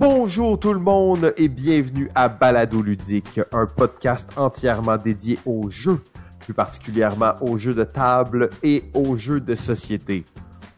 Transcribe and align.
Bonjour 0.00 0.60
tout 0.60 0.72
le 0.72 0.78
monde 0.78 1.34
et 1.36 1.48
bienvenue 1.48 2.08
à 2.14 2.28
Balado 2.28 2.82
Ludique, 2.82 3.40
un 3.50 3.66
podcast 3.66 4.30
entièrement 4.36 4.96
dédié 4.96 5.40
aux 5.44 5.68
jeux, 5.68 6.00
plus 6.38 6.54
particulièrement 6.54 7.32
aux 7.40 7.56
jeux 7.58 7.74
de 7.74 7.82
table 7.82 8.48
et 8.62 8.84
aux 8.94 9.16
jeux 9.16 9.40
de 9.40 9.56
société. 9.56 10.24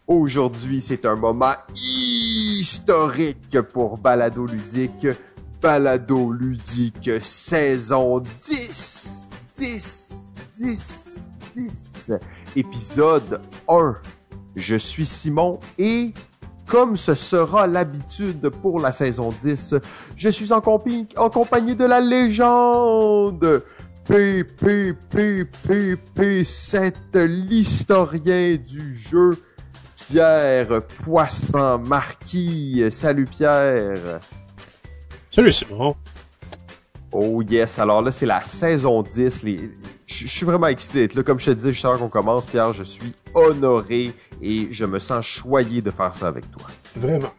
Aujourd'hui, 0.06 0.80
c'est 0.80 1.04
un 1.04 1.16
moment 1.16 1.52
historique 1.74 3.60
pour 3.74 3.98
Balado 3.98 4.46
Ludique. 4.46 5.08
Balado 5.60 6.32
Ludique 6.32 7.10
saison 7.20 8.20
10. 8.20 9.28
10, 9.52 10.28
10, 10.56 11.12
10. 11.56 12.12
Épisode 12.56 13.42
1. 13.68 13.94
Je 14.56 14.76
suis 14.76 15.04
Simon 15.04 15.60
et 15.76 16.14
comme 16.70 16.96
ce 16.96 17.14
sera 17.14 17.66
l'habitude 17.66 18.48
pour 18.62 18.78
la 18.80 18.92
saison 18.92 19.34
10, 19.42 19.74
je 20.16 20.28
suis 20.28 20.52
en, 20.52 20.60
compagnie, 20.60 21.74
de 21.74 21.84
la 21.84 22.00
légende 22.00 23.64
P, 24.06 24.44
P, 24.44 24.94
P, 25.10 25.44
P, 25.44 25.96
P7, 26.16 26.94
l'historien 27.24 28.56
du 28.56 28.94
jeu, 28.94 29.32
Pierre 29.96 30.82
Poisson 31.04 31.82
Marquis. 31.84 32.84
Salut 32.90 33.26
Pierre. 33.26 34.20
Salut 35.30 35.52
Simon. 35.52 35.96
Oh 37.12 37.42
yes, 37.42 37.78
alors 37.78 38.02
là 38.02 38.12
c'est 38.12 38.26
la 38.26 38.42
saison 38.42 39.02
10. 39.02 39.42
Les... 39.42 39.70
Je 40.06 40.26
suis 40.26 40.46
vraiment 40.46 40.68
excité. 40.68 41.08
Comme 41.08 41.40
je 41.40 41.46
te 41.46 41.50
disais 41.50 41.72
juste 41.72 41.84
avant 41.84 41.98
qu'on 41.98 42.08
commence, 42.08 42.46
Pierre, 42.46 42.72
je 42.72 42.84
suis 42.84 43.12
honoré 43.34 44.12
et 44.40 44.68
je 44.70 44.84
me 44.84 44.98
sens 44.98 45.26
choyé 45.26 45.82
de 45.82 45.90
faire 45.90 46.14
ça 46.14 46.28
avec 46.28 46.50
toi. 46.52 46.66
Vraiment. 46.96 47.30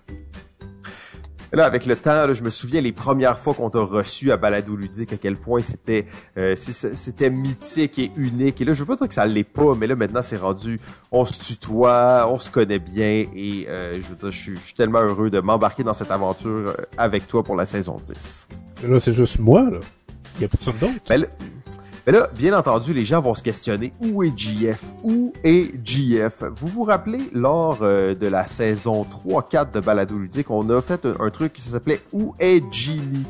Là, 1.54 1.66
avec 1.66 1.86
le 1.86 1.98
temps, 1.98 2.28
là, 2.28 2.34
je 2.34 2.44
me 2.44 2.50
souviens 2.50 2.80
les 2.80 2.94
premières 2.94 3.38
fois 3.38 3.54
qu'on 3.54 3.70
t'a 3.70 3.82
reçu 3.82 4.32
à 4.32 4.38
Balado 4.38 4.74
Ludique, 4.76 5.12
à 5.12 5.18
quel 5.18 5.36
point 5.36 5.62
c'était 5.62 6.08
euh, 6.38 6.56
c'était 6.56 7.30
mythique 7.30 8.00
et 8.00 8.12
unique. 8.16 8.62
Et 8.62 8.66
là, 8.66 8.74
je 8.74 8.80
veux 8.80 8.86
pas 8.86 8.96
dire 8.96 9.08
que 9.10 9.14
ça 9.14 9.26
l'est 9.26 9.44
pas, 9.44 9.76
mais 9.76 9.86
là, 9.86 9.98
maintenant, 9.98 10.22
c'est 10.22 10.38
rendu, 10.38 10.80
on 11.12 11.26
se 11.26 11.38
tutoie, 11.44 12.26
on 12.32 12.40
se 12.40 12.50
connaît 12.50 12.80
bien, 12.80 13.26
et 13.36 13.66
euh, 13.68 13.94
je 13.94 14.08
veux 14.08 14.16
dire, 14.16 14.32
je 14.32 14.56
suis 14.56 14.74
tellement 14.74 15.02
heureux 15.02 15.30
de 15.30 15.42
m'embarquer 15.42 15.84
dans 15.84 15.94
cette 15.94 16.12
aventure 16.12 16.70
euh, 16.70 16.74
avec 16.98 17.28
toi 17.28 17.44
pour 17.44 17.58
la 17.58 17.66
saison 17.66 17.98
10. 18.02 18.48
là, 18.88 19.00
c'est 19.00 19.14
juste 19.14 19.40
moi, 19.40 19.70
là. 19.70 19.80
Il 20.38 20.44
y 20.44 20.46
a 20.46 20.48
personne 20.48 20.78
d'autre. 20.80 20.94
Ben, 21.10 21.26
mais 22.06 22.14
là, 22.14 22.28
bien 22.36 22.58
entendu, 22.58 22.94
les 22.94 23.06
gens 23.06 23.22
vont 23.22 23.36
se 23.36 23.44
questionner 23.44 23.94
où 24.00 24.24
est 24.24 24.36
GF 24.36 24.82
Où 25.04 25.34
est 25.44 25.86
GF 25.86 26.44
Vous 26.56 26.68
vous 26.68 26.84
rappelez, 26.84 27.30
lors 27.32 27.80
euh, 27.82 28.16
de 28.16 28.28
la 28.28 28.48
saison 28.48 29.06
3-4 29.26 29.74
de 29.74 29.80
Balado 29.80 30.18
Ludique, 30.18 30.50
on 30.50 30.68
a 30.72 30.82
fait 30.82 31.06
un, 31.06 31.30
truc 31.30 31.54
qui 31.54 31.62
s'appelait 31.62 32.02
Où 32.12 32.34
est 32.40 32.64
Genie 32.74 33.26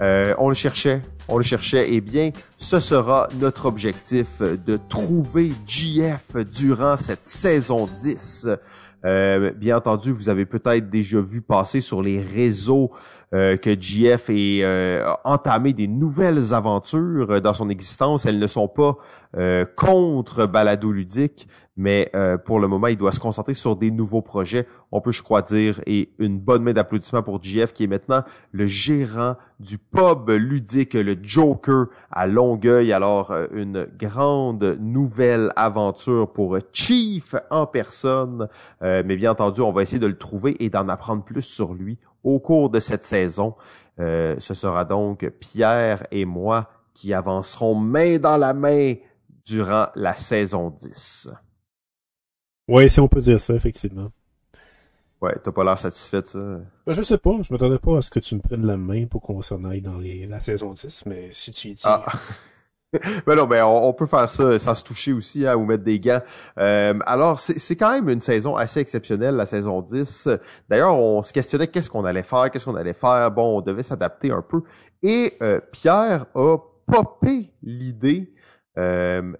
euh, 0.00 0.34
On 0.38 0.48
le 0.48 0.54
cherchait, 0.54 1.02
on 1.26 1.36
le 1.36 1.42
cherchait. 1.42 1.88
Eh 1.90 2.00
bien, 2.00 2.30
ce 2.58 2.78
sera 2.78 3.28
notre 3.40 3.66
objectif 3.66 4.40
de 4.40 4.78
trouver 4.88 5.52
GF 5.66 6.36
durant 6.44 6.96
cette 6.96 7.26
saison 7.26 7.88
10. 8.00 8.46
Euh, 9.04 9.52
bien 9.52 9.76
entendu, 9.76 10.12
vous 10.12 10.28
avez 10.28 10.46
peut-être 10.46 10.88
déjà 10.88 11.20
vu 11.20 11.40
passer 11.40 11.80
sur 11.80 12.02
les 12.02 12.20
réseaux 12.20 12.92
euh, 13.34 13.56
que 13.56 13.70
est 13.70 14.64
euh, 14.64 15.10
entamé 15.24 15.72
des 15.72 15.88
nouvelles 15.88 16.54
aventures 16.54 17.40
dans 17.40 17.54
son 17.54 17.68
existence. 17.70 18.26
Elles 18.26 18.38
ne 18.38 18.46
sont 18.46 18.68
pas 18.68 18.96
contre 19.76 20.44
Balado 20.44 20.92
ludique, 20.92 21.48
mais 21.76 22.12
pour 22.44 22.60
le 22.60 22.68
moment, 22.68 22.88
il 22.88 22.96
doit 22.96 23.12
se 23.12 23.20
concentrer 23.20 23.54
sur 23.54 23.76
des 23.76 23.90
nouveaux 23.90 24.20
projets. 24.20 24.66
On 24.90 25.00
peut, 25.00 25.12
je 25.12 25.22
crois, 25.22 25.40
dire, 25.40 25.80
et 25.86 26.12
une 26.18 26.38
bonne 26.38 26.62
main 26.62 26.72
d'applaudissement 26.72 27.22
pour 27.22 27.42
GF, 27.42 27.72
qui 27.72 27.84
est 27.84 27.86
maintenant 27.86 28.22
le 28.50 28.66
gérant 28.66 29.36
du 29.58 29.78
pub 29.78 30.28
ludique, 30.28 30.94
le 30.94 31.16
Joker 31.22 31.86
à 32.10 32.26
Longueuil. 32.26 32.92
Alors, 32.92 33.34
une 33.52 33.88
grande 33.98 34.76
nouvelle 34.80 35.50
aventure 35.56 36.30
pour 36.32 36.58
Chief 36.72 37.34
en 37.50 37.66
personne. 37.66 38.48
mais 38.82 39.16
bien 39.16 39.32
entendu, 39.32 39.62
on 39.62 39.72
va 39.72 39.82
essayer 39.82 39.98
de 40.00 40.06
le 40.06 40.18
trouver 40.18 40.56
et 40.62 40.68
d'en 40.68 40.88
apprendre 40.88 41.24
plus 41.24 41.42
sur 41.42 41.72
lui 41.72 41.98
au 42.24 42.38
cours 42.38 42.70
de 42.70 42.80
cette 42.80 43.04
saison. 43.04 43.54
Euh, 43.98 44.36
ce 44.38 44.54
sera 44.54 44.84
donc 44.84 45.28
Pierre 45.40 46.06
et 46.10 46.24
moi 46.24 46.70
qui 46.94 47.12
avancerons 47.12 47.74
main 47.74 48.18
dans 48.18 48.36
la 48.36 48.54
main 48.54 48.94
durant 49.44 49.86
la 49.94 50.14
saison 50.14 50.70
10. 50.70 51.30
Oui, 52.72 52.88
si 52.88 53.00
on 53.00 53.06
peut 53.06 53.20
dire 53.20 53.38
ça, 53.38 53.52
effectivement. 53.52 54.10
Ouais, 55.20 55.36
t'as 55.44 55.52
pas 55.52 55.62
l'air 55.62 55.78
satisfait 55.78 56.22
ça? 56.24 56.38
Ben, 56.38 56.94
je 56.94 57.02
sais 57.02 57.18
pas, 57.18 57.32
je 57.42 57.52
m'attendais 57.52 57.78
pas 57.78 57.98
à 57.98 58.00
ce 58.00 58.08
que 58.08 58.18
tu 58.18 58.34
me 58.34 58.40
prennes 58.40 58.64
la 58.64 58.78
main 58.78 59.04
pour 59.04 59.20
qu'on 59.20 59.42
s'en 59.42 59.62
aille 59.64 59.82
dans 59.82 59.98
les, 59.98 60.24
la 60.24 60.40
saison 60.40 60.72
10, 60.72 61.04
mais 61.04 61.28
si 61.34 61.50
tu 61.50 61.68
y 61.68 61.74
dis... 61.74 61.82
Ah. 61.84 62.06
ben 63.26 63.34
non, 63.34 63.44
ben 63.44 63.62
on, 63.62 63.92
peut 63.92 64.06
faire 64.06 64.30
ça 64.30 64.58
sans 64.58 64.74
se 64.74 64.82
toucher 64.84 65.12
aussi 65.12 65.46
hein, 65.46 65.54
ou 65.54 65.66
mettre 65.66 65.84
des 65.84 65.98
gants. 65.98 66.22
Euh, 66.58 66.98
alors, 67.04 67.40
c'est 67.40 67.76
quand 67.76 67.92
même 67.92 68.08
une 68.08 68.22
saison 68.22 68.56
assez 68.56 68.80
exceptionnelle, 68.80 69.34
la 69.34 69.44
saison 69.44 69.82
10. 69.82 70.30
D'ailleurs, 70.70 70.96
on 70.96 71.22
se 71.22 71.34
questionnait 71.34 71.68
qu'est-ce 71.68 71.90
qu'on 71.90 72.06
allait 72.06 72.22
faire, 72.22 72.50
qu'est-ce 72.50 72.64
qu'on 72.64 72.76
allait 72.76 72.94
faire. 72.94 73.30
Bon, 73.32 73.58
on 73.58 73.60
devait 73.60 73.82
s'adapter 73.82 74.30
un 74.30 74.40
peu. 74.40 74.62
Et 75.02 75.34
euh, 75.42 75.60
Pierre 75.72 76.24
a 76.34 76.56
popé 76.86 77.52
l'idée 77.62 78.32
euh, 78.78 79.34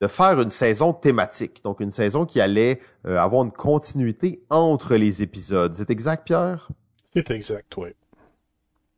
de 0.00 0.06
faire 0.06 0.40
une 0.40 0.50
saison 0.50 0.92
thématique. 0.92 1.62
Donc, 1.64 1.80
une 1.80 1.90
saison 1.90 2.26
qui 2.26 2.40
allait 2.40 2.80
avoir 3.04 3.44
une 3.44 3.52
continuité 3.52 4.42
entre 4.50 4.96
les 4.96 5.22
épisodes. 5.22 5.74
C'est 5.74 5.90
exact, 5.90 6.26
Pierre? 6.26 6.68
C'est 7.14 7.30
exact, 7.30 7.74
oui. 7.78 7.90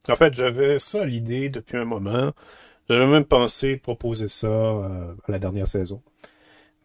En 0.08 0.16
fait, 0.16 0.34
j'avais 0.34 0.78
ça 0.78 1.04
l'idée 1.04 1.50
depuis 1.50 1.76
un 1.76 1.84
moment. 1.84 2.32
J'avais 2.88 3.06
même 3.06 3.25
pensé 3.25 3.76
proposer 3.76 4.28
ça 4.28 4.47
euh, 4.47 5.14
à 5.25 5.32
la 5.32 5.38
dernière 5.38 5.69
saison. 5.69 6.03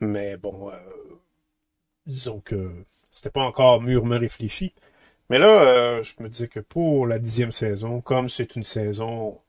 Mais 0.02 0.36
bon, 0.36 0.70
euh, 0.70 0.76
disons 2.06 2.42
que 2.42 2.72
c'était 3.10 3.30
pas 3.30 3.44
encore 3.44 3.82
mûrement 3.82 4.20
réfléchi. 4.20 4.74
Mais 5.30 5.40
là, 5.40 5.48
euh, 5.48 6.04
je 6.04 6.22
me 6.22 6.28
disais 6.28 6.50
que 6.50 6.60
pour 6.60 7.08
la 7.08 7.20
dixième 7.20 7.54
saison, 7.54 8.02
comme 8.02 8.28
c'est 8.28 8.56
une 8.58 8.64
saison 8.64 9.40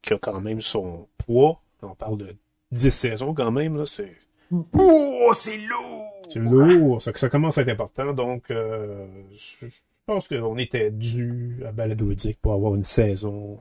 qui 0.00 0.14
a 0.14 0.18
quand 0.18 0.40
même 0.40 0.62
son 0.62 1.08
poids, 1.18 1.60
on 1.82 1.94
parle 1.94 2.16
de 2.18 2.36
dix 2.72 2.90
saisons 2.90 3.34
quand 3.34 3.50
même, 3.50 3.76
là, 3.76 3.86
c'est... 3.86 4.16
Oh, 4.50 5.32
c'est 5.34 5.58
lourd! 5.58 6.26
C'est 6.28 6.38
lourd, 6.40 7.00
ça, 7.00 7.12
ça 7.14 7.28
commence 7.28 7.58
à 7.58 7.62
être 7.62 7.68
important, 7.70 8.12
donc 8.12 8.44
je, 8.48 9.66
pense 10.06 10.28
qu'on 10.28 10.58
était 10.58 10.90
dû 10.90 11.62
à 11.66 11.72
Balado 11.72 12.10
pour 12.40 12.52
avoir 12.52 12.74
une 12.74 12.84
saison 12.84 13.56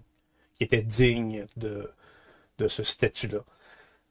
qui 0.55 0.63
était 0.63 0.81
digne 0.81 1.45
de, 1.55 1.89
de 2.57 2.67
ce 2.67 2.83
statut-là. 2.83 3.43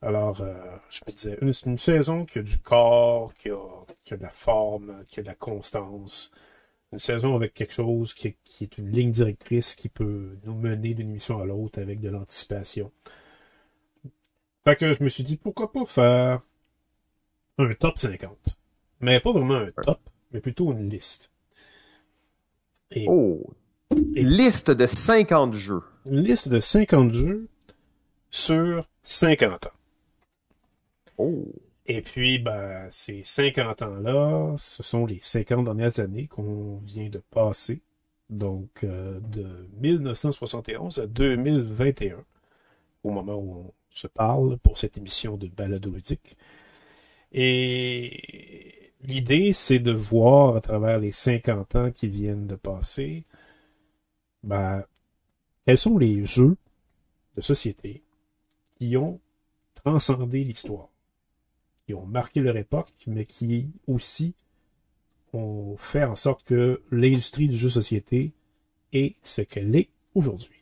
Alors, 0.01 0.41
euh, 0.41 0.53
je 0.91 0.99
me 1.07 1.11
disais, 1.11 1.37
une, 1.41 1.53
une, 1.65 1.77
saison 1.77 2.23
qui 2.23 2.39
a 2.39 2.41
du 2.43 2.59
corps, 2.59 3.33
qui 3.33 3.49
a, 3.49 3.57
qui 4.03 4.13
a 4.13 4.17
de 4.17 4.21
la 4.21 4.29
forme, 4.29 5.03
qui 5.07 5.19
a 5.19 5.23
de 5.23 5.27
la 5.27 5.35
constance. 5.35 6.31
Une 6.93 6.99
saison 6.99 7.35
avec 7.35 7.53
quelque 7.53 7.73
chose 7.73 8.13
qui, 8.13 8.35
qui 8.43 8.65
est 8.65 8.77
une 8.77 8.91
ligne 8.91 9.11
directrice 9.11 9.75
qui 9.75 9.89
peut 9.89 10.37
nous 10.43 10.53
mener 10.53 10.93
d'une 10.93 11.09
mission 11.09 11.39
à 11.39 11.45
l'autre 11.45 11.81
avec 11.81 11.99
de 11.99 12.09
l'anticipation. 12.09 12.91
Fait 14.67 14.75
que 14.75 14.91
je 14.91 15.01
me 15.01 15.07
suis 15.07 15.23
dit, 15.23 15.37
pourquoi 15.37 15.71
pas 15.71 15.85
faire 15.85 16.39
un 17.57 17.73
top 17.73 17.97
50. 17.97 18.57
Mais 18.99 19.21
pas 19.21 19.31
vraiment 19.31 19.55
un 19.55 19.71
top, 19.71 20.01
mais 20.33 20.41
plutôt 20.41 20.73
une 20.73 20.89
liste. 20.89 21.31
oh! 23.05 23.49
Une 23.91 24.27
liste 24.27 24.71
de 24.71 24.85
50 24.85 25.53
jeux. 25.53 25.83
Une 26.05 26.19
liste 26.19 26.49
de 26.49 26.59
50 26.59 27.13
jeux 27.13 27.47
sur 28.29 28.83
50 29.03 29.67
ans. 29.67 29.71
Oh. 31.17 31.45
Et 31.85 32.01
puis, 32.01 32.37
ben, 32.37 32.87
ces 32.89 33.23
50 33.23 33.83
ans-là, 33.83 34.53
ce 34.57 34.83
sont 34.83 35.05
les 35.05 35.21
50 35.21 35.63
dernières 35.63 35.97
années 36.01 36.27
qu'on 36.27 36.81
vient 36.83 37.07
de 37.07 37.21
passer. 37.31 37.79
Donc, 38.29 38.83
euh, 38.83 39.21
de 39.21 39.69
1971 39.79 40.99
à 40.99 41.07
2021, 41.07 42.17
au 43.05 43.11
moment 43.11 43.35
où 43.35 43.53
on 43.53 43.73
se 43.89 44.07
parle 44.07 44.57
pour 44.57 44.77
cette 44.77 44.97
émission 44.97 45.37
de 45.37 45.49
ludique. 45.89 46.37
Et 47.31 48.93
l'idée, 49.01 49.53
c'est 49.53 49.79
de 49.79 49.91
voir 49.91 50.55
à 50.55 50.61
travers 50.61 50.99
les 50.99 51.11
50 51.11 51.75
ans 51.75 51.91
qui 51.91 52.07
viennent 52.07 52.47
de 52.47 52.55
passer, 52.55 53.25
ben, 54.43 54.83
quels 55.65 55.77
sont 55.77 55.97
les 55.97 56.23
jeux 56.25 56.57
de 57.35 57.41
société 57.41 58.03
qui 58.77 58.95
ont 58.97 59.19
transcendé 59.73 60.43
l'histoire, 60.43 60.89
qui 61.85 61.93
ont 61.93 62.05
marqué 62.05 62.39
leur 62.39 62.57
époque, 62.57 62.93
mais 63.07 63.25
qui 63.25 63.69
aussi 63.87 64.35
ont 65.33 65.75
fait 65.77 66.03
en 66.03 66.15
sorte 66.15 66.43
que 66.43 66.81
l'industrie 66.91 67.47
du 67.47 67.57
jeu 67.57 67.69
société 67.69 68.33
est 68.93 69.15
ce 69.23 69.41
qu'elle 69.41 69.75
est 69.75 69.89
aujourd'hui. 70.15 70.56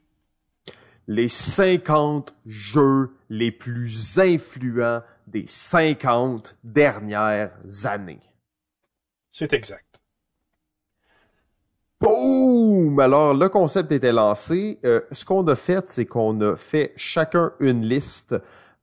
Les 1.07 1.30
50 1.30 2.34
jeux 2.46 3.12
les 3.30 3.52
plus 3.52 4.19
influents 4.19 5.02
des 5.28 5.46
50 5.48 6.57
dernières 6.63 7.52
années. 7.84 8.22
C'est 9.31 9.54
exact. 9.54 10.02
Boum! 12.00 12.96
boom! 12.96 13.00
Alors, 13.00 13.34
le 13.34 13.50
concept 13.50 13.92
était 13.92 14.12
lancé. 14.12 14.80
Euh, 14.86 15.02
ce 15.12 15.25
qu'on 15.25 15.46
a 15.48 15.56
fait, 15.56 15.88
c'est 15.88 16.06
qu'on 16.06 16.40
a 16.42 16.56
fait 16.56 16.94
chacun 16.96 17.52
une 17.60 17.81
liste 17.81 18.36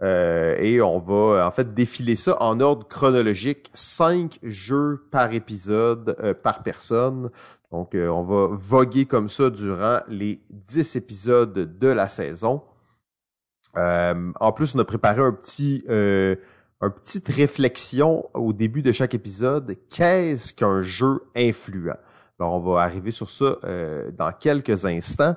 euh, 0.02 0.56
et 0.58 0.82
on 0.82 0.98
va 0.98 1.46
en 1.46 1.50
fait 1.50 1.74
défiler 1.74 2.16
ça 2.16 2.40
en 2.42 2.60
ordre 2.60 2.86
chronologique. 2.88 3.70
Cinq 3.74 4.38
jeux 4.42 5.06
par 5.10 5.32
épisode, 5.32 6.16
euh, 6.20 6.34
par 6.34 6.62
personne. 6.62 7.30
Donc, 7.72 7.94
on 7.94 8.22
va 8.22 8.48
voguer 8.52 9.06
comme 9.06 9.28
ça 9.28 9.50
durant 9.50 10.00
les 10.06 10.40
dix 10.50 10.94
épisodes 10.94 11.78
de 11.78 11.88
la 11.88 12.06
saison. 12.06 12.62
en 13.74 14.52
plus, 14.54 14.74
on 14.74 14.78
a 14.78 14.84
préparé 14.84 15.22
un 15.22 15.32
petit 15.32 15.82
une 16.82 16.90
petite 16.90 17.28
réflexion 17.28 18.28
au 18.34 18.52
début 18.52 18.82
de 18.82 18.92
chaque 18.92 19.14
épisode. 19.14 19.76
Qu'est-ce 19.88 20.52
qu'un 20.52 20.82
jeu 20.82 21.22
influent? 21.36 21.96
Alors, 22.38 22.54
on 22.54 22.58
va 22.58 22.82
arriver 22.82 23.12
sur 23.12 23.30
ça 23.30 23.56
euh, 23.64 24.10
dans 24.10 24.32
quelques 24.32 24.84
instants. 24.84 25.36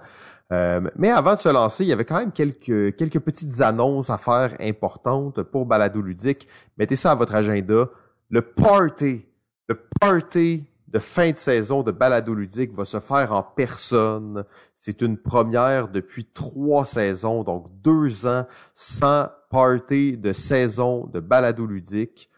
Euh, 0.52 0.82
mais 0.96 1.12
avant 1.12 1.36
de 1.36 1.40
se 1.40 1.50
lancer, 1.50 1.84
il 1.84 1.88
y 1.88 1.94
avait 1.94 2.06
quand 2.06 2.18
même 2.18 2.32
quelques, 2.32 2.96
quelques 2.96 3.20
petites 3.20 3.62
annonces 3.62 4.10
à 4.10 4.18
faire 4.18 4.56
importantes 4.60 5.44
pour 5.44 5.68
Balado 5.68 6.02
Ludique. 6.02 6.48
Mettez 6.78 6.96
ça 6.96 7.12
à 7.12 7.16
votre 7.16 7.36
agenda. 7.36 7.90
Le 8.30 8.42
party, 8.42 9.26
le 9.68 9.80
party 10.00 10.66
de 10.96 11.00
fin 11.00 11.32
de 11.32 11.36
saison 11.36 11.84
de 11.84 11.92
Balado 11.92 12.34
Ludique 12.34 12.74
va 12.74 12.86
se 12.86 13.02
faire 13.02 13.34
en 13.34 13.44
personne. 13.44 14.46
C'est 14.74 15.02
une 15.02 15.18
première 15.18 15.90
depuis 15.90 16.24
trois 16.24 16.86
saisons, 16.86 17.44
donc 17.44 17.68
deux 17.82 18.26
ans 18.26 18.48
sans 18.74 19.28
party 19.50 20.16
de 20.16 20.32
saison 20.32 21.06
de 21.08 21.20
balado 21.20 21.66
ludique. 21.66 22.30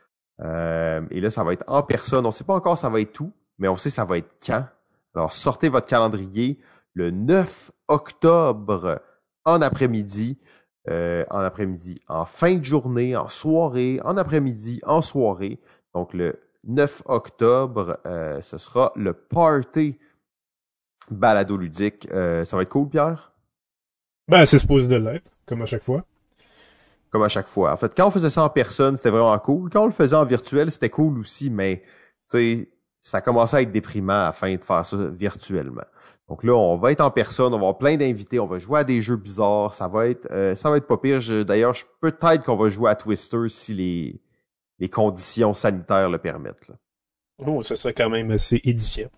Euh, 0.42 1.02
et 1.12 1.22
là, 1.22 1.30
ça 1.30 1.44
va 1.44 1.54
être 1.54 1.66
en 1.68 1.84
personne. 1.84 2.26
On 2.26 2.30
ne 2.30 2.34
sait 2.34 2.46
pas 2.46 2.56
encore 2.56 2.80
ça 2.80 2.90
va 2.90 3.00
être 3.00 3.14
tout, 3.14 3.32
mais 3.60 3.68
on 3.68 3.78
sait 3.78 3.92
ça 3.92 4.06
va 4.06 4.18
être 4.18 4.34
quand. 4.44 4.66
Alors, 5.14 5.34
sortez 5.34 5.70
votre 5.70 5.86
calendrier 5.86 6.58
le 6.96 7.12
9 7.12 7.72
octobre 7.88 9.00
en 9.46 9.62
après-midi. 9.62 10.40
Euh, 10.90 11.26
en 11.30 11.42
après-midi, 11.42 12.02
en 12.08 12.26
fin 12.26 12.56
de 12.56 12.64
journée, 12.64 13.16
en 13.16 13.28
soirée, 13.28 14.00
en 14.04 14.18
après-midi, 14.18 14.80
en 14.84 15.04
soirée. 15.04 15.60
Donc, 15.94 16.14
le 16.14 16.40
9 16.68 17.04
octobre, 17.06 18.00
euh, 18.06 18.42
ce 18.42 18.58
sera 18.58 18.92
le 18.96 19.14
party 19.14 19.98
balado 21.10 21.58
ludique. 21.58 22.08
ça 22.12 22.56
va 22.56 22.62
être 22.62 22.70
cool, 22.70 22.90
Pierre? 22.90 23.32
Ben, 24.28 24.46
c'est 24.46 24.60
supposé 24.60 24.88
de 24.88 24.98
l'être, 24.98 25.32
comme 25.46 25.62
à 25.62 25.66
chaque 25.66 25.82
fois 25.82 26.04
comme 27.10 27.24
à 27.24 27.30
chaque 27.30 27.48
fois. 27.48 27.74
En 27.74 27.78
fait, 27.78 27.94
quand 27.96 28.08
on 28.08 28.12
faisait 28.12 28.30
ça 28.30 28.44
en 28.44 28.50
personne, 28.50 28.98
c'était 28.98 29.10
vraiment 29.10 29.38
cool. 29.40 29.70
Quand 29.70 29.84
on 29.84 29.86
le 29.86 29.92
faisait 29.92 30.16
en 30.16 30.26
virtuel, 30.26 30.72
c'était 30.72 30.90
cool 30.90 31.18
aussi, 31.20 31.50
mais 31.50 31.84
tu 32.30 32.38
sais, 32.38 32.70
ça 33.02 33.22
commençait 33.22 33.58
à 33.58 33.62
être 33.62 33.72
déprimant 33.72 34.26
afin 34.26 34.56
de 34.56 34.64
faire 34.64 34.86
ça 34.86 34.98
virtuellement. 34.98 35.86
Donc 36.28 36.44
là, 36.44 36.54
on 36.54 36.76
va 36.76 36.92
être 36.92 37.02
en 37.02 37.10
personne, 37.10 37.48
on 37.48 37.58
va 37.58 37.68
avoir 37.68 37.78
plein 37.78 37.96
d'invités, 37.96 38.40
on 38.40 38.48
va 38.48 38.60
jouer 38.60 38.80
à 38.80 38.84
des 38.84 39.00
jeux 39.00 39.16
bizarres, 39.16 39.74
ça 39.74 39.88
va 39.88 40.08
être 40.08 40.28
euh, 40.32 40.56
ça 40.56 40.70
va 40.70 40.78
être 40.78 40.88
pas 40.88 40.98
pire. 40.98 41.20
D'ailleurs, 41.46 41.74
peut-être 42.02 42.44
qu'on 42.44 42.58
va 42.58 42.70
jouer 42.70 42.90
à 42.90 42.96
Twister 42.96 43.48
si 43.48 43.74
les, 43.74 44.22
les 44.80 44.90
conditions 44.90 45.54
sanitaires 45.54 46.10
le 46.10 46.18
permettent. 46.18 46.68
Là. 46.68 46.76
Oh, 47.46 47.62
ça 47.64 47.76
serait 47.76 47.94
quand 47.94 48.10
même 48.10 48.32
assez 48.32 48.60
édifiant. 48.64 49.10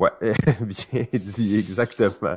Ouais, 0.00 0.10
bien 0.20 1.06
dit, 1.12 1.56
exactement. 1.56 2.36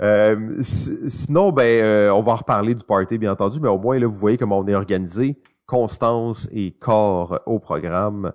Euh, 0.00 0.56
sinon, 0.60 1.50
ben, 1.50 1.82
euh, 1.82 2.10
on 2.10 2.22
va 2.22 2.36
reparler 2.36 2.74
du 2.74 2.84
party, 2.84 3.18
bien 3.18 3.32
entendu, 3.32 3.58
mais 3.60 3.68
au 3.68 3.78
moins, 3.78 3.98
là, 3.98 4.06
vous 4.06 4.14
voyez 4.14 4.38
comment 4.38 4.58
on 4.58 4.66
est 4.68 4.74
organisé. 4.74 5.36
Constance 5.66 6.48
et 6.52 6.70
corps 6.70 7.40
au 7.46 7.58
programme. 7.58 8.32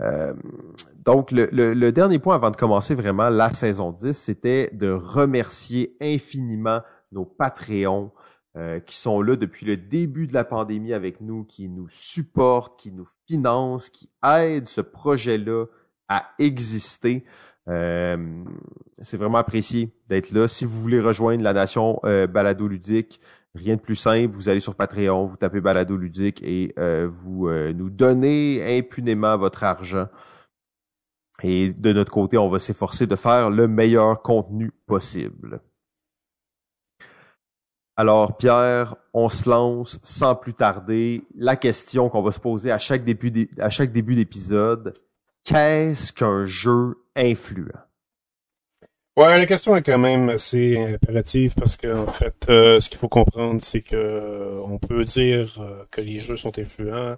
Euh, 0.00 0.34
donc, 1.04 1.30
le, 1.30 1.48
le, 1.52 1.92
dernier 1.92 2.18
point 2.18 2.34
avant 2.34 2.50
de 2.50 2.56
commencer 2.56 2.96
vraiment 2.96 3.28
la 3.28 3.50
saison 3.50 3.92
10, 3.92 4.14
c'était 4.14 4.70
de 4.72 4.90
remercier 4.90 5.96
infiniment 6.00 6.80
nos 7.12 7.24
Patreons 7.24 8.10
qui 8.86 8.96
sont 8.96 9.22
là 9.22 9.36
depuis 9.36 9.64
le 9.64 9.78
début 9.78 10.26
de 10.26 10.34
la 10.34 10.44
pandémie 10.44 10.92
avec 10.92 11.22
nous, 11.22 11.44
qui 11.44 11.70
nous 11.70 11.88
supportent, 11.88 12.78
qui 12.78 12.92
nous 12.92 13.08
financent, 13.26 13.88
qui 13.88 14.10
aident 14.22 14.68
ce 14.68 14.82
projet-là 14.82 15.66
à 16.08 16.30
exister. 16.38 17.24
Euh, 17.68 18.44
c'est 19.00 19.16
vraiment 19.16 19.38
apprécié 19.38 19.94
d'être 20.08 20.32
là. 20.32 20.48
Si 20.48 20.64
vous 20.64 20.80
voulez 20.80 21.00
rejoindre 21.00 21.42
la 21.42 21.52
nation 21.52 22.00
euh, 22.04 22.26
Balado 22.26 22.66
Ludique, 22.68 23.20
rien 23.54 23.76
de 23.76 23.80
plus 23.80 23.96
simple. 23.96 24.34
Vous 24.34 24.48
allez 24.48 24.60
sur 24.60 24.74
Patreon, 24.74 25.26
vous 25.26 25.36
tapez 25.36 25.60
Balado 25.60 25.96
Ludique 25.96 26.42
et 26.42 26.72
euh, 26.78 27.08
vous 27.10 27.48
nous 27.48 27.90
donnez 27.90 28.78
impunément 28.78 29.36
votre 29.38 29.64
argent. 29.64 30.08
Et 31.42 31.70
de 31.70 31.92
notre 31.92 32.12
côté, 32.12 32.38
on 32.38 32.48
va 32.48 32.58
s'efforcer 32.58 33.06
de 33.06 33.16
faire 33.16 33.50
le 33.50 33.66
meilleur 33.66 34.22
contenu 34.22 34.70
possible. 34.86 35.60
Alors, 37.96 38.36
Pierre, 38.36 38.96
on 39.12 39.28
se 39.28 39.48
lance 39.48 39.98
sans 40.02 40.34
plus 40.34 40.54
tarder. 40.54 41.22
La 41.36 41.56
question 41.56 42.08
qu'on 42.08 42.22
va 42.22 42.32
se 42.32 42.40
poser 42.40 42.70
à 42.70 42.78
chaque 42.78 43.04
début 43.04 43.30
d'épisode, 43.30 44.94
qu'est-ce 45.44 46.12
qu'un 46.12 46.44
jeu 46.44 46.96
influent? 47.14 47.78
Ouais, 49.18 49.38
la 49.38 49.44
question 49.44 49.76
est 49.76 49.82
quand 49.82 49.98
même 49.98 50.30
assez 50.30 50.78
impérative 50.78 51.52
parce 51.54 51.76
qu'en 51.76 52.06
fait, 52.06 52.46
euh, 52.48 52.80
ce 52.80 52.88
qu'il 52.88 52.98
faut 52.98 53.08
comprendre, 53.08 53.60
c'est 53.60 53.82
que 53.82 53.94
euh, 53.94 54.62
on 54.64 54.78
peut 54.78 55.04
dire 55.04 55.60
euh, 55.60 55.84
que 55.90 56.00
les 56.00 56.18
jeux 56.18 56.38
sont 56.38 56.58
influents 56.58 57.16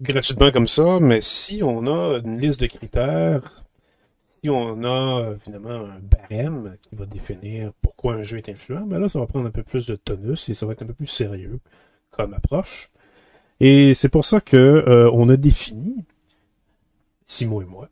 gratuitement 0.00 0.50
comme 0.50 0.66
ça, 0.66 0.98
mais 0.98 1.20
si 1.20 1.62
on 1.62 1.86
a 1.86 2.18
une 2.24 2.40
liste 2.40 2.60
de 2.60 2.66
critères, 2.66 3.62
si 4.42 4.50
on 4.50 4.84
a 4.84 5.34
finalement 5.44 5.70
un 5.70 5.98
barème 6.00 6.76
qui 6.82 6.94
va 6.94 7.06
définir 7.06 7.72
pourquoi 7.82 8.14
un 8.14 8.22
jeu 8.22 8.38
est 8.38 8.48
influent, 8.48 8.86
ben 8.86 8.98
là, 8.98 9.08
ça 9.08 9.18
va 9.18 9.26
prendre 9.26 9.46
un 9.46 9.50
peu 9.50 9.62
plus 9.62 9.86
de 9.86 9.96
tonus 9.96 10.48
et 10.48 10.54
ça 10.54 10.66
va 10.66 10.72
être 10.72 10.82
un 10.82 10.86
peu 10.86 10.94
plus 10.94 11.06
sérieux 11.06 11.60
comme 12.10 12.34
approche. 12.34 12.90
Et 13.60 13.94
c'est 13.94 14.08
pour 14.08 14.24
ça 14.24 14.40
que 14.40 15.10
on 15.12 15.28
a 15.28 15.36
défini 15.36 16.04
Simon 17.30 17.62
et 17.62 17.64
moi, 17.64 17.88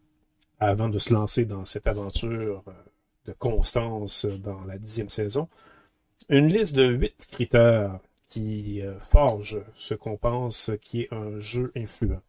avant 0.59 0.89
de 0.89 0.99
se 0.99 1.15
lancer 1.15 1.45
dans 1.45 1.65
cette 1.65 1.87
aventure 1.87 2.65
euh, 2.67 2.73
de 3.27 3.33
constance 3.33 4.27
dans 4.27 4.65
la 4.65 4.79
dixième 4.79 5.11
saison, 5.11 5.49
une 6.29 6.49
liste 6.49 6.75
de 6.75 6.87
huit 6.87 7.25
critères 7.31 8.01
qui 8.29 8.83
euh, 8.83 8.99
forgent 8.99 9.63
ce 9.77 9.95
qu'on 9.95 10.17
pense 10.17 10.73
qui 10.81 11.03
est 11.03 11.13
un 11.13 11.39
jeu 11.39 11.71
influent. 11.77 12.21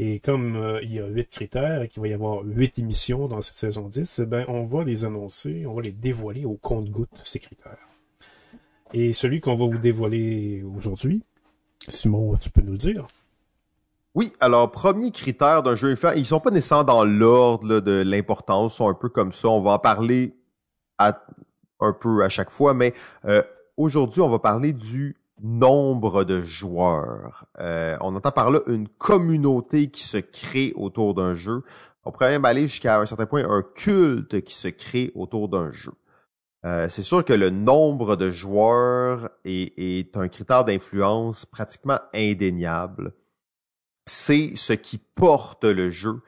Et 0.00 0.20
comme 0.20 0.56
euh, 0.56 0.80
il 0.82 0.94
y 0.94 1.00
a 1.00 1.06
huit 1.06 1.28
critères 1.28 1.82
et 1.82 1.88
qu'il 1.88 2.00
va 2.00 2.08
y 2.08 2.12
avoir 2.12 2.42
huit 2.44 2.78
émissions 2.78 3.26
dans 3.26 3.42
cette 3.42 3.54
saison 3.54 3.88
10, 3.88 4.20
eh 4.20 4.26
ben, 4.26 4.44
on 4.46 4.62
va 4.62 4.84
les 4.84 5.04
annoncer, 5.04 5.66
on 5.66 5.74
va 5.74 5.82
les 5.82 5.92
dévoiler 5.92 6.44
au 6.44 6.54
compte-goutte, 6.54 7.20
ces 7.24 7.40
critères. 7.40 7.78
Et 8.92 9.12
celui 9.12 9.40
qu'on 9.40 9.56
va 9.56 9.66
vous 9.66 9.78
dévoiler 9.78 10.62
aujourd'hui, 10.62 11.22
Simon, 11.88 12.36
tu 12.36 12.50
peux 12.50 12.62
nous 12.62 12.72
le 12.72 12.78
dire? 12.78 13.06
Oui, 14.14 14.32
alors 14.40 14.70
premier 14.70 15.10
critère 15.10 15.62
d'un 15.62 15.76
jeu 15.76 15.90
influent, 15.90 16.12
ils 16.12 16.24
sont 16.24 16.40
pas 16.40 16.50
nécessairement 16.50 16.84
dans 16.84 17.04
l'ordre 17.04 17.80
de 17.80 18.02
l'importance, 18.04 18.76
sont 18.76 18.88
un 18.88 18.94
peu 18.94 19.08
comme 19.08 19.32
ça. 19.32 19.48
On 19.48 19.60
va 19.60 19.72
en 19.72 19.78
parler 19.78 20.34
à, 20.96 21.24
un 21.80 21.92
peu 21.92 22.22
à 22.22 22.28
chaque 22.28 22.50
fois, 22.50 22.72
mais 22.72 22.94
euh, 23.26 23.42
aujourd'hui, 23.76 24.20
on 24.20 24.28
va 24.28 24.38
parler 24.38 24.72
du 24.72 25.16
nombre 25.42 26.24
de 26.24 26.40
joueurs. 26.40 27.46
Euh, 27.58 27.96
on 28.00 28.14
entend 28.14 28.32
par 28.32 28.50
là 28.50 28.60
une 28.66 28.88
communauté 28.88 29.90
qui 29.90 30.02
se 30.02 30.18
crée 30.18 30.72
autour 30.76 31.14
d'un 31.14 31.34
jeu. 31.34 31.62
On 32.04 32.12
pourrait 32.12 32.30
même 32.30 32.44
aller 32.44 32.66
jusqu'à 32.66 33.00
un 33.00 33.06
certain 33.06 33.26
point 33.26 33.48
un 33.48 33.62
culte 33.62 34.42
qui 34.42 34.54
se 34.54 34.68
crée 34.68 35.12
autour 35.14 35.48
d'un 35.48 35.70
jeu. 35.70 35.92
Euh, 36.64 36.88
c'est 36.90 37.02
sûr 37.02 37.24
que 37.24 37.32
le 37.32 37.50
nombre 37.50 38.16
de 38.16 38.30
joueurs 38.30 39.30
est, 39.44 39.72
est 39.78 40.16
un 40.16 40.28
critère 40.28 40.64
d'influence 40.64 41.46
pratiquement 41.46 42.00
indéniable 42.14 43.12
c'est 44.08 44.56
ce 44.56 44.72
qui 44.72 44.98
porte 44.98 45.64
le 45.64 45.90
jeu. 45.90 46.20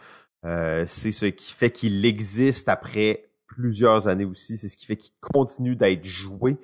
Euh, 0.44 0.84
c'est 0.88 1.12
ce 1.12 1.26
qui 1.26 1.52
fait 1.52 1.70
qu'il 1.70 2.04
existe 2.04 2.68
après 2.68 3.30
plusieurs 3.46 4.06
années 4.06 4.24
aussi. 4.24 4.56
C'est 4.56 4.68
ce 4.68 4.76
qui 4.76 4.86
fait 4.86 4.96
qu'il 4.96 5.14
continue 5.20 5.76
d'être 5.76 6.04
joué. 6.04 6.58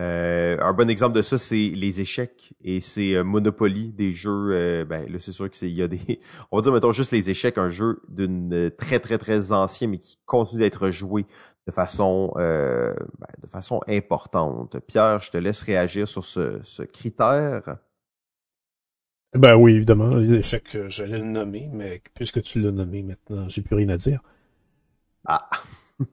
Euh, 0.00 0.56
un 0.60 0.72
bon 0.72 0.88
exemple 0.88 1.14
de 1.16 1.22
ça, 1.22 1.38
c'est 1.38 1.56
les 1.74 2.00
échecs 2.00 2.52
et 2.64 2.80
c'est 2.80 3.14
euh, 3.14 3.24
Monopoly, 3.24 3.92
des 3.92 4.12
jeux. 4.12 4.84
ben 4.84 5.06
là, 5.10 5.18
c'est 5.18 5.32
sûr 5.32 5.50
qu'il 5.50 5.70
y 5.70 5.82
a 5.82 5.88
des. 5.88 6.20
On 6.50 6.56
va 6.56 6.62
dire 6.62 6.72
mettons 6.72 6.92
juste 6.92 7.12
les 7.12 7.30
échecs, 7.30 7.58
un 7.58 7.68
jeu 7.68 8.00
d'une 8.08 8.70
très 8.76 9.00
très 9.00 9.18
très 9.18 9.52
ancien, 9.52 9.88
mais 9.88 9.98
qui 9.98 10.18
continue 10.26 10.60
d'être 10.62 10.90
joué 10.90 11.26
de 11.66 11.72
façon 11.72 12.32
ben, 12.36 12.94
de 13.42 13.46
façon 13.46 13.80
importante. 13.88 14.78
Pierre, 14.86 15.20
je 15.20 15.30
te 15.30 15.36
laisse 15.38 15.62
réagir 15.62 16.08
sur 16.08 16.24
ce, 16.24 16.58
ce 16.62 16.82
critère. 16.82 17.76
Ben 19.34 19.54
oui, 19.54 19.74
évidemment, 19.74 20.16
les 20.16 20.34
échecs, 20.34 20.74
euh, 20.74 20.88
j'allais 20.88 21.18
le 21.18 21.24
nommer, 21.24 21.68
mais 21.72 22.02
puisque 22.14 22.42
tu 22.42 22.60
l'as 22.60 22.72
nommé 22.72 23.02
maintenant, 23.04 23.48
j'ai 23.48 23.62
plus 23.62 23.76
rien 23.76 23.88
à 23.90 23.96
dire. 23.96 24.20
Ah. 25.24 25.48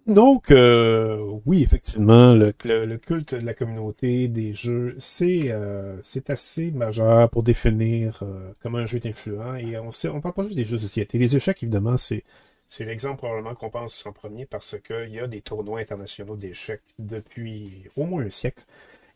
Donc, 0.08 0.51
euh, 0.51 1.39
oui, 1.46 1.63
effectivement, 1.63 2.34
le, 2.34 2.51
culte 2.98 3.36
de 3.36 3.46
la 3.46 3.53
communauté 3.53 4.27
des 4.27 4.53
jeux, 4.53 4.96
c'est 5.00 5.51
euh, 5.51 6.01
assez 6.27 6.72
majeur 6.72 7.29
pour 7.29 7.44
définir 7.44 8.24
comment 8.62 8.79
un 8.79 8.86
jeu 8.86 8.98
est 8.98 9.08
influent. 9.08 9.56
Et 9.56 9.77
on 9.77 9.91
sait, 9.91 10.10
on 10.10 10.20
parle 10.22 10.34
pas 10.34 10.44
juste 10.44 10.56
des 10.58 10.65
jeux 10.65 10.77
de 10.77 10.82
société. 10.82 11.17
Les 11.17 11.36
échecs, 11.36 11.63
évidemment, 11.63 11.98
c'est 11.98 12.24
C'est 12.70 12.86
l'exemple 12.86 13.17
probablement 13.17 13.56
qu'on 13.56 13.70
pense 13.70 14.06
en 14.06 14.12
premier 14.12 14.46
parce 14.46 14.75
qu'il 14.86 15.10
y 15.10 15.20
a 15.20 15.27
des 15.27 15.41
tournois 15.41 15.79
internationaux 15.79 16.36
d'échecs 16.36 16.84
depuis 17.00 17.86
au 17.96 18.06
moins 18.06 18.25
un 18.25 18.29
siècle. 18.29 18.63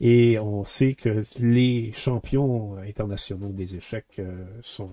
Et 0.02 0.40
on 0.40 0.64
sait 0.64 0.96
que 0.96 1.22
les 1.42 1.92
champions 1.94 2.76
internationaux 2.78 3.52
des 3.52 3.76
échecs 3.76 4.18
euh, 4.18 4.46
sont 4.64 4.92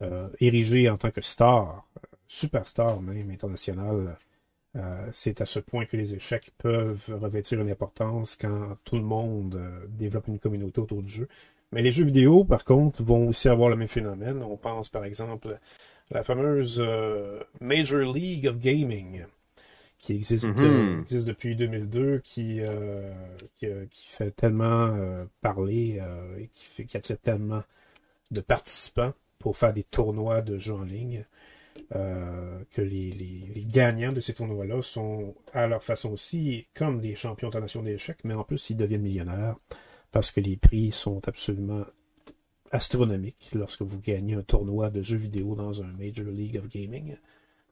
euh, 0.00 0.30
érigés 0.40 0.88
en 0.88 0.96
tant 0.96 1.10
que 1.10 1.20
stars, 1.20 1.86
superstars 2.26 3.02
même 3.02 3.30
internationales. 3.30 4.16
Euh, 4.76 5.08
c'est 5.12 5.40
à 5.40 5.46
ce 5.46 5.58
point 5.58 5.84
que 5.86 5.96
les 5.96 6.14
échecs 6.14 6.52
peuvent 6.58 7.16
revêtir 7.20 7.60
une 7.60 7.70
importance 7.70 8.36
quand 8.36 8.76
tout 8.84 8.96
le 8.96 9.02
monde 9.02 9.60
développe 9.88 10.28
une 10.28 10.38
communauté 10.38 10.80
autour 10.80 11.02
du 11.02 11.10
jeu. 11.10 11.28
Mais 11.72 11.82
les 11.82 11.92
jeux 11.92 12.04
vidéo, 12.04 12.44
par 12.44 12.64
contre, 12.64 13.02
vont 13.02 13.28
aussi 13.28 13.48
avoir 13.48 13.68
le 13.70 13.76
même 13.76 13.88
phénomène. 13.88 14.42
On 14.42 14.56
pense 14.56 14.88
par 14.88 15.04
exemple 15.04 15.58
à 16.10 16.14
la 16.14 16.22
fameuse 16.24 16.82
Major 17.60 18.12
League 18.12 18.46
of 18.46 18.58
Gaming, 18.58 19.24
qui 19.98 20.14
existe, 20.14 20.46
Mhm. 20.46 21.00
existe 21.02 21.26
depuis 21.26 21.56
2002, 21.56 22.20
qui, 22.20 22.60
euh, 22.60 23.12
qui, 23.56 23.66
euh, 23.66 23.86
qui 23.90 24.06
fait 24.08 24.30
tellement 24.30 24.86
euh, 24.94 25.24
parler 25.40 25.98
euh, 26.00 26.38
et 26.38 26.48
qui, 26.48 26.64
fait, 26.64 26.84
qui 26.84 26.96
attire 26.96 27.18
tellement 27.18 27.62
de 28.30 28.40
participants 28.40 29.14
pour 29.38 29.56
faire 29.56 29.72
des 29.72 29.84
tournois 29.84 30.42
de 30.42 30.58
jeux 30.58 30.74
en 30.74 30.84
ligne, 30.84 31.24
euh, 31.94 32.62
que 32.70 32.82
les, 32.82 33.50
gagnants 33.68 34.12
de 34.12 34.20
ces 34.20 34.34
tournois-là 34.34 34.82
sont 34.82 35.34
à 35.52 35.66
leur 35.66 35.82
façon 35.82 36.10
aussi 36.10 36.66
comme 36.74 37.00
les 37.00 37.14
champions 37.14 37.48
internationaux 37.48 37.86
d'échecs, 37.86 38.18
mais 38.24 38.34
en 38.34 38.44
plus 38.44 38.70
ils 38.70 38.76
deviennent 38.76 39.02
millionnaires 39.02 39.56
parce 40.12 40.30
que 40.30 40.40
les 40.40 40.56
prix 40.56 40.92
sont 40.92 41.26
absolument 41.28 41.84
astronomiques 42.70 43.50
lorsque 43.54 43.82
vous 43.82 44.00
gagnez 44.00 44.34
un 44.34 44.42
tournoi 44.42 44.90
de 44.90 45.02
jeux 45.02 45.16
vidéo 45.16 45.54
dans 45.54 45.82
un 45.82 45.92
Major 45.92 46.26
League 46.26 46.58
of 46.58 46.68
Gaming. 46.68 47.16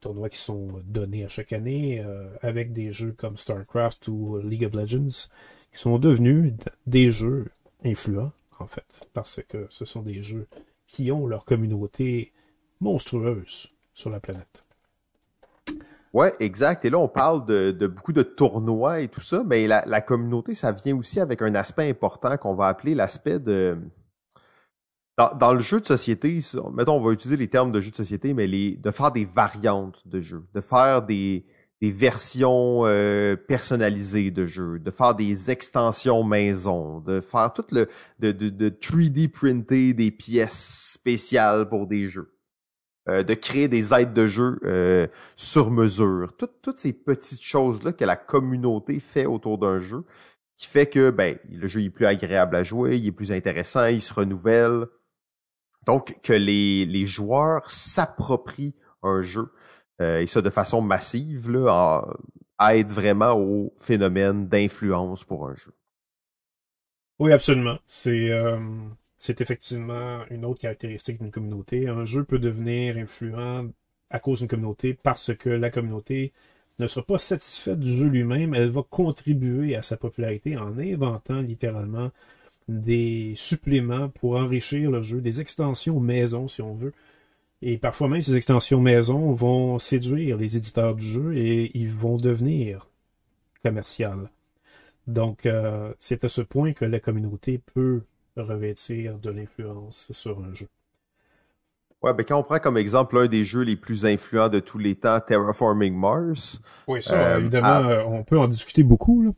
Tournois 0.01 0.29
qui 0.29 0.39
sont 0.39 0.83
donnés 0.85 1.25
à 1.25 1.29
chaque 1.29 1.53
année 1.53 2.01
euh, 2.01 2.29
avec 2.43 2.73
des 2.73 2.93
jeux 2.93 3.13
comme 3.13 3.37
StarCraft 3.37 4.09
ou 4.09 4.39
League 4.39 4.65
of 4.65 4.75
Legends 4.75 5.29
qui 5.73 5.79
sont 5.79 5.99
devenus 5.99 6.53
des 6.87 7.11
jeux 7.11 7.51
influents 7.85 8.33
en 8.59 8.67
fait 8.67 9.01
parce 9.13 9.41
que 9.43 9.67
ce 9.71 9.85
sont 9.85 10.03
des 10.03 10.23
jeux 10.23 10.47
qui 10.87 11.11
ont 11.11 11.27
leur 11.27 11.45
communauté 11.45 12.33
monstrueuse 12.81 13.74
sur 13.95 14.11
la 14.11 14.21
planète. 14.21 14.65
Ouais, 16.15 16.33
exact. 16.39 16.85
Et 16.85 16.91
là, 16.91 16.99
on 16.99 17.09
parle 17.09 17.45
de, 17.45 17.87
beaucoup 17.89 18.13
de 18.13 18.23
tournois 18.23 19.01
et 19.01 19.09
tout 19.09 19.21
ça, 19.21 19.43
mais 19.45 19.67
la, 19.67 20.01
communauté, 20.01 20.55
ça 20.55 20.71
vient 20.71 20.97
aussi 20.97 21.19
avec 21.19 21.43
un 21.43 21.55
aspect 21.57 21.89
important 21.89 22.37
qu'on 22.37 22.55
va 22.55 22.69
appeler 22.69 22.95
l'aspect 22.95 23.41
de... 23.41 23.77
Dans, 25.17 25.53
le 25.53 25.61
jeu 25.61 25.81
de 25.81 25.87
société, 25.87 26.41
mettons, 26.73 26.97
on 26.97 27.01
va 27.01 27.13
utiliser 27.13 27.37
les 27.37 27.49
termes 27.49 27.71
de 27.71 27.81
jeu 27.81 27.91
de 27.93 27.97
société, 27.97 28.35
mais 28.35 28.49
de 28.49 28.91
faire 28.91 29.13
des 29.13 29.25
variantes 29.25 30.07
de 30.07 30.21
jeux, 30.21 30.45
de 30.55 30.61
faire 30.61 31.03
des, 31.03 31.47
versions 31.81 32.87
euh, 32.87 33.37
personnalisées 33.37 34.31
de 34.31 34.47
jeux, 34.47 34.79
de 34.79 34.91
faire 34.91 35.15
des 35.15 35.51
extensions 35.51 36.23
maison, 36.25 37.01
de 37.01 37.21
faire 37.21 37.53
tout 37.53 37.67
le... 37.73 37.89
de, 38.21 38.33
de, 38.33 38.49
de 38.49 38.69
3D 38.71 39.29
printer 39.31 39.95
des 39.95 40.11
pièces 40.11 40.93
spéciales 40.95 41.69
pour 41.69 41.87
des 41.87 42.07
jeux. 42.07 42.34
Euh, 43.07 43.23
de 43.23 43.35
créer 43.35 43.69
des 43.69 43.93
aides 43.93 44.15
de 44.15 44.27
jeu 44.27 44.59
euh, 44.65 45.07
sur 45.37 45.71
mesure. 45.71 46.35
Tout- 46.39 46.49
toutes 46.63 46.79
ces 46.79 46.95
petites 46.95 47.43
choses-là 47.43 47.93
que 47.93 48.07
la 48.07 48.17
communauté 48.17 48.99
fait 48.99 49.27
autour 49.27 49.59
d'un 49.59 49.79
jeu, 49.79 50.07
qui 50.57 50.67
fait 50.67 50.87
que 50.87 51.11
ben, 51.11 51.39
le 51.51 51.67
jeu 51.67 51.83
est 51.83 51.91
plus 51.91 52.07
agréable 52.07 52.57
à 52.57 52.63
jouer, 52.63 52.97
il 52.97 53.07
est 53.07 53.13
plus 53.13 53.31
intéressant, 53.31 53.85
il 53.85 54.01
se 54.01 54.15
renouvelle. 54.15 54.87
Donc, 55.85 56.19
que 56.23 56.33
les, 56.33 56.87
les 56.87 57.05
joueurs 57.05 57.71
s'approprient 57.71 58.75
un 59.03 59.21
jeu, 59.21 59.53
euh, 60.01 60.21
et 60.21 60.27
ça 60.27 60.41
de 60.41 60.49
façon 60.49 60.81
massive, 60.81 61.51
là, 61.51 62.07
aide 62.71 62.91
vraiment 62.91 63.35
au 63.35 63.75
phénomène 63.77 64.49
d'influence 64.49 65.25
pour 65.25 65.47
un 65.47 65.55
jeu. 65.55 65.75
Oui, 67.19 67.33
absolument. 67.33 67.79
C'est 67.87 68.31
c'est 69.25 69.41
effectivement 69.41 70.21
une 70.29 70.45
autre 70.45 70.61
caractéristique 70.61 71.19
d'une 71.19 71.31
communauté. 71.31 71.89
Un 71.89 72.05
jeu 72.05 72.25
peut 72.25 72.39
devenir 72.39 72.99
influent 72.99 73.71
à 74.11 74.19
cause 74.19 74.41
d'une 74.41 74.49
communauté 74.49 74.93
parce 74.93 75.35
que 75.35 75.49
la 75.49 75.71
communauté 75.71 76.35
ne 76.79 76.87
sera 76.87 77.07
pas 77.07 77.17
satisfaite 77.17 77.81
du 77.81 77.97
jeu 77.97 78.05
lui-même. 78.05 78.53
Elle 78.53 78.69
va 78.69 78.83
contribuer 78.83 79.77
à 79.77 79.81
sa 79.81 79.97
popularité 79.97 80.59
en 80.59 80.79
inventant 80.79 81.41
littéralement 81.41 82.11
des 82.69 83.33
suppléments 83.35 84.11
pour 84.11 84.37
enrichir 84.37 84.91
le 84.91 85.01
jeu, 85.01 85.23
des 85.23 85.41
extensions 85.41 86.01
maison 86.01 86.47
si 86.47 86.61
on 86.61 86.75
veut. 86.75 86.93
Et 87.63 87.79
parfois 87.79 88.09
même 88.09 88.21
ces 88.21 88.37
extensions 88.37 88.83
maison 88.83 89.33
vont 89.33 89.79
séduire 89.79 90.37
les 90.37 90.59
éditeurs 90.59 90.97
du 90.97 91.07
jeu 91.07 91.35
et 91.35 91.71
ils 91.73 91.95
vont 91.95 92.19
devenir 92.19 92.91
commerciales. 93.63 94.31
Donc, 95.07 95.47
euh, 95.47 95.95
c'est 95.99 96.25
à 96.25 96.29
ce 96.29 96.43
point 96.43 96.75
que 96.75 96.85
la 96.85 97.01
communauté 97.01 97.59
peut 97.59 98.03
revêtir 98.37 99.19
de 99.19 99.31
l'influence 99.31 100.09
sur 100.13 100.39
un 100.41 100.53
jeu. 100.55 100.69
Ouais, 102.03 102.13
ben 102.13 102.25
quand 102.25 102.39
on 102.39 102.43
prend 102.43 102.59
comme 102.59 102.77
exemple 102.77 103.17
l'un 103.17 103.27
des 103.29 103.45
jeux 103.45 103.63
les 103.63 103.77
plus 103.77 104.05
influents 104.05 104.51
de 104.51 104.61
tous 104.61 104.77
les 104.77 104.95
temps, 104.95 105.21
Terraforming 105.21 105.95
Mars, 105.95 106.61
Oui, 106.87 107.03
ça, 107.03 107.17
Euh, 107.17 107.39
évidemment, 107.39 107.89
euh, 107.89 108.03
on 108.07 108.23
peut 108.25 108.39
en 108.39 108.47
discuter 108.47 108.83
beaucoup. 108.83 109.23
Là. 109.23 109.31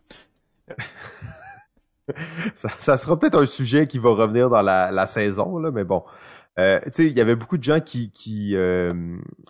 ça, 2.57 2.69
ça 2.79 2.97
sera 2.97 3.19
peut-être 3.19 3.41
un 3.41 3.47
sujet 3.47 3.87
qui 3.87 3.99
va 3.99 4.11
revenir 4.11 4.51
dans 4.51 4.63
la, 4.63 4.91
la 4.91 5.07
saison, 5.07 5.59
là, 5.59 5.71
mais 5.71 5.85
bon. 5.85 6.03
Euh, 6.59 6.81
tu 6.87 6.91
sais, 6.93 7.07
il 7.07 7.17
y 7.17 7.21
avait 7.21 7.37
beaucoup 7.37 7.59
de 7.59 7.63
gens 7.63 7.81
qui, 7.81 8.11
qui 8.11 8.57
euh, 8.57 8.91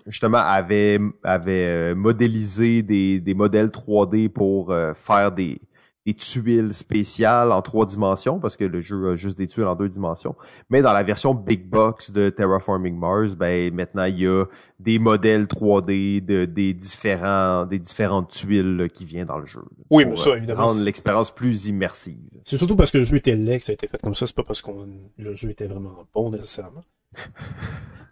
justement 0.07 0.39
avaient, 0.39 0.99
avaient 1.23 1.95
modélisé 1.95 2.83
des, 2.83 3.21
des 3.21 3.35
modèles 3.35 3.69
3D 3.69 4.29
pour 4.29 4.73
euh, 4.73 4.93
faire 4.93 5.31
des, 5.31 5.61
des 6.07 6.15
tuiles 6.15 6.73
spéciales 6.73 7.51
en 7.51 7.61
trois 7.63 7.85
dimensions, 7.85 8.39
parce 8.39 8.57
que 8.57 8.65
le 8.65 8.81
jeu 8.81 9.11
a 9.11 9.17
juste 9.17 9.37
des 9.37 9.49
tuiles 9.49 9.67
en 9.67 9.75
deux 9.75 9.89
dimensions. 9.89 10.37
Mais 10.71 10.81
dans 10.81 10.93
la 10.93 11.03
version 11.03 11.35
Big 11.35 11.69
Box 11.69 12.13
de 12.13 12.31
Terraforming 12.31 12.97
Mars, 12.97 13.35
ben 13.35 13.75
maintenant 13.75 14.05
il 14.05 14.21
y 14.21 14.27
a 14.27 14.45
des 14.79 15.01
modèles 15.01 15.47
3D 15.47 16.25
de 16.25 16.45
des 16.45 16.75
différents 16.75 17.67
des 17.67 17.81
différentes 17.81 18.31
tuiles 18.31 18.77
là, 18.77 18.89
qui 18.89 19.05
viennent 19.05 19.27
dans 19.27 19.39
le 19.39 19.47
jeu. 19.47 19.61
là, 19.61 19.85
Oui, 19.91 20.05
mais 20.05 20.17
ça, 20.17 20.31
euh, 20.31 20.37
évidemment, 20.37 20.69
rendre 20.69 20.81
l'expérience 20.83 21.35
plus 21.35 21.67
immersive. 21.67 22.17
C'est 22.45 22.57
surtout 22.57 22.77
parce 22.77 22.93
que 22.93 22.99
le 22.99 23.05
jeu 23.05 23.17
était 23.17 23.35
laid 23.35 23.59
que 23.59 23.65
ça 23.65 23.73
a 23.73 23.75
été 23.75 23.89
fait 23.89 24.01
comme 24.01 24.15
ça. 24.15 24.29
C'est 24.29 24.37
pas 24.37 24.45
parce 24.45 24.63
que 24.63 24.71
le 25.19 25.35
jeu 25.35 25.51
était 25.51 25.67
vraiment 25.67 26.07
bon 26.15 26.31
nécessairement. 26.31 26.85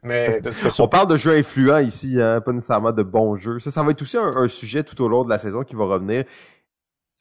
Mais 0.02 0.40
de 0.40 0.50
toute 0.50 0.58
façon, 0.58 0.82
On 0.82 0.88
parle 0.88 1.08
de 1.08 1.16
jeux 1.16 1.34
influents 1.34 1.78
ici, 1.78 2.20
hein, 2.20 2.42
pas 2.42 2.52
nécessairement 2.52 2.92
de 2.92 3.02
bons 3.02 3.36
jeux. 3.36 3.58
Ça, 3.58 3.70
ça 3.70 3.82
va 3.82 3.90
être 3.92 4.02
aussi 4.02 4.18
un, 4.18 4.36
un 4.36 4.48
sujet 4.48 4.82
tout 4.82 5.00
au 5.02 5.08
long 5.08 5.24
de 5.24 5.30
la 5.30 5.38
saison 5.38 5.62
qui 5.62 5.74
va 5.74 5.86
revenir. 5.86 6.24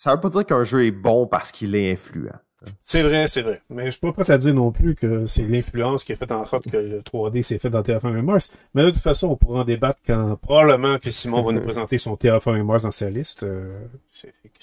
Ça 0.03 0.15
veut 0.15 0.19
pas 0.19 0.27
dire 0.27 0.45
qu'un 0.45 0.65
jeu 0.65 0.83
est 0.83 0.91
bon 0.91 1.27
parce 1.27 1.49
qu'il 1.53 1.77
est 1.77 1.93
influent. 1.93 2.37
C'est 2.81 3.03
vrai, 3.03 3.27
c'est 3.27 3.41
vrai. 3.41 3.61
Mais 3.69 3.85
je 3.85 3.91
suis 3.91 3.99
pas 3.99 4.11
prêt 4.11 4.31
à 4.31 4.37
dire 4.37 4.53
non 4.53 4.71
plus 4.71 4.95
que 4.95 5.25
c'est 5.25 5.43
l'influence 5.43 6.03
qui 6.03 6.13
a 6.13 6.15
fait 6.15 6.31
en 6.31 6.45
sorte 6.45 6.69
que 6.69 6.77
le 6.77 7.01
3D 7.01 7.41
s'est 7.41 7.59
fait 7.59 7.69
dans 7.69 7.81
Terraforming 7.81 8.23
Mars. 8.23 8.49
Mais 8.73 8.83
de 8.83 8.89
toute 8.89 9.01
façon, 9.01 9.27
on 9.27 9.35
pourra 9.35 9.61
en 9.61 9.63
débattre 9.63 9.99
quand 10.05 10.37
probablement 10.41 10.97
que 10.97 11.11
Simon 11.11 11.41
va 11.41 11.51
nous 11.51 11.61
présenter 11.61 11.97
son 11.97 12.15
Terraforming 12.15 12.63
Mars 12.63 12.83
dans 12.83 12.91
sa 12.91 13.09
liste. 13.09 13.43
Euh, 13.43 13.87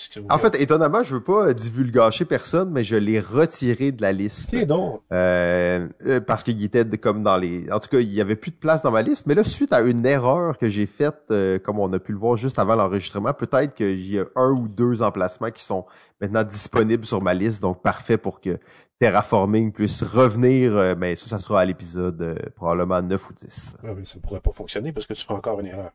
que 0.09 0.21
vous 0.21 0.27
En 0.31 0.39
fait, 0.39 0.55
étonnamment, 0.61 1.03
je 1.03 1.15
veux 1.15 1.23
pas 1.23 1.53
divulgacher 1.53 2.25
personne, 2.25 2.71
mais 2.71 2.85
je 2.85 2.97
l'ai 2.97 3.21
retiré 3.21 3.93
de 3.93 4.01
la 4.01 4.13
liste. 4.13 4.51
c'est 4.51 4.65
donc. 4.65 5.03
Euh, 5.13 5.87
euh, 6.07 6.21
parce 6.21 6.43
qu'il 6.43 6.63
était 6.65 6.85
comme 6.99 7.23
dans 7.23 7.37
les... 7.37 7.71
En 7.71 7.81
tout 7.81 7.89
cas, 7.89 8.01
il 8.01 8.13
y 8.13 8.21
avait 8.21 8.37
plus 8.37 8.51
de 8.51 8.57
place 8.57 8.83
dans 8.83 8.91
ma 8.91 9.03
liste. 9.03 9.27
Mais 9.27 9.35
là, 9.35 9.45
suite 9.45 9.73
à 9.73 9.81
une 9.81 10.07
erreur 10.07 10.57
que 10.59 10.69
j'ai 10.69 10.87
faite, 10.87 11.23
euh, 11.31 11.59
comme 11.59 11.79
on 11.79 11.93
a 11.93 11.99
pu 11.99 12.13
le 12.13 12.19
voir 12.19 12.37
juste 12.37 12.59
avant 12.59 12.75
l'enregistrement, 12.75 13.33
peut-être 13.35 13.75
qu'il 13.75 14.07
y 14.07 14.19
a 14.19 14.25
un 14.37 14.51
ou 14.51 14.69
deux 14.69 15.03
emplacements 15.03 15.51
qui 15.51 15.65
sont 15.65 15.85
maintenant 16.21 16.45
disponibles 16.45 17.05
sur 17.05 17.23
ma 17.23 17.35
liste. 17.35 17.61
Donc, 17.61 17.83
parfait 17.91 18.19
pour 18.19 18.41
que 18.41 18.59
Terraforming 19.01 19.73
puisse 19.73 20.03
revenir. 20.05 20.77
euh, 20.77 20.95
mais 20.97 21.17
ça, 21.17 21.27
ça 21.27 21.39
sera 21.39 21.61
à 21.61 21.65
l'épisode 21.65 22.21
euh, 22.23 22.35
probablement 22.55 23.03
9 23.03 23.31
ou 23.31 23.33
10. 23.33 23.75
Ah, 23.83 23.95
mais 23.97 24.05
ça 24.05 24.19
pourrait 24.23 24.41
pas 24.41 24.53
fonctionner 24.53 24.93
parce 24.93 25.07
que 25.09 25.15
tu 25.15 25.23
feras 25.25 25.37
encore 25.39 25.59
une 25.61 25.67
erreur. 25.67 25.91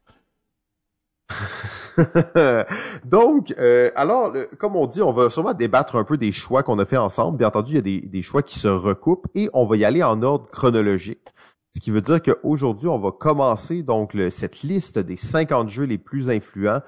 Donc, 3.05 3.53
euh, 3.57 3.91
alors, 3.95 4.31
le- 4.33 4.49
comme 4.57 4.75
on 4.75 4.85
dit, 4.87 5.01
on 5.01 5.11
va 5.13 5.29
sûrement 5.29 5.53
débattre 5.53 5.95
un 5.95 6.03
peu 6.03 6.17
des 6.17 6.31
choix 6.31 6.63
qu'on 6.63 6.79
a 6.79 6.85
fait 6.85 6.97
ensemble. 6.97 7.37
Bien 7.37 7.47
entendu, 7.47 7.73
il 7.73 7.75
y 7.75 7.79
a 7.79 7.81
des, 7.81 8.01
des 8.01 8.21
choix 8.21 8.43
qui 8.43 8.59
se 8.59 8.67
recoupent 8.67 9.27
et 9.35 9.49
on 9.53 9.65
va 9.65 9.77
y 9.77 9.85
aller 9.85 10.03
en 10.03 10.21
ordre 10.21 10.49
chronologique. 10.51 11.33
Ce 11.75 11.81
qui 11.81 11.91
veut 11.91 12.01
dire 12.01 12.21
qu'aujourd'hui, 12.21 12.87
on 12.87 12.99
va 12.99 13.11
commencer 13.11 13.83
donc 13.83 14.13
le- 14.13 14.29
cette 14.29 14.61
liste 14.61 14.99
des 14.99 15.15
50 15.17 15.69
jeux 15.69 15.85
les 15.85 15.97
plus 15.97 16.29
influents 16.29 16.81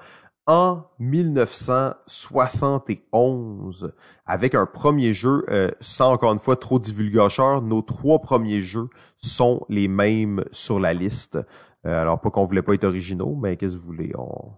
en 0.48 0.82
1971 0.98 3.92
avec 4.26 4.54
un 4.54 4.66
premier 4.66 5.12
jeu, 5.12 5.44
euh, 5.50 5.70
sans 5.80 6.12
encore 6.12 6.32
une 6.32 6.38
fois 6.38 6.56
trop 6.56 6.78
divulgateur, 6.78 7.62
nos 7.62 7.82
trois 7.82 8.18
premiers 8.20 8.62
jeux 8.62 8.86
sont 9.18 9.64
les 9.68 9.88
mêmes 9.88 10.44
sur 10.50 10.80
la 10.80 10.94
liste. 10.94 11.38
Euh, 11.86 12.00
alors, 12.00 12.20
pas 12.20 12.30
qu'on 12.30 12.44
voulait 12.44 12.62
pas 12.62 12.74
être 12.74 12.84
originaux, 12.84 13.36
mais 13.40 13.56
qu'est-ce 13.56 13.74
que 13.74 13.78
vous 13.78 13.86
voulez? 13.86 14.12
On, 14.16 14.52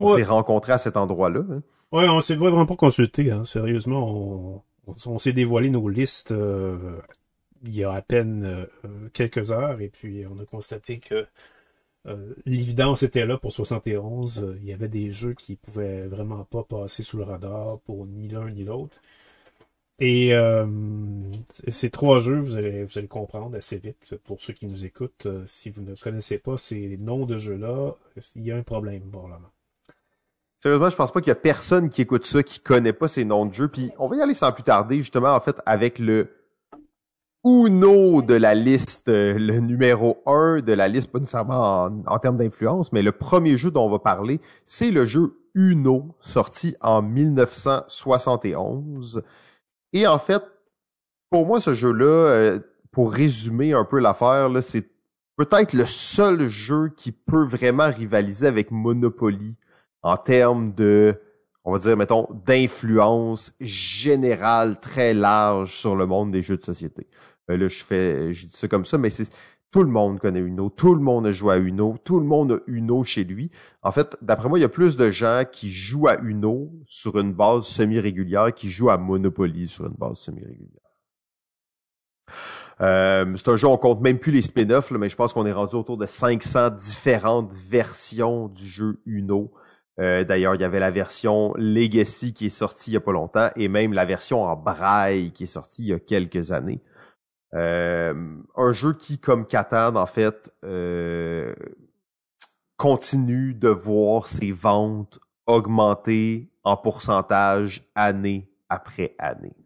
on 0.00 0.06
Ouais. 0.08 0.14
s'est 0.16 0.24
rencontrés 0.24 0.72
à 0.72 0.78
cet 0.78 0.96
endroit-là. 0.96 1.40
hein. 1.50 1.62
Ouais, 1.92 2.08
on 2.08 2.20
s'est 2.20 2.34
vraiment 2.36 2.66
pas 2.66 2.76
consulté, 2.76 3.30
hein. 3.30 3.44
Sérieusement, 3.44 4.08
on, 4.08 4.62
on, 4.86 4.94
on 5.06 5.18
s'est 5.18 5.32
dévoilé 5.32 5.70
nos 5.70 5.88
listes 5.88 6.32
euh, 6.32 7.00
il 7.64 7.74
y 7.74 7.84
a 7.84 7.92
à 7.92 8.02
peine 8.02 8.44
euh, 8.44 8.66
quelques 9.12 9.50
heures 9.52 9.80
et 9.80 9.88
puis 9.88 10.24
on 10.30 10.38
a 10.40 10.44
constaté 10.44 10.98
que 10.98 11.26
l'évidence 12.44 13.02
était 13.02 13.26
là 13.26 13.36
pour 13.38 13.52
71. 13.52 14.56
il 14.60 14.66
y 14.66 14.72
avait 14.72 14.88
des 14.88 15.10
jeux 15.10 15.34
qui 15.34 15.56
pouvaient 15.56 16.06
vraiment 16.06 16.44
pas 16.44 16.62
passer 16.62 17.02
sous 17.02 17.16
le 17.16 17.24
radar 17.24 17.80
pour 17.80 18.06
ni 18.06 18.28
l'un 18.28 18.50
ni 18.50 18.64
l'autre. 18.64 19.00
Et 19.98 20.32
ces 21.68 21.90
trois 21.90 22.20
jeux, 22.20 22.38
vous 22.38 22.54
allez, 22.54 22.84
vous 22.84 22.98
allez 22.98 23.08
comprendre 23.08 23.56
assez 23.56 23.78
vite, 23.78 24.14
pour 24.24 24.40
ceux 24.40 24.52
qui 24.52 24.66
nous 24.66 24.84
écoutent, 24.84 25.26
si 25.46 25.70
vous 25.70 25.82
ne 25.82 25.94
connaissez 25.94 26.38
pas 26.38 26.56
ces 26.56 26.96
noms 26.98 27.24
de 27.24 27.38
jeux-là, 27.38 27.94
il 28.34 28.42
y 28.42 28.52
a 28.52 28.56
un 28.56 28.62
problème, 28.62 29.10
probablement. 29.10 29.48
Sérieusement, 30.62 30.90
je 30.90 30.96
pense 30.96 31.12
pas 31.12 31.20
qu'il 31.20 31.28
y 31.28 31.32
a 31.32 31.36
personne 31.36 31.90
qui 31.90 32.02
écoute 32.02 32.26
ça 32.26 32.42
qui 32.42 32.60
connaît 32.60 32.92
pas 32.92 33.08
ces 33.08 33.24
noms 33.24 33.46
de 33.46 33.52
jeux. 33.52 33.68
Puis 33.68 33.90
on 33.98 34.08
va 34.08 34.16
y 34.16 34.20
aller 34.20 34.34
sans 34.34 34.52
plus 34.52 34.64
tarder, 34.64 34.96
justement, 34.96 35.34
en 35.34 35.40
fait, 35.40 35.56
avec 35.64 35.98
le 35.98 36.35
Uno 37.48 38.22
de 38.22 38.34
la 38.34 38.56
liste, 38.56 39.06
le 39.06 39.60
numéro 39.60 40.20
1 40.26 40.62
de 40.62 40.72
la 40.72 40.88
liste, 40.88 41.12
pas 41.12 41.20
nécessairement 41.20 41.84
en, 41.84 42.02
en 42.04 42.18
termes 42.18 42.38
d'influence, 42.38 42.92
mais 42.92 43.02
le 43.02 43.12
premier 43.12 43.56
jeu 43.56 43.70
dont 43.70 43.86
on 43.86 43.90
va 43.90 44.00
parler, 44.00 44.40
c'est 44.64 44.90
le 44.90 45.06
jeu 45.06 45.38
Uno, 45.54 46.16
sorti 46.18 46.74
en 46.80 47.02
1971. 47.02 49.22
Et 49.92 50.08
en 50.08 50.18
fait, 50.18 50.42
pour 51.30 51.46
moi, 51.46 51.60
ce 51.60 51.72
jeu-là, 51.72 52.06
euh, 52.06 52.58
pour 52.90 53.12
résumer 53.12 53.74
un 53.74 53.84
peu 53.84 54.00
l'affaire, 54.00 54.50
c'est 54.60 54.88
peut-être 55.36 55.72
le 55.72 55.86
seul 55.86 56.48
jeu 56.48 56.92
qui 56.96 57.12
peut 57.12 57.46
vraiment 57.46 57.90
rivaliser 57.90 58.48
avec 58.48 58.72
Monopoly 58.72 59.54
en 60.02 60.16
termes 60.16 60.74
de, 60.74 61.14
on 61.64 61.72
va 61.72 61.78
dire, 61.78 61.96
mettons, 61.96 62.26
d'influence 62.44 63.54
générale 63.60 64.80
très 64.80 65.14
large 65.14 65.76
sur 65.76 65.94
le 65.94 66.06
monde 66.06 66.32
des 66.32 66.42
jeux 66.42 66.56
de 66.56 66.64
société. 66.64 67.06
Euh, 67.50 67.56
là, 67.56 67.68
je 67.68 67.84
fais, 67.84 68.32
je 68.32 68.46
dis 68.46 68.56
ça 68.56 68.68
comme 68.68 68.84
ça, 68.84 68.98
mais 68.98 69.10
c'est 69.10 69.30
tout 69.72 69.82
le 69.82 69.90
monde 69.90 70.20
connaît 70.20 70.40
Uno, 70.40 70.70
tout 70.70 70.94
le 70.94 71.00
monde 71.00 71.26
a 71.26 71.32
joué 71.32 71.54
à 71.54 71.58
Uno, 71.58 71.96
tout 72.04 72.18
le 72.18 72.26
monde 72.26 72.52
a 72.52 72.58
Uno 72.66 73.04
chez 73.04 73.24
lui. 73.24 73.50
En 73.82 73.92
fait, 73.92 74.16
d'après 74.22 74.48
moi, 74.48 74.58
il 74.58 74.62
y 74.62 74.64
a 74.64 74.70
plus 74.70 74.96
de 74.96 75.10
gens 75.10 75.42
qui 75.50 75.70
jouent 75.70 76.08
à 76.08 76.18
Uno 76.22 76.70
sur 76.86 77.18
une 77.18 77.32
base 77.32 77.64
semi-régulière 77.64 78.54
qui 78.54 78.70
jouent 78.70 78.90
à 78.90 78.96
Monopoly 78.96 79.68
sur 79.68 79.86
une 79.86 79.94
base 79.94 80.18
semi-régulière. 80.18 80.80
Euh, 82.80 83.34
c'est 83.36 83.48
un 83.48 83.56
jeu, 83.56 83.68
on 83.68 83.78
compte 83.78 84.00
même 84.02 84.18
plus 84.18 84.32
les 84.32 84.42
spin-offs, 84.42 84.90
mais 84.90 85.08
je 85.08 85.16
pense 85.16 85.32
qu'on 85.32 85.46
est 85.46 85.52
rendu 85.52 85.74
autour 85.74 85.96
de 85.96 86.06
500 86.06 86.70
différentes 86.70 87.52
versions 87.52 88.48
du 88.48 88.66
jeu 88.66 89.00
Uno. 89.06 89.50
Euh, 89.98 90.24
d'ailleurs, 90.24 90.54
il 90.54 90.60
y 90.60 90.64
avait 90.64 90.78
la 90.78 90.90
version 90.90 91.54
Legacy 91.56 92.34
qui 92.34 92.46
est 92.46 92.50
sortie 92.50 92.90
il 92.90 92.94
y 92.94 92.98
a 92.98 93.00
pas 93.00 93.12
longtemps 93.12 93.48
et 93.56 93.68
même 93.68 93.94
la 93.94 94.04
version 94.04 94.42
en 94.42 94.54
braille 94.54 95.32
qui 95.32 95.44
est 95.44 95.46
sortie 95.46 95.84
il 95.84 95.88
y 95.88 95.92
a 95.94 95.98
quelques 95.98 96.52
années. 96.52 96.82
Euh, 97.56 98.14
un 98.56 98.72
jeu 98.72 98.92
qui, 98.92 99.18
comme 99.18 99.46
Catan, 99.46 99.96
en 99.96 100.06
fait, 100.06 100.54
euh, 100.64 101.52
continue 102.76 103.54
de 103.54 103.68
voir 103.68 104.28
ses 104.28 104.52
ventes 104.52 105.18
augmenter 105.46 106.48
en 106.62 106.76
pourcentage 106.76 107.82
année 107.94 108.48
après 108.68 109.14
année. 109.18 109.56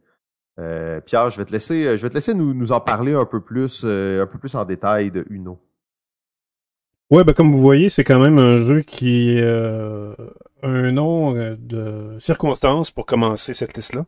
Pierre, 1.06 1.30
je 1.30 1.38
vais 1.38 1.46
te 1.46 1.52
laisser, 1.52 1.96
je 1.96 2.02
vais 2.02 2.10
te 2.10 2.14
laisser 2.14 2.34
nous, 2.34 2.72
en 2.72 2.80
parler 2.80 3.14
un 3.14 3.24
peu 3.24 3.40
plus, 3.40 3.82
un 3.82 4.26
peu 4.26 4.38
plus 4.38 4.54
en 4.54 4.66
détail 4.66 5.10
de 5.10 5.24
Uno. 5.30 5.58
Ouais, 7.10 7.24
ben 7.24 7.32
comme 7.32 7.50
vous 7.50 7.60
voyez, 7.60 7.88
c'est 7.88 8.04
quand 8.04 8.20
même 8.20 8.38
un 8.38 8.58
jeu 8.58 8.82
qui 8.82 9.34
euh, 9.40 10.14
a 10.62 10.68
un 10.68 10.92
nom 10.92 11.34
euh, 11.34 11.56
de 11.58 12.16
circonstance 12.20 12.92
pour 12.92 13.04
commencer 13.04 13.52
cette 13.52 13.76
liste-là. 13.76 14.06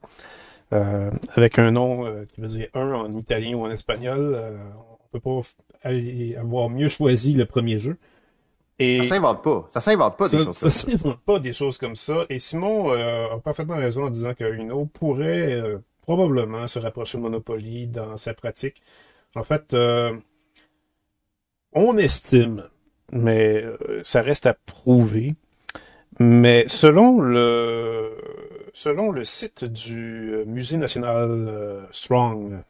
Euh, 0.73 1.11
avec 1.35 1.59
un 1.59 1.71
nom 1.71 2.07
qui 2.33 2.41
veut 2.41 2.49
dire 2.49 2.69
un 2.75 2.93
en 2.93 3.17
italien 3.17 3.57
ou 3.57 3.64
en 3.64 3.71
espagnol, 3.71 4.38
on 5.02 5.19
peut 5.19 5.21
pas 5.21 5.91
avoir 6.41 6.71
mieux 6.71 6.88
choisi 6.88 7.35
le 7.35 7.45
premier 7.45 7.79
jeu. 7.79 7.99
Et 8.79 9.02
ça 9.02 9.11
s'invente 9.11 9.43
pas. 9.43 9.67
Ça 9.69 9.81
s'invente 9.81 10.17
pas 10.17 10.29
des 10.29 10.38
choses 10.38 10.57
ça. 10.57 10.71
Ça 10.71 10.97
s'invente 10.97 11.21
pas 11.21 11.38
des 11.38 11.52
choses 11.52 11.79
comme 11.79 11.97
ça. 11.97 12.25
Et 12.31 12.38
Simon 12.38 12.93
a 12.93 13.38
parfaitement 13.45 13.76
raison 13.76 14.05
en 14.05 14.11
disant 14.11 14.35
que 14.35 14.50
Uno 14.50 14.87
pourrait 14.87 15.61
probablement 16.00 16.67
se 16.67 16.78
rapprocher 16.78 17.19
de 17.19 17.23
Monopoly 17.23 17.87
dans 17.87 18.17
sa 18.17 18.32
pratique. 18.32 18.82
En 19.35 19.43
fait, 19.43 19.76
on 21.75 21.99
estime 21.99 22.65
mais 23.13 23.63
euh, 23.63 24.02
ça 24.04 24.23
reste 24.23 24.47
à 24.47 24.54
prouver. 24.54 25.35
Mais 26.19 26.65
selon 26.69 27.21
le 27.21 28.11
selon 28.73 29.11
le 29.11 29.25
site 29.25 29.65
du 29.65 30.30
euh, 30.32 30.45
Musée 30.45 30.76
national 30.76 31.30
euh, 31.30 31.85
Strong 31.93 32.63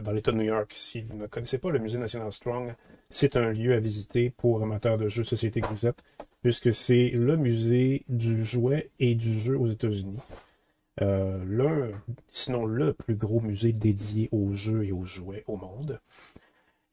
dans 0.00 0.12
l'État 0.12 0.32
de 0.32 0.36
New 0.36 0.44
York, 0.44 0.72
si 0.74 1.00
vous 1.00 1.16
ne 1.16 1.26
connaissez 1.26 1.58
pas 1.58 1.70
le 1.70 1.78
Musée 1.78 1.98
national 1.98 2.32
Strong, 2.32 2.74
c'est 3.10 3.36
un 3.36 3.50
lieu 3.50 3.74
à 3.74 3.80
visiter 3.80 4.30
pour 4.30 4.62
amateurs 4.62 4.98
de 4.98 5.08
jeux 5.08 5.22
de 5.22 5.28
société 5.28 5.60
que 5.60 5.68
vous 5.68 5.86
êtes, 5.86 6.02
puisque 6.42 6.74
c'est 6.74 7.10
le 7.10 7.36
musée 7.36 8.04
du 8.08 8.44
jouet 8.44 8.90
et 8.98 9.14
du 9.14 9.40
jeu 9.40 9.58
aux 9.58 9.68
États-Unis. 9.68 10.18
Euh, 11.02 11.42
l'un, 11.46 11.90
sinon 12.30 12.64
le 12.64 12.92
plus 12.92 13.16
gros 13.16 13.40
musée 13.40 13.72
dédié 13.72 14.28
aux 14.32 14.54
jeux 14.54 14.84
et 14.84 14.92
aux 14.92 15.04
jouets 15.04 15.44
au 15.46 15.56
monde. 15.56 16.00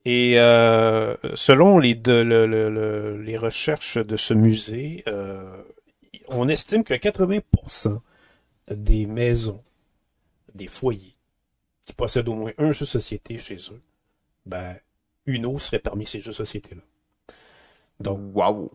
Et 0.05 0.37
euh, 0.37 1.15
selon 1.35 1.79
les, 1.79 1.93
les 1.93 3.37
recherches 3.37 3.97
de 3.97 4.17
ce 4.17 4.33
musée, 4.33 5.03
euh, 5.07 5.61
on 6.27 6.49
estime 6.49 6.83
que 6.83 6.93
80% 6.93 7.99
des 8.69 9.05
maisons, 9.05 9.63
des 10.53 10.67
foyers 10.67 11.13
qui 11.83 11.93
possèdent 11.93 12.29
au 12.29 12.35
moins 12.35 12.51
un 12.57 12.71
jeu 12.71 12.85
de 12.85 12.89
société 12.89 13.37
chez 13.37 13.57
eux, 13.71 13.81
ben, 14.45 14.75
Uno 15.25 15.59
serait 15.59 15.79
parmi 15.79 16.05
ces 16.05 16.21
jeux 16.21 16.31
de 16.31 16.35
société-là. 16.35 16.81
Donc, 17.99 18.19
waouh! 18.35 18.69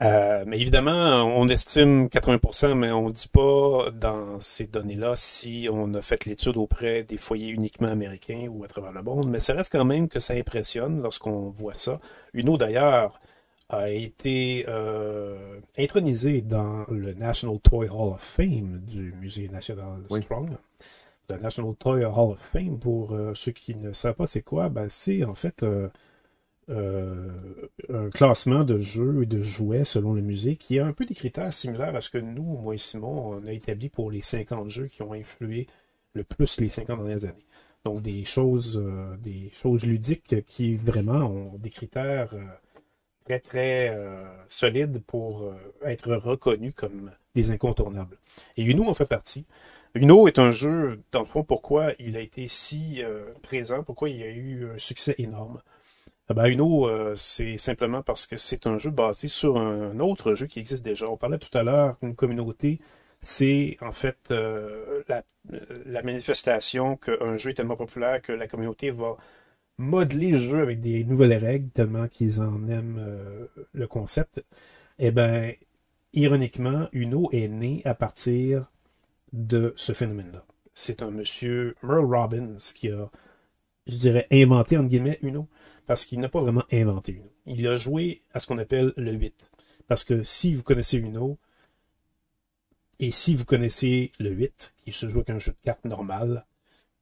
Euh, 0.00 0.44
mais 0.46 0.60
évidemment, 0.60 1.24
on 1.24 1.48
estime 1.48 2.06
80%, 2.06 2.74
mais 2.74 2.92
on 2.92 3.06
ne 3.06 3.10
dit 3.10 3.26
pas 3.26 3.90
dans 3.90 4.38
ces 4.38 4.68
données-là 4.68 5.14
si 5.16 5.68
on 5.72 5.92
a 5.94 6.02
fait 6.02 6.24
l'étude 6.24 6.56
auprès 6.56 7.02
des 7.02 7.18
foyers 7.18 7.48
uniquement 7.48 7.88
américains 7.88 8.46
ou 8.48 8.62
à 8.62 8.68
travers 8.68 8.92
le 8.92 9.02
monde, 9.02 9.28
mais 9.28 9.40
ça 9.40 9.54
reste 9.54 9.72
quand 9.72 9.84
même 9.84 10.08
que 10.08 10.20
ça 10.20 10.34
impressionne 10.34 11.02
lorsqu'on 11.02 11.50
voit 11.50 11.74
ça. 11.74 11.98
Uno, 12.32 12.56
d'ailleurs, 12.56 13.18
a 13.68 13.90
été 13.90 14.64
euh, 14.68 15.60
intronisé 15.78 16.40
dans 16.40 16.86
le 16.88 17.12
National 17.12 17.60
Toy 17.60 17.88
Hall 17.88 18.14
of 18.14 18.20
Fame 18.22 18.78
du 18.78 19.12
Musée 19.20 19.48
national 19.48 20.00
Strong. 20.08 20.50
Le 21.28 21.36
National 21.36 21.74
Toy 21.74 22.04
Hall 22.04 22.32
of 22.32 22.38
Fame, 22.38 22.78
pour 22.78 23.12
euh, 23.12 23.34
ceux 23.34 23.52
qui 23.52 23.74
ne 23.74 23.92
savent 23.92 24.14
pas 24.14 24.26
c'est 24.26 24.40
quoi, 24.40 24.70
ben, 24.70 24.88
c'est 24.88 25.22
en 25.24 25.34
fait 25.34 25.62
euh, 25.62 25.90
un 27.90 28.08
classement 28.08 28.64
de 28.64 28.78
jeux 28.78 29.22
et 29.22 29.26
de 29.26 29.42
jouets 29.42 29.84
selon 29.84 30.14
le 30.14 30.22
musée 30.22 30.56
qui 30.56 30.78
a 30.78 30.86
un 30.86 30.92
peu 30.92 31.04
des 31.04 31.14
critères 31.14 31.52
similaires 31.52 31.94
à 31.94 32.00
ce 32.00 32.08
que 32.08 32.18
nous, 32.18 32.42
moi 32.42 32.74
et 32.74 32.78
Simon, 32.78 33.34
on 33.34 33.46
a 33.46 33.52
établi 33.52 33.90
pour 33.90 34.10
les 34.10 34.22
50 34.22 34.70
jeux 34.70 34.86
qui 34.86 35.02
ont 35.02 35.12
influé 35.12 35.66
le 36.14 36.24
plus 36.24 36.58
les 36.58 36.70
50 36.70 37.04
dernières 37.04 37.24
années. 37.24 37.44
Donc 37.84 38.02
des 38.02 38.24
choses, 38.24 38.82
des 39.22 39.50
choses 39.54 39.84
ludiques 39.84 40.44
qui 40.46 40.76
vraiment 40.76 41.26
ont 41.26 41.54
des 41.58 41.70
critères 41.70 42.34
euh, 43.30 43.38
très 43.38 43.40
très 43.40 43.96
solides 44.48 45.02
pour 45.06 45.52
être 45.84 46.14
reconnus 46.14 46.74
comme 46.74 47.10
des 47.34 47.50
incontournables. 47.50 48.18
Et 48.56 48.62
Uno 48.64 48.88
en 48.88 48.94
fait 48.94 49.06
partie. 49.06 49.46
Uno 49.94 50.28
est 50.28 50.38
un 50.38 50.52
jeu, 50.52 51.00
dans 51.12 51.20
le 51.20 51.26
fond, 51.26 51.44
pourquoi 51.44 51.92
il 51.98 52.16
a 52.16 52.20
été 52.20 52.46
si 52.48 53.00
présent, 53.42 53.82
pourquoi 53.82 54.10
il 54.10 54.22
a 54.22 54.30
eu 54.30 54.70
un 54.74 54.78
succès 54.78 55.14
énorme. 55.18 55.60
Ben, 56.34 56.46
Uno, 56.46 56.86
euh, 56.88 57.14
c'est 57.16 57.56
simplement 57.56 58.02
parce 58.02 58.26
que 58.26 58.36
c'est 58.36 58.66
un 58.66 58.78
jeu 58.78 58.90
basé 58.90 59.28
sur 59.28 59.56
un 59.56 59.98
autre 59.98 60.34
jeu 60.34 60.46
qui 60.46 60.60
existe 60.60 60.84
déjà. 60.84 61.08
On 61.08 61.16
parlait 61.16 61.38
tout 61.38 61.56
à 61.56 61.62
l'heure 61.62 61.98
qu'une 61.98 62.14
communauté, 62.14 62.80
c'est 63.20 63.78
en 63.80 63.92
fait 63.92 64.18
euh, 64.30 65.02
la, 65.08 65.22
la, 65.86 66.02
manifestation 66.02 66.96
qu'un 66.96 67.38
jeu 67.38 67.50
est 67.50 67.54
tellement 67.54 67.76
populaire 67.76 68.20
que 68.20 68.32
la 68.32 68.46
communauté 68.46 68.90
va 68.90 69.14
modeler 69.78 70.30
le 70.30 70.38
jeu 70.38 70.60
avec 70.60 70.80
des 70.80 71.04
nouvelles 71.04 71.34
règles 71.34 71.70
tellement 71.70 72.08
qu'ils 72.08 72.40
en 72.40 72.68
aiment 72.68 72.98
euh, 72.98 73.46
le 73.72 73.86
concept. 73.86 74.44
Eh 74.98 75.10
ben, 75.10 75.52
ironiquement, 76.12 76.88
Uno 76.92 77.28
est 77.32 77.48
né 77.48 77.82
à 77.84 77.94
partir 77.94 78.70
de 79.32 79.72
ce 79.76 79.92
phénomène-là. 79.92 80.44
C'est 80.74 81.02
un 81.02 81.10
monsieur, 81.10 81.74
Merle 81.82 82.04
Robbins, 82.04 82.56
qui 82.74 82.90
a, 82.90 83.08
je 83.86 83.96
dirais, 83.96 84.26
inventé, 84.32 84.76
entre 84.76 84.88
guillemets, 84.88 85.18
Uno 85.22 85.48
parce 85.86 86.04
qu'il 86.04 86.20
n'a 86.20 86.28
pas 86.28 86.40
vraiment 86.40 86.64
inventé 86.70 87.12
Uno. 87.12 87.32
Il 87.46 87.66
a 87.66 87.76
joué 87.76 88.22
à 88.34 88.40
ce 88.40 88.46
qu'on 88.46 88.58
appelle 88.58 88.92
le 88.98 89.12
8. 89.12 89.48
Parce 89.86 90.04
que 90.04 90.22
si 90.22 90.54
vous 90.54 90.62
connaissez 90.62 90.98
Uno, 90.98 91.38
et 93.00 93.10
si 93.10 93.34
vous 93.34 93.46
connaissez 93.46 94.12
le 94.18 94.30
8, 94.30 94.74
qui 94.76 94.92
se 94.92 95.08
joue 95.08 95.18
avec 95.18 95.30
un 95.30 95.38
jeu 95.38 95.52
de 95.52 95.64
cartes 95.64 95.86
normal, 95.86 96.44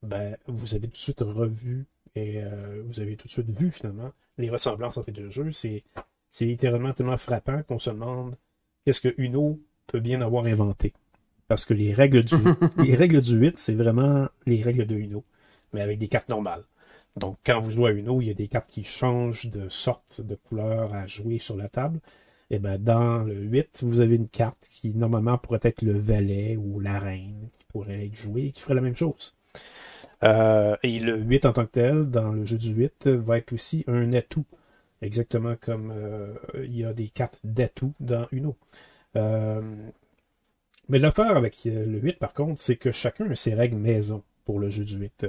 ben, 0.03 0.37
vous 0.47 0.75
avez 0.75 0.87
tout 0.87 0.93
de 0.93 0.97
suite 0.97 1.21
revu 1.21 1.87
et 2.17 2.43
euh, 2.43 2.83
vous 2.87 2.99
avez 2.99 3.15
tout 3.17 3.27
de 3.27 3.33
suite 3.33 3.51
vu 3.51 3.71
finalement 3.71 4.11
les 4.39 4.49
ressemblances 4.49 4.97
entre 4.97 5.11
les 5.11 5.23
deux 5.23 5.31
jeux. 5.31 5.53
C'est, 5.53 5.85
c'est 6.31 6.47
littéralement 6.47 6.93
tellement 6.93 7.17
frappant 7.19 7.63
qu'on 7.63 7.79
se 7.79 7.91
demande 7.91 8.37
qu'est-ce 8.85 9.03
que 9.03 9.15
Uno 9.19 9.61
peut 9.87 10.01
bien 10.01 10.23
avoir 10.23 10.47
inventé. 10.47 10.95
Parce 11.47 11.65
que 11.65 11.75
les 11.75 11.93
règles 11.93 12.25
du, 12.25 12.35
les 12.83 12.97
règles 12.97 13.21
du 13.21 13.37
8, 13.37 13.59
c'est 13.59 13.75
vraiment 13.75 14.29
les 14.47 14.63
règles 14.63 14.87
de 14.87 14.97
Uno, 14.97 15.25
mais 15.73 15.83
avec 15.83 15.99
des 15.99 16.09
cartes 16.09 16.31
normales. 16.31 16.65
Donc, 17.17 17.37
quand 17.45 17.61
vous 17.61 17.71
jouez 17.71 17.91
à 17.91 17.93
Uno, 17.93 18.21
il 18.21 18.29
y 18.29 18.31
a 18.31 18.35
des 18.35 18.49
cartes 18.49 18.71
qui 18.71 18.85
changent 18.85 19.47
de 19.47 19.69
sorte, 19.69 20.21
de 20.23 20.35
couleur 20.35 20.95
à 20.95 21.07
jouer 21.07 21.39
sur 21.39 21.57
la 21.57 21.69
table. 21.69 22.01
Et 22.49 22.59
ben 22.59 22.79
dans 22.79 23.25
le 23.25 23.35
8, 23.35 23.83
vous 23.83 24.01
avez 24.01 24.17
une 24.17 24.29
carte 24.29 24.67
qui 24.69 24.95
normalement 24.95 25.37
pourrait 25.37 25.61
être 25.63 25.83
le 25.83 25.99
valet 25.99 26.57
ou 26.57 26.81
la 26.81 26.99
reine 26.99 27.49
qui 27.57 27.65
pourrait 27.65 28.07
être 28.07 28.15
jouée 28.15 28.47
et 28.47 28.51
qui 28.53 28.61
ferait 28.61 28.75
la 28.75 28.81
même 28.81 28.95
chose. 28.97 29.35
Euh, 30.23 30.77
et 30.83 30.99
le 30.99 31.19
8 31.19 31.47
en 31.47 31.53
tant 31.53 31.67
que 31.67 31.71
tel, 31.71 32.11
dans 32.11 32.33
le 32.33 32.45
jeu 32.45 32.57
du 32.57 32.73
8, 32.73 33.09
va 33.09 33.39
être 33.39 33.53
aussi 33.53 33.85
un 33.87 34.13
atout. 34.13 34.47
Exactement 35.03 35.57
comme 35.61 35.93
euh, 35.95 36.35
il 36.55 36.77
y 36.77 36.85
a 36.85 36.93
des 36.93 37.09
cartes 37.09 37.41
d'atout 37.45 37.93
dans 38.01 38.27
Uno. 38.33 38.57
Euh, 39.15 39.61
mais 40.89 40.99
l'affaire 40.99 41.37
avec 41.37 41.57
le 41.65 41.99
8, 41.99 42.19
par 42.19 42.33
contre, 42.33 42.61
c'est 42.61 42.77
que 42.77 42.91
chacun 42.91 43.31
a 43.31 43.35
ses 43.35 43.55
règles 43.55 43.77
maison 43.77 44.23
pour 44.45 44.59
le 44.59 44.69
jeu 44.69 44.85
du 44.85 44.97
8. 44.97 45.27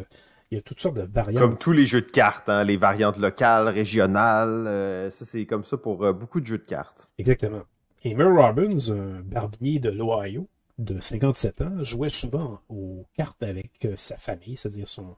Il 0.52 0.56
y 0.56 0.60
a 0.60 0.62
toutes 0.62 0.80
sortes 0.80 0.96
de 0.96 1.02
variantes. 1.02 1.42
Comme 1.42 1.58
tous 1.58 1.74
les 1.74 1.86
jeux 1.86 2.02
de 2.02 2.12
cartes, 2.12 2.48
hein, 2.48 2.64
les 2.64 2.78
variantes 2.78 3.18
locales, 3.18 3.68
régionales. 3.68 5.12
ça, 5.12 5.26
c'est 5.26 5.46
comme 5.46 5.66
ça 5.66 5.78
pour 5.78 6.14
beaucoup 6.14 6.40
de 6.40 6.46
jeux 6.46 6.60
de 6.60 6.66
cartes. 6.66 7.10
Exactement. 7.18 7.64
Et 8.04 8.16
Robbins, 8.16 8.92
un 8.92 9.22
barbier 9.22 9.80
de 9.80 9.90
l'Ohio, 9.90 10.48
de 10.78 11.00
57 11.00 11.62
ans, 11.62 11.84
jouait 11.84 12.10
souvent 12.10 12.62
aux 12.70 13.06
cartes 13.14 13.42
avec 13.44 13.86
euh, 13.86 13.96
sa 13.96 14.18
famille, 14.18 14.58
c'est-à-dire 14.58 14.88
son, 14.88 15.16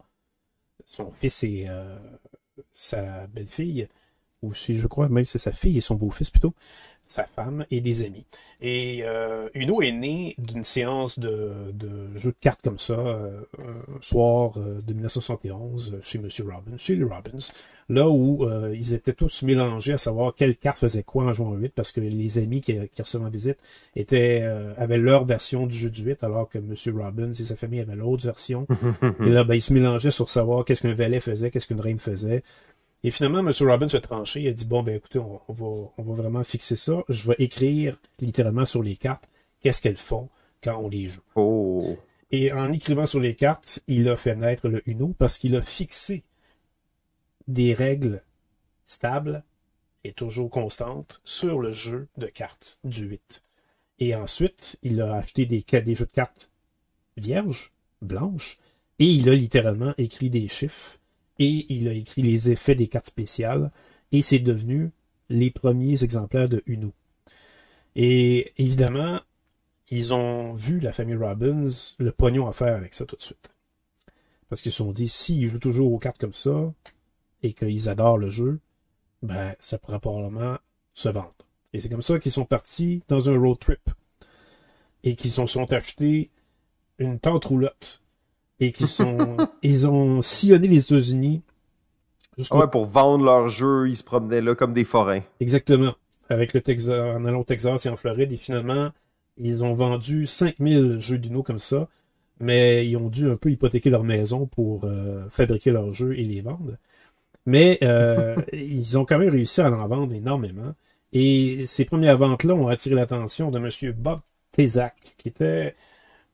fils 1.14 1.44
et 1.44 1.66
euh, 1.68 1.98
sa 2.72 3.28
belle-fille, 3.28 3.88
ou 4.42 4.54
si 4.54 4.78
je 4.78 4.88
crois 4.88 5.10
même 5.10 5.26
c'est 5.26 5.38
sa 5.38 5.52
fille 5.52 5.78
et 5.78 5.82
son 5.82 5.96
beau-fils 5.96 6.30
plutôt 6.30 6.54
sa 7.10 7.24
femme 7.24 7.66
et 7.72 7.82
des 7.82 8.04
amis. 8.04 8.26
Et 8.62 9.00
euh, 9.04 9.50
Uno 9.56 9.82
est 9.82 9.92
né 9.92 10.36
d'une 10.38 10.64
séance 10.64 11.18
de, 11.18 11.72
de 11.74 12.16
jeux 12.18 12.32
de 12.32 12.36
cartes 12.40 12.62
comme 12.62 12.78
ça, 12.78 12.94
euh, 12.94 13.42
un 13.58 14.02
soir 14.02 14.52
euh, 14.58 14.80
de 14.86 14.94
1971, 14.94 15.94
euh, 15.94 16.02
chez 16.02 16.20
M. 16.20 16.28
Robbins, 16.48 16.78
chez 16.78 16.96
les 16.96 17.04
Robbins, 17.04 17.52
là 17.88 18.10
où 18.10 18.44
euh, 18.46 18.76
ils 18.76 18.94
étaient 18.94 19.14
tous 19.14 19.44
mélangés 19.44 19.94
à 19.94 19.98
savoir 19.98 20.36
quelle 20.36 20.56
carte 20.56 20.78
faisait 20.78 21.04
quoi 21.04 21.24
en 21.24 21.34
jouant 21.34 21.52
au 21.52 21.56
8, 21.56 21.70
parce 21.74 21.92
que 21.92 22.02
les 22.02 22.38
amis 22.38 22.62
qui, 22.62 22.78
qui 22.90 23.02
recevaient 23.02 23.26
en 23.26 23.30
visite 23.30 23.58
étaient, 23.96 24.44
avaient 24.78 24.98
leur 24.98 25.26
version 25.26 25.66
du 25.66 25.76
jeu 25.76 25.90
du 25.90 26.04
8, 26.04 26.24
alors 26.24 26.48
que 26.48 26.60
M. 26.60 26.76
Robbins 26.96 27.32
et 27.32 27.34
sa 27.34 27.56
famille 27.56 27.80
avaient 27.80 27.96
l'autre 27.96 28.26
version. 28.26 28.68
et 29.26 29.30
là, 29.30 29.44
ben, 29.46 29.56
ils 29.56 29.62
se 29.62 29.74
mélangeaient 29.74 30.12
sur 30.12 30.30
savoir 30.30 30.64
qu'est-ce 30.66 30.82
qu'un 30.82 30.94
valet 30.94 31.22
faisait, 31.22 31.50
qu'est-ce 31.50 31.66
qu'une 31.66 31.82
reine 31.82 31.98
faisait. 31.98 32.44
Et 33.04 33.12
finalement, 33.12 33.40
M. 33.40 33.54
Robbins 33.62 33.88
a 33.94 34.02
tranché. 34.02 34.42
Il 34.42 34.48
a 34.48 34.54
dit 34.54 34.66
Bon, 34.66 34.84
ben 34.84 34.96
écoutez, 34.96 35.20
on, 35.20 35.42
va, 35.48 35.92
on 35.98 36.04
va 36.04 36.14
vraiment 36.14 36.44
fixer 36.44 36.76
ça. 36.76 37.04
Je 37.08 37.28
vais 37.28 37.36
écrire 37.40 37.98
littéralement 38.20 38.66
sur 38.66 38.84
les 38.84 38.96
cartes 38.96 39.30
qu'est-ce 39.62 39.82
qu'elles 39.82 39.98
font 39.98 40.30
quand 40.62 40.78
on 40.78 40.90
les 40.90 41.08
joue. 41.08 41.22
Oh. 41.36 41.98
Et 42.32 42.52
en 42.52 42.72
écrivant 42.72 43.06
sur 43.06 43.20
les 43.20 43.36
cartes, 43.36 43.82
il 43.88 44.10
a 44.10 44.16
fait 44.16 44.36
naître 44.36 44.68
le 44.68 44.82
Uno 44.88 45.14
parce 45.18 45.38
qu'il 45.38 45.56
a 45.56 45.62
fixé 45.62 46.24
des 47.48 47.74
règles 47.74 48.22
stables 48.86 49.44
et 50.04 50.12
toujours 50.12 50.50
constantes 50.50 51.22
sur 51.24 51.60
le 51.60 51.72
jeu 51.72 52.08
de 52.18 52.28
cartes 52.28 52.80
du 52.84 53.06
8. 53.06 53.44
Et 54.00 54.16
ensuite, 54.16 54.78
il 54.84 55.02
a 55.02 55.16
acheté 55.16 55.46
des, 55.46 55.64
des 55.64 55.96
jeux 55.96 56.06
de 56.06 56.12
cartes 56.12 56.50
vierges, 57.18 57.72
blanches, 58.02 58.58
et 59.00 59.06
il 59.06 59.30
a 59.30 59.36
littéralement 59.36 59.94
écrit 59.98 60.30
des 60.30 60.48
chiffres 60.48 61.00
et 61.40 61.66
il 61.74 61.88
a 61.88 61.94
écrit 61.94 62.22
les 62.22 62.52
effets 62.52 62.76
des 62.76 62.88
cartes 62.88 63.08
spéciales, 63.08 63.72
et 64.12 64.22
c'est 64.22 64.40
devenu 64.40 64.92
les 65.30 65.52
premiers 65.52 66.04
exemplaires 66.04 66.50
de 66.50 66.62
Uno. 66.66 66.94
Et 67.96 68.54
évidemment, 68.58 69.20
ils 69.90 70.14
ont 70.14 70.54
vu, 70.54 70.80
la 70.80 70.94
famille 70.94 71.16
Robbins, 71.16 71.68
le 71.98 72.12
pognon 72.12 72.48
à 72.48 72.54
faire 72.54 72.76
avec 72.76 72.94
ça 72.94 73.06
tout 73.06 73.16
de 73.16 73.22
suite. 73.22 73.54
Parce 74.50 74.62
qu'ils 74.62 74.72
se 74.72 74.80
sont 74.80 74.92
dit, 74.92 75.08
s'ils 75.08 75.48
jouent 75.48 75.60
toujours 75.60 75.92
aux 75.92 76.00
cartes 76.00 76.20
comme 76.20 76.34
ça, 76.34 76.74
et 77.42 77.54
qu'ils 77.54 77.90
adorent 77.90 78.18
le 78.18 78.30
jeu, 78.30 78.60
ben, 79.22 79.56
ça 79.60 79.78
pourra 79.78 80.00
probablement 80.00 80.58
se 80.94 81.10
vendre. 81.10 81.32
Et 81.74 81.80
c'est 81.80 81.90
comme 81.90 82.02
ça 82.02 82.20
qu'ils 82.20 82.32
sont 82.32 82.46
partis 82.46 83.04
dans 83.08 83.30
un 83.30 83.38
road 83.38 83.60
trip. 83.60 83.90
Et 85.04 85.16
qu'ils 85.16 85.32
se 85.32 85.46
sont 85.46 85.72
achetés 85.72 86.30
une 86.98 87.20
tente 87.20 87.46
roulotte 87.46 88.02
et 88.60 88.72
qui 88.72 88.88
sont 88.88 89.38
ils 89.64 89.88
ont 89.88 90.22
sillonné 90.22 90.68
les 90.68 90.84
États-Unis 90.84 91.42
ouais, 92.52 92.68
pour 92.68 92.86
vendre 92.86 93.26
leurs 93.26 93.50
jeux, 93.50 93.90
ils 93.90 93.98
se 93.98 94.04
promenaient 94.04 94.42
là 94.42 94.56
comme 94.56 94.74
des 94.74 94.84
forains. 94.84 95.22
Exactement. 95.40 95.94
Avec 96.30 96.54
le 96.54 96.62
Texas, 96.62 96.90
en 96.90 97.26
allant 97.26 97.42
au 97.42 97.44
Texas 97.44 97.86
et 97.86 97.90
en 97.90 97.96
Floride, 97.96 98.32
et 98.32 98.38
finalement, 98.38 98.92
ils 99.38 99.64
ont 99.64 99.74
vendu 99.74 100.28
5000 100.28 101.00
jeux 101.00 101.18
d'Uno 101.18 101.44
comme 101.44 101.60
ça, 101.60 101.88
mais 102.40 102.88
ils 102.88 102.96
ont 102.98 103.10
dû 103.10 103.30
un 103.30 103.36
peu 103.36 103.52
hypothéquer 103.52 103.90
leur 103.90 104.04
maison 104.04 104.46
pour 104.46 104.86
euh, 104.86 105.28
fabriquer 105.30 105.72
leurs 105.72 105.94
jeux 105.94 106.18
et 106.18 106.24
les 106.24 106.42
vendre. 106.42 106.78
Mais 107.46 107.80
euh, 107.84 108.36
ils 108.54 108.98
ont 108.98 109.06
quand 109.06 109.18
même 109.18 109.30
réussi 109.30 109.62
à 109.62 109.72
en 109.72 109.88
vendre 109.88 110.14
énormément. 110.14 110.74
Et 111.12 111.66
ces 111.66 111.86
premières 111.86 112.18
ventes-là 112.18 112.54
ont 112.54 112.68
attiré 112.68 112.94
l'attention 112.94 113.50
de 113.50 113.58
M. 113.58 113.94
Bob 113.94 114.20
Tezak, 114.52 115.16
qui 115.18 115.30
était 115.30 115.76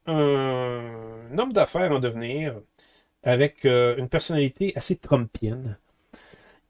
un 0.07 1.37
homme 1.37 1.53
d'affaires 1.53 1.91
en 1.91 1.99
devenir 1.99 2.55
avec 3.25 3.65
euh, 3.65 3.95
une 3.97 4.07
personnalité 4.07 4.71
assez 4.75 4.95
trumpienne 4.95 5.77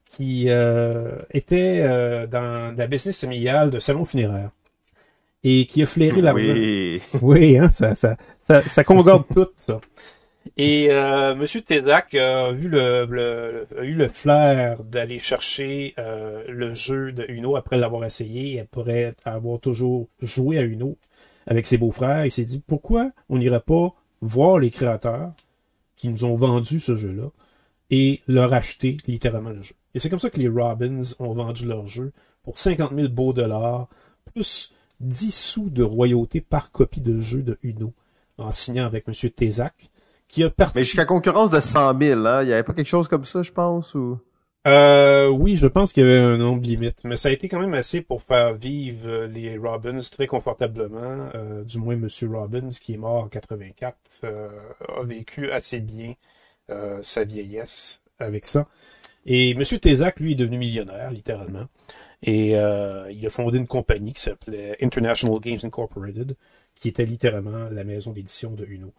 qui 0.05 0.45
euh, 0.47 1.19
était 1.31 1.81
euh, 1.83 2.25
dans 2.25 2.75
la 2.75 2.87
business 2.87 3.19
familiale 3.19 3.69
de 3.69 3.79
salon 3.79 4.05
funéraire 4.05 4.51
et 5.43 5.65
qui 5.65 5.83
a 5.83 5.85
flairé 5.85 6.21
l'argent. 6.21 6.53
Oui, 6.53 6.99
oui 7.21 7.57
hein, 7.57 7.69
ça, 7.69 7.93
ça, 7.93 8.15
ça, 8.39 8.61
ça 8.61 8.83
concorde 8.83 9.25
tout 9.33 9.47
ça. 9.55 9.79
Et 10.57 10.89
Monsieur 11.35 11.61
Tézac 11.61 12.13
a 12.13 12.51
vu 12.51 12.69
le, 12.69 13.07
le, 13.09 13.67
a 13.77 13.83
eu 13.83 13.93
le 13.93 14.07
flair 14.07 14.83
d'aller 14.83 15.17
chercher 15.17 15.95
le 15.97 16.73
jeu 16.75 17.11
de 17.11 17.25
Uno 17.27 17.55
après 17.55 17.77
l'avoir 17.77 18.05
essayé 18.05 18.53
et 18.53 18.59
après 18.59 19.11
avoir 19.25 19.59
toujours 19.59 20.07
joué 20.21 20.59
à 20.59 20.61
Uno 20.61 20.97
avec 21.47 21.65
ses 21.65 21.77
beaux-frères. 21.77 22.25
Il 22.25 22.31
s'est 22.31 22.45
dit 22.45 22.59
pourquoi 22.59 23.11
on 23.29 23.37
n'irait 23.37 23.59
pas 23.59 23.93
voir 24.21 24.59
les 24.59 24.69
créateurs 24.69 25.33
qui 25.95 26.09
nous 26.09 26.25
ont 26.25 26.35
vendu 26.35 26.79
ce 26.79 26.95
jeu-là 26.95 27.29
et 27.91 28.21
leur 28.27 28.53
acheter 28.53 28.97
littéralement 29.07 29.51
le 29.51 29.63
jeu? 29.63 29.75
Et 29.93 29.99
c'est 29.99 30.09
comme 30.09 30.19
ça 30.19 30.29
que 30.29 30.39
les 30.39 30.49
Robins 30.49 31.01
ont 31.19 31.33
vendu 31.33 31.65
leur 31.65 31.87
jeu 31.87 32.11
pour 32.43 32.59
50 32.59 32.93
000 32.93 33.09
beaux 33.09 33.33
dollars, 33.33 33.87
plus 34.33 34.71
10 34.99 35.31
sous 35.31 35.69
de 35.69 35.83
royauté 35.83 36.41
par 36.41 36.71
copie 36.71 37.01
de 37.01 37.19
jeu 37.19 37.41
de 37.41 37.57
Uno, 37.63 37.93
en 38.37 38.51
signant 38.51 38.85
avec 38.85 39.07
M. 39.07 39.13
Tézac, 39.31 39.89
qui 40.27 40.43
a 40.43 40.49
parti... 40.49 40.79
Mais 40.79 40.83
jusqu'à 40.83 41.05
concurrence 41.05 41.49
de 41.49 41.59
100 41.59 41.99
000, 41.99 42.25
hein? 42.25 42.43
Il 42.43 42.47
n'y 42.47 42.53
avait 42.53 42.63
pas 42.63 42.73
quelque 42.73 42.87
chose 42.87 43.07
comme 43.07 43.25
ça, 43.25 43.41
je 43.41 43.51
pense, 43.51 43.95
ou... 43.95 44.19
Euh, 44.67 45.27
oui, 45.27 45.55
je 45.55 45.67
pense 45.67 45.93
qu'il 45.93 46.03
y 46.03 46.07
avait 46.07 46.17
un 46.17 46.37
nombre 46.37 46.63
limite, 46.63 47.03
mais 47.03 47.17
ça 47.17 47.29
a 47.29 47.31
été 47.31 47.47
quand 47.47 47.59
même 47.59 47.75
assez 47.75 48.01
pour 48.01 48.23
faire 48.23 48.55
vivre 48.55 49.25
les 49.25 49.57
Robbins 49.59 49.99
très 49.99 50.25
confortablement. 50.25 51.29
Euh, 51.35 51.63
du 51.63 51.77
moins, 51.77 51.95
Monsieur 51.95 52.29
Robbins, 52.29 52.69
qui 52.69 52.95
est 52.95 52.97
mort 52.97 53.23
en 53.23 53.27
84, 53.27 53.95
euh, 54.23 54.49
a 54.97 55.03
vécu 55.03 55.51
assez 55.51 55.81
bien 55.81 56.15
euh, 56.71 56.99
sa 57.03 57.23
vieillesse 57.25 58.01
avec 58.17 58.47
ça. 58.47 58.65
Et 59.27 59.53
Monsieur 59.53 59.77
Tézac, 59.79 60.19
lui, 60.19 60.31
est 60.31 60.35
devenu 60.35 60.57
millionnaire, 60.57 61.11
littéralement. 61.11 61.65
Et 62.23 62.51
il 62.51 63.27
a 63.27 63.29
fondé 63.29 63.57
une 63.59 63.67
compagnie 63.67 64.13
qui 64.13 64.21
s'appelait 64.21 64.77
International 64.81 65.39
Games 65.39 65.59
Incorporated, 65.63 66.35
qui 66.75 66.87
était 66.89 67.05
littéralement 67.05 67.69
la 67.69 67.83
maison 67.83 68.11
d'édition 68.11 68.51
de 68.51 68.65
Uno. 68.65 68.93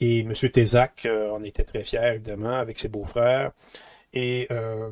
Et 0.00 0.24
Monsieur 0.24 0.50
Tézac 0.50 1.08
en 1.32 1.42
était 1.42 1.64
très 1.64 1.84
fier, 1.84 2.14
évidemment, 2.14 2.58
avec 2.58 2.78
ses 2.78 2.88
beaux-frères. 2.88 3.52
Et 4.16 4.46
euh, 4.50 4.90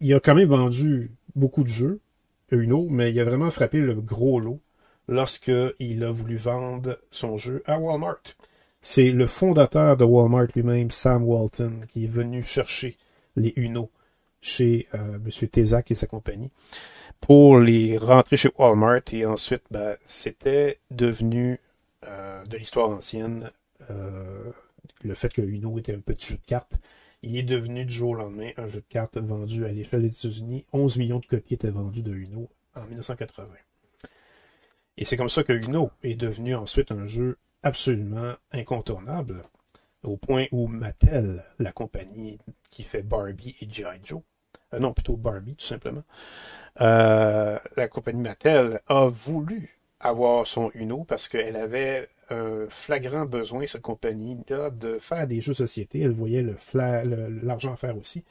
il 0.00 0.12
a 0.14 0.18
quand 0.18 0.34
même 0.34 0.48
vendu 0.48 1.12
beaucoup 1.36 1.62
de 1.62 1.68
jeux, 1.68 2.00
Uno, 2.50 2.88
mais 2.90 3.12
il 3.12 3.20
a 3.20 3.24
vraiment 3.24 3.52
frappé 3.52 3.78
le 3.78 3.94
gros 3.94 4.40
lot 4.40 4.60
lorsqu'il 5.06 6.02
a 6.02 6.10
voulu 6.10 6.36
vendre 6.36 6.98
son 7.12 7.36
jeu 7.36 7.62
à 7.66 7.78
Walmart. 7.78 8.22
C'est 8.80 9.12
le 9.12 9.28
fondateur 9.28 9.96
de 9.96 10.02
Walmart 10.02 10.48
lui-même, 10.56 10.90
Sam 10.90 11.22
Walton, 11.22 11.82
qui 11.86 12.04
est 12.04 12.08
venu 12.08 12.42
chercher 12.42 12.96
les 13.36 13.52
Uno 13.54 13.92
chez 14.40 14.88
euh, 14.94 15.18
M. 15.24 15.48
Tézac 15.48 15.92
et 15.92 15.94
sa 15.94 16.08
compagnie 16.08 16.50
pour 17.20 17.60
les 17.60 17.96
rentrer 17.96 18.36
chez 18.36 18.50
Walmart 18.58 19.02
et 19.12 19.24
ensuite 19.24 19.62
ben, 19.70 19.96
c'était 20.04 20.80
devenu 20.90 21.60
euh, 22.08 22.44
de 22.46 22.56
l'histoire 22.56 22.90
ancienne 22.90 23.52
le 23.88 25.14
fait 25.14 25.32
que 25.32 25.42
Uno 25.42 25.78
était 25.78 25.94
un 25.94 26.00
petit 26.00 26.32
jeu 26.32 26.36
de 26.38 26.46
cartes 26.46 26.76
il 27.24 27.36
est 27.38 27.42
devenu 27.42 27.86
du 27.86 27.94
jour 27.94 28.10
au 28.10 28.14
lendemain 28.14 28.50
un 28.58 28.68
jeu 28.68 28.80
de 28.80 28.86
cartes 28.86 29.16
vendu 29.16 29.64
à 29.64 29.72
l'échelle 29.72 30.02
des 30.02 30.08
États-Unis. 30.08 30.66
11 30.72 30.98
millions 30.98 31.20
de 31.20 31.26
copies 31.26 31.54
étaient 31.54 31.70
vendues 31.70 32.02
de 32.02 32.14
Uno 32.14 32.50
en 32.74 32.84
1980. 32.84 33.48
Et 34.96 35.04
c'est 35.04 35.16
comme 35.16 35.30
ça 35.30 35.42
que 35.42 35.52
Uno 35.52 35.90
est 36.02 36.14
devenu 36.14 36.54
ensuite 36.54 36.92
un 36.92 37.06
jeu 37.06 37.38
absolument 37.62 38.34
incontournable, 38.52 39.42
au 40.02 40.18
point 40.18 40.44
où 40.52 40.66
Mattel, 40.66 41.42
la 41.58 41.72
compagnie 41.72 42.38
qui 42.68 42.82
fait 42.82 43.02
Barbie 43.02 43.56
et 43.60 43.68
G.I. 43.68 44.00
Joe, 44.04 44.20
euh, 44.74 44.78
non, 44.78 44.92
plutôt 44.92 45.16
Barbie 45.16 45.56
tout 45.56 45.64
simplement, 45.64 46.04
euh, 46.80 47.58
la 47.76 47.88
compagnie 47.88 48.20
Mattel 48.20 48.80
a 48.86 49.06
voulu 49.06 49.80
avoir 49.98 50.46
son 50.46 50.70
Uno 50.74 51.04
parce 51.04 51.28
qu'elle 51.28 51.56
avait 51.56 52.08
un 52.30 52.66
flagrant 52.68 53.26
besoin, 53.26 53.66
cette 53.66 53.82
compagnie-là, 53.82 54.70
de 54.70 54.98
faire 54.98 55.26
des 55.26 55.40
jeux 55.40 55.52
de 55.52 55.56
société. 55.56 56.00
Elle 56.00 56.12
voyait 56.12 56.42
l'argent 56.42 57.70
le, 57.70 57.74
à 57.74 57.76
faire 57.76 57.96
aussi. 57.96 58.24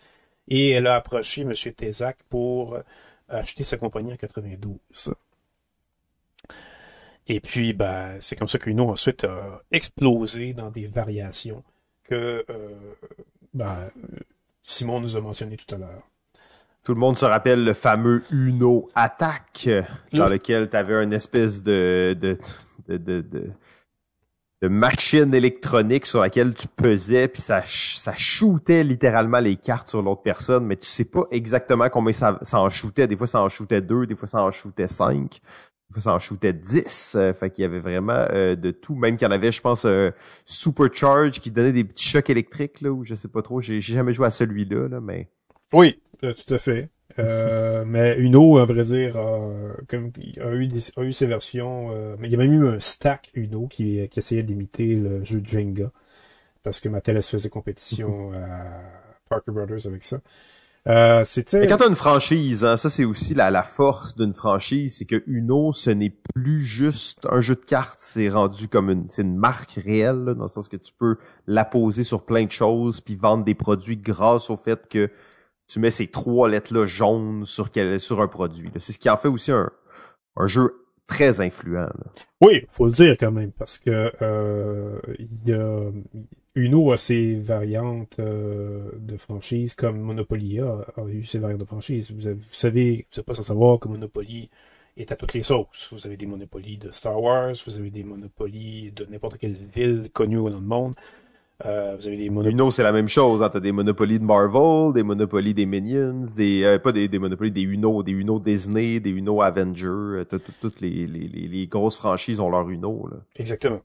Et 0.48 0.72
elle 0.72 0.88
a 0.88 0.96
approché 0.96 1.42
M. 1.42 1.54
Tézac 1.54 2.18
pour 2.30 2.78
acheter 3.30 3.64
sa 3.64 3.78
compagnie 3.78 4.14
en 4.14 4.18
92. 4.18 4.78
Et 7.28 7.40
puis, 7.40 7.74
ben, 7.74 8.18
c'est 8.20 8.36
comme 8.36 8.50
ça 8.50 8.60
qu'Uno 8.60 8.90
ensuite 8.90 9.24
a 9.24 9.62
explosé 9.72 10.54
dans 10.54 10.70
des 10.70 10.88
variations 10.88 11.64
que 12.04 12.44
euh, 12.50 12.80
ben, 13.54 13.90
Simon 14.62 15.00
nous 15.00 15.16
a 15.16 15.22
mentionné 15.22 15.56
tout 15.56 15.74
à 15.74 15.78
l'heure. 15.78 16.04
Tout 16.84 16.94
le 16.94 17.00
monde 17.00 17.18
se 17.18 17.24
rappelle 17.24 17.64
le 17.64 17.74
fameux 17.74 18.24
Uno 18.30 18.90
Attack, 18.94 19.70
dans 20.12 20.26
lequel 20.26 20.70
tu 20.70 20.76
avais 20.76 21.02
une 21.02 21.14
espèce 21.14 21.64
de, 21.64 22.18
de, 22.20 22.38
de, 22.90 23.22
de, 23.22 23.52
machine 24.68 25.34
électronique 25.34 26.06
sur 26.06 26.22
laquelle 26.22 26.54
tu 26.54 26.68
pesais, 26.68 27.28
puis 27.28 27.42
ça, 27.42 27.62
ça 27.66 28.16
shootait 28.16 28.84
littéralement 28.84 29.40
les 29.40 29.56
cartes 29.56 29.90
sur 29.90 30.02
l'autre 30.02 30.22
personne, 30.22 30.66
mais 30.66 30.78
tu 30.78 30.88
sais 30.88 31.06
pas 31.06 31.26
exactement 31.32 31.90
combien 31.90 32.14
ça, 32.14 32.40
en 32.54 32.70
shootait. 32.70 33.08
Des 33.08 33.18
fois, 33.18 33.28
ça 33.28 33.42
en 33.42 33.50
shootait 33.50 33.82
deux, 33.82 34.06
des 34.06 34.16
fois, 34.16 34.28
ça 34.28 34.44
en 34.44 34.52
shootait 34.52 34.88
cinq 34.88 35.42
ça 36.00 36.14
en 36.14 36.20
shootait 36.20 36.54
10. 36.54 37.16
Euh, 37.16 37.34
fait 37.34 37.50
qu'il 37.50 37.64
y 37.64 37.66
avait 37.66 37.80
vraiment 37.80 38.26
euh, 38.32 38.56
de 38.56 38.72
tout. 38.72 38.96
Même 38.96 39.18
qu'il 39.18 39.26
y 39.26 39.30
en 39.30 39.34
avait, 39.34 39.52
je 39.52 39.62
pense, 39.62 39.86
euh, 39.86 40.12
Supercharge 40.46 41.40
qui 41.40 41.52
donnait 41.52 41.74
des 41.74 41.84
petits 41.84 42.08
chocs 42.08 42.30
électriques, 42.30 42.82
là, 42.82 42.92
ou 42.92 43.04
je 43.04 43.16
sais 43.16 43.28
pas 43.28 43.42
trop. 43.42 43.62
J'ai 43.62 43.82
jamais 43.82 44.14
joué 44.14 44.28
à 44.28 44.32
celui-là, 44.32 44.88
là, 44.88 45.02
mais. 45.02 45.30
Oui, 45.72 46.00
tout 46.22 46.54
à 46.54 46.58
fait. 46.58 46.90
Mais 47.18 48.18
Uno, 48.20 48.58
à 48.58 48.66
vrai 48.66 48.84
dire, 48.84 49.18
comme, 49.88 50.12
a, 50.42 50.54
eu 50.54 50.68
des, 50.68 50.82
a 50.98 51.04
eu 51.04 51.14
ses 51.14 51.26
versions. 51.26 51.90
mais 52.20 52.28
il 52.28 52.32
y 52.32 52.36
a 52.36 52.38
même 52.38 52.54
eu 52.54 52.68
un 52.68 52.80
stack 52.80 53.32
Uno 53.36 53.68
qui, 53.68 54.08
qui 54.10 54.20
essayait 54.20 54.44
d'imiter 54.44 54.96
le 54.96 55.24
jeu 55.24 55.42
Jenga. 55.44 55.92
Parce 56.64 56.80
que 56.80 56.90
Mattel 56.90 57.22
faisait 57.22 57.50
compétition 57.50 58.32
à 58.36 58.80
Parker 59.30 59.52
Brothers 59.52 59.86
avec 59.86 60.04
ça. 60.04 60.20
Euh, 60.86 61.24
c'était. 61.24 61.66
Quand 61.68 61.78
t'as 61.78 61.88
une 61.88 61.96
franchise, 61.96 62.66
hein, 62.66 62.76
ça 62.76 62.90
c'est 62.90 63.06
aussi 63.06 63.34
la, 63.34 63.50
la 63.50 63.64
force 63.64 64.16
d'une 64.16 64.34
franchise, 64.34 64.98
c'est 64.98 65.06
que 65.06 65.24
Uno, 65.28 65.72
ce 65.72 65.90
n'est 65.90 66.14
plus 66.34 66.62
juste 66.62 67.26
un 67.32 67.40
jeu 67.40 67.56
de 67.56 67.64
cartes, 67.64 68.00
c'est 68.02 68.28
rendu 68.28 68.68
comme 68.68 68.90
une, 68.90 69.08
c'est 69.08 69.22
une 69.22 69.38
marque 69.38 69.80
réelle, 69.86 70.26
dans 70.38 70.44
le 70.44 70.50
sens 70.50 70.68
que 70.68 70.76
tu 70.76 70.92
peux 70.98 71.16
la 71.48 71.64
poser 71.64 72.04
sur 72.04 72.26
plein 72.26 72.44
de 72.44 72.52
choses 72.52 73.00
puis 73.00 73.16
vendre 73.16 73.46
des 73.46 73.56
produits 73.56 73.96
grâce 73.96 74.50
au 74.50 74.58
fait 74.58 74.90
que 74.90 75.10
tu 75.68 75.80
mets 75.80 75.92
ces 75.92 76.08
trois 76.08 76.50
lettres-là 76.50 76.86
jaunes 76.86 77.46
sur 77.46 78.22
un 78.22 78.28
produit. 78.28 78.72
C'est 78.80 78.94
ce 78.94 79.00
qui 79.00 79.10
en 79.10 79.18
fait 79.18 79.28
aussi 79.28 79.52
un, 79.52 79.70
jeu 80.46 80.86
très 81.08 81.42
influent. 81.42 81.90
Oui, 82.42 82.66
faut 82.70 82.86
le 82.86 82.92
dire 82.92 83.16
quand 83.20 83.32
même, 83.32 83.52
parce 83.52 83.78
que 83.78 84.12
euh, 84.22 85.00
il 85.20 85.50
y 85.50 85.54
a 85.54 85.92
Uno 86.56 86.92
a 86.92 86.98
ses 86.98 87.40
variantes 87.40 88.18
euh, 88.20 88.92
de 89.00 89.18
franchise, 89.18 89.74
comme 89.74 90.00
Monopoly 90.00 90.60
a, 90.60 90.86
eu 91.08 91.24
ses 91.24 91.40
variantes 91.40 91.62
de 91.62 91.66
franchise. 91.66 92.12
Vous, 92.12 92.22
savez, 92.52 93.08
vous 93.12 93.18
n'êtes 93.18 93.26
pas 93.26 93.34
sans 93.34 93.44
savoir 93.44 93.80
que 93.80 93.88
Monopoly 93.88 94.50
est 94.98 95.12
à 95.12 95.16
toutes 95.16 95.34
les 95.34 95.42
sauces. 95.42 95.90
Vous 95.92 96.06
avez 96.06 96.16
des 96.16 96.28
Monopoly 96.28 96.78
de 96.78 96.92
Star 96.92 97.20
Wars, 97.20 97.54
vous 97.66 97.78
avez 97.78 97.90
des 97.90 98.04
Monopoly 98.04 98.92
de 98.92 99.06
n'importe 99.06 99.40
quelle 99.40 99.58
ville 99.74 100.10
connue 100.14 100.36
dans 100.36 100.50
le 100.50 100.60
monde. 100.60 100.94
Euh, 101.66 101.96
vous 101.98 102.08
avez 102.08 102.18
des 102.18 102.30
Monopoly... 102.30 102.54
Uno, 102.54 102.72
c'est 102.72 102.84
la 102.84 102.92
même 102.92 103.08
chose. 103.08 103.42
Hein. 103.42 103.50
T'as 103.50 103.60
des 103.60 103.72
Monopoly 103.72 104.20
de 104.20 104.24
Marvel, 104.24 104.94
des 104.94 105.04
Monopoly 105.04 105.54
des 105.54 105.66
Minions, 105.66 106.26
des 106.36 106.64
euh, 106.64 106.80
pas 106.80 106.92
des, 106.92 107.08
des 107.08 107.20
Monopoly, 107.20 107.52
des 107.52 107.62
Uno, 107.62 108.04
des 108.04 108.12
Uno 108.12 108.40
Disney, 108.40 109.00
des 109.00 109.12
Uno 109.12 109.42
Avenger. 109.42 110.24
Toutes 110.62 110.82
les, 110.82 111.08
les, 111.08 111.28
les, 111.28 111.68
grosses 111.68 111.98
franchises 111.98 112.40
ont 112.40 112.50
leur 112.50 112.70
Uno. 112.70 113.08
Là. 113.10 113.18
Exactement. 113.36 113.82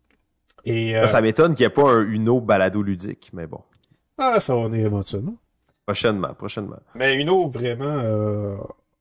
Et, 0.65 0.97
euh, 0.97 1.07
Ça 1.07 1.21
m'étonne 1.21 1.55
qu'il 1.55 1.65
n'y 1.65 1.73
ait 1.73 1.75
pas 1.75 1.91
un 1.91 2.03
Uno 2.03 2.41
balado 2.41 2.83
ludique, 2.83 3.31
mais 3.33 3.47
bon. 3.47 3.61
Ah, 4.19 4.41
ça 4.41 4.55
va 4.57 4.69
venir 4.69 4.87
éventuellement. 4.87 5.37
Prochainement, 5.87 6.35
prochainement. 6.35 6.81
Mais 6.95 7.15
Uno, 7.15 7.49
vraiment, 7.49 7.85
euh, 7.85 8.57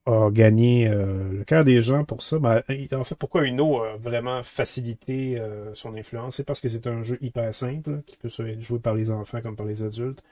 a 0.08 0.32
gagné 0.32 0.88
euh, 0.88 1.32
le 1.32 1.44
cœur 1.44 1.64
des 1.64 1.82
gens 1.82 2.04
pour 2.04 2.22
ça. 2.24 2.40
Ben, 2.40 2.64
en 2.94 3.04
fait, 3.04 3.16
pourquoi 3.16 3.46
Uno 3.46 3.84
a 3.84 3.98
vraiment 3.98 4.42
facilité 4.44 5.40
son 5.74 5.96
influence? 5.96 6.38
C'est 6.38 6.44
parce 6.44 6.62
que 6.62 6.70
c'est 6.70 6.88
un 6.88 7.04
jeu 7.04 7.18
hyper 7.22 7.54
simple, 7.54 8.02
qui 8.06 8.18
peut 8.18 8.30
être 8.48 8.62
joué 8.62 8.80
par 8.80 8.96
les 8.96 9.12
enfants 9.12 9.42
comme 9.42 9.56
par 9.56 9.66
les 9.66 9.84
adultes, 9.84 10.24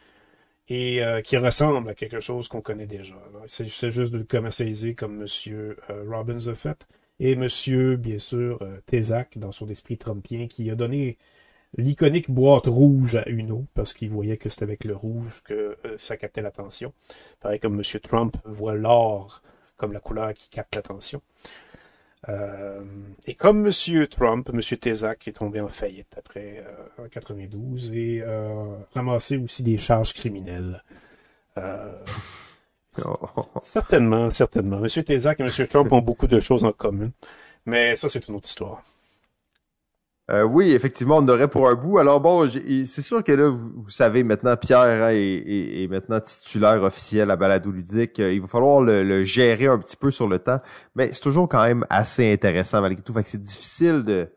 et 0.70 1.02
qui 1.24 1.38
ressemble 1.38 1.90
à 1.90 1.94
quelque 1.94 2.20
chose 2.20 2.48
qu'on 2.48 2.62
connaît 2.62 2.88
déjà. 2.88 3.16
C'est 3.48 3.92
juste 3.92 4.12
de 4.12 4.18
le 4.18 4.24
commercialiser 4.24 4.96
comme 4.96 5.22
M. 5.22 5.76
Robbins 6.08 6.48
a 6.48 6.56
fait 6.56 6.88
et 7.20 7.36
Monsieur, 7.36 7.96
bien 7.96 8.20
sûr, 8.20 8.62
euh, 8.62 8.80
Tézac, 8.86 9.38
dans 9.38 9.52
son 9.52 9.70
esprit 9.70 9.98
trumpien, 9.98 10.48
qui 10.48 10.70
a 10.70 10.76
donné 10.76 11.18
l'iconique 11.78 12.30
boîte 12.30 12.68
rouge 12.68 13.16
à 13.16 13.28
Uno, 13.30 13.66
parce 13.74 13.94
qu'il 13.94 14.10
voyait 14.10 14.38
que 14.38 14.50
c'était 14.50 14.64
avec 14.64 14.84
le 14.84 14.96
rouge 14.96 15.42
que 15.46 15.78
euh, 15.86 15.98
ça 15.98 16.18
captait 16.18 16.42
l'attention. 16.42 16.94
Pareil 17.40 17.60
comme 17.60 17.76
Monsieur 17.76 18.00
Trump 18.00 18.36
voit 18.46 18.76
l'or 18.76 19.42
comme 19.78 19.94
la 19.94 20.00
couleur 20.00 20.34
qui 20.34 20.50
capte 20.50 20.76
l'attention. 20.76 21.22
Euh, 22.28 22.84
et 23.28 23.36
comme 23.36 23.62
Monsieur 23.62 24.08
Trump, 24.08 24.50
Monsieur 24.52 24.78
Tézac 24.78 25.28
est 25.28 25.34
tombé 25.34 25.62
en 25.62 25.68
faillite 25.68 26.16
après 26.18 26.64
en 26.98 27.08
92 27.08 27.92
et 27.94 28.24
ramassé 28.94 29.38
aussi 29.38 29.64
des 29.64 29.78
charges 29.78 30.14
criminelles. 30.14 30.84
Certainement, 33.62 34.32
certainement. 34.32 34.84
M. 34.84 35.04
Tézac 35.04 35.40
et 35.40 35.44
M. 35.44 35.68
Trump 35.68 35.92
ont 35.92 36.02
beaucoup 36.02 36.28
de 36.28 36.40
choses 36.40 36.64
en 36.64 36.72
commun. 36.72 37.12
Mais 37.66 37.96
ça, 37.96 38.10
c'est 38.10 38.28
une 38.28 38.36
autre 38.36 38.48
histoire. 38.48 38.82
Euh, 40.32 40.42
oui, 40.44 40.72
effectivement, 40.72 41.18
on 41.18 41.28
aurait 41.28 41.48
pour 41.48 41.68
un 41.70 41.76
bout. 41.76 42.00
Alors 42.00 42.20
bon, 42.20 42.50
c'est 42.50 43.02
sûr 43.04 43.24
que 43.24 43.32
là, 43.32 43.50
vous, 43.50 43.90
savez 43.90 44.24
maintenant, 44.24 44.58
Pierre 44.58 44.80
hein, 44.80 45.12
est, 45.12 45.88
maintenant 45.90 46.20
titulaire 46.20 46.82
officiel 46.82 47.30
à 47.30 47.36
Balado 47.36 47.70
Ludique. 47.70 48.20
Euh, 48.20 48.34
il 48.34 48.42
va 48.42 48.48
falloir 48.48 48.82
le, 48.82 49.24
gérer 49.24 49.68
un 49.68 49.78
petit 49.78 49.98
peu 49.98 50.10
sur 50.10 50.28
le 50.28 50.40
temps, 50.40 50.58
mais 50.96 51.14
c'est 51.14 51.22
toujours 51.22 51.48
quand 51.48 51.64
même 51.64 51.86
assez 51.92 52.32
intéressant 52.34 52.82
malgré 52.82 53.04
tout. 53.04 53.14
Fait 53.14 53.22
que 53.22 53.30
c'est 53.30 53.42
difficile 53.42 54.04
de, 54.04 54.28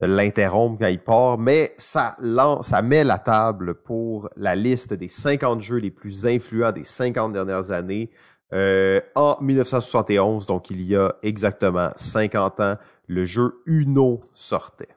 l'interrompre 0.00 0.80
quand 0.80 0.88
il 0.88 0.98
part, 0.98 1.38
mais 1.38 1.74
ça, 1.78 2.16
lance, 2.18 2.68
ça 2.68 2.82
met 2.82 3.04
la 3.04 3.18
table 3.18 3.74
pour 3.74 4.28
la 4.36 4.56
liste 4.56 4.94
des 4.94 5.06
50 5.06 5.60
jeux 5.60 5.76
les 5.76 5.92
plus 5.92 6.26
influents 6.26 6.72
des 6.72 6.84
50 6.84 7.32
dernières 7.32 7.70
années. 7.70 8.10
Euh, 8.52 9.00
en 9.14 9.38
1971, 9.40 10.46
donc 10.46 10.70
il 10.70 10.82
y 10.82 10.96
a 10.96 11.14
exactement 11.22 11.90
50 11.96 12.60
ans, 12.60 12.76
le 13.06 13.24
jeu 13.24 13.62
Uno 13.66 14.22
sortait. 14.34 14.88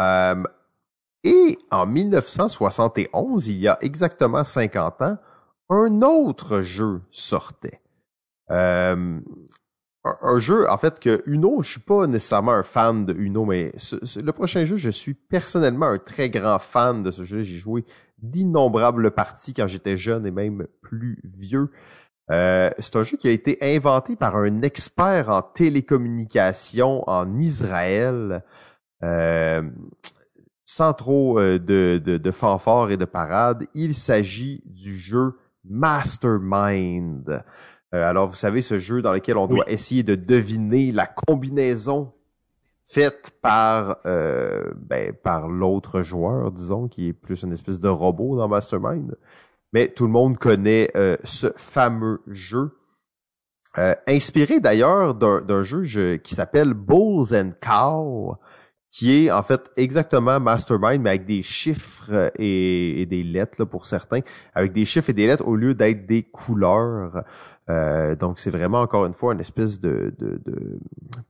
Euh, 0.00 0.42
et 1.22 1.58
en 1.70 1.86
1971, 1.86 3.48
il 3.48 3.58
y 3.58 3.68
a 3.68 3.78
exactement 3.82 4.42
50 4.42 5.02
ans, 5.02 5.18
un 5.68 6.02
autre 6.02 6.62
jeu 6.62 7.02
sortait. 7.10 7.80
Euh, 8.50 9.20
un, 10.04 10.38
jeu, 10.38 10.68
en 10.70 10.78
fait, 10.78 10.98
que 10.98 11.22
Uno, 11.26 11.62
je 11.62 11.72
suis 11.72 11.80
pas 11.80 12.06
nécessairement 12.06 12.52
un 12.52 12.62
fan 12.62 13.04
de 13.04 13.12
Uno, 13.12 13.44
mais 13.44 13.72
le 14.16 14.30
prochain 14.30 14.64
jeu, 14.64 14.76
je 14.76 14.88
suis 14.88 15.14
personnellement 15.14 15.86
un 15.86 15.98
très 15.98 16.30
grand 16.30 16.58
fan 16.58 17.02
de 17.02 17.10
ce 17.10 17.22
jeu. 17.22 17.42
J'ai 17.42 17.58
joué 17.58 17.84
d'innombrables 18.18 19.10
parties 19.10 19.52
quand 19.52 19.68
j'étais 19.68 19.98
jeune 19.98 20.26
et 20.26 20.30
même 20.30 20.66
plus 20.80 21.20
vieux. 21.22 21.70
Euh, 22.30 22.70
c'est 22.78 22.96
un 22.96 23.02
jeu 23.02 23.16
qui 23.16 23.28
a 23.28 23.32
été 23.32 23.58
inventé 23.60 24.16
par 24.16 24.36
un 24.36 24.62
expert 24.62 25.28
en 25.28 25.42
télécommunication 25.42 27.08
en 27.08 27.36
Israël. 27.38 28.44
Euh, 29.02 29.62
sans 30.64 30.92
trop 30.92 31.38
euh, 31.38 31.58
de, 31.58 32.00
de, 32.04 32.16
de 32.16 32.30
fanfare 32.30 32.90
et 32.90 32.96
de 32.96 33.04
parade, 33.04 33.66
il 33.74 33.94
s'agit 33.94 34.62
du 34.66 34.96
jeu 34.96 35.36
Mastermind. 35.64 37.42
Euh, 37.94 38.08
alors, 38.08 38.28
vous 38.28 38.36
savez, 38.36 38.62
ce 38.62 38.78
jeu 38.78 39.02
dans 39.02 39.12
lequel 39.12 39.36
on 39.36 39.46
doit 39.46 39.68
essayer 39.68 40.02
de 40.02 40.14
deviner 40.14 40.92
la 40.92 41.06
combinaison 41.06 42.12
faite 42.84 43.32
par 43.42 43.98
euh, 44.06 44.70
ben, 44.76 45.12
par 45.12 45.48
l'autre 45.48 46.02
joueur, 46.02 46.50
disons, 46.50 46.88
qui 46.88 47.08
est 47.08 47.12
plus 47.12 47.42
une 47.42 47.52
espèce 47.52 47.80
de 47.80 47.88
robot 47.88 48.36
dans 48.36 48.48
Mastermind. 48.48 49.16
Mais 49.72 49.88
tout 49.88 50.06
le 50.06 50.12
monde 50.12 50.38
connaît 50.38 50.90
euh, 50.96 51.16
ce 51.24 51.52
fameux 51.56 52.20
jeu. 52.26 52.76
inspiré 54.06 54.58
d'ailleurs 54.58 55.14
d'un 55.14 55.62
jeu 55.62 56.16
qui 56.16 56.34
s'appelle 56.34 56.74
Bulls 56.74 57.34
and 57.34 57.52
Cow, 57.60 58.36
qui 58.90 59.26
est 59.26 59.30
en 59.30 59.42
fait 59.42 59.70
exactement 59.76 60.40
Mastermind, 60.40 61.00
mais 61.02 61.10
avec 61.10 61.26
des 61.26 61.42
chiffres 61.42 62.32
et, 62.38 63.06
des 63.06 63.22
lettres 63.22 63.64
pour 63.64 63.86
certains, 63.86 64.20
avec 64.54 64.72
des 64.72 64.84
chiffres 64.84 65.10
et 65.10 65.12
des 65.12 65.26
lettres 65.26 65.46
au 65.46 65.56
lieu 65.56 65.74
d'être 65.74 66.06
des 66.06 66.22
couleurs. 66.22 67.22
Euh, 67.68 68.16
donc, 68.16 68.40
c'est 68.40 68.50
vraiment, 68.50 68.80
encore 68.80 69.06
une 69.06 69.12
fois, 69.12 69.32
une 69.32 69.40
espèce 69.40 69.80
de, 69.80 70.12
de, 70.18 70.40
de 70.44 70.80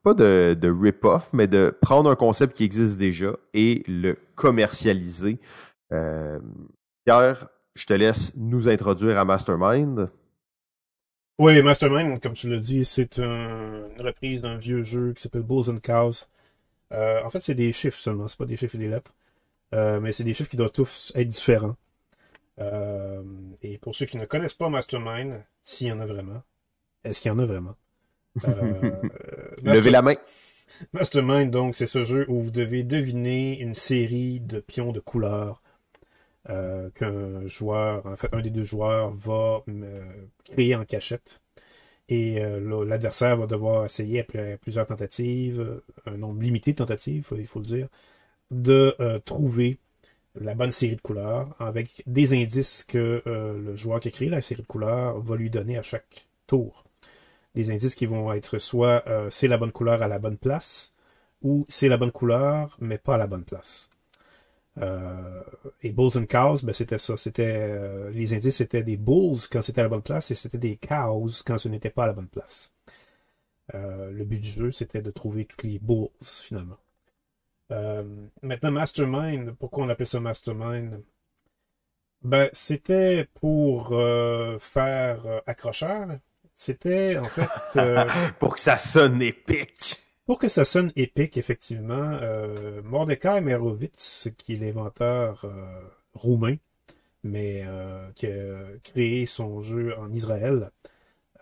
pas 0.02 0.14
de, 0.14 0.56
de 0.58 0.70
rip-off, 0.70 1.30
mais 1.34 1.46
de 1.46 1.76
prendre 1.82 2.10
un 2.10 2.16
concept 2.16 2.56
qui 2.56 2.64
existe 2.64 2.96
déjà 2.96 3.32
et 3.52 3.82
le 3.86 4.16
commercialiser. 4.36 5.38
Euh, 5.92 6.38
Pierre, 7.04 7.48
je 7.74 7.84
te 7.84 7.92
laisse 7.92 8.32
nous 8.36 8.70
introduire 8.70 9.18
à 9.18 9.26
Mastermind. 9.26 10.10
Oui, 11.38 11.60
Mastermind, 11.62 12.20
comme 12.20 12.32
tu 12.32 12.48
l'as 12.48 12.58
dit, 12.58 12.84
c'est 12.84 13.18
une 13.18 14.00
reprise 14.00 14.40
d'un 14.40 14.56
vieux 14.56 14.82
jeu 14.82 15.12
qui 15.12 15.22
s'appelle 15.22 15.42
Bulls 15.42 15.70
and 15.70 15.80
Cows. 15.84 16.26
Euh, 16.92 17.22
en 17.22 17.30
fait, 17.30 17.40
c'est 17.40 17.54
des 17.54 17.72
chiffres 17.72 17.98
seulement, 17.98 18.28
c'est 18.28 18.38
pas 18.38 18.46
des 18.46 18.56
chiffres 18.56 18.74
et 18.74 18.78
des 18.78 18.88
lettres. 18.88 19.14
Euh, 19.74 20.00
mais 20.00 20.12
c'est 20.12 20.24
des 20.24 20.32
chiffres 20.32 20.50
qui 20.50 20.56
doivent 20.56 20.72
tous 20.72 21.12
être 21.14 21.28
différents. 21.28 21.76
Euh, 22.58 23.22
et 23.62 23.78
pour 23.78 23.94
ceux 23.94 24.06
qui 24.06 24.16
ne 24.16 24.24
connaissent 24.24 24.54
pas 24.54 24.68
Mastermind, 24.68 25.44
s'il 25.62 25.86
y 25.86 25.92
en 25.92 26.00
a 26.00 26.06
vraiment, 26.06 26.42
est-ce 27.04 27.20
qu'il 27.20 27.30
y 27.30 27.34
en 27.34 27.38
a 27.38 27.46
vraiment? 27.46 27.76
Levez 29.62 29.90
la 29.90 30.02
main. 30.02 30.16
Mastermind, 30.92 31.50
donc, 31.50 31.76
c'est 31.76 31.86
ce 31.86 32.04
jeu 32.04 32.26
où 32.28 32.40
vous 32.40 32.50
devez 32.50 32.82
deviner 32.82 33.58
une 33.60 33.74
série 33.74 34.40
de 34.40 34.60
pions 34.60 34.92
de 34.92 35.00
couleurs 35.00 35.60
qu'un 36.46 37.46
joueur, 37.46 38.06
en 38.06 38.16
fait, 38.16 38.28
un 38.32 38.40
des 38.40 38.50
deux 38.50 38.64
joueurs 38.64 39.12
va 39.12 39.62
créer 40.50 40.74
en 40.74 40.84
cachette. 40.84 41.40
Et 42.10 42.44
euh, 42.44 42.84
l'adversaire 42.84 43.36
va 43.36 43.46
devoir 43.46 43.84
essayer, 43.84 44.20
après 44.20 44.58
plusieurs 44.58 44.86
tentatives, 44.86 45.80
un 46.06 46.16
nombre 46.18 46.42
limité 46.42 46.72
de 46.72 46.76
tentatives, 46.76 47.28
il 47.38 47.46
faut 47.46 47.60
le 47.60 47.64
dire, 47.64 47.88
de 48.50 48.94
trouver 49.24 49.78
la 50.34 50.54
bonne 50.54 50.70
série 50.70 50.96
de 50.96 51.00
couleurs 51.00 51.54
avec 51.60 52.02
des 52.06 52.34
indices 52.34 52.84
que 52.84 53.22
le 53.26 53.76
joueur 53.76 54.00
qui 54.00 54.08
a 54.08 54.10
créé 54.10 54.28
la 54.28 54.40
série 54.40 54.62
de 54.62 54.66
couleurs 54.66 55.20
va 55.20 55.36
lui 55.36 55.50
donner 55.50 55.78
à 55.78 55.82
chaque 55.82 56.28
tour 56.46 56.84
des 57.54 57.70
indices 57.70 57.94
qui 57.94 58.06
vont 58.06 58.32
être 58.32 58.58
soit 58.58 59.02
euh, 59.08 59.28
c'est 59.30 59.48
la 59.48 59.58
bonne 59.58 59.72
couleur 59.72 60.02
à 60.02 60.08
la 60.08 60.18
bonne 60.18 60.38
place, 60.38 60.94
ou 61.42 61.64
c'est 61.68 61.88
la 61.88 61.96
bonne 61.96 62.12
couleur, 62.12 62.76
mais 62.80 62.98
pas 62.98 63.14
à 63.14 63.18
la 63.18 63.26
bonne 63.26 63.44
place. 63.44 63.90
Euh, 64.80 65.42
et 65.82 65.92
Bulls 65.92 66.16
and 66.16 66.26
Cows, 66.26 66.62
ben 66.62 66.72
c'était 66.72 66.98
ça. 66.98 67.16
C'était 67.16 67.70
euh, 67.70 68.10
les 68.10 68.32
indices 68.34 68.56
c'était 68.56 68.82
des 68.82 68.96
bulls 68.96 69.36
quand 69.50 69.60
c'était 69.60 69.80
à 69.80 69.84
la 69.84 69.90
bonne 69.90 70.02
place 70.02 70.30
et 70.30 70.34
c'était 70.34 70.58
des 70.58 70.76
cows 70.76 71.30
quand 71.44 71.58
ce 71.58 71.68
n'était 71.68 71.90
pas 71.90 72.04
à 72.04 72.06
la 72.08 72.12
bonne 72.14 72.28
place. 72.28 72.72
le 73.72 74.24
but 74.24 74.40
du 74.40 74.48
jeu, 74.48 74.72
c'était 74.72 75.02
de 75.02 75.10
trouver 75.10 75.44
tous 75.44 75.66
les 75.66 75.78
bulls 75.78 76.08
finalement. 76.20 76.78
maintenant, 78.42 78.70
Mastermind, 78.72 79.52
pourquoi 79.58 79.84
on 79.84 79.88
appelle 79.88 80.06
ça 80.06 80.20
Mastermind? 80.20 81.02
Ben, 82.22 82.50
c'était 82.52 83.26
pour 83.34 83.94
faire 84.60 85.42
accrocheur, 85.46 86.08
c'était 86.60 87.16
en 87.16 87.24
fait... 87.24 87.48
Euh, 87.76 88.04
pour 88.40 88.54
que 88.54 88.60
ça 88.60 88.76
sonne 88.76 89.22
épique. 89.22 90.02
Pour 90.30 90.38
que 90.38 90.46
ça 90.46 90.64
sonne 90.64 90.92
épique, 90.94 91.36
effectivement, 91.36 92.16
euh, 92.22 92.82
Mordecai 92.84 93.40
Merovitz, 93.40 94.28
qui 94.38 94.52
est 94.52 94.58
l'inventeur 94.60 95.44
euh, 95.44 95.82
roumain, 96.14 96.54
mais 97.24 97.64
euh, 97.66 98.08
qui 98.12 98.26
a 98.26 98.62
créé 98.84 99.26
son 99.26 99.60
jeu 99.60 99.92
en 99.98 100.12
Israël, 100.12 100.70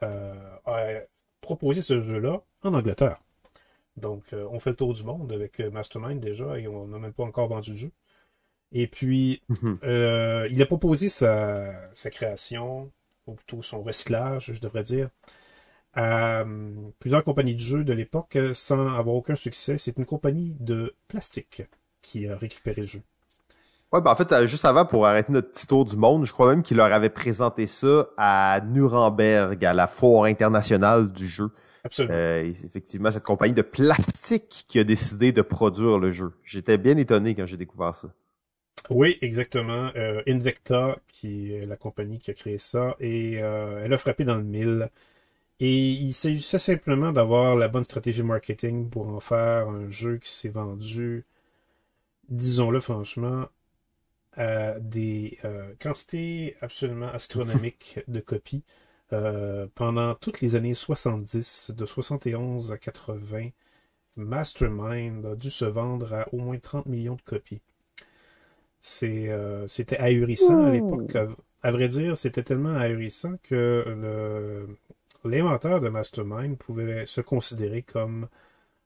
a 0.00 1.02
proposé 1.42 1.82
ce 1.82 2.00
jeu-là 2.00 2.40
en 2.62 2.72
Angleterre. 2.72 3.18
Donc, 3.98 4.24
on 4.32 4.58
fait 4.58 4.70
le 4.70 4.76
tour 4.76 4.94
du 4.94 5.04
monde 5.04 5.34
avec 5.34 5.60
Mastermind 5.60 6.18
déjà 6.18 6.58
et 6.58 6.66
on 6.66 6.88
n'a 6.88 6.98
même 6.98 7.12
pas 7.12 7.24
encore 7.24 7.48
vendu 7.48 7.72
le 7.72 7.76
jeu. 7.76 7.90
Et 8.72 8.86
puis, 8.86 9.42
mhm. 9.50 9.74
il 10.50 10.62
a 10.62 10.66
proposé 10.66 11.10
sa, 11.10 11.94
sa 11.94 12.08
création 12.08 12.90
ou 13.26 13.34
plutôt 13.34 13.60
son 13.60 13.82
recyclage, 13.82 14.50
je 14.50 14.60
devrais 14.62 14.82
dire, 14.82 15.10
à 15.94 16.40
euh, 16.40 16.44
plusieurs 16.98 17.24
compagnies 17.24 17.54
de 17.54 17.60
jeux 17.60 17.84
de 17.84 17.92
l'époque 17.92 18.36
euh, 18.36 18.52
sans 18.52 18.94
avoir 18.94 19.16
aucun 19.16 19.34
succès. 19.34 19.78
C'est 19.78 19.98
une 19.98 20.04
compagnie 20.04 20.54
de 20.60 20.94
plastique 21.08 21.62
qui 22.02 22.28
a 22.28 22.36
récupéré 22.36 22.82
le 22.82 22.86
jeu. 22.86 23.02
Ouais, 23.92 24.02
ben 24.02 24.10
en 24.10 24.14
fait, 24.16 24.30
euh, 24.32 24.46
juste 24.46 24.64
avant, 24.64 24.84
pour 24.84 25.06
arrêter 25.06 25.32
notre 25.32 25.50
petit 25.50 25.66
tour 25.66 25.84
du 25.84 25.96
monde, 25.96 26.26
je 26.26 26.32
crois 26.32 26.48
même 26.48 26.62
qu'il 26.62 26.76
leur 26.76 26.92
avait 26.92 27.08
présenté 27.08 27.66
ça 27.66 28.08
à 28.18 28.60
Nuremberg, 28.66 29.64
à 29.64 29.72
la 29.72 29.86
foire 29.88 30.24
internationale 30.24 31.12
du 31.12 31.26
jeu. 31.26 31.50
Absolument. 31.84 32.18
effectivement, 32.64 33.10
cette 33.10 33.22
compagnie 33.22 33.54
de 33.54 33.62
plastique 33.62 34.66
qui 34.68 34.78
a 34.78 34.84
décidé 34.84 35.32
de 35.32 35.40
produire 35.40 35.98
le 35.98 36.10
jeu. 36.10 36.34
J'étais 36.42 36.76
bien 36.76 36.98
étonné 36.98 37.34
quand 37.34 37.46
j'ai 37.46 37.56
découvert 37.56 37.94
ça. 37.94 38.08
Oui, 38.90 39.18
exactement. 39.20 39.90
Euh, 39.96 40.22
Invecta, 40.26 40.96
qui 41.12 41.52
est 41.52 41.66
la 41.66 41.76
compagnie 41.76 42.18
qui 42.18 42.30
a 42.30 42.34
créé 42.34 42.58
ça, 42.58 42.96
et 43.00 43.42
euh, 43.42 43.82
elle 43.84 43.92
a 43.92 43.98
frappé 43.98 44.24
dans 44.24 44.36
le 44.36 44.44
mille. 44.44 44.88
Et 45.60 45.90
il 45.90 46.12
s'agissait 46.12 46.58
simplement 46.58 47.12
d'avoir 47.12 47.56
la 47.56 47.68
bonne 47.68 47.84
stratégie 47.84 48.22
marketing 48.22 48.88
pour 48.90 49.08
en 49.08 49.20
faire 49.20 49.68
un 49.68 49.90
jeu 49.90 50.18
qui 50.18 50.30
s'est 50.30 50.48
vendu, 50.50 51.24
disons-le 52.28 52.80
franchement, 52.80 53.46
à 54.34 54.78
des 54.80 55.38
euh, 55.44 55.74
quantités 55.80 56.56
absolument 56.60 57.08
astronomiques 57.08 58.00
de 58.08 58.20
copies. 58.20 58.62
pendant 59.74 60.14
toutes 60.14 60.40
les 60.40 60.54
années 60.54 60.74
70, 60.74 61.72
de 61.76 61.86
71 61.86 62.72
à 62.72 62.78
80, 62.78 63.50
Mastermind 64.18 65.24
a 65.24 65.36
dû 65.36 65.48
se 65.50 65.64
vendre 65.64 66.12
à 66.12 66.28
au 66.34 66.38
moins 66.38 66.58
30 66.58 66.86
millions 66.86 67.14
de 67.14 67.22
copies. 67.22 67.62
C'est, 68.80 69.30
euh, 69.30 69.66
c'était 69.68 69.98
ahurissant 69.98 70.64
à 70.64 70.70
l'époque. 70.70 71.16
À, 71.62 71.70
vrai 71.70 71.88
dire, 71.88 72.16
c'était 72.16 72.42
tellement 72.42 72.76
ahurissant 72.76 73.36
que 73.42 73.84
le, 73.86 74.68
l'inventeur 75.24 75.80
de 75.80 75.88
Mastermind 75.88 76.56
pouvait 76.56 77.06
se 77.06 77.20
considérer 77.20 77.82
comme 77.82 78.28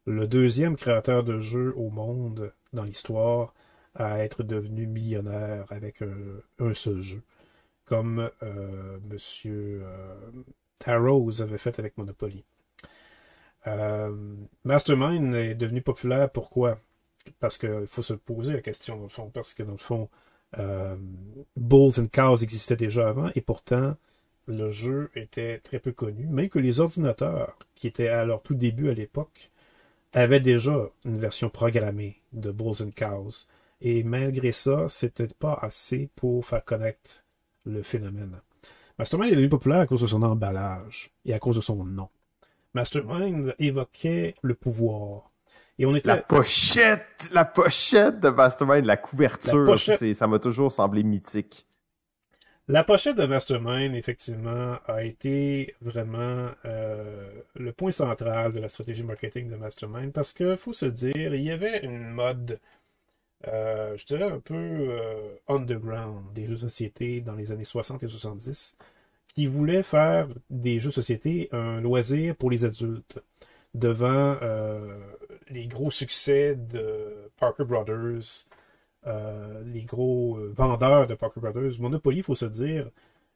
le 0.06 0.26
deuxième 0.26 0.76
créateur 0.76 1.22
de 1.24 1.38
jeux 1.38 1.72
au 1.76 1.90
monde 1.90 2.52
dans 2.72 2.84
l'histoire 2.84 3.54
à 3.94 4.20
être 4.24 4.42
devenu 4.42 4.86
millionnaire 4.86 5.66
avec 5.68 6.02
un, 6.58 6.74
seul 6.74 7.02
jeu, 7.02 7.22
comme 7.84 8.30
euh, 8.42 8.98
Monsieur 9.10 9.82
euh, 9.84 10.30
Arrows 10.86 11.42
avait 11.42 11.58
fait 11.58 11.78
avec 11.78 11.98
Monopoly. 11.98 12.44
Mastermind 14.64 15.34
est 15.34 15.54
devenu 15.54 15.82
populaire 15.82 16.30
pourquoi? 16.30 16.78
Parce 17.38 17.56
qu'il 17.56 17.86
faut 17.86 18.02
se 18.02 18.14
poser 18.14 18.54
la 18.54 18.60
question, 18.60 18.96
dans 18.96 19.04
le 19.04 19.08
fond, 19.08 19.30
parce 19.30 19.54
que 19.54 19.62
dans 19.62 19.72
le 19.72 19.78
fond, 19.78 20.08
euh, 20.58 20.96
Bulls 21.56 22.00
and 22.00 22.08
Cows 22.12 22.42
existait 22.42 22.76
déjà 22.76 23.08
avant, 23.08 23.30
et 23.34 23.40
pourtant, 23.40 23.96
le 24.46 24.70
jeu 24.70 25.10
était 25.14 25.58
très 25.58 25.78
peu 25.78 25.92
connu, 25.92 26.26
même 26.26 26.48
que 26.48 26.58
les 26.58 26.80
ordinateurs, 26.80 27.58
qui 27.74 27.86
étaient 27.86 28.08
à 28.08 28.24
leur 28.24 28.42
tout 28.42 28.54
début 28.54 28.88
à 28.88 28.94
l'époque, 28.94 29.50
avaient 30.12 30.40
déjà 30.40 30.90
une 31.04 31.18
version 31.18 31.48
programmée 31.48 32.20
de 32.32 32.50
Bulls 32.50 32.82
and 32.82 32.90
Cows. 32.96 33.46
Et 33.80 34.02
malgré 34.04 34.52
ça, 34.52 34.88
c'était 34.88 35.28
pas 35.38 35.54
assez 35.54 36.08
pour 36.14 36.44
faire 36.44 36.64
connaître 36.64 37.24
le 37.64 37.82
phénomène. 37.82 38.40
Mastermind 38.98 39.32
est 39.32 39.36
devenu 39.36 39.48
populaire 39.48 39.80
à 39.80 39.86
cause 39.86 40.02
de 40.02 40.06
son 40.06 40.22
emballage 40.22 41.10
et 41.24 41.34
à 41.34 41.38
cause 41.38 41.56
de 41.56 41.60
son 41.60 41.84
nom. 41.84 42.08
Mastermind 42.74 43.54
évoquait 43.58 44.34
le 44.42 44.54
pouvoir, 44.54 45.32
la 45.78 46.18
pochette, 46.18 47.28
la 47.32 47.44
pochette 47.44 48.20
de 48.20 48.28
Mastermind, 48.28 48.84
la 48.84 48.96
couverture, 48.96 49.76
ça 49.78 50.26
m'a 50.26 50.38
toujours 50.38 50.70
semblé 50.70 51.02
mythique. 51.02 51.66
La 52.68 52.84
pochette 52.84 53.16
de 53.16 53.26
Mastermind, 53.26 53.94
effectivement, 53.96 54.76
a 54.86 55.02
été 55.04 55.74
vraiment 55.80 56.48
euh, 56.64 57.30
le 57.56 57.72
point 57.72 57.90
central 57.90 58.52
de 58.52 58.60
la 58.60 58.68
stratégie 58.68 59.02
marketing 59.02 59.50
de 59.50 59.56
Mastermind 59.56 60.12
parce 60.12 60.32
que, 60.32 60.54
faut 60.54 60.72
se 60.72 60.86
dire, 60.86 61.34
il 61.34 61.42
y 61.42 61.50
avait 61.50 61.84
une 61.84 62.08
mode, 62.10 62.60
euh, 63.48 63.96
je 63.96 64.06
dirais 64.06 64.30
un 64.30 64.38
peu 64.38 64.54
euh, 64.54 65.34
underground 65.48 66.32
des 66.34 66.46
jeux 66.46 66.54
de 66.54 66.58
société 66.60 67.20
dans 67.20 67.34
les 67.34 67.50
années 67.50 67.64
60 67.64 68.04
et 68.04 68.08
70 68.08 68.76
qui 69.34 69.46
voulait 69.46 69.82
faire 69.82 70.28
des 70.50 70.78
jeux 70.78 70.90
de 70.90 70.94
société 70.94 71.48
un 71.52 71.80
loisir 71.80 72.36
pour 72.36 72.50
les 72.50 72.64
adultes 72.64 73.22
devant 73.74 74.36
les 75.48 75.66
gros 75.66 75.90
succès 75.90 76.54
de 76.54 77.30
Parker 77.38 77.64
Brothers, 77.64 78.46
euh, 79.06 79.62
les 79.66 79.84
gros 79.84 80.36
euh, 80.36 80.52
vendeurs 80.54 81.06
de 81.06 81.14
Parker 81.14 81.40
Brothers, 81.40 81.80
Monopoly, 81.80 82.18
il 82.18 82.22
faut 82.22 82.34
se 82.34 82.44
dire, 82.44 82.90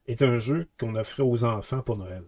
est 0.07 0.23
un 0.23 0.39
jeu 0.39 0.69
qu'on 0.79 0.95
offrait 0.95 1.23
aux 1.23 1.45
enfants 1.45 1.83
pour 1.83 1.99
Noël. 1.99 2.23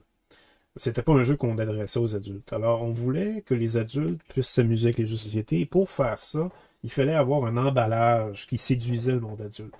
C'était 0.77 1.03
pas 1.03 1.13
un 1.13 1.23
jeu 1.23 1.37
qu'on 1.37 1.59
adressait 1.59 1.99
aux 1.99 2.15
adultes. 2.15 2.53
Alors, 2.53 2.83
on 2.83 2.93
voulait 2.93 3.43
que 3.43 3.55
les 3.55 3.77
adultes 3.77 4.23
puissent 4.29 4.49
s'amuser 4.49 4.89
avec 4.89 4.99
les 4.99 5.07
jeux 5.07 5.15
de 5.15 5.21
société. 5.21 5.61
Et 5.61 5.67
pour 5.67 5.91
faire 5.91 6.19
ça, 6.19 6.51
il 6.85 6.91
fallait 6.91 7.15
avoir 7.15 7.45
un 7.47 7.57
emballage 7.57 8.47
qui 8.47 8.59
séduisait 8.59 9.13
le 9.13 9.21
monde 9.21 9.41
adulte. 9.41 9.75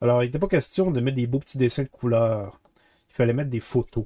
Alors, 0.00 0.22
il 0.22 0.26
n'était 0.26 0.38
pas 0.38 0.46
question 0.46 0.90
de 0.92 1.00
mettre 1.00 1.16
des 1.16 1.26
beaux 1.26 1.40
petits 1.40 1.58
dessins 1.58 1.82
de 1.82 1.88
couleurs. 1.88 2.60
Il 3.10 3.14
fallait 3.14 3.32
mettre 3.32 3.50
des 3.50 3.60
photos 3.60 4.04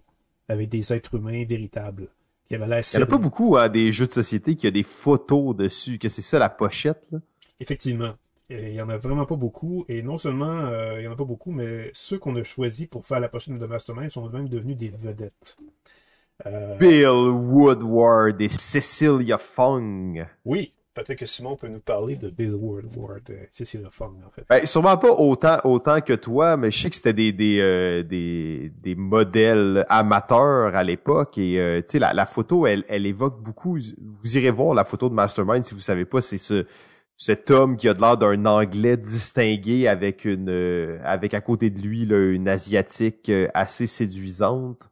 avec 0.48 0.68
des 0.68 0.92
êtres 0.92 1.16
humains 1.16 1.44
véritables. 1.44 2.08
Il 2.50 2.58
n'y 2.58 2.64
en 2.64 2.70
a 2.70 3.06
pas 3.06 3.18
beaucoup 3.18 3.56
à 3.56 3.64
hein, 3.64 3.68
des 3.68 3.92
jeux 3.92 4.06
de 4.06 4.12
société 4.12 4.56
qui 4.56 4.66
a 4.66 4.70
des 4.70 4.82
photos 4.82 5.56
dessus, 5.56 5.98
que 5.98 6.08
c'est 6.08 6.22
ça 6.22 6.38
la 6.38 6.50
pochette. 6.50 7.06
Là. 7.10 7.18
Effectivement. 7.60 8.14
Il 8.52 8.74
y 8.74 8.80
en 8.82 8.88
a 8.88 8.96
vraiment 8.96 9.26
pas 9.26 9.36
beaucoup. 9.36 9.84
Et 9.88 10.02
non 10.02 10.18
seulement 10.18 10.60
euh, 10.66 10.96
il 10.98 11.04
y 11.04 11.08
en 11.08 11.12
a 11.12 11.16
pas 11.16 11.24
beaucoup, 11.24 11.52
mais 11.52 11.90
ceux 11.92 12.18
qu'on 12.18 12.36
a 12.36 12.42
choisis 12.42 12.86
pour 12.86 13.04
faire 13.04 13.20
la 13.20 13.28
pochette 13.28 13.58
de 13.58 13.66
Mastermind 13.66 14.10
sont 14.10 14.28
même 14.30 14.48
devenus 14.48 14.76
des 14.76 14.90
vedettes. 14.90 15.56
Euh, 16.46 16.76
Bill 16.78 17.06
Woodward 17.08 18.40
et 18.40 18.48
Cecilia 18.48 19.38
Fong. 19.38 20.26
Oui, 20.44 20.72
peut-être 20.94 21.18
que 21.18 21.26
Simon 21.26 21.56
peut 21.56 21.68
nous 21.68 21.80
parler 21.80 22.16
de 22.16 22.30
Bill 22.30 22.54
Ward. 22.54 22.88
C'est 23.50 23.64
c'est 23.64 23.78
le 23.78 23.90
fun, 23.90 24.12
en 24.26 24.30
fait. 24.30 24.44
Ben, 24.48 24.66
sûrement 24.66 24.96
pas 24.96 25.12
autant 25.12 25.58
autant 25.64 26.00
que 26.00 26.14
toi, 26.14 26.56
mais 26.56 26.70
je 26.70 26.82
sais 26.82 26.90
que 26.90 26.96
c'était 26.96 27.12
des 27.12 27.32
des, 27.32 27.60
euh, 27.60 28.02
des 28.02 28.72
des 28.82 28.94
modèles 28.94 29.84
amateurs 29.88 30.74
à 30.74 30.82
l'époque 30.82 31.38
et 31.38 31.60
euh, 31.60 31.80
tu 31.80 31.92
sais 31.92 31.98
la, 31.98 32.12
la 32.12 32.26
photo 32.26 32.66
elle 32.66 32.84
elle 32.88 33.06
évoque 33.06 33.40
beaucoup. 33.40 33.78
Vous 33.78 34.36
irez 34.36 34.50
voir 34.50 34.74
la 34.74 34.84
photo 34.84 35.08
de 35.08 35.14
Mastermind 35.14 35.64
si 35.64 35.74
vous 35.74 35.80
savez 35.80 36.04
pas, 36.04 36.20
c'est 36.20 36.38
ce 36.38 36.66
cet 37.24 37.50
homme 37.50 37.76
qui 37.76 37.88
a 37.88 37.94
de 37.94 38.00
l'air 38.00 38.16
d'un 38.16 38.46
anglais 38.46 38.96
distingué 38.96 39.88
avec 39.88 40.24
une 40.24 40.48
euh, 40.50 40.98
avec 41.04 41.34
à 41.34 41.40
côté 41.40 41.70
de 41.70 41.80
lui 41.80 42.06
là, 42.06 42.16
une 42.16 42.48
asiatique 42.48 43.30
assez 43.54 43.86
séduisante. 43.86 44.90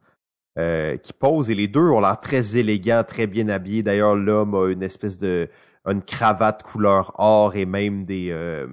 qui 1.03 1.13
pose 1.13 1.49
et 1.49 1.55
les 1.55 1.67
deux 1.67 1.89
ont 1.95 2.01
l'air 2.01 2.19
très 2.19 2.57
élégants, 2.57 3.03
très 3.07 3.27
bien 3.27 3.47
habillés. 3.49 3.83
D'ailleurs, 3.83 4.15
l'homme 4.15 4.55
a 4.55 4.67
une 4.69 4.83
espèce 4.83 5.17
de 5.17 5.49
une 5.85 6.01
cravate 6.01 6.63
couleur 6.63 7.13
or 7.17 7.55
et 7.55 7.65
même 7.65 8.05
des 8.05 8.29
euh, 8.31 8.67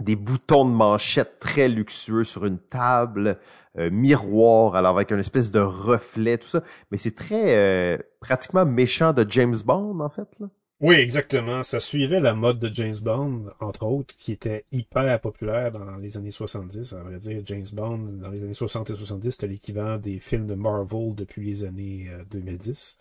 des 0.00 0.16
boutons 0.16 0.64
de 0.64 0.70
manchette 0.70 1.40
très 1.40 1.68
luxueux 1.68 2.24
sur 2.24 2.46
une 2.46 2.58
table, 2.58 3.38
euh, 3.78 3.90
miroir, 3.90 4.76
alors 4.76 4.96
avec 4.96 5.10
une 5.10 5.18
espèce 5.18 5.50
de 5.50 5.58
reflet, 5.60 6.38
tout 6.38 6.46
ça. 6.46 6.62
Mais 6.90 6.98
c'est 6.98 7.16
très 7.16 7.56
euh, 7.56 7.98
pratiquement 8.20 8.64
méchant 8.64 9.12
de 9.12 9.26
James 9.28 9.56
Bond, 9.64 9.98
en 9.98 10.08
fait. 10.08 10.28
Là. 10.38 10.46
Oui, 10.80 10.94
exactement. 10.94 11.64
Ça 11.64 11.80
suivait 11.80 12.20
la 12.20 12.34
mode 12.34 12.60
de 12.60 12.72
James 12.72 12.98
Bond, 13.02 13.46
entre 13.58 13.84
autres, 13.84 14.14
qui 14.14 14.30
était 14.30 14.64
hyper 14.70 15.20
populaire 15.20 15.72
dans 15.72 15.96
les 15.96 16.16
années 16.16 16.30
70. 16.30 16.92
À 16.92 17.02
vrai 17.02 17.16
dire, 17.16 17.40
James 17.44 17.66
Bond, 17.72 17.98
dans 17.98 18.30
les 18.30 18.42
années 18.44 18.52
60 18.52 18.90
et 18.90 18.94
70, 18.94 19.32
c'était 19.32 19.48
l'équivalent 19.48 19.96
des 19.96 20.20
films 20.20 20.46
de 20.46 20.54
Marvel 20.54 21.14
depuis 21.16 21.44
les 21.44 21.64
années 21.64 22.08
2010. 22.30 22.96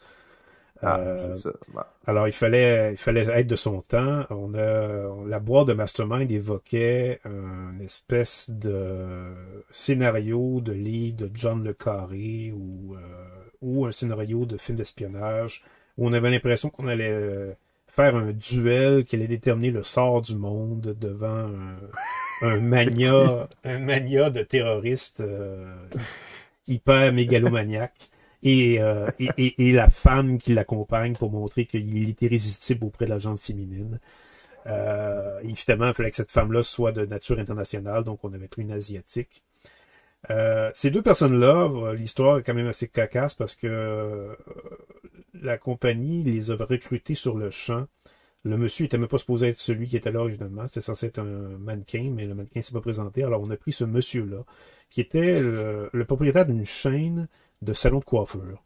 Ah, 0.82 1.00
euh, 1.00 1.34
ça. 1.34 1.52
Alors, 2.06 2.28
il 2.28 2.32
fallait, 2.32 2.94
il 2.94 2.98
fallait 2.98 3.28
être 3.28 3.48
de 3.48 3.56
son 3.56 3.82
temps. 3.82 4.26
On 4.30 4.54
a, 4.54 5.28
la 5.28 5.40
boîte 5.40 5.68
de 5.68 5.74
Mastermind 5.74 6.32
évoquait 6.32 7.20
un 7.26 7.80
espèce 7.80 8.50
de 8.52 9.34
scénario 9.72 10.62
de 10.62 10.74
livre 10.74 11.18
de 11.18 11.32
John 11.34 11.64
Le 11.64 11.74
Carré 11.74 12.52
ou, 12.56 12.96
euh, 12.96 13.00
ou 13.62 13.86
un 13.86 13.92
scénario 13.92 14.46
de 14.46 14.58
film 14.58 14.78
d'espionnage 14.78 15.62
où 15.98 16.08
on 16.08 16.14
avait 16.14 16.30
l'impression 16.30 16.70
qu'on 16.70 16.88
allait 16.88 17.12
euh, 17.12 17.54
faire 17.98 18.16
un 18.16 18.32
duel 18.32 19.04
qui 19.04 19.16
allait 19.16 19.28
déterminer 19.28 19.72
le 19.72 19.84
sort 19.84 20.22
du 20.22 20.36
monde 20.36 20.96
devant 21.00 21.28
un, 21.28 21.80
un 22.42 22.60
mania, 22.60 23.50
un 23.64 23.80
mania 23.80 24.30
de 24.30 24.44
terroristes 24.44 25.24
hyper 26.68 27.12
mégalomaniaque. 27.14 28.10
Euh, 28.46 29.10
et, 29.20 29.30
et, 29.38 29.68
et, 29.68 29.72
la 29.72 29.90
femme 29.90 30.38
qui 30.38 30.54
l'accompagne 30.54 31.16
pour 31.16 31.32
montrer 31.32 31.66
qu'il 31.66 32.10
est 32.10 32.22
irrésistible 32.22 32.86
auprès 32.86 33.06
de 33.06 33.10
la 33.10 33.20
gente 33.20 33.40
féminine. 33.40 34.00
Euh, 34.68 35.40
évidemment, 35.42 35.88
il 35.88 35.94
fallait 35.94 36.12
que 36.12 36.16
cette 36.16 36.32
femme-là 36.32 36.62
soit 36.62 36.92
de 36.92 37.06
nature 37.06 37.40
internationale, 37.40 38.04
donc 38.04 38.20
on 38.24 38.32
avait 38.34 38.48
pris 38.48 38.62
une 38.62 38.72
asiatique. 38.72 39.44
Euh, 40.30 40.70
ces 40.74 40.92
deux 40.92 41.02
personnes-là, 41.02 41.94
l'histoire 41.94 42.38
est 42.38 42.44
quand 42.44 42.54
même 42.54 42.68
assez 42.68 42.88
cacasse 42.88 43.34
parce 43.34 43.56
que 43.56 43.68
euh, 43.68 44.36
la 45.42 45.58
compagnie 45.58 46.24
les 46.24 46.52
a 46.52 46.56
recrutés 46.56 47.16
sur 47.16 47.38
le 47.38 47.50
champ. 47.50 47.86
Le 48.44 48.58
monsieur 48.58 48.86
était 48.86 48.98
même 48.98 49.08
pas 49.08 49.18
supposé 49.18 49.50
être 49.50 49.60
celui 49.60 49.88
qui 49.88 49.98
était 49.98 50.12
là 50.12 50.22
originalement. 50.22 50.68
C'était 50.68 50.82
censé 50.82 51.08
être 51.08 51.20
un 51.20 51.58
mannequin, 51.58 52.12
mais 52.14 52.26
le 52.26 52.36
mannequin 52.36 52.62
s'est 52.62 52.74
pas 52.74 52.82
présenté. 52.82 53.24
Alors 53.24 53.42
on 53.42 53.50
a 53.50 53.58
pris 53.58 53.72
ce 53.72 53.84
monsieur-là, 53.84 54.44
qui 54.90 55.02
était 55.02 55.42
le 55.42 56.06
propriétaire 56.06 56.46
d'une 56.46 56.66
chaîne 56.66 57.28
de 57.62 57.74
salon 57.74 58.00
de 58.00 58.06
coiffure. 58.06 58.64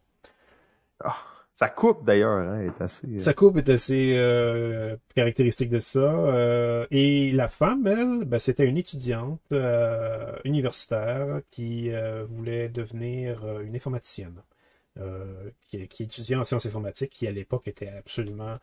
Ah, 1.04 1.16
sa 1.62 1.70
coupe 1.70 2.06
d'ailleurs 2.06 2.32
hein, 2.32 2.60
est 2.62 2.82
assez. 2.82 3.06
Euh, 3.06 3.18
sa 3.18 3.36
coupe 3.36 3.58
est 3.58 3.70
assez 3.70 4.16
euh, 4.18 4.96
caractéristique 5.14 5.70
de 5.70 5.78
ça. 5.78 6.00
Euh, 6.00 6.88
et 6.90 7.32
la 7.32 7.50
femme, 7.50 7.86
elle, 7.86 8.26
ben, 8.26 8.40
c'était 8.40 8.66
une 8.66 8.78
étudiante 8.78 9.54
universitaire 10.44 11.42
qui 11.52 11.92
voulait 12.30 12.68
devenir 12.68 13.60
une 13.62 13.76
informaticienne, 13.76 14.42
qui, 15.62 15.88
qui 15.88 16.04
étudiait 16.04 16.36
en 16.36 16.44
sciences 16.44 16.66
informatiques, 16.66 17.12
qui 17.12 17.28
à 17.28 17.32
l'époque 17.32 17.68
était 17.68 17.90
absolument 17.90 18.58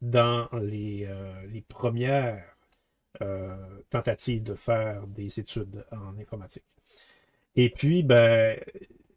dans 0.00 0.48
les, 0.60 1.08
les 1.50 1.60
premières 1.62 2.56
tentatives 3.90 4.42
de 4.42 4.54
faire 4.54 5.06
des 5.06 5.40
études 5.40 5.84
en 5.92 6.18
informatique. 6.18 6.64
Et 7.56 7.68
puis, 7.70 8.02
ben, 8.02 8.58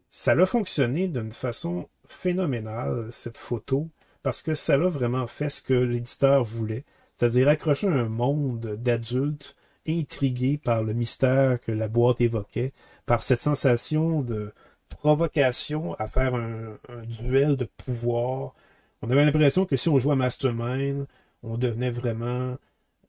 ça 0.09 0.31
a 0.31 0.45
fonctionné 0.45 1.07
d'une 1.07 1.31
façon 1.31 1.87
phénoménale, 2.05 3.11
cette 3.11 3.37
photo, 3.37 3.89
parce 4.23 4.41
que 4.41 4.53
ça 4.53 4.73
a 4.73 4.77
vraiment 4.77 5.27
fait 5.27 5.49
ce 5.49 5.61
que 5.61 5.73
l'éditeur 5.73 6.43
voulait, 6.43 6.83
c'est-à-dire 7.13 7.47
accrocher 7.47 7.87
un 7.87 8.09
monde 8.09 8.75
d'adultes 8.75 9.55
intrigués 9.87 10.57
par 10.57 10.83
le 10.83 10.93
mystère 10.93 11.59
que 11.59 11.71
la 11.71 11.87
boîte 11.87 12.21
évoquait, 12.21 12.71
par 13.05 13.21
cette 13.21 13.39
sensation 13.39 14.21
de 14.21 14.51
provocation 14.89 15.93
à 15.95 16.07
faire 16.07 16.35
un, 16.35 16.77
duel 17.05 17.55
de 17.55 17.65
pouvoir. 17.65 18.55
On 19.01 19.09
avait 19.09 19.25
l'impression 19.25 19.65
que 19.65 19.75
si 19.75 19.89
on 19.89 19.97
jouait 19.99 20.13
à 20.13 20.15
Mastermind, 20.15 21.05
on 21.43 21.57
devenait 21.57 21.91
vraiment 21.91 22.57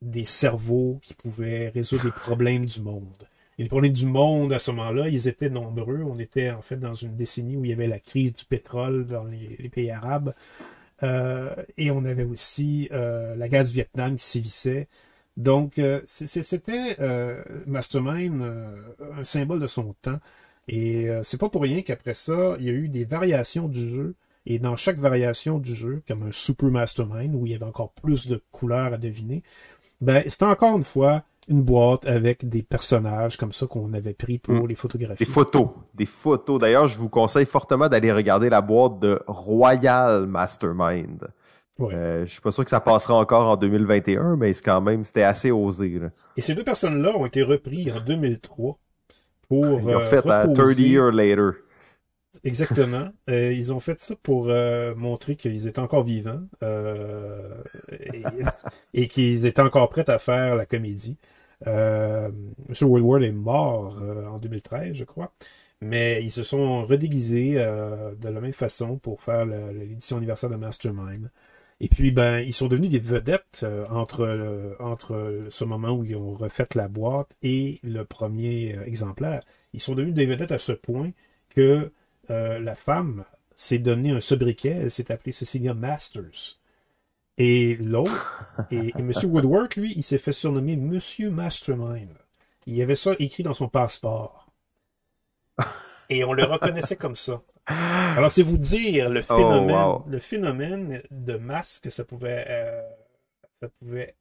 des 0.03 0.25
cerveaux 0.25 0.99
qui 1.03 1.15
pouvaient 1.15 1.69
résoudre 1.71 2.05
les 2.05 2.11
problèmes 2.11 2.67
du 2.67 2.81
monde. 2.81 3.29
Et 3.59 3.63
les 3.63 3.69
problèmes 3.69 3.93
du 3.93 4.05
monde 4.05 4.53
à 4.53 4.59
ce 4.59 4.71
moment-là, 4.73 5.09
ils 5.09 5.29
étaient 5.29 5.49
nombreux. 5.49 6.03
On 6.03 6.19
était 6.19 6.51
en 6.51 6.61
fait 6.61 6.77
dans 6.77 6.95
une 6.95 7.17
décennie 7.17 7.57
où 7.57 7.65
il 7.65 7.71
y 7.71 7.73
avait 7.73 7.89
la 7.89 7.99
crise 7.99 8.35
du 8.35 8.45
pétrole 8.45 9.07
dans 9.07 9.25
les, 9.25 9.71
pays 9.71 9.91
arabes. 9.91 10.35
Euh, 11.03 11.55
et 11.77 11.91
on 11.91 12.05
avait 12.05 12.25
aussi 12.25 12.89
euh, 12.93 13.35
la 13.37 13.49
guerre 13.49 13.65
du 13.65 13.73
Vietnam 13.73 14.17
qui 14.17 14.27
sévissait. 14.27 14.89
Donc, 15.39 15.79
euh, 15.79 16.01
c'était 16.07 16.97
Mastermind 17.67 18.43
un 19.17 19.25
symbole 19.25 19.61
de 19.61 19.67
son 19.67 19.95
temps. 20.03 20.21
Et 20.69 21.09
c'est 21.23 21.39
pas 21.39 21.49
pour 21.49 21.63
rien 21.63 21.83
qu'après 21.83 22.15
ça, 22.15 22.57
il 22.59 22.65
y 22.65 22.69
a 22.69 22.73
eu 22.73 22.89
des 22.89 23.05
variations 23.05 23.69
du 23.69 23.89
jeu. 23.89 24.15
Et 24.47 24.59
dans 24.59 24.77
chaque 24.77 24.99
variation 24.99 25.59
du 25.59 25.75
jeu, 25.75 26.03
comme 26.07 26.23
un 26.23 26.33
Super 26.33 26.71
Mastermind, 26.71 27.35
où 27.35 27.47
il 27.47 27.53
y 27.53 27.55
avait 27.55 27.65
encore 27.65 27.93
plus 27.93 28.27
de 28.27 28.41
couleurs 28.53 28.93
à 28.93 28.97
deviner, 28.97 29.43
ben, 30.01 30.23
c'était 30.27 30.45
encore 30.45 30.77
une 30.77 30.85
fois 30.85 31.23
une 31.49 31.63
boîte 31.63 32.07
avec 32.07 32.49
des 32.49 32.63
personnages 32.63 33.37
comme 33.37 33.53
ça 33.53 33.67
qu'on 33.67 33.93
avait 33.93 34.15
pris 34.15 34.39
pour 34.39 34.65
mm. 34.65 34.69
les 34.69 34.75
photographies. 34.75 35.25
Des 35.25 35.31
photos. 35.31 35.69
Des 35.95 36.07
photos. 36.07 36.61
D'ailleurs, 36.61 36.89
je 36.89 36.99
vous 36.99 37.09
conseille 37.09 37.47
fortement 37.47 37.89
d'aller 37.89 38.13
regarder 38.13 38.49
la 38.49 38.63
boîte 38.63 38.99
de 38.99 39.21
Royal 39.27 40.27
Mastermind. 40.27 41.29
Ouais. 41.79 41.95
Euh, 41.95 42.27
je 42.27 42.33
suis 42.33 42.41
pas 42.41 42.53
sûr 42.53 42.65
que 42.65 42.71
ça 42.71 42.81
passera 42.81 43.15
encore 43.15 43.47
en 43.47 43.57
2021, 43.57 44.37
mais 44.37 44.53
c'est 44.53 44.65
quand 44.65 44.81
même, 44.81 45.05
c'était 45.05 45.23
assez 45.23 45.51
osé. 45.51 46.01
Et 46.37 46.41
ces 46.41 46.55
deux 46.55 46.65
personnes-là 46.65 47.15
ont 47.17 47.27
été 47.27 47.43
repris 47.43 47.93
en 47.93 48.01
2003 48.01 48.79
pour 49.49 49.81
Ils 49.81 49.89
ont 49.89 50.01
fait 50.01 50.27
à 50.29 50.47
30 50.49 50.79
years 50.79 51.13
later. 51.13 51.53
Exactement. 52.45 53.09
Euh, 53.31 53.53
ils 53.53 53.73
ont 53.73 53.81
fait 53.81 53.99
ça 53.99 54.15
pour 54.23 54.49
euh, 54.51 54.95
montrer 54.95 55.37
qu'ils 55.37 55.67
étaient 55.67 55.79
encore 55.81 56.05
vivants 56.05 56.43
euh, 56.63 57.63
et, 57.91 58.23
et 58.95 59.09
qu'ils 59.09 59.47
étaient 59.47 59.63
encore 59.63 59.89
prêts 59.89 60.09
à 60.11 60.19
faire 60.19 60.55
la 60.55 60.67
comédie. 60.67 61.17
Euh, 61.67 62.31
Monsieur 62.69 62.87
Woodward 62.87 63.23
est 63.23 63.33
mort 63.33 63.99
euh, 64.03 64.27
en 64.27 64.39
2013, 64.39 64.95
je 64.95 65.05
crois. 65.05 65.33
Mais 65.81 66.23
ils 66.23 66.31
se 66.31 66.43
sont 66.43 66.83
redéguisés 66.83 67.55
euh, 67.59 68.15
de 68.15 68.29
la 68.29 68.41
même 68.41 68.53
façon 68.53 68.99
pour 68.99 69.23
faire 69.23 69.47
l'édition 69.47 70.17
anniversaire 70.19 70.51
de 70.51 70.57
Mastermind. 70.57 71.31
Et 71.81 71.89
puis, 71.89 72.11
ben, 72.11 72.41
ils 72.41 72.53
sont 72.53 72.69
devenus 72.69 72.91
des 72.91 72.99
vedettes 72.99 73.61
euh, 73.63 73.85
entre, 73.91 74.77
entre 74.81 75.47
ce 75.51 75.65
moment 75.65 75.91
où 75.91 76.05
ils 76.05 76.17
ont 76.17 76.33
refait 76.33 76.67
la 76.75 76.89
boîte 76.89 77.37
et 77.43 77.79
le 77.83 78.05
premier 78.05 78.79
exemplaire. 78.87 79.43
Ils 79.73 79.81
sont 79.81 79.95
devenus 79.95 80.15
des 80.15 80.27
vedettes 80.27 80.53
à 80.53 80.59
ce 80.59 80.73
point 80.73 81.13
que 81.51 81.93
la 82.29 82.75
femme 82.75 83.25
s'est 83.55 83.79
donné 83.79 84.11
un 84.11 84.21
sobriquet. 84.21 84.81
Elle 84.83 84.91
s'est 84.91 85.13
appelée 85.13 85.33
Cecilia 85.33 85.75
Masters. 85.75 86.59
Et 87.39 87.77
l'autre, 87.77 88.45
et, 88.71 88.89
et 88.89 88.99
M. 88.99 89.13
Woodward, 89.25 89.75
lui, 89.77 89.93
il 89.97 90.03
s'est 90.03 90.19
fait 90.19 90.33
surnommer 90.33 90.77
Monsieur 90.77 91.31
Mastermind. 91.31 92.17
Il 92.67 92.75
y 92.75 92.83
avait 92.83 92.95
ça 92.95 93.13
écrit 93.19 93.43
dans 93.43 93.53
son 93.53 93.69
passeport. 93.69 94.51
Et 96.09 96.25
on 96.25 96.33
le 96.33 96.45
reconnaissait 96.45 96.97
comme 96.97 97.17
ça. 97.17 97.41
Alors, 97.67 98.31
c'est 98.31 98.43
vous 98.43 98.59
dire 98.59 99.11
le 99.11 99.23
oh, 99.29 99.37
phénomène, 99.37 100.03
le 100.07 100.19
phénomène 100.19 101.03
de 101.11 101.37
masse 101.37 101.81
que 101.81 101.91
ça 101.91 102.05
pouvait, 102.05 102.45
euh, 102.49 102.83
ça 103.53 103.69
pouvait 103.69 104.15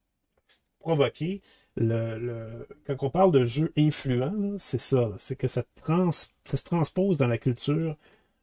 provoquer. 0.80 1.40
Le, 1.76 2.18
le, 2.18 2.68
quand 2.86 3.06
on 3.06 3.10
parle 3.10 3.32
de 3.32 3.44
jeu 3.44 3.72
influent, 3.76 4.54
c'est 4.56 4.78
ça. 4.78 5.08
C'est 5.18 5.36
que 5.36 5.46
ça, 5.46 5.62
trans, 5.82 6.10
ça 6.10 6.56
se 6.56 6.64
transpose 6.64 7.18
dans 7.18 7.26
la 7.26 7.38
culture 7.38 7.96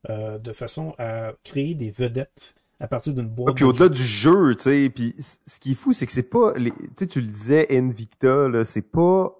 euh, 0.09 0.37
de 0.37 0.53
façon 0.53 0.93
à 0.97 1.31
créer 1.43 1.73
des 1.73 1.89
vedettes 1.89 2.55
à 2.79 2.87
partir 2.87 3.13
d'une 3.13 3.27
boîte. 3.27 3.55
puis 3.55 3.63
au-delà 3.63 3.87
du 3.87 4.03
jeu, 4.03 4.55
tu 4.55 4.63
sais, 4.63 4.91
puis 4.93 5.15
ce 5.47 5.59
qui 5.59 5.71
est 5.71 5.75
fou, 5.75 5.93
c'est 5.93 6.05
que 6.05 6.11
c'est 6.11 6.23
pas, 6.23 6.53
tu 6.53 6.71
sais, 6.97 7.07
tu 7.07 7.21
le 7.21 7.27
disais, 7.27 7.67
Invicta, 7.69 8.49
là, 8.49 8.65
c'est 8.65 8.81
pas, 8.81 9.33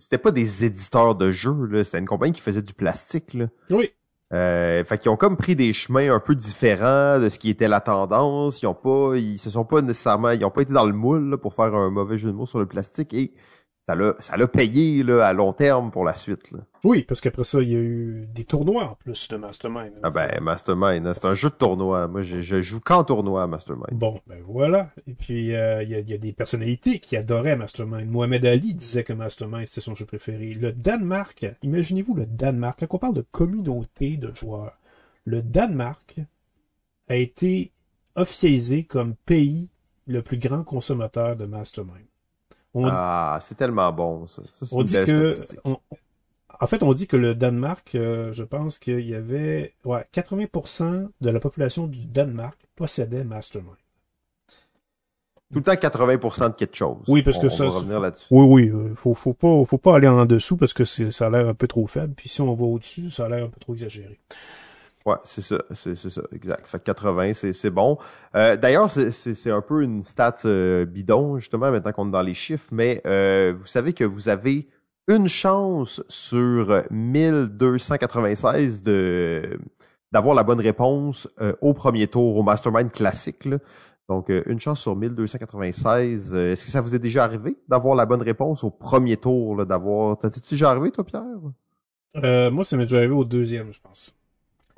c'était 0.00 0.18
pas 0.18 0.32
des 0.32 0.64
éditeurs 0.64 1.14
de 1.14 1.30
jeux, 1.30 1.66
là, 1.66 1.84
c'était 1.84 1.98
une 1.98 2.06
compagnie 2.06 2.32
qui 2.32 2.40
faisait 2.40 2.62
du 2.62 2.72
plastique, 2.72 3.34
là. 3.34 3.46
Oui. 3.68 3.90
Euh, 4.32 4.84
fait 4.84 4.96
qu'ils 4.98 5.10
ont 5.10 5.16
comme 5.16 5.36
pris 5.36 5.56
des 5.56 5.72
chemins 5.72 6.14
un 6.14 6.20
peu 6.20 6.36
différents 6.36 7.18
de 7.18 7.28
ce 7.28 7.38
qui 7.38 7.50
était 7.50 7.66
la 7.66 7.80
tendance. 7.80 8.62
Ils 8.62 8.66
ont 8.66 8.74
pas, 8.74 9.16
ils 9.16 9.38
se 9.38 9.50
sont 9.50 9.64
pas 9.64 9.82
nécessairement, 9.82 10.30
ils 10.30 10.44
ont 10.44 10.50
pas 10.50 10.62
été 10.62 10.72
dans 10.72 10.86
le 10.86 10.92
moule 10.92 11.30
là, 11.30 11.36
pour 11.36 11.52
faire 11.52 11.74
un 11.74 11.90
mauvais 11.90 12.16
jeu 12.16 12.30
de 12.30 12.36
mots 12.36 12.46
sur 12.46 12.60
le 12.60 12.66
plastique 12.66 13.12
et 13.12 13.32
ça 13.90 13.96
l'a, 13.96 14.14
ça 14.20 14.36
l'a 14.36 14.46
payé 14.46 15.02
là, 15.02 15.26
à 15.26 15.32
long 15.32 15.52
terme 15.52 15.90
pour 15.90 16.04
la 16.04 16.14
suite. 16.14 16.52
Là. 16.52 16.60
Oui, 16.84 17.02
parce 17.02 17.20
qu'après 17.20 17.42
ça, 17.42 17.60
il 17.60 17.70
y 17.70 17.74
a 17.74 17.80
eu 17.80 18.28
des 18.32 18.44
tournois 18.44 18.84
en 18.84 18.94
plus 18.94 19.26
de 19.28 19.36
Mastermind. 19.36 19.92
Ah 20.04 20.10
ben 20.10 20.30
Mastermind, 20.40 21.06
hein, 21.06 21.12
c'est 21.12 21.24
un 21.24 21.34
jeu 21.34 21.50
de 21.50 21.54
tournoi. 21.54 22.06
Moi, 22.06 22.22
je, 22.22 22.38
je 22.38 22.62
joue 22.62 22.78
qu'en 22.78 23.02
tournoi 23.02 23.42
à 23.42 23.46
Mastermind. 23.48 23.92
Bon, 23.92 24.20
ben 24.28 24.38
voilà. 24.46 24.92
Et 25.08 25.14
puis 25.14 25.56
euh, 25.56 25.82
il 25.82 25.88
y, 25.88 25.96
a, 25.96 26.00
y, 26.00 26.12
a, 26.12 26.18
des 26.18 26.32
personnalités 26.32 27.00
qui 27.00 27.16
adoraient 27.16 27.56
Mastermind. 27.56 28.08
Mohamed 28.08 28.46
Ali 28.46 28.74
disait 28.74 29.02
que 29.02 29.12
Mastermind 29.12 29.66
c'était 29.66 29.80
son 29.80 29.96
jeu 29.96 30.04
préféré. 30.04 30.54
Le 30.54 30.72
Danemark, 30.72 31.44
imaginez-vous 31.62 32.14
le 32.14 32.26
Danemark. 32.26 32.78
Quand 32.86 32.94
on 32.94 32.98
parle 32.98 33.14
de 33.14 33.26
communauté 33.32 34.18
de 34.18 34.32
joueurs, 34.36 34.78
le 35.24 35.42
Danemark 35.42 36.20
a 37.08 37.16
été 37.16 37.72
officialisé 38.14 38.84
comme 38.84 39.16
pays 39.16 39.70
le 40.06 40.22
plus 40.22 40.38
grand 40.38 40.62
consommateur 40.62 41.34
de 41.34 41.46
Mastermind. 41.46 42.09
On 42.74 42.88
ah, 42.92 43.38
c'est 43.42 43.56
tellement 43.56 43.92
bon, 43.92 44.26
ça. 44.26 44.42
ça 44.44 44.66
on 44.70 44.82
dit 44.82 44.94
que, 44.94 45.36
on, 45.64 45.78
en 46.60 46.66
fait, 46.66 46.82
on 46.82 46.92
dit 46.92 47.06
que 47.06 47.16
le 47.16 47.34
Danemark, 47.34 47.94
euh, 47.94 48.32
je 48.32 48.44
pense 48.44 48.78
qu'il 48.78 49.00
y 49.08 49.14
avait, 49.14 49.74
ouais, 49.84 50.04
80% 50.12 51.08
de 51.20 51.30
la 51.30 51.40
population 51.40 51.86
du 51.86 52.06
Danemark 52.06 52.58
possédait 52.76 53.24
Mastermind. 53.24 53.76
Tout 55.52 55.58
le 55.58 55.64
temps 55.64 55.72
80% 55.72 56.50
de 56.50 56.54
quelque 56.54 56.76
chose. 56.76 56.98
Oui, 57.08 57.22
parce 57.22 57.38
que 57.38 57.48
ça. 57.48 57.64
On 57.64 57.68
va 57.68 57.74
revenir 57.74 58.00
là-dessus. 58.00 58.26
Oui, 58.30 58.44
oui. 58.46 58.68
euh, 58.68 58.94
Faut, 58.94 59.14
faut 59.14 59.32
pas, 59.32 59.64
faut 59.64 59.78
pas 59.78 59.96
aller 59.96 60.06
en 60.06 60.24
dessous 60.24 60.56
parce 60.56 60.72
que 60.72 60.84
ça 60.84 61.26
a 61.26 61.30
l'air 61.30 61.48
un 61.48 61.54
peu 61.54 61.66
trop 61.66 61.88
faible. 61.88 62.14
Puis 62.14 62.28
si 62.28 62.40
on 62.40 62.54
va 62.54 62.64
au-dessus, 62.64 63.10
ça 63.10 63.24
a 63.24 63.28
l'air 63.28 63.46
un 63.46 63.48
peu 63.48 63.58
trop 63.58 63.74
exagéré. 63.74 64.20
Ouais, 65.06 65.16
c'est 65.24 65.40
ça, 65.40 65.56
c'est 65.72 65.96
ça, 65.96 66.20
exact. 66.30 66.66
Ça 66.66 66.78
fait 66.78 66.84
80, 66.84 67.32
c'est 67.32 67.70
bon. 67.70 67.96
Euh, 68.34 68.56
D'ailleurs, 68.56 68.90
c'est 68.90 69.50
un 69.50 69.62
peu 69.62 69.82
une 69.82 70.02
stat 70.02 70.34
euh, 70.44 70.84
bidon 70.84 71.38
justement 71.38 71.70
maintenant 71.70 71.92
qu'on 71.92 72.08
est 72.08 72.12
dans 72.12 72.20
les 72.20 72.34
chiffres, 72.34 72.68
mais 72.70 73.00
euh, 73.06 73.54
vous 73.56 73.66
savez 73.66 73.94
que 73.94 74.04
vous 74.04 74.28
avez 74.28 74.68
une 75.08 75.26
chance 75.26 76.02
sur 76.08 76.82
1296 76.90 78.82
de 78.82 79.58
d'avoir 80.12 80.34
la 80.34 80.42
bonne 80.42 80.60
réponse 80.60 81.28
au 81.60 81.72
premier 81.72 82.06
tour 82.08 82.36
au 82.36 82.42
Mastermind 82.42 82.90
classique. 82.90 83.48
Donc, 84.08 84.28
une 84.28 84.58
chance 84.58 84.80
sur 84.80 84.96
1296. 84.96 86.34
Euh, 86.34 86.52
Est-ce 86.52 86.64
que 86.64 86.70
ça 86.72 86.80
vous 86.80 86.96
est 86.96 86.98
déjà 86.98 87.22
arrivé 87.22 87.56
d'avoir 87.68 87.94
la 87.94 88.06
bonne 88.06 88.22
réponse 88.22 88.64
au 88.64 88.70
premier 88.70 89.16
tour, 89.16 89.64
d'avoir... 89.64 90.18
T'as-tu 90.18 90.40
déjà 90.50 90.70
arrivé, 90.72 90.90
toi, 90.90 91.04
Pierre? 91.04 92.50
Moi, 92.50 92.64
ça 92.64 92.76
m'est 92.76 92.86
déjà 92.86 92.96
arrivé 92.96 93.14
au 93.14 93.24
deuxième, 93.24 93.72
je 93.72 93.80
pense. 93.80 94.12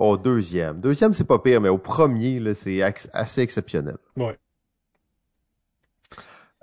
Au 0.03 0.17
deuxième. 0.17 0.81
Deuxième, 0.81 1.13
c'est 1.13 1.23
pas 1.23 1.39
pire, 1.39 1.61
mais 1.61 1.69
au 1.69 1.79
premier, 1.79 2.41
là, 2.41 2.55
c'est 2.55 2.83
assez 3.13 3.41
exceptionnel. 3.41 3.99
Ouais. 4.17 4.37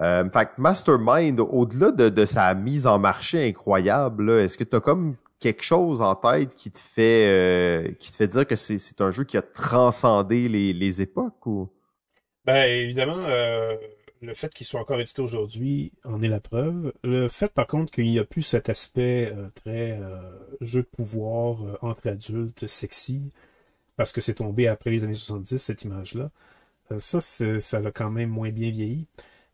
Euh, 0.01 0.29
fait 0.29 0.45
que 0.47 0.51
Mastermind, 0.57 1.39
au-delà 1.39 1.91
de, 1.91 2.09
de, 2.09 2.25
sa 2.25 2.53
mise 2.53 2.85
en 2.85 2.99
marché 2.99 3.47
incroyable, 3.47 4.29
est-ce 4.31 4.57
que 4.57 4.65
tu 4.65 4.75
as 4.75 4.81
comme 4.81 5.15
quelque 5.39 5.63
chose 5.63 6.01
en 6.01 6.15
tête 6.15 6.53
qui 6.53 6.69
te 6.69 6.79
fait 6.79 7.27
euh, 7.27 7.93
qui 7.97 8.11
te 8.11 8.17
fait 8.17 8.27
dire 8.27 8.45
que 8.45 8.57
c'est 8.57 8.99
un 8.99 9.11
jeu 9.11 9.23
qui 9.23 9.37
a 9.37 9.41
transcendé 9.41 10.49
les, 10.49 10.73
les 10.73 11.01
époques 11.01 11.45
ou? 11.45 11.69
Ben 12.43 12.69
évidemment, 12.69 13.19
euh, 13.19 13.77
le 14.21 14.33
fait 14.35 14.53
qu'il 14.53 14.65
soit 14.65 14.79
encore 14.79 14.99
édité 14.99 15.21
aujourd'hui 15.21 15.91
en 16.03 16.21
est 16.21 16.27
la 16.27 16.39
preuve. 16.39 16.93
Le 17.03 17.27
fait 17.27 17.51
par 17.53 17.67
contre 17.67 17.91
qu'il 17.91 18.05
n'y 18.05 18.19
a 18.19 18.25
plus 18.25 18.41
cet 18.41 18.69
aspect 18.69 19.31
euh, 19.33 19.49
très 19.55 19.99
euh, 19.99 20.19
jeu 20.61 20.81
de 20.81 20.87
pouvoir 20.87 21.77
entre 21.81 22.09
adultes, 22.09 22.67
sexy, 22.67 23.29
parce 23.95 24.11
que 24.11 24.21
c'est 24.21 24.35
tombé 24.35 24.67
après 24.67 24.89
les 24.91 25.03
années 25.03 25.13
70, 25.13 25.57
cette 25.57 25.83
image-là. 25.83 26.27
ça, 26.99 27.19
ça 27.21 27.79
l'a 27.79 27.91
quand 27.91 28.11
même 28.11 28.29
moins 28.29 28.51
bien 28.51 28.71
vieilli. 28.71 29.07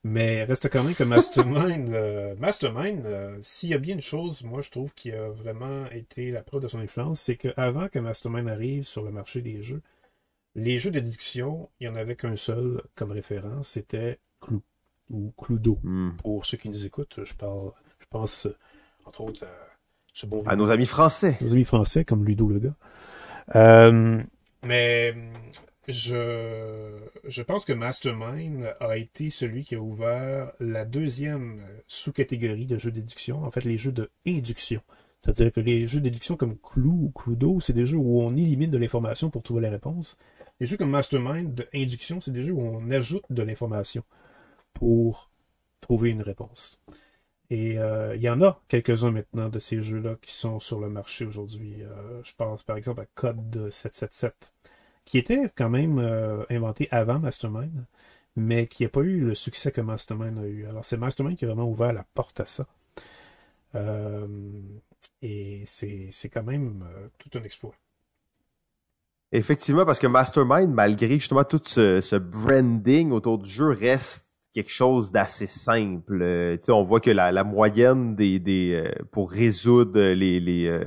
Mais 0.05 0.43
reste 0.43 0.70
quand 0.70 0.84
même 0.84 0.93
que 0.93 1.03
Mastermind, 1.03 1.89
euh, 1.93 2.36
Mastermind, 2.36 3.07
euh, 3.07 3.39
s'il 3.41 3.70
y 3.70 3.74
a 3.74 3.80
bien 3.80 3.95
une 3.95 4.01
chose, 4.01 4.43
moi 4.43 4.61
je 4.61 4.70
trouve 4.70 4.93
qui 4.93 5.11
a 5.11 5.30
vraiment 5.30 5.88
été 5.89 6.30
la 6.30 6.43
preuve 6.43 6.61
de 6.61 6.68
son 6.68 6.78
influence, 6.78 7.22
c'est 7.22 7.38
qu'avant 7.38 7.88
que 7.88 7.97
Mastermind 7.97 8.47
arrive 8.47 8.84
sur 8.84 9.01
le 9.01 9.09
marché 9.09 9.41
des 9.41 9.63
jeux, 9.63 9.82
les 10.53 10.78
jeux 10.78 10.91
de 10.91 10.99
déduction, 10.99 11.72
il 11.80 11.89
n'y 11.89 11.93
en 11.95 11.95
avait 11.95 12.16
qu'un 12.16 12.36
seul 12.36 12.84
comme 12.93 13.11
référence, 13.11 13.70
c'était 13.70 14.20
Clou 14.45 14.61
ou 15.09 15.33
Cluedo. 15.37 15.79
Mm. 15.83 16.11
Pour 16.17 16.45
ceux 16.45 16.57
qui 16.57 16.69
nous 16.69 16.85
écoutent, 16.85 17.19
je 17.23 17.33
parle, 17.33 17.71
je 17.99 18.05
pense 18.09 18.47
entre 19.05 19.21
autres 19.21 19.43
à 19.43 19.75
ce 20.13 20.25
bon 20.25 20.43
à 20.45 20.55
nos 20.55 20.71
amis 20.71 20.85
français, 20.85 21.37
nos 21.41 21.51
amis 21.51 21.65
français 21.65 22.05
comme 22.05 22.25
Ludo 22.25 22.47
le 22.47 22.59
gars. 22.59 22.75
Euh, 23.55 24.21
mais 24.63 25.13
je, 25.87 26.97
je 27.27 27.41
pense 27.43 27.65
que 27.65 27.73
Mastermind 27.73 28.73
a 28.79 28.97
été 28.97 29.29
celui 29.29 29.63
qui 29.63 29.75
a 29.75 29.79
ouvert 29.79 30.51
la 30.59 30.85
deuxième 30.85 31.61
sous-catégorie 31.87 32.65
de 32.65 32.77
jeux 32.77 32.91
d'éduction, 32.91 33.43
en 33.43 33.51
fait 33.51 33.63
les 33.63 33.77
jeux 33.77 33.91
de 33.91 34.09
induction. 34.25 34.81
C'est-à-dire 35.21 35.51
que 35.51 35.59
les 35.59 35.87
jeux 35.87 36.01
d'éduction 36.01 36.35
comme 36.35 36.57
Clou 36.57 37.05
ou 37.05 37.11
Cluedo, 37.11 37.59
c'est 37.59 37.73
des 37.73 37.85
jeux 37.85 37.97
où 37.97 38.21
on 38.21 38.35
élimine 38.35 38.69
de 38.69 38.77
l'information 38.77 39.29
pour 39.29 39.43
trouver 39.43 39.61
la 39.61 39.71
réponse. 39.71 40.17
Les 40.59 40.65
jeux 40.65 40.77
comme 40.77 40.91
Mastermind 40.91 41.53
de 41.53 41.67
induction, 41.73 42.19
c'est 42.19 42.31
des 42.31 42.43
jeux 42.43 42.53
où 42.53 42.61
on 42.61 42.89
ajoute 42.91 43.25
de 43.29 43.43
l'information 43.43 44.03
pour 44.76 45.32
trouver 45.82 46.11
une 46.11 46.21
réponse. 46.21 46.80
Et 47.49 47.78
euh, 47.78 48.15
il 48.15 48.21
y 48.21 48.30
en 48.30 48.41
a 48.41 48.59
quelques-uns 48.67 49.11
maintenant 49.11 49.49
de 49.49 49.59
ces 49.59 49.82
jeux-là 49.82 50.15
qui 50.21 50.34
sont 50.34 50.59
sur 50.59 50.80
le 50.80 50.89
marché 50.89 51.26
aujourd'hui. 51.26 51.84
Euh, 51.84 52.23
je 52.23 52.32
pense 52.36 52.63
par 52.63 52.78
exemple 52.78 53.01
à 53.01 53.05
Code 53.13 53.69
777 53.69 54.53
qui 55.05 55.19
était 55.19 55.49
quand 55.55 55.69
même 55.69 55.99
euh, 55.99 56.43
inventé 56.49 56.88
avant 56.89 57.19
Mastermind, 57.19 57.86
mais 58.36 58.65
qui 58.65 58.84
n'a 58.84 58.89
pas 58.89 59.01
eu 59.01 59.19
le 59.19 59.36
succès 59.36 59.71
que 59.71 59.82
Mastermind 59.82 60.39
a 60.39 60.45
eu. 60.45 60.65
Alors 60.65 60.84
c'est 60.84 60.97
Mastermind 60.97 61.38
qui 61.38 61.45
a 61.45 61.47
vraiment 61.47 61.69
ouvert 61.69 61.93
la 61.93 62.03
porte 62.15 62.39
à 62.39 62.45
ça. 62.45 62.65
Et 65.21 65.63
c'est 65.65 66.30
quand 66.32 66.43
même 66.43 66.86
tout 67.19 67.38
un 67.38 67.43
exploit. 67.43 67.76
Effectivement, 69.34 69.86
parce 69.86 69.99
que 69.99 70.07
Mastermind, 70.07 70.73
malgré 70.73 71.19
justement 71.19 71.43
tout 71.43 71.61
ce 71.65 72.15
branding 72.15 73.11
autour 73.11 73.38
du 73.38 73.49
jeu, 73.49 73.67
reste 73.67 74.26
quelque 74.55 74.71
chose 74.71 75.11
d'assez 75.11 75.47
simple. 75.47 76.19
Euh, 76.21 76.57
on 76.69 76.83
voit 76.83 77.01
que 77.01 77.11
la, 77.11 77.33
la 77.33 77.43
moyenne 77.43 78.15
des, 78.15 78.39
des 78.39 78.71
euh, 78.73 79.03
pour 79.11 79.29
résoudre 79.29 79.99
les, 79.99 80.39
les 80.39 80.67
euh, 80.67 80.81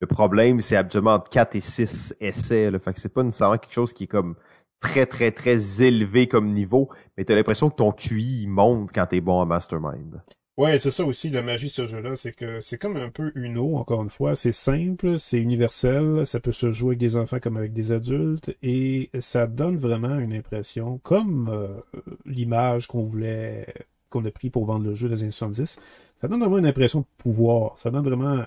le 0.00 0.06
problème, 0.06 0.60
c'est 0.60 0.76
habituellement 0.76 1.14
entre 1.14 1.30
4 1.30 1.56
et 1.56 1.60
6 1.60 2.14
essais. 2.20 2.70
Là. 2.70 2.78
Fait 2.78 2.92
que 2.92 3.00
c'est 3.00 3.12
pas 3.12 3.22
nécessairement 3.22 3.56
quelque 3.56 3.72
chose 3.72 3.94
qui 3.94 4.04
est 4.04 4.08
comme 4.08 4.36
très, 4.78 5.06
très, 5.06 5.32
très 5.32 5.82
élevé 5.82 6.28
comme 6.28 6.50
niveau, 6.50 6.90
mais 7.16 7.24
t'as 7.24 7.34
l'impression 7.34 7.70
que 7.70 7.76
ton 7.76 7.92
QI 7.92 8.46
monte 8.46 8.90
quand 8.92 9.06
t'es 9.06 9.20
bon 9.22 9.40
à 9.40 9.46
Mastermind. 9.46 10.22
Ouais, 10.58 10.76
c'est 10.80 10.90
ça 10.90 11.04
aussi, 11.04 11.30
la 11.30 11.40
magie 11.40 11.68
de 11.68 11.72
ce 11.72 11.86
jeu-là, 11.86 12.16
c'est 12.16 12.32
que 12.32 12.60
c'est 12.60 12.78
comme 12.78 12.96
un 12.96 13.10
peu 13.10 13.30
Uno, 13.36 13.76
encore 13.76 14.02
une 14.02 14.10
fois. 14.10 14.34
C'est 14.34 14.50
simple, 14.50 15.16
c'est 15.16 15.38
universel, 15.38 16.26
ça 16.26 16.40
peut 16.40 16.50
se 16.50 16.72
jouer 16.72 16.88
avec 16.90 16.98
des 16.98 17.16
enfants 17.16 17.38
comme 17.40 17.56
avec 17.56 17.72
des 17.72 17.92
adultes, 17.92 18.50
et 18.60 19.08
ça 19.20 19.46
donne 19.46 19.76
vraiment 19.76 20.18
une 20.18 20.32
impression, 20.32 20.98
comme 21.04 21.48
euh, 21.48 21.80
l'image 22.26 22.88
qu'on 22.88 23.04
voulait, 23.04 23.72
qu'on 24.10 24.24
a 24.24 24.32
pris 24.32 24.50
pour 24.50 24.64
vendre 24.64 24.84
le 24.84 24.94
jeu 24.96 25.08
des 25.08 25.22
années 25.22 25.30
70, 25.30 25.78
ça 26.20 26.26
donne 26.28 26.40
vraiment 26.40 26.58
une 26.58 26.66
impression 26.66 27.00
de 27.00 27.06
pouvoir. 27.18 27.78
Ça 27.78 27.92
donne 27.92 28.04
vraiment 28.04 28.44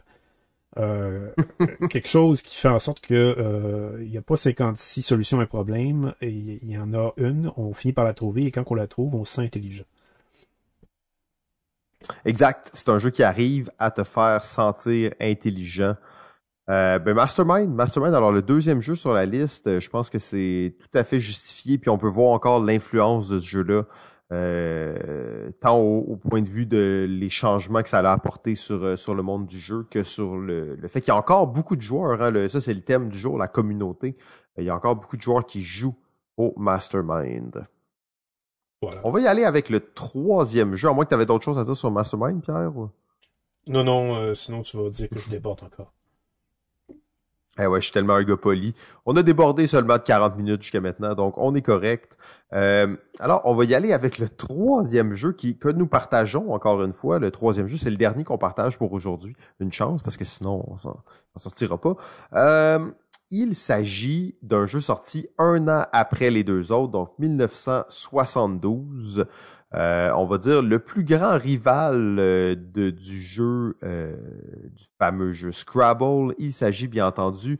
euh, 0.79 1.29
quelque 1.89 2.09
chose 2.09 2.41
qui 2.41 2.57
fait 2.57 2.67
en 2.67 2.79
sorte 2.79 2.99
que 2.99 3.13
euh, 3.15 3.97
il 4.03 4.09
n'y 4.11 4.17
a 4.17 4.21
pas 4.21 4.35
56 4.35 5.01
solutions 5.01 5.39
à 5.39 5.43
un 5.43 5.45
problème, 5.45 6.13
il 6.21 6.69
y 6.69 6.77
en 6.77 6.93
a 6.93 7.13
une, 7.17 7.53
on 7.55 7.73
finit 7.73 7.93
par 7.93 8.03
la 8.03 8.13
trouver, 8.13 8.47
et 8.47 8.51
quand 8.51 8.69
on 8.69 8.75
la 8.75 8.87
trouve, 8.87 9.15
on 9.15 9.23
se 9.23 9.35
sent 9.35 9.43
intelligent. 9.43 9.85
Exact. 12.25 12.69
C'est 12.73 12.89
un 12.89 12.97
jeu 12.97 13.09
qui 13.09 13.23
arrive 13.23 13.71
à 13.79 13.91
te 13.91 14.03
faire 14.03 14.43
sentir 14.43 15.11
intelligent. 15.19 15.95
Euh, 16.69 16.99
ben 16.99 17.13
Mastermind, 17.13 17.73
Mastermind, 17.73 18.13
alors 18.13 18.31
le 18.31 18.41
deuxième 18.41 18.81
jeu 18.81 18.95
sur 18.95 19.13
la 19.13 19.25
liste, 19.25 19.79
je 19.79 19.89
pense 19.89 20.09
que 20.09 20.19
c'est 20.19 20.75
tout 20.79 20.97
à 20.97 21.03
fait 21.03 21.19
justifié, 21.19 21.77
puis 21.77 21.89
on 21.89 21.97
peut 21.97 22.07
voir 22.07 22.31
encore 22.31 22.61
l'influence 22.61 23.27
de 23.27 23.39
ce 23.39 23.45
jeu-là, 23.45 23.83
euh, 24.31 25.51
tant 25.59 25.77
au, 25.77 26.15
point 26.15 26.41
de 26.41 26.47
vue 26.47 26.65
de 26.65 27.05
les 27.09 27.29
changements 27.29 27.81
que 27.81 27.89
ça 27.89 27.99
a 27.99 28.11
apporté 28.11 28.55
sur, 28.55 28.79
le 28.79 29.21
monde 29.21 29.47
du 29.47 29.59
jeu 29.59 29.85
que 29.89 30.03
sur 30.03 30.37
le, 30.37 30.77
fait 30.87 31.01
qu'il 31.01 31.09
y 31.09 31.11
a 31.11 31.17
encore 31.17 31.47
beaucoup 31.47 31.75
de 31.75 31.81
joueurs. 31.81 32.21
Hein, 32.21 32.47
ça, 32.47 32.61
c'est 32.61 32.73
le 32.73 32.81
thème 32.81 33.09
du 33.09 33.17
jour, 33.17 33.37
la 33.37 33.47
communauté. 33.47 34.15
Il 34.57 34.63
y 34.63 34.69
a 34.69 34.75
encore 34.75 34.95
beaucoup 34.95 35.17
de 35.17 35.21
joueurs 35.21 35.45
qui 35.45 35.61
jouent 35.61 35.97
au 36.37 36.53
Mastermind. 36.57 37.65
Voilà. 38.81 39.01
On 39.03 39.11
va 39.11 39.19
y 39.19 39.27
aller 39.27 39.45
avec 39.45 39.69
le 39.69 39.79
troisième 39.79 40.75
jeu, 40.75 40.89
à 40.89 40.93
moins 40.93 41.03
que 41.03 41.09
tu 41.09 41.15
avais 41.15 41.25
d'autres 41.25 41.45
choses 41.45 41.59
à 41.59 41.63
dire 41.63 41.77
sur 41.77 41.91
Mastermind, 41.91 42.41
Pierre. 42.41 42.75
Ou... 42.75 42.89
Non, 43.67 43.83
non, 43.83 44.15
euh, 44.15 44.33
sinon 44.33 44.63
tu 44.63 44.77
vas 44.77 44.89
dire 44.89 45.09
que 45.09 45.19
je 45.19 45.29
déborde 45.29 45.63
encore. 45.63 45.93
Eh 47.59 47.67
ouais, 47.67 47.81
je 47.81 47.85
suis 47.85 47.93
tellement 47.93 48.15
un 48.15 48.23
gars 48.23 48.37
poli. 48.37 48.73
On 49.05 49.15
a 49.17 49.23
débordé 49.23 49.67
seulement 49.67 49.97
de 49.97 50.01
40 50.01 50.37
minutes 50.37 50.61
jusqu'à 50.61 50.79
maintenant, 50.79 51.15
donc 51.15 51.37
on 51.37 51.53
est 51.53 51.61
correct. 51.61 52.17
Euh, 52.53 52.95
alors, 53.19 53.41
on 53.43 53.53
va 53.53 53.65
y 53.65 53.75
aller 53.75 53.91
avec 53.91 54.19
le 54.19 54.29
troisième 54.29 55.13
jeu 55.13 55.33
qui, 55.33 55.57
que 55.57 55.67
nous 55.67 55.85
partageons 55.85 56.53
encore 56.53 56.81
une 56.81 56.93
fois. 56.93 57.19
Le 57.19 57.29
troisième 57.29 57.67
jeu, 57.67 57.77
c'est 57.77 57.89
le 57.89 57.97
dernier 57.97 58.23
qu'on 58.23 58.37
partage 58.37 58.77
pour 58.77 58.93
aujourd'hui. 58.93 59.35
Une 59.59 59.73
chance, 59.73 60.01
parce 60.01 60.15
que 60.15 60.23
sinon, 60.23 60.63
on 60.67 60.77
s'en 60.77 61.03
sortira 61.35 61.77
pas. 61.77 61.95
Euh, 62.33 62.89
il 63.31 63.55
s'agit 63.55 64.35
d'un 64.41 64.65
jeu 64.65 64.81
sorti 64.81 65.27
un 65.37 65.67
an 65.67 65.85
après 65.93 66.29
les 66.29 66.43
deux 66.43 66.71
autres, 66.71 66.91
donc 66.91 67.11
1972. 67.17 69.25
Euh, 69.73 70.11
on 70.17 70.25
va 70.25 70.37
dire 70.37 70.61
le 70.61 70.79
plus 70.79 71.05
grand 71.05 71.37
rival 71.37 72.17
euh, 72.19 72.55
du 72.55 73.21
jeu, 73.21 73.77
euh, 73.83 74.17
du 74.75 74.83
fameux 74.99 75.31
jeu 75.31 75.53
Scrabble. 75.53 76.35
Il 76.37 76.51
s'agit 76.51 76.87
bien 76.87 77.07
entendu 77.07 77.57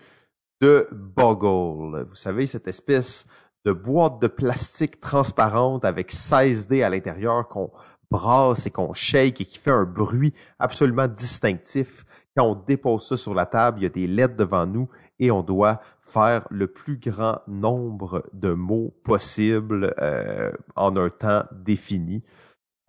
de 0.60 0.88
Boggle. 0.92 2.04
Vous 2.04 2.16
savez, 2.16 2.48
cette 2.48 2.68
espèce 2.68 3.26
de 3.66 3.72
boîte 3.72 4.22
de 4.22 4.28
plastique 4.28 5.00
transparente 5.00 5.86
avec 5.86 6.12
16 6.12 6.68
dés 6.68 6.84
à 6.84 6.90
l'intérieur 6.90 7.48
qu'on 7.48 7.72
brasse 8.10 8.66
et 8.66 8.72
qu'on 8.72 8.92
shake 8.92 9.40
et 9.40 9.46
qui 9.46 9.58
fait 9.58 9.72
un 9.72 9.86
bruit 9.86 10.34
absolument 10.60 11.08
distinctif. 11.08 12.04
Quand 12.36 12.46
on 12.46 12.56
dépose 12.56 13.08
ça 13.08 13.16
sur 13.16 13.34
la 13.34 13.46
table, 13.46 13.80
il 13.80 13.84
y 13.84 13.86
a 13.86 13.90
des 13.90 14.08
lettres 14.08 14.36
devant 14.36 14.66
nous 14.66 14.90
et 15.22 15.32
on 15.32 15.44
doit 15.44 15.80
faire 16.02 16.46
le 16.50 16.68
plus 16.68 16.98
grand 16.98 17.40
nombre 17.48 18.26
de 18.34 18.52
mots 18.52 18.94
possible 19.04 19.94
euh, 20.02 20.52
en 20.76 20.98
un 20.98 21.10
temps 21.10 21.46
défini. 21.54 22.24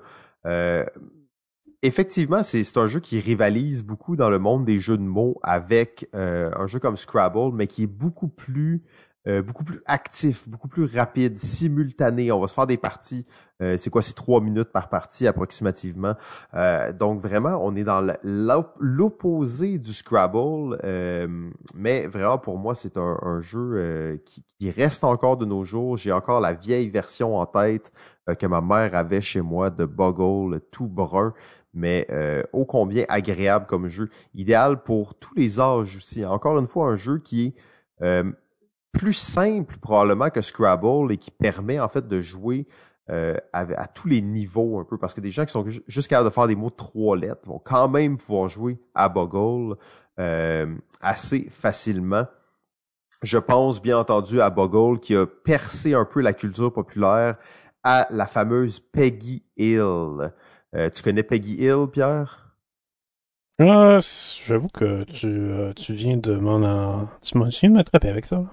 effectivement, 1.84 2.43
c'est 2.43 2.78
un 2.78 2.88
jeu 2.88 2.99
qui 2.99 3.19
rivalise 3.19 3.84
beaucoup 3.84 4.15
dans 4.15 4.30
le 4.30 4.39
monde 4.39 4.65
des 4.65 4.80
jeux 4.80 4.97
de 4.97 5.03
mots 5.03 5.39
avec 5.43 6.09
euh, 6.15 6.51
un 6.55 6.67
jeu 6.67 6.80
comme 6.80 6.97
Scrabble, 6.97 7.53
mais 7.53 7.67
qui 7.67 7.84
est 7.84 7.88
beaucoup 7.88 8.28
plus 8.28 8.84
euh, 9.28 9.41
beaucoup 9.41 9.65
plus 9.65 9.82
actif, 9.88 10.47
beaucoup 10.47 10.69
plus 10.69 10.86
rapide, 10.86 11.38
simultané. 11.38 12.32
On 12.32 12.39
va 12.39 12.47
se 12.47 12.53
faire 12.53 12.65
des 12.65 12.78
parties. 12.78 13.25
Euh, 13.61 13.75
c'est 13.78 13.89
quoi, 13.89 14.01
c'est 14.01 14.13
trois 14.13 14.39
minutes 14.39 14.71
par 14.71 14.88
partie 14.88 15.28
approximativement. 15.28 16.15
donc 16.97 17.19
vraiment, 17.19 17.59
on 17.61 17.75
est 17.75 17.84
dans 17.84 18.07
l'opposé 18.23 19.80
du 19.80 19.93
Scrabble, 19.93 20.78
mais 21.75 22.07
vraiment 22.07 22.38
pour 22.38 22.57
moi, 22.57 22.73
c'est 22.73 22.95
un, 22.95 23.39
jeu 23.41 24.21
qui, 24.25 24.45
qui, 24.59 24.71
reste 24.71 25.03
encore 25.03 25.36
de 25.36 25.45
nos 25.45 25.65
jours. 25.65 25.97
J'ai 25.97 26.13
encore 26.13 26.39
la 26.39 26.53
vieille 26.53 26.89
version 26.89 27.36
en 27.36 27.45
tête 27.45 27.91
que 28.39 28.45
ma 28.45 28.61
mère 28.61 28.95
avait 28.95 29.21
chez 29.21 29.41
moi 29.41 29.69
de 29.69 29.84
Boggle, 29.84 30.61
tout 30.71 30.88
brun 30.88 31.34
mais 31.78 32.07
euh, 32.09 32.43
ô 32.53 32.65
combien 32.65 33.05
agréable 33.07 33.65
comme 33.67 33.88
jeu. 33.88 34.09
Idéal 34.34 34.84
pour 34.84 35.15
tous 35.15 35.34
les 35.36 35.59
âges 35.59 35.97
aussi. 35.97 36.25
Encore 36.25 36.57
une 36.57 36.67
fois, 36.67 36.88
un 36.88 36.95
jeu 36.95 37.19
qui 37.19 37.45
est 37.45 37.53
euh, 38.01 38.32
plus 38.91 39.13
simple 39.13 39.78
probablement 39.78 40.30
que 40.30 40.41
Scrabble 40.41 41.11
et 41.11 41.17
qui 41.17 41.32
permet 41.32 41.80
en 41.80 41.88
fait 41.88 42.07
de 42.07 42.19
jouer 42.19 42.67
euh, 43.09 43.38
à, 43.53 43.88
tous 43.88 44.07
les 44.07 44.21
niveaux 44.21 44.80
un 44.80 44.84
peu. 44.84 44.97
Parce 44.97 45.13
que 45.13 45.21
des 45.21 45.32
gens 45.32 45.45
qui 45.45 45.51
sont 45.51 45.65
juste 45.88 46.07
capables 46.07 46.30
de 46.30 46.34
faire 46.34 46.47
des 46.47 46.55
mots 46.55 46.71
de 46.71 46.75
trois 46.75 47.15
lettres 47.15 47.47
vont 47.47 47.61
quand 47.63 47.88
même 47.88 48.17
pouvoir 48.17 48.49
jouer 48.49 48.80
à 48.95 49.07
Boggle 49.07 49.75
assez 50.99 51.47
facilement. 51.51 52.25
Je 53.21 53.38
pense 53.38 53.82
bien 53.82 53.99
entendu 53.99 54.41
à 54.41 54.49
Boggle 54.49 54.99
qui 54.99 55.15
a 55.15 55.28
percé 55.28 55.93
un 55.93 56.05
peu 56.05 56.21
la 56.21 56.34
culture 56.34 56.73
populaire 56.73 57.38
à 57.84 58.07
la 58.09 58.25
fameuse 58.25 58.80
Peggy 58.80 59.43
Hill. 59.55 60.34
Euh, 60.78 60.89
tu 60.91 61.01
connais 61.01 61.23
Peggy 61.23 61.55
Hill, 61.55 61.88
Pierre? 61.91 62.55
Ah, 63.59 63.97
j'avoue 64.45 64.67
que 64.67 65.03
tu, 65.05 65.25
euh, 65.28 65.73
tu 65.73 65.93
viens 65.93 66.17
de 66.17 66.36
m'en... 66.36 67.07
Tu 67.21 67.38
m'as 67.38 67.49
de 67.49 67.67
m'attraper 67.69 68.09
avec 68.09 68.25
ça. 68.25 68.45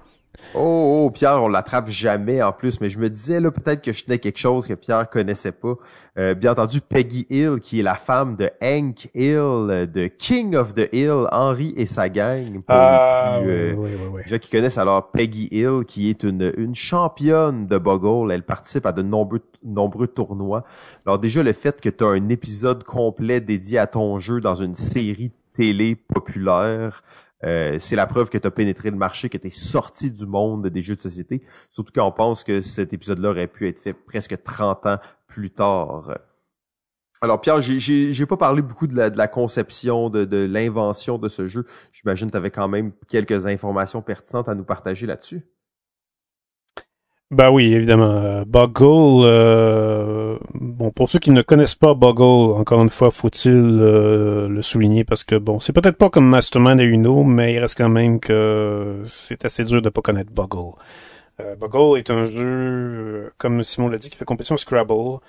Oh, 0.53 1.05
oh, 1.05 1.11
Pierre, 1.11 1.43
on 1.43 1.47
l'attrape 1.47 1.89
jamais 1.89 2.41
en 2.41 2.53
plus, 2.53 2.79
mais 2.79 2.89
je 2.89 2.99
me 2.99 3.09
disais 3.09 3.39
là 3.39 3.51
peut-être 3.51 3.81
que 3.81 3.91
je 3.91 4.03
tenais 4.03 4.19
quelque 4.19 4.37
chose 4.37 4.67
que 4.67 4.73
Pierre 4.73 5.09
connaissait 5.09 5.51
pas. 5.51 5.75
Euh, 6.17 6.33
bien 6.33 6.51
entendu, 6.51 6.79
Peggy 6.79 7.27
Hill, 7.29 7.59
qui 7.61 7.79
est 7.79 7.83
la 7.83 7.95
femme 7.95 8.35
de 8.35 8.49
Hank 8.61 9.09
Hill, 9.13 9.89
de 9.91 10.07
King 10.07 10.55
of 10.55 10.73
the 10.73 10.87
Hill, 10.93 11.27
Henry 11.31 11.73
et 11.75 11.85
sa 11.85 12.07
gang. 12.07 12.61
Pour 12.61 12.75
ah, 12.75 13.39
les 13.41 13.45
plus, 13.45 13.73
oui, 13.73 13.89
oui, 13.99 14.21
oui, 14.29 14.39
qui 14.39 14.49
connaissent 14.49 14.77
alors 14.77 15.11
Peggy 15.11 15.49
Hill, 15.51 15.83
qui 15.85 16.09
est 16.09 16.23
une, 16.23 16.53
une 16.57 16.75
championne 16.75 17.67
de 17.67 17.77
Boggle. 17.77 18.31
Elle 18.31 18.43
participe 18.43 18.85
à 18.85 18.91
de 18.93 19.01
nombreux, 19.01 19.41
nombreux 19.63 20.07
tournois. 20.07 20.63
Alors 21.05 21.19
déjà, 21.19 21.43
le 21.43 21.53
fait 21.53 21.81
que 21.81 21.89
tu 21.89 22.03
as 22.03 22.07
un 22.07 22.29
épisode 22.29 22.83
complet 22.83 23.41
dédié 23.41 23.79
à 23.79 23.87
ton 23.87 24.19
jeu 24.19 24.39
dans 24.39 24.55
une 24.55 24.75
série 24.75 25.31
télé 25.53 25.95
populaire, 25.95 27.03
euh, 27.43 27.77
c'est 27.79 27.95
la 27.95 28.07
preuve 28.07 28.29
que 28.29 28.37
tu 28.37 28.47
as 28.47 28.51
pénétré 28.51 28.89
le 28.91 28.97
marché, 28.97 29.29
que 29.29 29.37
tu 29.37 29.47
es 29.47 29.51
sorti 29.51 30.11
du 30.11 30.25
monde 30.25 30.67
des 30.67 30.81
jeux 30.81 30.95
de 30.95 31.01
société. 31.01 31.43
Surtout 31.69 31.91
quand 31.93 32.07
on 32.07 32.11
pense 32.11 32.43
que 32.43 32.61
cet 32.61 32.93
épisode-là 32.93 33.31
aurait 33.31 33.47
pu 33.47 33.67
être 33.67 33.79
fait 33.79 33.93
presque 33.93 34.41
30 34.43 34.85
ans 34.85 34.99
plus 35.27 35.51
tard. 35.51 36.17
Alors 37.21 37.41
Pierre, 37.41 37.61
j'ai 37.61 38.25
pas 38.25 38.37
parlé 38.37 38.61
beaucoup 38.61 38.87
de 38.87 38.95
la, 38.95 39.27
conception, 39.27 40.09
de, 40.09 40.25
de 40.25 40.45
l'invention 40.45 41.17
de 41.17 41.29
ce 41.29 41.47
jeu. 41.47 41.65
J'imagine 41.91 42.27
que 42.27 42.31
tu 42.31 42.37
avais 42.37 42.51
quand 42.51 42.67
même 42.67 42.91
quelques 43.07 43.45
informations 43.45 44.01
pertinentes 44.01 44.49
à 44.49 44.55
nous 44.55 44.65
partager 44.65 45.07
là-dessus. 45.07 45.41
Bah 47.35 47.51
oui, 47.51 47.73
évidemment. 47.73 48.43
Boggle, 48.47 49.25
euh, 49.25 50.37
bon, 50.53 50.89
pour 50.91 51.11
ceux 51.11 51.19
qui 51.19 51.31
ne 51.31 51.41
connaissent 51.41 51.75
pas 51.75 51.93
Boggle, 51.93 52.57
encore 52.57 52.81
une 52.81 52.89
fois, 52.89 53.11
faut-il 53.11 53.51
euh, 53.51 54.47
le 54.47 54.61
souligner 54.61 55.03
parce 55.03 55.25
que 55.25 55.35
bon, 55.35 55.59
c'est 55.59 55.73
peut-être 55.73 55.97
pas 55.97 56.09
comme 56.09 56.29
Mastermind 56.29 56.79
et 56.79 56.85
Uno, 56.85 57.25
mais 57.25 57.53
il 57.53 57.59
reste 57.59 57.77
quand 57.77 57.89
même 57.89 58.21
que 58.21 59.03
c'est 59.05 59.43
assez 59.43 59.65
dur 59.65 59.81
de 59.81 59.89
pas 59.89 59.99
connaître 60.01 60.31
Boggle. 60.31 60.79
Euh, 61.41 61.57
Boggle 61.57 61.99
est 61.99 62.09
un 62.09 62.23
jeu, 62.23 63.33
comme 63.37 63.63
Simon 63.63 63.89
l'a 63.89 63.97
dit, 63.97 64.09
qui 64.09 64.15
fait 64.15 64.23
compétition 64.23 64.55
Scrabble 64.55 65.19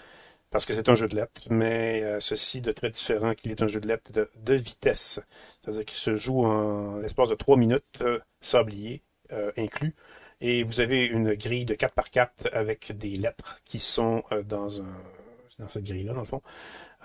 parce 0.52 0.64
que 0.64 0.74
c'est 0.74 0.88
un 0.88 0.94
jeu 0.94 1.08
de 1.08 1.16
lettres, 1.16 1.48
mais 1.50 2.04
ceci 2.20 2.60
de 2.60 2.70
très 2.70 2.90
différent 2.90 3.34
qu'il 3.34 3.50
est 3.50 3.62
un 3.62 3.66
jeu 3.66 3.80
de 3.80 3.88
lettres 3.88 4.12
de, 4.12 4.30
de 4.44 4.54
vitesse. 4.54 5.18
C'est-à-dire 5.60 5.84
qu'il 5.84 5.98
se 5.98 6.14
joue 6.14 6.44
en 6.44 6.98
l'espace 6.98 7.30
de 7.30 7.34
trois 7.34 7.56
minutes, 7.56 8.04
sablier 8.40 9.02
inclus 9.56 9.96
et 10.40 10.62
vous 10.62 10.80
avez 10.80 11.06
une 11.06 11.34
grille 11.34 11.64
de 11.64 11.74
4 11.74 11.94
par 11.94 12.10
4 12.10 12.50
avec 12.52 12.96
des 12.96 13.10
lettres 13.16 13.58
qui 13.64 13.78
sont 13.78 14.22
euh, 14.32 14.42
dans, 14.42 14.68
cette 15.68 15.84
grille-là, 15.84 16.12
dans 16.12 16.20
le 16.20 16.26
fond, 16.26 16.42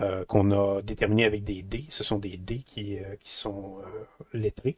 euh, 0.00 0.24
qu'on 0.24 0.50
a 0.50 0.82
déterminé 0.82 1.24
avec 1.24 1.44
des 1.44 1.62
dés. 1.62 1.86
Ce 1.88 2.04
sont 2.04 2.18
des 2.18 2.36
dés 2.36 2.62
qui, 2.62 2.98
euh, 2.98 3.16
sont 3.24 3.78
lettrés. 4.32 4.76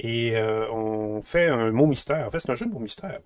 Et 0.00 0.36
on 0.72 1.22
fait 1.22 1.46
un 1.46 1.70
mot 1.70 1.86
mystère. 1.86 2.26
En 2.26 2.30
fait, 2.30 2.40
c'est 2.40 2.50
un 2.50 2.56
jeu 2.56 2.66
de 2.66 2.72
mot 2.72 2.80
mystère. 2.80 3.20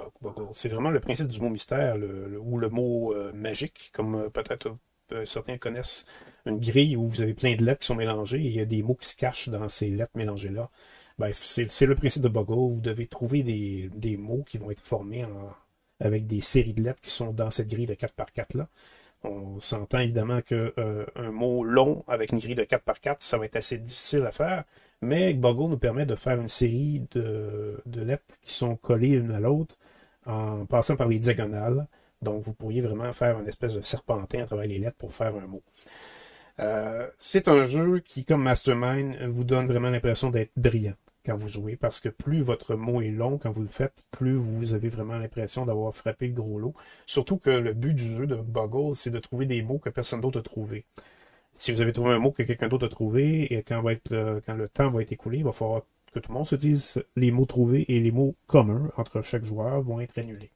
C'est 0.52 0.68
vraiment 0.68 0.90
le 0.90 1.00
principe 1.00 1.28
du 1.28 1.40
mot 1.40 1.48
mystère 1.48 1.96
ou 1.96 2.58
le 2.58 2.68
mot 2.68 3.14
magique, 3.32 3.90
comme 3.94 4.28
peut-être 4.30 4.76
certains 5.24 5.56
connaissent 5.56 6.04
une 6.44 6.60
grille 6.60 6.94
où 6.94 7.08
vous 7.08 7.22
avez 7.22 7.32
plein 7.32 7.54
de 7.54 7.64
lettres 7.64 7.80
qui 7.80 7.86
sont 7.86 7.94
mélangées 7.94 8.40
et 8.40 8.48
il 8.48 8.52
y 8.52 8.60
a 8.60 8.66
des 8.66 8.82
mots 8.82 8.96
qui 8.96 9.08
se 9.08 9.16
cachent 9.16 9.48
dans 9.48 9.66
ces 9.70 9.88
lettres 9.88 10.12
mélangées-là. 10.14 10.68
Ben, 11.18 11.32
c'est 11.34 11.86
le 11.86 11.94
principe 11.94 12.22
de 12.22 12.28
Boggle. 12.28 12.74
Vous 12.74 12.80
devez 12.80 13.06
trouver 13.06 13.42
des, 13.42 14.16
mots 14.16 14.42
qui 14.48 14.58
vont 14.58 14.70
être 14.70 14.80
formés 14.80 15.24
avec 16.00 16.26
des 16.26 16.40
séries 16.40 16.74
de 16.74 16.82
lettres 16.82 17.00
qui 17.00 17.10
sont 17.10 17.32
dans 17.32 17.50
cette 17.50 17.68
grille 17.68 17.86
de 17.86 17.94
4 17.94 18.14
par 18.14 18.32
4 18.32 18.54
là. 18.54 18.64
On 19.24 19.58
s'entend 19.58 19.98
évidemment 19.98 20.42
que 20.42 20.72
euh, 20.78 21.04
un 21.16 21.32
mot 21.32 21.64
long 21.64 22.04
avec 22.06 22.30
une 22.32 22.38
grille 22.38 22.54
de 22.54 22.62
4 22.62 22.84
par 22.84 23.00
4 23.00 23.20
ça 23.20 23.36
va 23.36 23.46
être 23.46 23.56
assez 23.56 23.78
difficile 23.78 24.24
à 24.24 24.30
faire, 24.30 24.64
mais 25.02 25.34
Boggle 25.34 25.70
nous 25.70 25.78
permet 25.78 26.06
de 26.06 26.14
faire 26.14 26.40
une 26.40 26.48
série 26.48 27.02
de, 27.10 27.82
de 27.84 28.00
lettres 28.02 28.36
qui 28.42 28.52
sont 28.54 28.76
collées 28.76 29.18
l'une 29.18 29.32
à 29.32 29.40
l'autre 29.40 29.76
en 30.26 30.66
passant 30.66 30.96
par 30.96 31.08
les 31.08 31.18
diagonales. 31.18 31.88
Donc, 32.22 32.42
vous 32.42 32.52
pourriez 32.52 32.80
vraiment 32.80 33.12
faire 33.12 33.38
une 33.40 33.48
espèce 33.48 33.74
de 33.74 33.80
serpentin 33.80 34.42
à 34.42 34.46
travers 34.46 34.66
les 34.66 34.78
lettres 34.78 34.96
pour 34.98 35.14
faire 35.14 35.34
un 35.36 35.46
mot. 35.46 35.62
Euh, 36.60 37.08
c'est 37.18 37.48
un 37.48 37.64
jeu 37.64 38.00
qui, 38.00 38.24
comme 38.24 38.42
Mastermind, 38.42 39.16
vous 39.28 39.44
donne 39.44 39.66
vraiment 39.66 39.90
l'impression 39.90 40.30
d'être 40.30 40.50
brillant 40.56 40.94
quand 41.28 41.36
vous 41.36 41.48
jouez, 41.48 41.76
parce 41.76 42.00
que 42.00 42.08
plus 42.08 42.40
votre 42.40 42.74
mot 42.74 43.02
est 43.02 43.10
long 43.10 43.36
quand 43.36 43.50
vous 43.50 43.60
le 43.60 43.68
faites, 43.68 44.02
plus 44.10 44.36
vous 44.36 44.72
avez 44.72 44.88
vraiment 44.88 45.18
l'impression 45.18 45.66
d'avoir 45.66 45.94
frappé 45.94 46.28
le 46.28 46.32
gros 46.32 46.58
lot. 46.58 46.74
Surtout 47.04 47.36
que 47.36 47.50
le 47.50 47.74
but 47.74 47.92
du 47.92 48.16
jeu 48.16 48.26
de 48.26 48.36
Boggle, 48.36 48.96
c'est 48.96 49.10
de 49.10 49.18
trouver 49.18 49.44
des 49.44 49.62
mots 49.62 49.78
que 49.78 49.90
personne 49.90 50.22
d'autre 50.22 50.40
a 50.40 50.42
trouvé. 50.42 50.86
Si 51.52 51.70
vous 51.70 51.82
avez 51.82 51.92
trouvé 51.92 52.12
un 52.12 52.18
mot 52.18 52.30
que 52.30 52.42
quelqu'un 52.42 52.68
d'autre 52.68 52.86
a 52.86 52.88
trouvé, 52.88 53.52
et 53.52 53.62
quand, 53.62 53.82
va 53.82 53.92
être, 53.92 54.12
euh, 54.12 54.40
quand 54.46 54.54
le 54.54 54.68
temps 54.68 54.90
va 54.90 55.02
être 55.02 55.12
écoulé, 55.12 55.38
il 55.38 55.44
va 55.44 55.52
falloir 55.52 55.82
que 56.12 56.18
tout 56.18 56.32
le 56.32 56.34
monde 56.34 56.46
se 56.46 56.56
dise 56.56 57.04
les 57.16 57.30
mots 57.30 57.44
trouvés 57.44 57.84
et 57.88 58.00
les 58.00 58.10
mots 58.10 58.34
communs 58.46 58.90
entre 58.96 59.20
chaque 59.22 59.44
joueur 59.44 59.82
vont 59.82 60.00
être 60.00 60.16
annulés. 60.16 60.52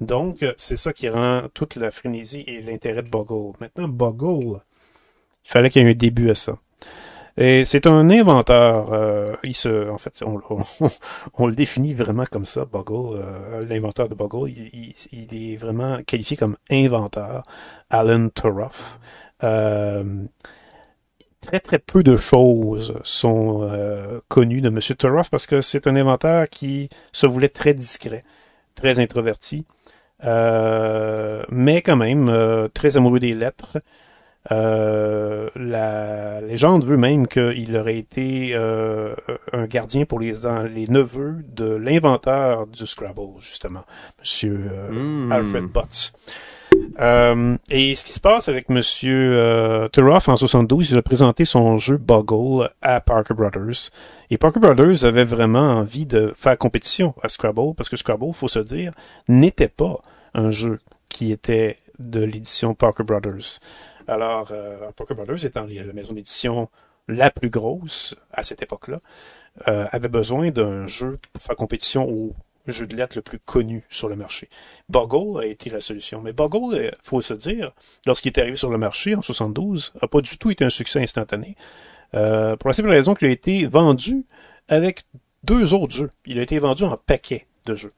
Donc, 0.00 0.44
c'est 0.56 0.76
ça 0.76 0.92
qui 0.92 1.08
rend 1.08 1.48
toute 1.54 1.76
la 1.76 1.92
frénésie 1.92 2.44
et 2.48 2.60
l'intérêt 2.60 3.02
de 3.04 3.08
Boggle. 3.08 3.56
Maintenant, 3.60 3.88
Boggle, 3.88 4.60
il 5.44 5.50
fallait 5.50 5.70
qu'il 5.70 5.82
y 5.82 5.86
ait 5.86 5.90
un 5.90 5.94
début 5.94 6.28
à 6.30 6.34
ça. 6.34 6.58
Et 7.36 7.64
c'est 7.64 7.86
un 7.86 8.08
inventeur. 8.10 8.92
Euh, 8.92 9.26
il 9.44 9.54
se, 9.54 9.90
en 9.90 9.98
fait, 9.98 10.22
on, 10.24 11.46
le 11.46 11.54
définit 11.54 11.94
vraiment 11.94 12.24
comme 12.24 12.46
ça, 12.46 12.64
Boggle, 12.64 13.18
euh, 13.20 13.66
l'inventeur 13.66 14.08
de 14.08 14.14
Boggle. 14.14 14.50
Il, 14.50 14.94
est 15.32 15.56
vraiment 15.56 15.98
qualifié 16.06 16.36
comme 16.36 16.56
inventeur, 16.70 17.42
Alan 17.90 18.28
Turoff. 18.30 18.98
Euh, 19.44 20.24
très 21.46 21.60
très 21.60 21.78
peu 21.78 22.02
de 22.02 22.16
choses 22.16 22.94
sont 23.04 23.62
euh, 23.62 24.20
connues 24.28 24.60
de 24.60 24.68
M. 24.68 24.80
Turoff 24.80 25.30
parce 25.30 25.46
que 25.46 25.60
c'est 25.60 25.86
un 25.86 25.96
inventeur 25.96 26.48
qui 26.48 26.88
se 27.12 27.26
voulait 27.26 27.48
très 27.48 27.72
discret, 27.72 28.24
très 28.74 28.98
introverti, 28.98 29.64
euh, 30.24 31.44
mais 31.50 31.82
quand 31.82 31.96
même 31.96 32.28
euh, 32.28 32.68
très 32.68 32.96
amoureux 32.96 33.20
des 33.20 33.34
lettres. 33.34 33.78
Euh, 34.52 35.48
la 35.56 36.40
légende 36.40 36.84
veut 36.84 36.96
même 36.96 37.26
qu'il 37.26 37.76
aurait 37.76 37.98
été 37.98 38.50
euh, 38.54 39.14
un 39.52 39.66
gardien 39.66 40.04
pour 40.04 40.20
les, 40.20 40.34
les 40.72 40.86
neveux 40.86 41.44
de 41.48 41.74
l'inventeur 41.74 42.66
du 42.66 42.86
Scrabble, 42.86 43.40
justement, 43.40 43.84
Monsieur 44.20 44.60
euh, 44.70 45.26
Mm. 45.26 45.32
Alfred 45.32 45.64
Butts. 45.64 46.12
Euh, 47.00 47.56
et 47.70 47.94
ce 47.94 48.04
qui 48.04 48.12
se 48.12 48.20
passe 48.20 48.48
avec 48.48 48.68
Monsieur 48.68 49.36
euh, 49.36 49.88
Turoff 49.88 50.28
en 50.28 50.36
72, 50.36 50.90
il 50.90 50.98
a 50.98 51.02
présenté 51.02 51.44
son 51.44 51.78
jeu 51.78 51.96
Boggle 51.96 52.70
à 52.82 53.00
Parker 53.00 53.34
Brothers. 53.34 53.90
Et 54.30 54.38
Parker 54.38 54.60
Brothers 54.60 55.04
avait 55.04 55.24
vraiment 55.24 55.78
envie 55.78 56.06
de 56.06 56.32
faire 56.36 56.56
compétition 56.58 57.14
à 57.22 57.28
Scrabble, 57.28 57.74
parce 57.76 57.88
que 57.88 57.96
Scrabble, 57.96 58.32
faut 58.32 58.48
se 58.48 58.58
dire, 58.58 58.92
n'était 59.28 59.68
pas 59.68 60.00
un 60.34 60.50
jeu 60.50 60.78
qui 61.08 61.32
était 61.32 61.78
de 61.98 62.22
l'édition 62.22 62.74
Parker 62.74 63.04
Brothers. 63.04 63.60
Alors, 64.08 64.48
euh, 64.50 64.90
Parker 64.96 65.14
Brothers 65.14 65.44
étant 65.44 65.66
la 65.66 65.92
maison 65.92 66.14
d'édition 66.14 66.68
la 67.08 67.30
plus 67.30 67.50
grosse 67.50 68.16
à 68.32 68.42
cette 68.42 68.62
époque-là, 68.62 69.00
euh, 69.68 69.86
avait 69.90 70.08
besoin 70.08 70.50
d'un 70.50 70.86
jeu 70.86 71.18
pour 71.32 71.42
faire 71.42 71.56
compétition 71.56 72.08
au 72.08 72.34
jeu 72.66 72.86
de 72.86 72.96
lettres 72.96 73.16
le 73.16 73.22
plus 73.22 73.38
connu 73.38 73.84
sur 73.90 74.08
le 74.08 74.16
marché. 74.16 74.48
Boggle 74.88 75.40
a 75.40 75.46
été 75.46 75.70
la 75.70 75.80
solution. 75.80 76.20
Mais 76.20 76.32
Boggle, 76.32 76.76
euh, 76.76 76.90
faut 77.00 77.20
se 77.20 77.34
dire, 77.34 77.72
lorsqu'il 78.06 78.32
est 78.32 78.40
arrivé 78.40 78.56
sur 78.56 78.70
le 78.70 78.78
marché 78.78 79.14
en 79.14 79.22
72, 79.22 79.92
a 80.00 80.08
pas 80.08 80.20
du 80.20 80.36
tout 80.38 80.50
été 80.50 80.64
un 80.64 80.70
succès 80.70 81.00
instantané. 81.00 81.56
Euh, 82.14 82.56
pour 82.56 82.68
la 82.68 82.74
simple 82.74 82.90
raison 82.90 83.14
qu'il 83.14 83.28
a 83.28 83.30
été 83.30 83.66
vendu 83.66 84.24
avec 84.68 85.04
deux 85.44 85.74
autres 85.74 85.94
jeux. 85.94 86.10
Il 86.24 86.38
a 86.38 86.42
été 86.42 86.58
vendu 86.58 86.84
en 86.84 86.96
paquet 86.96 87.46
de 87.66 87.74
jeux. 87.74 87.92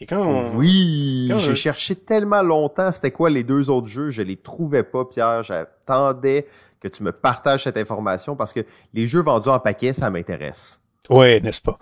Et 0.00 0.06
quand 0.06 0.22
on... 0.22 0.56
Oui, 0.56 1.28
j'ai 1.28 1.38
je- 1.38 1.52
cherché 1.54 1.96
tellement 1.96 2.42
longtemps 2.42 2.92
c'était 2.92 3.10
quoi 3.10 3.30
les 3.30 3.42
deux 3.44 3.68
autres 3.70 3.88
jeux, 3.88 4.10
je 4.10 4.22
les 4.22 4.36
trouvais 4.36 4.84
pas, 4.84 5.04
Pierre. 5.04 5.42
J'attendais 5.42 6.46
que 6.80 6.88
tu 6.88 7.02
me 7.02 7.10
partages 7.12 7.64
cette 7.64 7.76
information 7.76 8.36
parce 8.36 8.52
que 8.52 8.60
les 8.94 9.06
jeux 9.06 9.22
vendus 9.22 9.48
en 9.48 9.58
paquet, 9.58 9.92
ça 9.92 10.10
m'intéresse. 10.10 10.80
Ouais, 11.10 11.40
n'est-ce 11.40 11.60
pas? 11.60 11.74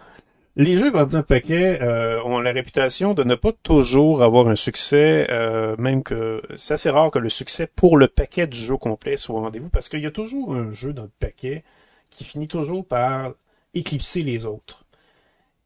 Les 0.59 0.79
jeux 0.79 0.91
vendus 0.91 1.17
en 1.17 1.23
paquet 1.23 1.81
euh, 1.83 2.23
ont 2.25 2.39
la 2.41 2.51
réputation 2.53 3.12
de 3.12 3.23
ne 3.25 3.35
pas 3.35 3.53
toujours 3.62 4.23
avoir 4.23 4.49
un 4.49 4.57
succès, 4.57 5.27
euh, 5.31 5.77
même 5.79 6.03
que 6.03 6.41
c'est 6.57 6.73
assez 6.73 6.89
rare 6.89 7.11
que 7.11 7.19
le 7.19 7.29
succès 7.29 7.67
pour 7.67 7.99
le 7.99 8.09
paquet 8.09 8.47
du 8.47 8.59
jeu 8.59 8.79
complet 8.79 9.19
soit 9.19 9.37
au 9.37 9.41
rendez-vous, 9.43 9.69
parce 9.69 9.91
qu'il 9.91 10.01
y 10.01 10.07
a 10.07 10.11
toujours 10.11 10.55
un 10.55 10.73
jeu 10.73 10.95
dans 10.95 11.03
le 11.03 11.11
paquet 11.21 11.62
qui 12.09 12.25
finit 12.25 12.49
toujours 12.49 12.87
par 12.87 13.33
éclipser 13.75 14.23
les 14.23 14.47
autres. 14.47 14.86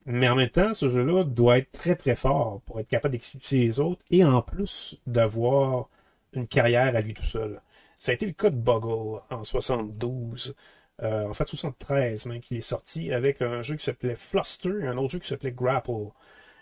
Mais 0.06 0.28
en 0.28 0.34
même 0.36 0.50
temps, 0.50 0.72
ce 0.72 0.88
jeu-là 0.88 1.24
doit 1.24 1.58
être 1.58 1.72
très 1.72 1.94
très 1.96 2.16
fort 2.16 2.62
pour 2.66 2.80
être 2.80 2.88
capable 2.88 3.12
d'éclipser 3.12 3.58
les 3.58 3.80
autres 3.80 4.04
et 4.10 4.24
en 4.24 4.42
plus 4.42 4.98
d'avoir 5.06 5.88
une 6.32 6.46
carrière 6.46 6.96
à 6.96 7.00
lui 7.00 7.14
tout 7.14 7.22
seul. 7.24 7.60
Ça 7.96 8.12
a 8.12 8.14
été 8.14 8.26
le 8.26 8.32
cas 8.32 8.50
de 8.50 8.56
Boggle 8.56 9.20
en 9.30 9.44
72 9.44 10.54
euh, 11.02 11.26
en 11.28 11.32
fait 11.32 11.48
73 11.48 12.26
même 12.26 12.40
qu'il 12.40 12.58
est 12.58 12.60
sorti 12.60 13.12
avec 13.12 13.40
un 13.40 13.62
jeu 13.62 13.76
qui 13.76 13.84
s'appelait 13.84 14.16
Fluster 14.16 14.80
et 14.82 14.86
un 14.86 14.98
autre 14.98 15.12
jeu 15.12 15.18
qui 15.18 15.28
s'appelait 15.28 15.52
Grapple. 15.52 16.10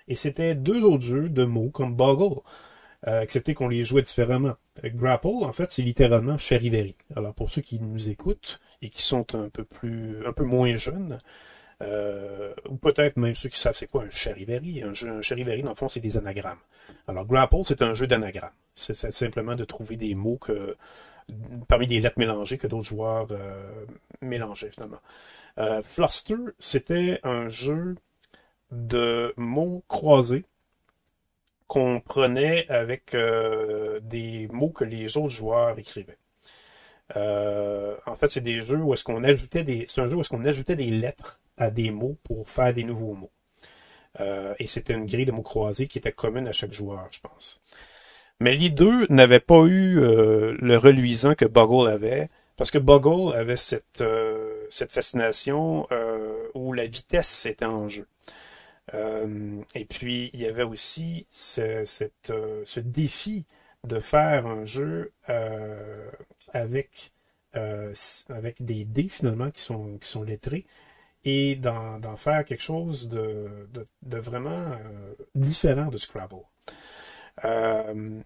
Et 0.06 0.14
c'était 0.14 0.54
deux 0.54 0.84
autres 0.84 1.04
jeux 1.04 1.28
de 1.28 1.44
mots 1.44 1.70
comme 1.70 1.94
Boggle, 1.94 2.40
euh, 3.06 3.20
excepté 3.22 3.54
qu'on 3.54 3.68
les 3.68 3.84
jouait 3.84 4.02
différemment. 4.02 4.54
Grapple, 4.84 5.28
en 5.42 5.52
fait, 5.52 5.70
c'est 5.70 5.82
littéralement 5.82 6.38
charivari. 6.38 6.96
Alors 7.16 7.34
pour 7.34 7.50
ceux 7.50 7.62
qui 7.62 7.80
nous 7.80 8.08
écoutent 8.08 8.58
et 8.82 8.90
qui 8.90 9.02
sont 9.02 9.34
un 9.34 9.48
peu 9.48 9.64
plus, 9.64 10.24
un 10.26 10.32
peu 10.32 10.44
moins 10.44 10.76
jeunes, 10.76 11.18
euh, 11.82 12.52
ou 12.68 12.76
peut-être 12.76 13.16
même 13.16 13.34
ceux 13.34 13.48
qui 13.48 13.58
savent 13.58 13.74
c'est 13.74 13.90
quoi 13.90 14.04
un 14.04 14.10
charivari. 14.10 14.82
Un, 14.82 14.92
dans 14.92 15.68
le 15.68 15.74
fond, 15.74 15.88
c'est 15.88 16.00
des 16.00 16.16
anagrammes. 16.16 16.58
Alors 17.06 17.26
Grapple, 17.26 17.62
c'est 17.64 17.82
un 17.82 17.94
jeu 17.94 18.06
d'anagrammes. 18.06 18.50
C'est 18.74 18.94
c'est 18.94 19.12
simplement 19.12 19.54
de 19.54 19.64
trouver 19.64 19.96
des 19.96 20.14
mots 20.14 20.38
que 20.38 20.76
parmi 21.68 21.86
des 21.86 22.00
lettres 22.00 22.18
mélangées 22.18 22.58
que 22.58 22.66
d'autres 22.66 22.88
joueurs 22.88 23.28
euh, 23.30 23.84
mélangeaient 24.22 24.70
finalement. 24.70 25.00
Euh, 25.58 25.82
Fluster, 25.82 26.36
c'était 26.58 27.20
un 27.24 27.48
jeu 27.48 27.96
de 28.70 29.32
mots 29.36 29.82
croisés 29.88 30.44
qu'on 31.66 32.00
prenait 32.00 32.66
avec 32.68 33.14
euh, 33.14 34.00
des 34.00 34.48
mots 34.48 34.70
que 34.70 34.84
les 34.84 35.16
autres 35.16 35.28
joueurs 35.34 35.78
écrivaient. 35.78 36.18
Euh, 37.16 37.96
en 38.06 38.16
fait, 38.16 38.28
c'est 38.28 38.40
des 38.40 38.62
jeux 38.62 38.78
où 38.78 38.92
est-ce 38.94 39.04
qu'on 39.04 39.24
ajoutait 39.24 39.64
des, 39.64 39.84
c'est 39.86 40.00
un 40.00 40.06
jeu 40.06 40.14
où 40.16 40.20
est-ce 40.20 40.30
qu'on 40.30 40.44
ajoutait 40.44 40.76
des 40.76 40.90
lettres 40.90 41.40
à 41.58 41.70
des 41.70 41.90
mots 41.90 42.16
pour 42.22 42.48
faire 42.48 42.72
des 42.72 42.84
nouveaux 42.84 43.14
mots. 43.14 43.30
Euh, 44.20 44.54
et 44.58 44.66
c'était 44.66 44.94
une 44.94 45.06
grille 45.06 45.26
de 45.26 45.32
mots 45.32 45.42
croisés 45.42 45.86
qui 45.86 45.98
était 45.98 46.12
commune 46.12 46.48
à 46.48 46.52
chaque 46.52 46.72
joueur, 46.72 47.06
je 47.12 47.20
pense. 47.20 47.60
Mais 48.40 48.54
les 48.54 48.70
deux 48.70 49.06
n'avaient 49.08 49.40
pas 49.40 49.64
eu 49.64 49.98
euh, 50.00 50.56
le 50.60 50.76
reluisant 50.78 51.34
que 51.34 51.44
Boggle 51.44 51.88
avait, 51.88 52.28
parce 52.56 52.70
que 52.70 52.78
Boggle 52.78 53.34
avait 53.36 53.56
cette, 53.56 54.00
euh, 54.00 54.66
cette 54.70 54.92
fascination 54.92 55.86
où 56.54 56.72
la 56.72 56.86
vitesse 56.86 57.46
était 57.46 57.64
en 57.64 57.88
jeu. 57.88 58.06
Et 59.74 59.84
puis, 59.84 60.30
il 60.32 60.40
y 60.40 60.46
avait 60.46 60.62
aussi 60.62 61.26
ce, 61.30 61.82
cette, 61.84 62.32
ce 62.64 62.80
défi 62.80 63.44
de 63.84 64.00
faire 64.00 64.46
un 64.46 64.64
jeu 64.64 65.12
avec, 66.52 67.12
avec 67.52 68.62
des 68.64 68.84
dés, 68.84 69.08
finalement, 69.08 69.50
qui 69.50 69.60
sont, 69.60 69.98
qui 69.98 70.08
sont 70.08 70.22
lettrés, 70.22 70.64
et 71.28 71.56
d'en 71.56 72.16
faire 72.16 72.42
quelque 72.44 72.62
chose 72.62 73.08
de, 73.08 73.68
vraiment 74.02 74.72
euh, 74.72 75.14
différent 75.34 75.86
de 75.86 75.98
Scrabble. 75.98 76.42
Euh, 77.44 78.20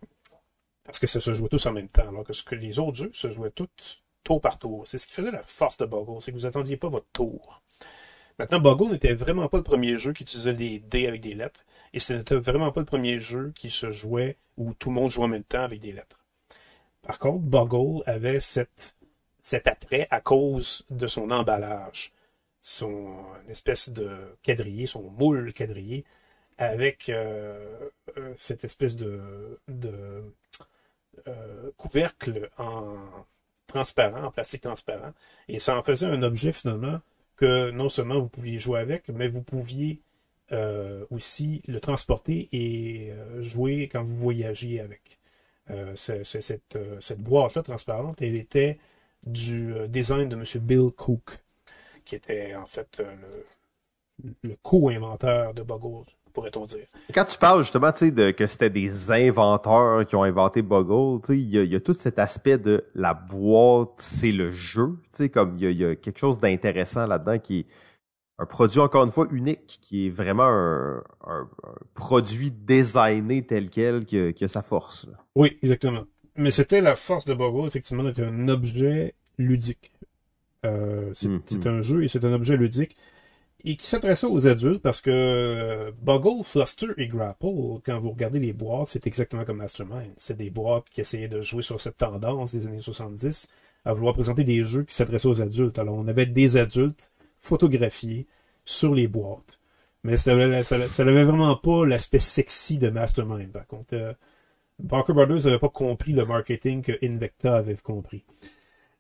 parce 0.85 1.01
que 1.01 1.09
ça 1.09 1.19
se 1.19 1.33
jouait 1.33 1.49
tous 1.49 1.67
en 1.67 1.73
même 1.73 1.89
temps, 1.89 2.09
alors 2.09 2.25
que, 2.25 2.33
ce 2.33 2.45
que 2.45 2.55
les 2.55 2.79
autres 2.79 2.97
jeux 2.97 3.11
se 3.13 3.29
jouaient 3.29 3.51
tous 3.51 4.03
tour 4.23 4.41
par 4.41 4.59
tour. 4.59 4.87
C'est 4.87 4.99
ce 4.99 5.07
qui 5.09 5.15
faisait 5.15 5.33
la 5.33 5.43
force 5.43 5.79
de 5.79 5.85
Boggle, 5.85 6.21
c'est 6.21 6.31
que 6.31 6.37
vous 6.37 6.47
attendiez 6.47 6.77
pas 6.77 6.87
votre 6.87 7.09
tour. 7.13 7.59
Maintenant, 8.39 8.61
Boggle 8.61 8.93
n'était 8.93 9.15
vraiment 9.15 9.49
pas 9.49 9.57
le 9.57 9.65
premier 9.65 9.99
jeu 9.99 10.13
qui 10.13 10.23
utilisait 10.23 10.55
des 10.55 10.79
dés 10.79 11.09
avec 11.09 11.21
des 11.21 11.35
lettres, 11.35 11.65
et 11.93 11.99
ce 11.99 12.13
n'était 12.13 12.37
vraiment 12.37 12.71
pas 12.71 12.81
le 12.81 12.87
premier 12.87 13.19
jeu 13.19 13.53
qui 13.57 13.71
se 13.71 13.91
jouait 13.91 14.37
où 14.57 14.75
tout 14.75 14.91
le 14.91 14.95
monde 14.95 15.11
jouait 15.11 15.25
en 15.25 15.29
même 15.29 15.43
temps 15.43 15.65
avec 15.65 15.81
des 15.81 15.93
lettres. 15.93 16.21
Par 17.03 17.19
contre, 17.19 17.41
Boggle 17.41 18.03
avait 18.07 18.39
cet 18.39 19.67
attrait 19.67 20.07
à 20.11 20.21
cause 20.21 20.87
de 20.91 21.09
son 21.09 21.33
emballage, 21.33 22.13
son 22.63 23.17
espèce 23.49 23.91
de 23.91 24.37
quadrillé, 24.43 24.87
son 24.87 25.03
moule 25.03 25.53
quadrillé, 25.53 26.05
avec 26.59 27.09
euh, 27.09 27.89
euh, 28.17 28.33
cette 28.37 28.65
espèce 28.65 28.95
de, 28.95 29.21
euh, 31.27 31.71
couvercle 31.77 32.49
en 32.59 32.97
transparent, 33.67 34.25
en 34.25 34.31
plastique 34.31 34.63
transparent, 34.63 35.13
et 35.49 35.59
ça 35.59 35.77
en 35.77 35.83
faisait 35.83 36.07
un 36.07 36.23
objet 36.23 36.53
finalement 36.53 37.01
que 37.37 37.71
non 37.71 37.89
seulement 37.89 38.21
vous 38.21 38.29
pouviez 38.29 38.59
jouer 38.59 38.81
avec, 38.81 39.09
mais 39.09 39.29
vous 39.29 39.43
pouviez 39.43 40.01
aussi 41.09 41.63
le 41.67 41.81
transporter 41.81 42.47
et 42.53 43.11
jouer 43.41 43.89
quand 43.91 44.03
vous 44.03 44.19
voyagiez 44.19 44.81
avec. 44.81 45.19
Cette, 45.95 46.79
cette 47.01 47.21
boîte-là 47.23 47.63
transparente, 47.63 48.21
elle 48.21 48.37
était 48.37 48.79
du 49.25 49.73
design 49.89 50.29
de 50.29 50.37
M. 50.37 50.45
Bill 50.63 50.91
Cook, 50.95 51.42
qui 52.05 52.15
était 52.15 52.55
en 52.55 52.67
fait 52.67 53.01
euh, 53.01 53.15
le, 54.25 54.31
le 54.51 54.57
co-inventeur 54.63 55.55
de 55.55 55.63
Boggle, 55.63 56.07
pourrait-on 56.33 56.65
dire. 56.67 56.87
Quand 57.15 57.25
tu 57.25 57.39
parles 57.39 57.63
justement, 57.63 57.91
de 57.91 58.31
que 58.31 58.47
c'était 58.47 58.71
des 58.71 59.11
inventeurs 59.11 60.07
qui 60.07 60.17
ont 60.17 60.23
inventé 60.23 60.63
Boggle, 60.63 61.21
il 61.35 61.51
y 61.51 61.59
a, 61.59 61.63
il 61.63 61.73
y 61.73 61.77
a 61.77 61.81
tout 61.81 61.95
cet 61.95 62.19
aspect 62.19 62.59
de 62.59 62.85
la 62.95 63.15
boîte, 63.15 63.95
c'est 63.99 64.33
le 64.33 64.51
jeu, 64.51 64.99
tu 65.11 65.17
sais, 65.17 65.29
comme 65.29 65.57
il 65.59 65.65
y 65.65 65.67
a, 65.67 65.71
il 65.71 65.79
y 65.79 65.85
a 65.85 65.97
quelque 65.97 66.19
chose 66.19 66.41
d'intéressant 66.41 67.07
là-dedans 67.07 67.39
qui 67.39 67.61
est 67.61 67.67
un 68.39 68.47
produit 68.47 68.81
encore 68.81 69.05
une 69.05 69.13
fois 69.13 69.29
unique, 69.31 69.79
qui 69.83 70.07
est 70.07 70.11
vraiment 70.11 70.45
un, 70.49 71.03
un- 71.27 71.49
un 71.65 71.75
produit 71.95 72.51
designé 72.51 73.47
tel 73.47 73.69
quel 73.71 74.05
qui 74.05 74.19
a, 74.19 74.33
qui 74.33 74.45
a 74.45 74.49
sa 74.49 74.63
force. 74.63 75.07
là. 75.07 75.19
Oui, 75.37 75.59
exactement. 75.63 76.05
Mais 76.35 76.51
c'était 76.51 76.81
la 76.81 76.97
force 76.97 77.27
de 77.27 77.35
Boggle, 77.35 77.69
effectivement, 77.69 78.03
d'être 78.03 78.21
un 78.21 78.49
objet 78.49 79.15
ludique. 79.37 79.93
Euh, 80.65 81.11
c'est 81.15 81.29
Mhm. 81.29 81.43
c'est 81.47 81.67
un 81.67 81.83
jeu 81.83 82.05
et 82.05 82.09
c'est 82.09 82.25
un 82.25 82.33
objet 82.33 82.57
ludique 82.57 82.97
et 83.65 83.77
qui 83.77 83.87
s'adressait 83.87 84.27
aux 84.27 84.47
adultes 84.49 84.83
parce 84.83 85.01
que 85.01 85.11
euh, 85.11 85.91
Boggle, 86.03 86.43
Fluster 86.45 86.89
et 86.99 87.07
Grapple, 87.09 87.81
quand 87.85 87.99
vous 87.99 88.11
regardez 88.11 88.41
les 88.41 88.53
boîtes, 88.53 88.89
c'est 88.89 89.07
exactement 89.07 89.45
comme 89.45 89.59
Mastermind. 89.59 90.13
C'est 90.17 90.37
des 90.37 90.51
boîtes 90.51 90.89
qui 90.91 91.01
essayaient 91.01 91.29
de 91.29 91.43
jouer 91.43 91.63
sur 91.63 91.81
cette 91.81 91.97
tendance 91.97 92.53
des 92.53 92.67
années 92.67 92.81
70 92.81 93.49
à 93.85 93.95
vouloir 93.95 94.15
présenter 94.15 94.45
des 94.45 94.65
jeux 94.65 94.83
qui 94.85 94.95
s'adressaient 94.95 95.29
aux 95.29 95.43
adultes. 95.43 95.79
Alors, 95.79 95.95
on 95.97 96.09
avait 96.09 96.27
des 96.27 96.57
adultes 96.57 97.11
photographiés 97.39 98.27
sur 98.65 98.95
les 98.95 99.09
boîtes. 99.09 99.59
Mais 100.05 100.17
ça 100.17 100.35
n'avait 100.35 101.25
vraiment 101.25 101.55
pas 101.57 101.87
l'aspect 101.87 102.19
sexy 102.19 102.79
de 102.79 102.91
Mastermind. 102.91 103.53
Par 103.53 103.67
contre, 103.67 103.95
euh, 103.95 104.13
Barker 104.81 105.13
Brothers 105.13 105.45
n'avait 105.45 105.59
pas 105.59 105.69
compris 105.69 106.13
le 106.13 106.25
marketing 106.27 106.83
que 106.83 106.93
Invecta 107.05 107.57
avait 107.57 107.77
compris. 107.77 108.25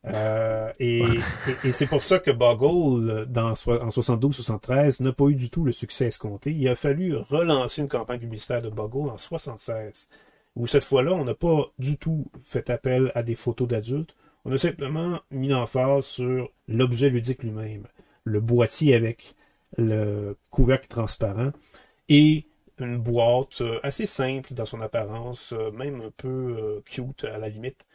Euh, 0.06 0.72
et, 0.80 1.02
et, 1.02 1.68
et 1.68 1.72
c'est 1.72 1.86
pour 1.86 2.02
ça 2.02 2.18
que 2.18 2.30
Boggle, 2.30 3.26
dans, 3.26 3.50
en 3.50 3.88
72-73, 3.88 5.02
n'a 5.02 5.12
pas 5.12 5.26
eu 5.26 5.34
du 5.34 5.48
tout 5.48 5.64
le 5.64 5.72
succès 5.72 6.06
escompté. 6.06 6.52
Il 6.52 6.68
a 6.68 6.74
fallu 6.74 7.16
relancer 7.16 7.82
une 7.82 7.88
campagne 7.88 8.18
publicitaire 8.18 8.62
de 8.62 8.68
Boggle 8.68 9.10
en 9.10 9.18
76, 9.18 10.08
où 10.56 10.66
cette 10.66 10.84
fois-là, 10.84 11.12
on 11.12 11.24
n'a 11.24 11.34
pas 11.34 11.70
du 11.78 11.96
tout 11.96 12.26
fait 12.42 12.68
appel 12.70 13.12
à 13.14 13.22
des 13.22 13.36
photos 13.36 13.68
d'adultes. 13.68 14.14
On 14.44 14.52
a 14.52 14.56
simplement 14.56 15.20
mis 15.30 15.48
l'emphase 15.48 16.04
sur 16.04 16.50
l'objet 16.66 17.10
ludique 17.10 17.44
lui-même, 17.44 17.86
le 18.24 18.40
boîtier 18.40 18.94
avec 18.94 19.36
le 19.78 20.36
couvercle 20.50 20.88
transparent 20.88 21.52
et 22.08 22.46
une 22.80 22.98
boîte 22.98 23.60
euh, 23.60 23.78
assez 23.84 24.06
simple 24.06 24.54
dans 24.54 24.66
son 24.66 24.80
apparence, 24.80 25.52
euh, 25.52 25.70
même 25.70 26.00
un 26.00 26.10
peu 26.16 26.82
cute 26.84 27.24
à 27.24 27.38
la 27.38 27.48
limite, 27.48 27.86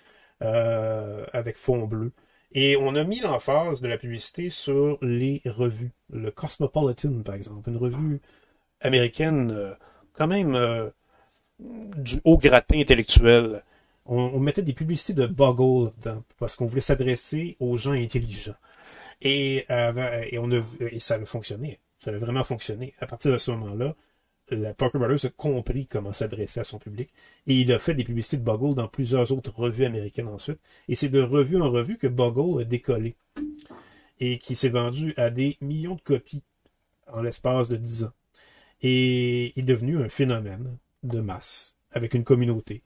avec 0.41 1.55
fond 1.55 1.85
bleu. 1.85 2.11
Et 2.53 2.77
on 2.77 2.95
a 2.95 3.03
mis 3.03 3.19
l'emphase 3.19 3.81
de 3.81 3.87
la 3.87 3.97
publicité 3.97 4.49
sur 4.49 4.97
les 5.01 5.41
revues. 5.45 5.91
Le 6.09 6.31
Cosmopolitan, 6.31 7.21
par 7.23 7.35
exemple, 7.35 7.69
une 7.69 7.77
revue 7.77 8.21
américaine 8.81 9.75
quand 10.13 10.27
même 10.27 10.91
du 11.59 12.21
haut 12.23 12.37
gratin 12.37 12.79
intellectuel. 12.79 13.63
On, 14.05 14.39
mettait 14.39 14.61
des 14.61 14.73
publicités 14.73 15.13
de 15.13 15.27
Boggle 15.27 15.91
dedans 15.97 16.23
parce 16.39 16.55
qu'on 16.55 16.65
voulait 16.65 16.81
s'adresser 16.81 17.57
aux 17.59 17.77
gens 17.77 17.91
intelligents. 17.91 18.55
Et, 19.21 19.65
et, 19.69 20.39
on 20.39 20.51
a, 20.51 20.61
et 20.79 20.99
ça 20.99 21.15
a 21.15 21.25
fonctionné. 21.25 21.79
Ça 21.97 22.11
a 22.11 22.17
vraiment 22.17 22.43
fonctionné. 22.43 22.93
À 22.99 23.07
partir 23.07 23.31
de 23.31 23.37
ce 23.37 23.51
moment-là, 23.51 23.95
la 24.49 24.73
Parker 24.73 24.97
Brothers 24.97 25.25
a 25.25 25.29
compris 25.29 25.85
comment 25.85 26.13
s'adresser 26.13 26.59
à 26.59 26.63
son 26.63 26.79
public 26.79 27.09
et 27.47 27.55
il 27.55 27.71
a 27.71 27.79
fait 27.79 27.93
des 27.93 28.03
publicités 28.03 28.37
de 28.37 28.43
Boggle 28.43 28.75
dans 28.75 28.87
plusieurs 28.87 29.31
autres 29.31 29.53
revues 29.57 29.85
américaines 29.85 30.27
ensuite. 30.27 30.59
Et 30.87 30.95
c'est 30.95 31.09
de 31.09 31.21
revue 31.21 31.61
en 31.61 31.69
revue 31.69 31.97
que 31.97 32.07
Boggle 32.07 32.61
a 32.61 32.63
décollé 32.63 33.15
et 34.19 34.37
qui 34.37 34.55
s'est 34.55 34.69
vendu 34.69 35.13
à 35.17 35.29
des 35.29 35.57
millions 35.61 35.95
de 35.95 36.01
copies 36.01 36.43
en 37.11 37.21
l'espace 37.21 37.69
de 37.69 37.77
dix 37.77 38.03
ans. 38.03 38.13
Et 38.81 39.57
est 39.59 39.63
devenu 39.63 39.97
un 39.97 40.09
phénomène 40.09 40.77
de 41.03 41.19
masse 41.19 41.75
avec 41.91 42.13
une 42.13 42.23
communauté. 42.23 42.81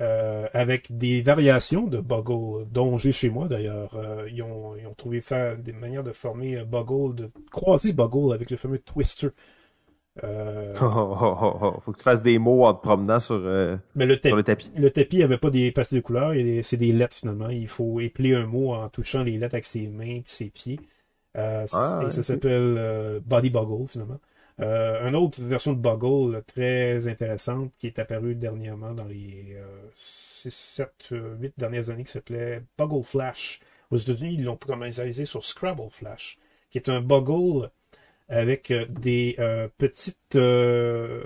Euh, 0.00 0.48
avec 0.54 0.96
des 0.96 1.20
variations 1.20 1.86
de 1.86 1.98
Boggle, 1.98 2.66
dont 2.70 2.96
j'ai 2.96 3.12
chez 3.12 3.28
moi 3.28 3.48
d'ailleurs. 3.48 3.94
Euh, 3.96 4.26
ils, 4.32 4.42
ont, 4.42 4.74
trouvé 4.96 5.20
faire 5.20 5.58
des 5.58 5.72
manières 5.72 6.02
de 6.02 6.12
former 6.12 6.64
Boggle, 6.64 7.14
de 7.14 7.28
croiser 7.50 7.92
Boggle 7.92 8.32
avec 8.32 8.50
le 8.50 8.56
fameux 8.56 8.78
Twister, 8.78 9.28
euh... 10.24 10.74
Oh, 10.82 11.16
oh, 11.20 11.58
oh, 11.62 11.80
Faut 11.80 11.92
que 11.92 11.98
tu 11.98 12.02
fasses 12.04 12.22
des 12.22 12.38
mots 12.38 12.64
en 12.64 12.74
te 12.74 12.82
promenant 12.82 13.20
sur, 13.20 13.36
euh, 13.36 13.76
Mais 13.94 14.06
le, 14.06 14.18
sur 14.22 14.36
le 14.36 14.42
tapis. 14.42 14.70
Le 14.76 14.90
tapis 14.90 15.18
n'avait 15.18 15.38
pas 15.38 15.50
des 15.50 15.70
pastilles 15.70 15.98
de 15.98 16.02
couleurs, 16.02 16.32
c'est 16.62 16.76
des 16.76 16.92
lettres 16.92 17.16
finalement. 17.16 17.48
Il 17.48 17.68
faut 17.68 18.00
épeler 18.00 18.34
un 18.34 18.46
mot 18.46 18.74
en 18.74 18.88
touchant 18.88 19.22
les 19.22 19.38
lettres 19.38 19.54
avec 19.54 19.66
ses 19.66 19.88
mains 19.88 20.04
et 20.04 20.24
ses 20.26 20.50
pieds. 20.50 20.80
Euh, 21.36 21.64
ah, 21.72 22.02
et 22.06 22.10
ça 22.10 22.24
s'appelle 22.24 22.74
euh, 22.76 23.20
Body 23.24 23.50
Boggle 23.50 23.86
finalement. 23.88 24.18
Une 24.58 25.16
autre 25.16 25.40
version 25.40 25.72
de 25.72 25.78
Boggle 25.78 26.42
très 26.42 27.08
intéressante 27.08 27.72
qui 27.78 27.86
est 27.86 27.98
apparue 27.98 28.34
dernièrement 28.34 28.92
dans 28.92 29.06
les 29.06 29.56
6, 29.94 30.50
7, 30.52 31.14
8 31.40 31.54
dernières 31.56 31.88
années 31.88 32.04
qui 32.04 32.10
s'appelait 32.10 32.62
Boggle 32.76 33.02
Flash. 33.02 33.60
Aux 33.90 33.96
États-Unis, 33.96 34.34
ils 34.34 34.44
l'ont 34.44 34.56
commercialisé 34.56 35.24
sur 35.24 35.46
Scrabble 35.46 35.88
Flash, 35.88 36.38
qui 36.70 36.76
est 36.76 36.90
un 36.90 37.00
Boggle 37.00 37.70
avec 38.30 38.70
euh, 38.70 38.86
des 38.88 39.34
euh, 39.38 39.68
petites 39.76 40.36
euh, 40.36 41.24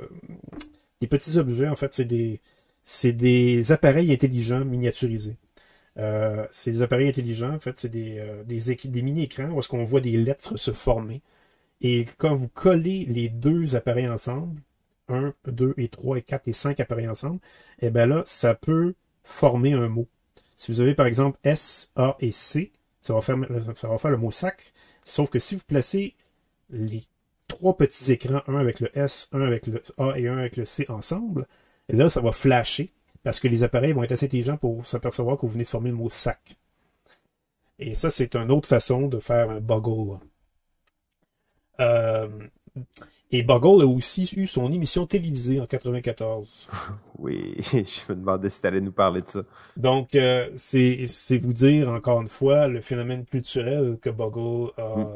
des 1.01 1.07
petits 1.07 1.39
objets. 1.39 1.69
En 1.69 1.77
fait, 1.77 1.93
c'est 1.95 2.05
des 2.05 2.41
c'est 2.83 3.13
des 3.13 3.73
appareils 3.73 4.13
intelligents 4.13 4.65
miniaturisés. 4.65 5.37
ces 6.51 6.83
appareils 6.83 7.09
intelligents, 7.09 7.55
en 7.55 7.61
fait, 7.61 7.79
c'est 7.79 7.89
des, 7.89 8.23
des, 8.47 9.03
mini-écrans 9.03 9.51
où 9.51 9.59
est-ce 9.59 9.69
qu'on 9.69 9.85
voit 9.85 10.01
des 10.01 10.17
lettres 10.19 10.59
se 10.59 10.73
former. 10.73 11.23
Et 11.81 12.07
quand 12.19 12.35
vous 12.35 12.49
collez 12.49 13.07
les 13.07 13.29
deux 13.29 13.77
appareils 13.77 14.09
ensemble, 14.09 14.61
1, 15.09 15.35
2 15.47 15.75
et 15.79 15.89
3 15.89 16.19
et 16.19 16.23
4 16.23 16.49
et 16.49 16.53
5 16.53 16.81
appareils 16.81 17.09
ensemble, 17.09 17.41
eh 17.81 17.91
bien 17.91 18.07
là, 18.07 18.23
ça 18.27 18.55
peut 18.55 18.95
former 19.25 19.73
un 19.73 19.89
mot. 19.89 20.07
Si 20.57 20.73
vous 20.73 20.81
avez 20.81 20.95
par 20.95 21.07
exemple 21.07 21.39
S, 21.45 21.91
A 21.97 22.17
et 22.21 22.33
C, 22.33 22.73
ça 23.01 23.15
va 23.15 23.21
faire, 23.23 23.37
ça 23.75 23.89
va 23.89 23.99
faire 23.99 24.11
le 24.11 24.17
mot 24.19 24.31
sac. 24.31 24.73
Sauf 25.05 25.31
que 25.31 25.39
si 25.39 25.55
vous 25.57 25.63
placez 25.67 26.15
les 26.71 27.03
trois 27.49 27.77
petits 27.77 28.13
écrans, 28.13 28.43
un 28.47 28.57
avec 28.57 28.81
le 28.81 28.97
S, 28.97 29.29
un 29.33 29.43
avec 29.43 29.67
le 29.67 29.83
A 29.99 30.19
et 30.19 30.29
un 30.29 30.39
avec 30.39 30.57
le 30.57 30.65
C 30.65 30.87
ensemble, 30.89 31.47
et 31.89 31.97
là, 31.97 32.09
ça 32.09 32.21
va 32.21 32.33
flasher 32.33 32.91
parce 33.23 33.41
que 33.41 33.49
les 33.49 33.63
appareils 33.63 33.93
vont 33.93 34.03
être 34.03 34.13
assez 34.13 34.27
intelligents 34.27 34.57
pour 34.57 34.87
s'apercevoir 34.87 35.37
que 35.37 35.43
vous 35.43 35.53
venez 35.53 35.65
de 35.65 35.69
former 35.69 35.91
le 35.91 35.97
mot 35.97 36.11
sac. 36.11 36.57
Et 37.79 37.95
ça, 37.95 38.11
c'est 38.11 38.37
une 38.37 38.51
autre 38.51 38.69
façon 38.69 39.09
de 39.09 39.19
faire 39.19 39.51
un 39.51 39.61
Boggle. 39.61 40.21
Euh, 41.81 42.29
et 43.31 43.43
Boggle 43.43 43.83
a 43.83 43.87
aussi 43.87 44.31
eu 44.37 44.47
son 44.47 44.71
émission 44.71 45.07
télévisée 45.07 45.61
en 45.61 45.67
94. 45.67 46.71
Oui, 47.19 47.55
je 47.63 48.13
me 48.13 48.17
demandais 48.17 48.51
si 48.51 48.61
tu 48.61 48.67
allais 48.67 48.81
nous 48.81 48.93
parler 48.93 49.23
de 49.23 49.29
ça. 49.29 49.43
Donc, 49.77 50.15
euh, 50.17 50.51
c'est 50.57 51.39
vous 51.39 51.53
dire, 51.53 51.89
encore 51.89 52.21
une 52.21 52.29
fois, 52.29 52.67
le 52.67 52.81
phénomène 52.81 53.25
culturel 53.25 53.99
que 54.03 54.11
Boggle 54.11 54.73
a, 54.77 54.97
mm 54.97 55.07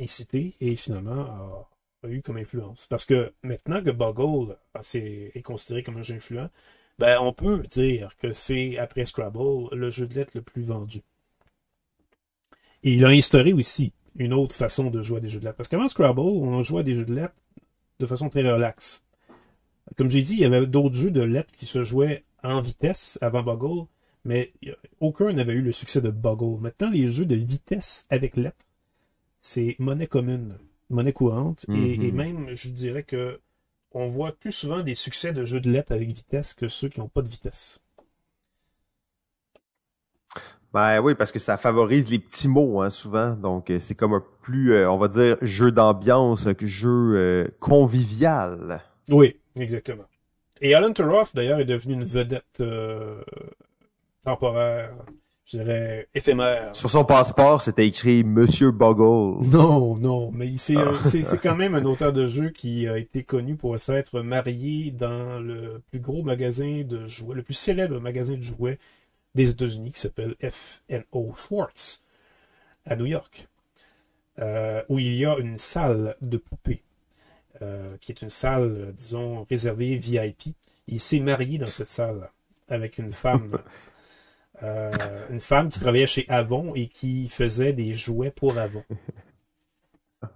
incité 0.00 0.54
et 0.60 0.76
finalement 0.76 1.66
a, 2.02 2.08
eu 2.08 2.22
comme 2.22 2.36
influence. 2.36 2.86
Parce 2.86 3.04
que 3.04 3.32
maintenant 3.42 3.82
que 3.82 3.90
Boggle 3.90 4.56
est, 4.94 5.42
considéré 5.42 5.82
comme 5.82 5.96
un 5.96 6.02
jeu 6.02 6.14
influent, 6.14 6.48
ben, 6.98 7.18
on 7.20 7.32
peut 7.32 7.62
dire 7.62 8.10
que 8.16 8.32
c'est, 8.32 8.78
après 8.78 9.04
Scrabble, 9.04 9.68
le 9.72 9.90
jeu 9.90 10.06
de 10.06 10.14
lettres 10.14 10.32
le 10.34 10.42
plus 10.42 10.62
vendu. 10.62 11.02
Et 12.82 12.92
il 12.94 13.04
a 13.04 13.08
instauré 13.08 13.52
aussi 13.52 13.92
une 14.16 14.32
autre 14.32 14.54
façon 14.54 14.90
de 14.90 15.02
jouer 15.02 15.18
à 15.18 15.20
des 15.20 15.28
jeux 15.28 15.40
de 15.40 15.44
lettres. 15.44 15.56
Parce 15.56 15.68
qu'avant 15.68 15.88
Scrabble, 15.88 16.20
on 16.20 16.62
jouait 16.62 16.80
à 16.80 16.84
des 16.84 16.94
jeux 16.94 17.04
de 17.04 17.14
lettres 17.14 17.34
de 17.98 18.06
façon 18.06 18.28
très 18.28 18.48
relaxe. 18.48 19.02
Comme 19.96 20.10
j'ai 20.10 20.22
dit, 20.22 20.34
il 20.34 20.40
y 20.40 20.44
avait 20.44 20.66
d'autres 20.66 20.94
jeux 20.94 21.10
de 21.10 21.22
lettres 21.22 21.52
qui 21.54 21.66
se 21.66 21.82
jouaient 21.84 22.24
en 22.42 22.60
vitesse 22.60 23.18
avant 23.20 23.42
Boggle, 23.42 23.86
mais 24.24 24.52
aucun 25.00 25.32
n'avait 25.32 25.54
eu 25.54 25.62
le 25.62 25.72
succès 25.72 26.00
de 26.00 26.10
Boggle. 26.10 26.60
Maintenant, 26.60 26.90
les 26.90 27.10
jeux 27.10 27.26
de 27.26 27.34
vitesse 27.34 28.04
avec 28.10 28.36
lettres 28.36 28.67
c'est 29.38 29.76
monnaie 29.78 30.06
commune, 30.06 30.58
monnaie 30.90 31.12
courante, 31.12 31.66
et, 31.68 31.96
mhm. 31.98 32.14
même, 32.14 32.54
je 32.54 32.68
dirais 32.68 33.02
que 33.02 33.40
on 33.92 34.06
voit 34.06 34.32
plus 34.32 34.52
souvent 34.52 34.82
des 34.82 34.94
succès 34.94 35.32
de 35.32 35.44
jeux 35.44 35.60
de 35.60 35.70
lettres 35.70 35.92
avec 35.92 36.10
vitesse 36.10 36.52
que 36.54 36.68
ceux 36.68 36.88
qui 36.88 37.00
n'ont 37.00 37.08
pas 37.08 37.22
de 37.22 37.28
vitesse. 37.28 37.80
Ben 40.74 41.00
oui, 41.00 41.14
parce 41.14 41.32
que 41.32 41.38
ça 41.38 41.56
favorise 41.56 42.10
les 42.10 42.18
petits 42.18 42.48
mots, 42.48 42.82
hein, 42.82 42.90
souvent. 42.90 43.30
Donc, 43.30 43.70
euh, 43.70 43.80
c'est 43.80 43.94
comme 43.94 44.12
un 44.12 44.24
plus, 44.42 44.74
euh, 44.74 44.90
on 44.90 44.98
va 44.98 45.08
dire, 45.08 45.38
jeu 45.40 45.72
d'ambiance 45.72 46.46
que 46.54 46.66
jeu 46.66 47.14
euh, 47.16 47.48
convivial. 47.58 48.82
Oui, 49.08 49.36
exactement. 49.56 50.04
Et 50.60 50.74
Alan 50.74 50.92
Turoff, 50.92 51.34
d'ailleurs, 51.34 51.60
est 51.60 51.64
devenu 51.64 51.94
une 51.94 52.04
vedette 52.04 52.62
temporaire 54.24 54.92
je 55.48 55.56
dirais, 55.56 56.08
éphémère. 56.14 56.74
Sur 56.76 56.90
son 56.90 57.04
passeport, 57.04 57.62
c'était 57.62 57.86
écrit 57.86 58.22
Monsieur 58.22 58.70
Boggle. 58.70 59.42
Non, 59.50 59.96
non, 59.96 60.30
mais 60.30 60.56
c'est 60.56 60.76
c'est 61.02 61.38
quand 61.38 61.56
même 61.56 61.74
un 61.74 61.84
auteur 61.84 62.12
de 62.12 62.26
jeu 62.26 62.50
qui 62.50 62.86
a 62.86 62.98
été 62.98 63.22
connu 63.22 63.56
pour 63.56 63.78
s'être 63.78 64.20
marié 64.20 64.90
dans 64.90 65.40
le 65.40 65.80
plus 65.90 66.00
gros 66.00 66.22
magasin 66.22 66.82
de 66.84 67.06
jouets, 67.06 67.34
le 67.34 67.42
plus 67.42 67.54
célèbre 67.54 67.98
magasin 67.98 68.34
de 68.34 68.42
jouets 68.42 68.78
des 69.34 69.50
États-Unis 69.50 69.92
qui 69.92 70.00
s'appelle 70.00 70.34
FNO 70.38 71.34
Schwartz 71.34 72.02
à 72.84 72.96
New 72.96 73.06
York, 73.06 73.48
euh, 74.40 74.82
où 74.90 74.98
il 74.98 75.14
y 75.14 75.24
a 75.24 75.38
une 75.38 75.56
salle 75.56 76.14
de 76.20 76.36
poupées, 76.36 76.82
euh, 77.62 77.96
qui 78.00 78.12
est 78.12 78.20
une 78.20 78.28
salle, 78.28 78.92
disons, 78.94 79.46
réservée 79.48 79.94
VIP. 79.94 80.54
Il 80.88 81.00
s'est 81.00 81.20
marié 81.20 81.56
dans 81.56 81.66
cette 81.66 81.88
salle 81.88 82.30
avec 82.68 82.98
une 82.98 83.12
femme 83.12 83.58
Euh, 84.62 84.90
une 85.30 85.40
femme 85.40 85.68
qui 85.68 85.78
travaillait 85.78 86.06
chez 86.06 86.24
Avon 86.28 86.74
et 86.74 86.88
qui 86.88 87.28
faisait 87.28 87.72
des 87.72 87.94
jouets 87.94 88.30
pour 88.30 88.58
Avon. 88.58 88.82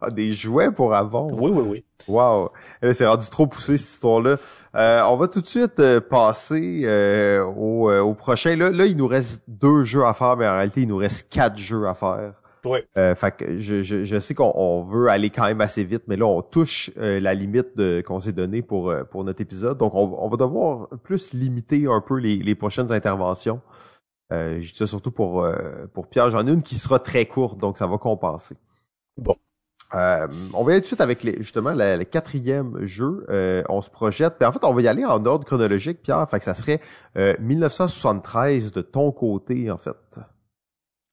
Ah, 0.00 0.10
des 0.10 0.30
jouets 0.30 0.70
pour 0.70 0.94
Avon? 0.94 1.32
Oui, 1.32 1.50
oui, 1.52 1.64
oui. 1.66 1.84
Wow. 2.06 2.50
C'est 2.92 3.06
rendu 3.06 3.28
trop 3.28 3.48
poussé, 3.48 3.76
cette 3.76 3.94
histoire-là. 3.94 4.36
Euh, 4.76 5.02
on 5.06 5.16
va 5.16 5.26
tout 5.26 5.40
de 5.40 5.46
suite 5.46 5.80
euh, 5.80 6.00
passer 6.00 6.86
au, 7.56 7.90
au, 7.90 8.14
prochain. 8.14 8.54
Là, 8.54 8.70
là, 8.70 8.86
il 8.86 8.96
nous 8.96 9.08
reste 9.08 9.42
deux 9.48 9.82
jeux 9.82 10.04
à 10.04 10.14
faire, 10.14 10.36
mais 10.36 10.46
en 10.46 10.52
réalité, 10.52 10.82
il 10.82 10.88
nous 10.88 10.98
reste 10.98 11.32
quatre 11.32 11.58
jeux 11.58 11.86
à 11.88 11.94
faire. 11.94 12.34
Oui. 12.64 12.78
fait 12.94 13.36
que 13.36 13.58
je, 13.58 13.82
je, 13.82 14.04
je 14.04 14.20
sais 14.20 14.34
qu'on 14.34 14.84
veut 14.84 15.08
aller 15.08 15.30
quand 15.30 15.46
même 15.46 15.60
assez 15.60 15.82
vite, 15.82 16.04
mais 16.06 16.14
là, 16.14 16.26
on 16.26 16.42
touche 16.42 16.92
la 16.96 17.34
limite 17.34 18.02
qu'on 18.04 18.20
s'est 18.20 18.32
donnée 18.32 18.62
pour, 18.62 18.94
pour 19.10 19.24
notre 19.24 19.40
épisode. 19.40 19.78
Donc, 19.78 19.94
on, 19.96 20.16
on, 20.16 20.28
va 20.28 20.36
devoir 20.36 20.88
plus 21.02 21.32
limiter 21.32 21.86
un 21.88 22.00
peu 22.00 22.18
les, 22.18 22.36
les 22.36 22.54
prochaines 22.54 22.92
interventions. 22.92 23.60
Euh, 24.32 24.60
je 24.60 24.72
dis 24.72 24.78
ça 24.78 24.86
surtout 24.86 25.10
pour, 25.10 25.44
euh, 25.44 25.86
pour 25.92 26.08
Pierre. 26.08 26.30
J'en 26.30 26.46
ai 26.46 26.50
une 26.50 26.62
qui 26.62 26.76
sera 26.76 26.98
très 26.98 27.26
courte, 27.26 27.58
donc 27.58 27.78
ça 27.78 27.86
va 27.86 27.98
compenser. 27.98 28.56
Bon. 29.16 29.36
Euh, 29.94 30.26
on 30.54 30.64
va 30.64 30.72
aller 30.72 30.80
tout 30.80 30.84
de 30.84 30.86
suite 30.86 31.00
avec 31.02 31.22
les, 31.22 31.36
justement 31.38 31.72
le, 31.72 31.98
le 31.98 32.04
quatrième 32.04 32.84
jeu. 32.86 33.26
Euh, 33.28 33.62
on 33.68 33.82
se 33.82 33.90
projette. 33.90 34.36
Puis 34.38 34.46
en 34.46 34.52
fait, 34.52 34.64
on 34.64 34.72
va 34.72 34.80
y 34.80 34.88
aller 34.88 35.04
en 35.04 35.24
ordre 35.26 35.44
chronologique, 35.44 36.02
Pierre. 36.02 36.28
Fait 36.30 36.38
que 36.38 36.44
ça 36.44 36.54
serait 36.54 36.80
euh, 37.16 37.36
1973 37.40 38.72
de 38.72 38.80
ton 38.80 39.12
côté, 39.12 39.70
en 39.70 39.76
fait. 39.76 40.18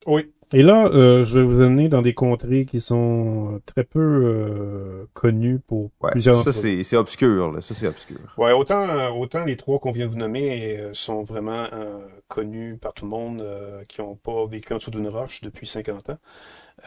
Oui. 0.06 0.32
Et 0.52 0.64
là, 0.64 0.88
euh, 0.88 1.24
je 1.24 1.39
vais 1.39 1.45
vous 1.45 1.62
amener 1.62 1.89
dans 1.89 2.02
des 2.02 2.16
contrées 2.16 2.66
qui 2.66 2.80
sont 2.82 3.62
très 3.68 3.84
peu 3.84 4.00
euh, 4.00 5.06
connues 5.14 5.60
pour 5.60 5.91
Ouais, 6.02 6.10
plusieurs 6.12 6.41
ça 6.41 6.52
c'est 6.52 6.82
c'est 6.84 6.97
obscur, 6.97 7.52
là. 7.52 7.62
Ça 7.62 7.76
c'est 7.76 7.88
obscur. 7.88 8.18
Ouais, 8.38 8.52
autant, 8.52 8.89
euh, 8.89 9.10
autant 9.10 9.45
les 9.45 9.56
trois 9.58 9.78
qu'on 9.78 9.91
vient 9.91 10.06
de 10.08 10.12
vous 10.12 10.18
nommer 10.18 10.78
euh, 10.80 10.89
sont 10.93 11.22
vraiment 11.24 11.68
euh, 11.72 12.00
connus 12.28 12.78
par 12.82 12.93
tout 12.93 13.06
le 13.06 13.12
monde 13.12 13.41
euh, 13.41 13.84
qui 13.88 14.02
n'ont 14.02 14.16
pas 14.16 14.45
vécu 14.47 14.74
en 14.74 14.78
dessous 14.78 14.89
d'une 14.89 15.08
roche 15.08 15.41
depuis 15.41 15.68
50 15.68 16.10
ans. 16.10 16.18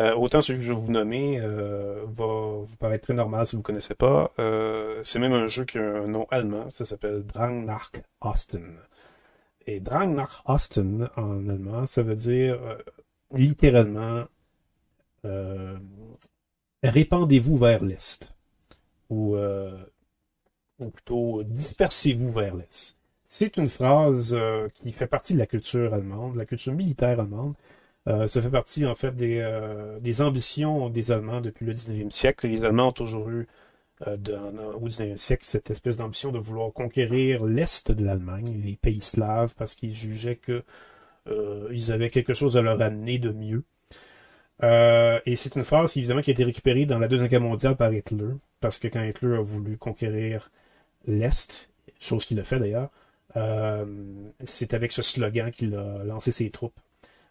Euh, 0.01 0.15
autant 0.17 0.41
celui 0.43 0.59
que 0.61 0.65
je 0.65 0.73
vais 0.73 0.79
vous 0.81 0.91
nommer 0.91 1.39
euh, 1.41 2.03
va 2.07 2.63
vous 2.65 2.77
paraître 2.79 3.05
très 3.05 3.15
normal 3.15 3.47
si 3.47 3.55
vous 3.55 3.61
ne 3.61 3.65
connaissez 3.65 3.95
pas. 3.95 4.33
Euh, 4.41 5.01
c'est 5.05 5.19
même 5.21 5.35
un 5.35 5.47
jeu 5.47 5.65
qui 5.65 5.79
a 5.79 5.83
un 5.83 6.09
nom 6.09 6.27
allemand, 6.31 6.65
ça 6.71 6.85
s'appelle 6.85 7.23
Drang 7.25 7.65
nach 7.65 7.91
Osten. 8.23 8.77
Et 9.67 9.79
Drang 9.81 10.15
nach 10.15 10.43
Osten 10.47 11.09
en 11.17 11.49
allemand, 11.49 11.87
ça 11.87 12.03
veut 12.03 12.15
dire 12.17 12.55
euh, 12.65 12.77
littéralement 13.35 14.25
euh, 15.25 15.79
répandez-vous 16.83 17.57
vers 17.57 17.85
l'est. 17.85 18.35
Ou 19.11 19.37
euh, 19.37 19.77
ou 20.79 20.91
plutôt 20.91 21.43
dispersez-vous 21.45 22.31
vers 22.31 22.57
l'Est. 22.57 22.97
C'est 23.25 23.57
une 23.57 23.69
phrase 23.69 24.35
euh, 24.35 24.69
qui 24.75 24.93
fait 24.93 25.07
partie 25.07 25.35
de 25.35 25.39
la 25.39 25.47
culture 25.47 25.95
allemande, 25.95 26.35
de 26.35 26.39
la 26.39 26.47
culture 26.47 26.73
militaire 26.73 27.21
allemande. 27.21 27.55
Ça 28.27 28.43
fait 28.43 28.51
partie 28.51 28.85
en 28.85 28.97
fait 28.97 29.15
des, 29.15 30.23
ambitions 30.23 30.91
des 30.91 31.13
Allemands 31.13 31.41
depuis 31.41 31.65
le 31.65 31.73
19e 31.73 32.11
siècle. 32.11 32.49
Les 32.49 32.65
Allemands 32.65 32.89
ont 32.89 32.93
toujours 32.93 33.31
eu 33.31 33.47
au 34.05 34.89
19e 34.89 35.17
siècle 35.17 35.45
cette 35.45 35.71
espèce 35.71 35.99
d'ambition 35.99 36.33
de 36.33 36.39
vouloir 36.41 36.73
conquérir 36.73 37.45
l'Est 37.45 37.93
de 37.93 38.05
l'Allemagne, 38.05 38.61
les 38.65 38.75
pays 38.75 39.01
slaves, 39.01 39.55
parce 39.57 39.77
qu'ils 39.77 39.95
jugeaient 39.95 40.35
que 40.35 40.65
euh, 41.29 41.69
ils 41.73 41.93
avaient 41.93 42.11
quelque 42.11 42.35
chose 42.35 42.57
à 42.57 42.63
leur 42.63 42.81
amener 42.81 43.19
de 43.19 43.31
mieux. 43.31 43.65
Euh, 44.63 45.19
et 45.27 45.37
c'est 45.37 45.57
une 45.57 45.65
phrase 45.65 45.97
évidemment 45.97 46.21
qui 46.21 46.31
a 46.31 46.33
été 46.33 46.45
récupérée 46.45 46.87
dans 46.87 46.99
la 46.99 47.09
Deuxième 47.09 47.29
Guerre 47.29 47.41
mondiale 47.41 47.77
par 47.77 47.93
Hitler, 47.93 48.35
parce 48.61 48.79
que 48.79 48.89
quand 48.89 49.03
Hitler 49.03 49.37
a 49.37 49.43
voulu 49.43 49.77
conquérir 49.77 50.51
l'Est, 51.07 51.71
chose 52.01 52.25
qu'il 52.25 52.39
a 52.41 52.45
fait 52.45 52.61
d'ailleurs, 52.61 52.91
euh, 53.37 53.87
c'est 54.45 54.75
avec 54.75 54.93
ce 54.93 55.03
slogan 55.03 55.51
qu'il 55.51 55.75
a 55.75 56.05
lancé 56.05 56.31
ses 56.31 56.51
troupes. 56.51 56.79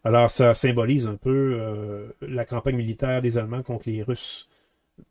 Alors 0.03 0.29
ça 0.29 0.53
symbolise 0.53 1.07
un 1.07 1.15
peu 1.15 2.11
la 2.21 2.43
campagne 2.43 2.75
militaire 2.75 3.21
des 3.21 3.37
Allemands 3.37 3.61
contre 3.61 3.87
les 3.89 4.01
Russes 4.01 4.49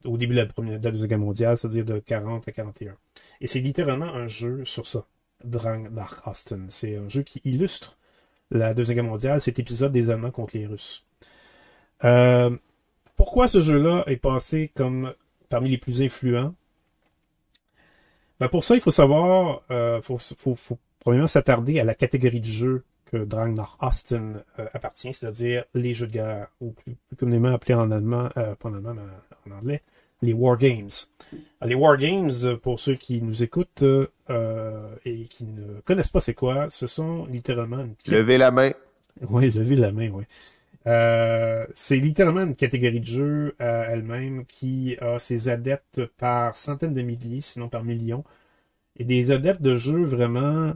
au 0.05 0.17
début 0.17 0.35
de 0.35 0.41
la, 0.41 0.47
première, 0.47 0.81
Deuxième 0.81 1.07
Guerre 1.07 1.19
mondiale, 1.19 1.57
c'est-à-dire 1.57 1.85
de 1.85 1.99
40 1.99 2.49
à 2.49 2.53
41. 2.53 2.97
Et 3.41 3.47
c'est 3.47 3.61
littéralement 3.61 4.13
un 4.13 4.27
jeu 4.27 4.65
sur 4.65 4.87
ça, 4.87 5.07
Drang 5.45 5.89
nach 5.91 6.27
Osten. 6.27 6.67
C'est 6.71 6.97
un 6.97 7.09
jeu 7.09 7.23
qui 7.23 7.41
illustre 7.45 7.99
la 8.51 8.75
Deuxième 8.75 8.97
Guerre 8.97 9.05
mondiale, 9.05 9.41
cet 9.41 9.59
épisode 9.59 9.93
des 9.93 10.11
Allemands 10.11 10.31
contre 10.31 10.57
les 10.57 10.67
Russes. 10.67 11.05
Euh, 12.05 12.57
pourquoi 13.17 13.47
ce 13.47 13.61
jeu-là 13.61 14.05
est 14.07 14.17
passé 14.17 14.73
comme 14.75 15.13
parmi 15.49 15.69
les 15.69 15.79
plus 15.79 16.03
influents? 16.03 16.55
Ben 18.39 18.49
pour 18.49 18.65
ça, 18.65 18.75
il 18.75 18.81
faut 18.81 18.91
savoir, 18.91 19.61
euh, 19.71 20.01
faut, 20.01 20.17
faut, 20.17 20.55
faut 20.55 20.79
premièrement 20.99 21.27
s'attarder 21.27 21.79
à 21.79 21.85
la 21.85 21.95
catégorie 21.95 22.41
de 22.41 22.47
jeu 22.47 22.85
que 23.05 23.19
Drang 23.19 23.55
nach 23.55 23.77
Osten 23.81 24.43
euh, 24.59 24.67
appartient, 24.73 25.13
c'est-à-dire 25.13 25.65
les 25.75 25.95
jeux 25.95 26.07
de 26.07 26.13
guerre, 26.13 26.49
ou 26.61 26.71
plus, 26.71 26.97
plus 27.09 27.17
communément 27.17 27.49
appelés 27.49 27.75
en 27.75 27.91
allemand, 27.91 28.31
euh, 28.37 28.55
pas 28.55 28.69
en 28.69 28.75
allemand, 28.75 28.95
mais 28.95 29.53
en 29.53 29.59
anglais, 29.59 29.83
les 30.23 30.33
War 30.33 30.57
Games. 30.57 30.91
Alors, 31.61 31.69
les 31.69 31.75
War 31.75 31.97
Games, 31.97 32.31
euh, 32.45 32.57
pour 32.57 32.81
ceux 32.81 32.95
qui 32.95 33.23
nous 33.23 33.43
écoutent 33.43 33.83
euh, 33.83 34.97
et 35.05 35.25
qui 35.25 35.45
ne 35.45 35.81
connaissent 35.81 36.09
pas 36.11 36.21
c'est 36.21 36.35
quoi, 36.35 36.69
ce 36.69 36.87
sont 36.87 37.27
littéralement 37.27 37.81
une 37.81 37.95
Levez 38.09 38.39
la 38.39 38.51
main. 38.51 38.73
oui, 39.29 39.51
lever 39.51 39.77
la 39.77 39.93
main, 39.93 40.11
oui. 40.11 40.25
Euh, 40.87 41.67
c'est 41.75 41.99
littéralement 41.99 42.43
une 42.43 42.57
catégorie 42.57 43.01
de 43.01 43.05
jeu 43.05 43.55
euh, 43.61 43.85
elle-même 43.89 44.47
qui 44.47 44.97
a 45.01 45.19
ses 45.19 45.49
adeptes 45.49 46.07
par 46.17 46.57
centaines 46.57 46.95
de 46.95 47.03
milliers, 47.03 47.43
sinon 47.43 47.69
par 47.69 47.85
millions, 47.85 48.25
et 48.97 49.05
des 49.05 49.31
adeptes 49.31 49.61
de 49.63 49.77
jeux 49.77 50.05
vraiment 50.05 50.73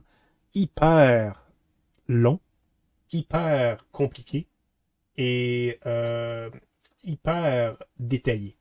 hyper 0.54 1.42
longs, 2.08 2.40
hyper 3.12 3.86
compliqués 3.92 4.46
et 5.16 5.78
euh, 5.86 6.50
hyper 7.04 7.76
détaillés. 7.98 8.56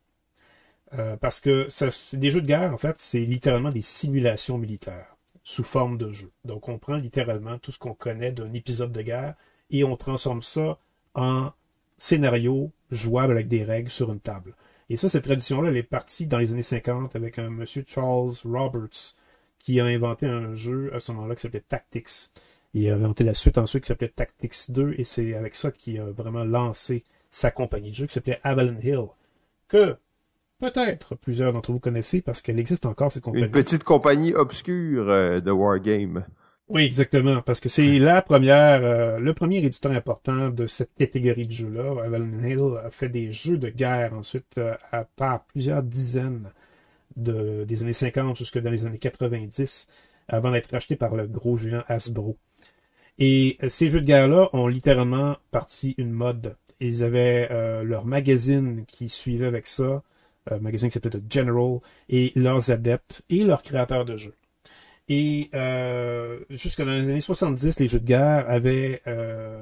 Euh, 0.99 1.17
parce 1.17 1.39
que 1.39 1.67
ça, 1.69 1.89
c'est 1.89 2.17
des 2.17 2.29
jeux 2.29 2.41
de 2.41 2.47
guerre, 2.47 2.73
en 2.73 2.77
fait, 2.77 2.99
c'est 2.99 3.19
littéralement 3.19 3.69
des 3.69 3.81
simulations 3.81 4.57
militaires 4.57 5.13
sous 5.43 5.63
forme 5.63 5.97
de 5.97 6.11
jeu. 6.11 6.29
Donc 6.45 6.69
on 6.69 6.77
prend 6.77 6.95
littéralement 6.95 7.57
tout 7.57 7.71
ce 7.71 7.79
qu'on 7.79 7.93
connaît 7.93 8.31
d'un 8.31 8.53
épisode 8.53 8.91
de 8.91 9.01
guerre 9.01 9.35
et 9.69 9.83
on 9.83 9.97
transforme 9.97 10.41
ça 10.41 10.77
en 11.15 11.51
scénario 11.97 12.71
jouable 12.91 13.33
avec 13.33 13.47
des 13.47 13.63
règles 13.63 13.89
sur 13.89 14.11
une 14.11 14.19
table. 14.19 14.55
Et 14.89 14.97
ça, 14.97 15.09
cette 15.09 15.23
tradition-là, 15.23 15.69
elle 15.69 15.77
est 15.77 15.83
partie 15.83 16.27
dans 16.27 16.37
les 16.37 16.51
années 16.51 16.61
50 16.61 17.15
avec 17.15 17.39
un 17.39 17.49
monsieur 17.49 17.83
Charles 17.85 18.31
Roberts 18.45 19.15
qui 19.59 19.79
a 19.79 19.85
inventé 19.85 20.27
un 20.27 20.53
jeu 20.55 20.93
à 20.93 20.99
ce 20.99 21.11
moment-là 21.13 21.35
qui 21.35 21.41
s'appelait 21.41 21.61
Tactics. 21.61 22.29
Il 22.73 22.89
a 22.89 22.95
inventé 22.95 23.23
la 23.23 23.33
suite 23.33 23.57
ensuite 23.57 23.83
qui 23.83 23.87
s'appelait 23.87 24.09
Tactics 24.09 24.69
2 24.71 24.95
et 24.97 25.03
c'est 25.03 25.35
avec 25.35 25.55
ça 25.55 25.71
qu'il 25.71 25.99
a 25.99 26.11
vraiment 26.11 26.43
lancé 26.43 27.03
sa 27.29 27.51
compagnie 27.51 27.91
de 27.91 27.95
jeu 27.95 28.07
qui 28.07 28.13
s'appelait 28.13 28.39
Avalon 28.43 28.77
Hill. 28.81 29.07
Que 29.67 29.97
peut-être 30.64 31.16
plusieurs 31.16 31.51
d'entre 31.51 31.74
vous 31.74 31.80
connaissez 31.80 32.22
parce 32.22 32.41
qu'elle 32.41 32.57
existe 32.57 32.86
encore 32.86 33.11
cette 33.11 33.24
compagnie. 33.24 33.45
Une 33.45 33.51
petite 33.51 33.84
compagnie 33.84 34.34
obscure 34.34 35.09
euh, 35.09 35.39
de 35.39 35.51
Wargame. 35.51 36.26
Oui, 36.70 36.84
exactement, 36.84 37.41
parce 37.41 37.59
que 37.59 37.68
c'est 37.68 37.99
la 37.99 38.22
première, 38.22 38.82
euh, 38.84 39.20
le 39.20 39.34
premier 39.34 39.57
éditeur 39.57 39.91
important 39.91 40.49
de 40.49 40.66
cette 40.66 40.93
catégorie 40.97 41.45
de 41.45 41.51
jeux-là. 41.51 42.01
Avalon 42.05 42.39
Hill 42.41 42.78
a 42.86 42.89
fait 42.89 43.09
des 43.09 43.34
jeux 43.34 43.57
de 43.57 43.68
guerre 43.68 44.14
ensuite 44.14 44.57
euh, 44.57 44.74
à 44.93 45.03
part 45.03 45.43
plusieurs 45.47 45.84
dizaines 45.84 46.49
de, 47.18 47.66
des 47.66 47.84
années 47.84 47.91
50 47.91 48.38
jusque 48.38 48.57
dans 48.57 48.72
les 48.72 48.86
années 48.86 48.97
90, 48.97 49.88
avant 50.30 50.51
d'être 50.51 50.72
racheté 50.72 50.95
par 50.95 51.14
le 51.14 51.28
gros 51.28 51.57
géant 51.57 51.84
Hasbro. 51.89 52.38
Et 53.20 53.57
ces 53.68 53.89
jeux 53.89 53.99
de 53.99 54.05
guerre-là 54.05 54.47
ont 54.53 54.68
littéralement 54.68 55.36
parti 55.51 55.93
une 55.97 56.11
mode. 56.11 56.55
Ils 56.80 57.03
avaient 57.03 57.84
leur 57.84 58.05
magazine 58.05 58.86
qui 58.88 59.09
suivait 59.09 59.45
avec 59.45 59.68
ça, 59.68 60.01
un 60.49 60.59
magazine 60.59 60.89
qui 60.89 60.93
s'appelait 60.93 61.19
The 61.19 61.31
General, 61.31 61.79
et 62.09 62.31
leurs 62.35 62.71
adeptes 62.71 63.23
et 63.29 63.43
leurs 63.43 63.61
créateurs 63.61 64.05
de 64.05 64.17
jeux. 64.17 64.35
Et 65.09 65.49
euh, 65.53 66.39
jusque 66.49 66.81
dans 66.81 66.91
les 66.91 67.09
années 67.09 67.21
70, 67.21 67.79
les 67.79 67.87
jeux 67.87 67.99
de 67.99 68.05
guerre 68.05 68.49
avaient, 68.49 69.01
euh, 69.07 69.61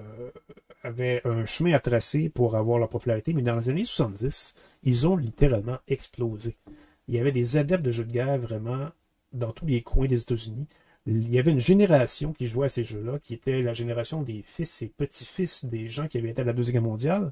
avaient 0.83 1.21
un 1.25 1.45
chemin 1.45 1.73
à 1.73 1.79
tracer 1.79 2.29
pour 2.29 2.55
avoir 2.55 2.77
leur 2.77 2.89
popularité, 2.89 3.33
mais 3.33 3.41
dans 3.41 3.55
les 3.55 3.69
années 3.69 3.83
70, 3.83 4.53
ils 4.83 5.07
ont 5.07 5.15
littéralement 5.15 5.79
explosé. 5.87 6.57
Il 7.07 7.15
y 7.15 7.19
avait 7.19 7.31
des 7.31 7.57
adeptes 7.57 7.83
de 7.83 7.91
jeux 7.91 8.05
de 8.05 8.11
guerre 8.11 8.37
vraiment 8.37 8.89
dans 9.33 9.51
tous 9.51 9.65
les 9.65 9.81
coins 9.81 10.07
des 10.07 10.21
États-Unis. 10.21 10.67
Il 11.07 11.33
y 11.33 11.39
avait 11.39 11.51
une 11.51 11.59
génération 11.59 12.31
qui 12.31 12.47
jouait 12.47 12.65
à 12.65 12.69
ces 12.69 12.83
jeux-là, 12.83 13.17
qui 13.19 13.33
était 13.33 13.63
la 13.63 13.73
génération 13.73 14.21
des 14.21 14.43
fils 14.45 14.83
et 14.83 14.89
petits-fils 14.89 15.65
des 15.65 15.87
gens 15.87 16.07
qui 16.07 16.19
avaient 16.19 16.29
été 16.29 16.41
à 16.41 16.45
la 16.45 16.53
Deuxième 16.53 16.75
Guerre 16.75 16.89
mondiale, 16.89 17.31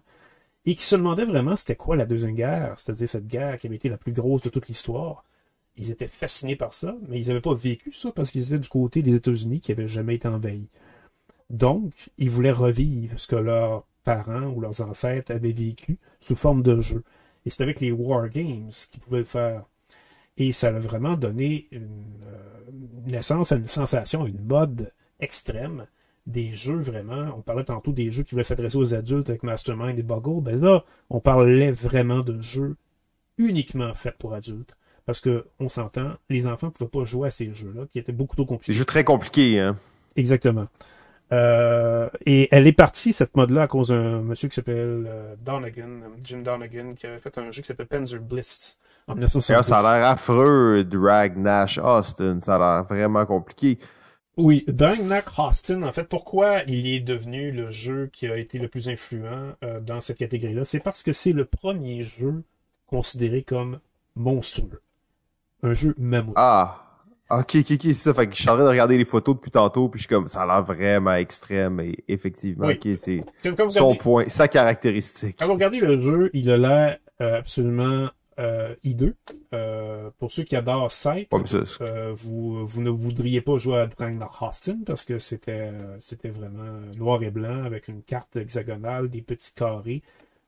et 0.66 0.76
qui 0.76 0.84
se 0.84 0.96
demandaient 0.96 1.26
vraiment 1.26 1.56
c'était 1.56 1.76
quoi 1.76 1.96
la 1.96 2.06
Deuxième 2.06 2.36
Guerre, 2.36 2.80
c'est-à-dire 2.80 3.10
cette 3.10 3.28
guerre 3.28 3.58
qui 3.58 3.68
avait 3.68 3.78
été 3.78 3.90
la 3.90 3.98
plus 3.98 4.12
grosse 4.12 4.42
de 4.42 4.50
toute 4.50 4.68
l'histoire. 4.68 5.24
Ils 5.78 5.92
étaient 5.92 6.08
fascinés 6.08 6.56
par 6.56 6.74
ça, 6.74 6.96
mais 7.08 7.20
ils 7.20 7.28
n'avaient 7.28 7.42
pas 7.42 7.54
vécu 7.54 7.92
ça 7.94 8.12
parce 8.12 8.32
qu'ils 8.32 8.48
étaient 8.48 8.60
du 8.60 8.70
côté 8.70 9.02
des 9.02 9.16
États-Unis 9.16 9.62
qui 9.62 9.72
n'avaient 9.72 9.88
jamais 9.88 10.16
été 10.16 10.28
envahis. 10.28 10.70
Donc, 11.50 11.94
ils 12.18 12.30
voulaient 12.30 12.52
revivre 12.52 13.20
ce 13.20 13.28
que 13.28 13.36
leurs 13.36 13.86
parents 14.04 14.48
ou 14.48 14.60
leurs 14.62 14.82
ancêtres 14.82 15.32
avaient 15.32 15.52
vécu 15.54 15.98
sous 16.20 16.36
forme 16.36 16.62
de 16.62 16.82
jeu. 16.82 17.04
Et 17.46 17.50
c'est 17.50 17.64
avec 17.64 17.80
les 17.80 17.92
War 17.92 18.30
Games 18.30 18.70
qu'ils 18.92 19.00
pouvaient 19.00 19.20
le 19.20 19.24
faire. 19.24 19.66
Et 20.38 20.52
ça 20.52 20.68
a 20.68 20.80
vraiment 20.80 21.16
donné 21.16 21.68
une, 21.72 22.24
euh, 22.24 22.72
naissance 23.08 23.52
à 23.52 23.56
une 23.56 23.66
sensation, 23.66 24.26
une 24.26 24.42
mode 24.42 24.92
extrême 25.20 25.86
des 26.28 26.52
jeux 26.54 26.78
vraiment. 26.80 27.34
On 27.38 27.42
parlait 27.42 27.64
tantôt 27.64 27.92
des 27.92 28.12
jeux 28.12 28.24
qui 28.24 28.32
voulaient 28.32 28.44
s'adresser 28.44 28.78
aux 28.78 28.94
adultes 28.94 29.30
avec 29.30 29.44
Mastermind 29.44 29.98
et 29.98 30.04
Boggle. 30.04 30.44
Ben 30.44 30.60
là, 30.62 30.84
on 31.10 31.20
parlait 31.20 31.72
vraiment 31.72 32.20
de 32.22 32.40
jeux 32.42 32.76
uniquement 33.38 33.94
faits 33.94 34.18
pour 34.18 34.34
adultes. 34.34 34.76
Parce 35.06 35.22
que, 35.22 35.46
on 35.60 35.70
s'entend, 35.70 36.12
les 36.30 36.46
enfants 36.46 36.68
ne 36.68 36.72
pouvaient 36.72 36.90
pas 36.90 37.04
jouer 37.04 37.28
à 37.28 37.30
ces 37.32 37.52
jeux-là, 37.52 37.86
qui 37.92 37.98
étaient 37.98 38.12
beaucoup 38.12 38.36
trop 38.36 38.44
Des 38.44 38.50
compliqués. 38.50 38.74
jeux 38.74 38.86
très 38.86 39.04
compliqués, 39.04 39.60
hein. 39.60 39.76
Exactement. 40.16 40.68
Euh, 41.32 42.10
et 42.26 42.48
elle 42.52 42.68
est 42.68 42.74
partie, 42.74 43.14
cette 43.14 43.36
mode-là, 43.36 43.64
à 43.64 43.68
cause 43.68 43.88
d'un 43.90 44.22
monsieur 44.22 44.50
qui 44.50 44.56
s'appelle 44.56 45.06
euh, 45.08 45.36
Donegan, 45.44 46.02
Jim 46.24 46.40
Donegan, 46.44 46.94
qui 46.96 47.08
avait 47.08 47.20
fait 47.20 47.36
un 47.38 47.52
jeu 47.52 47.62
qui 47.62 47.68
s'appelle 47.68 47.88
Panzer 47.88 48.20
Blitz 48.20 48.78
en 49.08 49.14
D'ailleurs, 49.16 49.30
1970. 49.36 49.68
ça 49.68 49.78
a 49.80 49.98
l'air 50.00 50.08
affreux, 50.08 50.84
Drag 50.84 51.38
Nash 51.38 51.80
Austin. 51.80 52.40
Ça 52.42 52.56
a 52.56 52.58
l'air 52.60 52.84
vraiment 52.86 53.26
compliqué. 53.26 53.78
Oui, 54.40 54.64
Dying 54.68 55.12
Austin, 55.38 55.84
en 55.84 55.92
fait, 55.92 56.06
pourquoi 56.06 56.62
il 56.66 56.88
est 56.88 57.02
devenu 57.02 57.52
le 57.52 57.72
jeu 57.72 58.10
qui 58.14 58.26
a 58.28 58.38
été 58.38 58.58
le 58.58 58.68
plus 58.70 58.88
influent 58.88 59.54
euh, 59.64 59.80
dans 59.82 60.00
cette 60.00 60.18
catégorie-là? 60.18 60.64
C'est 60.64 60.80
parce 60.80 61.04
que 61.04 61.12
c'est 61.12 61.34
le 61.34 61.44
premier 61.46 62.04
jeu 62.04 62.44
considéré 62.86 63.44
comme 63.44 63.80
monstrueux. 64.16 64.80
Un 65.62 65.74
jeu 65.74 65.94
mammouth. 65.98 66.34
Ah. 66.38 66.86
Ok, 67.32 67.58
ok, 67.58 67.72
ok, 67.74 67.80
c'est 67.84 67.94
ça. 67.94 68.14
Fait 68.14 68.26
que 68.28 68.34
je 68.36 68.40
suis 68.42 68.50
en 68.50 68.56
train 68.56 68.64
de 68.64 68.70
regarder 68.70 68.98
les 68.98 69.06
photos 69.06 69.36
depuis 69.36 69.52
tantôt, 69.52 69.88
puis 69.90 70.00
je 70.00 70.04
suis 70.06 70.10
comme, 70.16 70.28
ça 70.30 70.42
a 70.44 70.46
l'air 70.48 70.64
vraiment 70.64 71.14
extrême, 71.14 71.80
et 71.82 72.04
effectivement, 72.08 72.68
Oui. 72.68 72.74
ok, 72.82 72.98
c'est 72.98 73.24
son 73.44 73.52
regardez- 73.90 73.98
point, 74.00 74.30
sa 74.30 74.48
caractéristique. 74.48 75.36
Quand 75.38 75.46
vous 75.46 75.54
regardez 75.54 75.80
le 75.80 76.02
jeu, 76.02 76.30
il 76.34 76.50
a 76.50 76.58
l'air 76.58 76.98
euh, 77.22 77.38
absolument 77.40 78.08
euh, 78.40 78.74
hideux. 78.84 79.16
Euh, 79.54 80.10
pour 80.18 80.32
ceux 80.32 80.44
qui 80.44 80.56
adorent 80.56 80.92
Sight, 80.92 81.30
euh, 81.82 82.12
vous, 82.16 82.66
vous 82.66 82.82
ne 82.82 82.90
voudriez 82.90 83.42
pas 83.42 83.58
jouer 83.58 83.80
à 83.80 83.86
Dragnar 83.88 84.36
Austin 84.42 84.78
parce 84.86 85.04
que 85.06 85.20
c'était 85.20 85.72
euh, 85.74 85.96
c'était 86.00 86.30
vraiment 86.30 86.80
noir 86.98 87.22
et 87.24 87.32
blanc 87.32 87.64
avec 87.64 87.88
une 87.88 88.02
carte 88.02 88.36
hexagonale, 88.38 89.10
des 89.10 89.22
petits 89.22 89.54
carrés. 89.54 90.02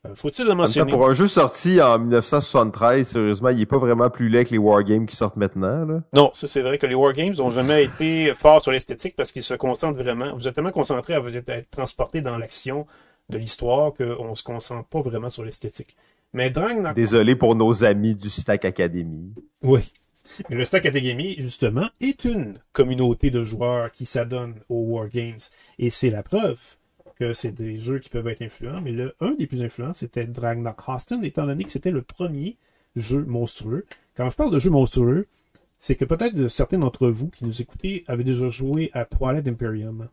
Euh, 0.07 0.15
Faut-il 0.15 0.45
le 0.45 0.51
temps, 0.51 0.55
mentionner? 0.55 0.91
pour 0.91 1.07
un 1.07 1.13
jeu 1.13 1.27
sorti 1.27 1.79
en 1.79 1.99
1973, 1.99 3.07
sérieusement, 3.07 3.49
il 3.49 3.61
est 3.61 3.65
pas 3.67 3.77
vraiment 3.77 4.09
plus 4.09 4.29
laid 4.29 4.45
que 4.45 4.51
les 4.51 4.57
wargames 4.57 5.05
qui 5.05 5.15
sortent 5.15 5.35
maintenant, 5.35 5.85
là. 5.85 6.01
Non, 6.13 6.31
ça 6.33 6.47
c'est 6.47 6.61
vrai 6.61 6.79
que 6.79 6.87
les 6.87 6.95
Wargames 6.95 7.35
n'ont 7.35 7.51
jamais 7.51 7.83
été 7.83 8.33
forts 8.33 8.63
sur 8.63 8.71
l'esthétique 8.71 9.15
parce 9.15 9.31
qu'ils 9.31 9.43
se 9.43 9.53
concentrent 9.53 9.99
vraiment. 10.01 10.33
Vous 10.35 10.47
êtes 10.47 10.55
tellement 10.55 10.71
concentré 10.71 11.13
à 11.13 11.19
vous 11.19 11.35
être 11.35 11.49
être 11.49 11.69
transporté 11.69 12.21
dans 12.21 12.37
l'action 12.37 12.87
de 13.29 13.37
l'histoire 13.37 13.93
qu'on 13.93 14.35
se 14.35 14.43
concentre 14.43 14.87
pas 14.87 15.01
vraiment 15.01 15.29
sur 15.29 15.43
l'esthétique. 15.43 15.95
Mais 16.34 16.51
Désolé 16.95 17.36
pour 17.36 17.55
nos 17.55 17.84
amis 17.84 18.15
du 18.15 18.29
Stack 18.29 18.63
Academy. 18.65 19.34
Oui. 19.63 19.82
Mais 20.49 20.55
le 20.55 20.63
Stack 20.63 20.86
Academy, 20.86 21.36
justement, 21.38 21.89
est 21.99 22.23
une 22.23 22.59
communauté 22.71 23.32
de 23.32 23.43
joueurs 23.43 23.91
qui 23.91 24.05
s'adonnent 24.05 24.59
aux 24.69 24.82
Wargames. 24.82 25.39
Et 25.77 25.89
c'est 25.89 26.09
la 26.09 26.23
preuve 26.23 26.77
que 27.19 27.34
c'est 27.34 27.51
des 27.51 27.77
jeux 27.77 27.99
qui 27.99 28.09
peuvent 28.09 28.27
être 28.27 28.41
influents. 28.41 28.82
Mais 28.82 28.91
le, 28.91 29.13
un 29.19 29.32
des 29.32 29.45
plus 29.45 29.61
influents, 29.61 29.93
c'était 29.93 30.25
Dragnar 30.25 30.75
Austin, 30.88 31.21
étant 31.21 31.45
donné 31.45 31.65
que 31.65 31.71
c'était 31.71 31.91
le 31.91 32.01
premier 32.01 32.57
jeu 32.95 33.25
monstrueux. 33.25 33.86
Quand 34.15 34.29
je 34.29 34.36
parle 34.36 34.51
de 34.51 34.59
jeu 34.59 34.69
monstrueux, 34.69 35.27
c'est 35.77 35.95
que 35.95 36.05
peut-être 36.05 36.47
certains 36.47 36.77
d'entre 36.77 37.07
vous 37.09 37.27
qui 37.27 37.43
nous 37.43 37.61
écoutez 37.61 38.03
avaient 38.07 38.23
déjà 38.23 38.49
joué 38.49 38.89
à 38.93 39.03
Twilight 39.03 39.47
Imperium, 39.47 40.07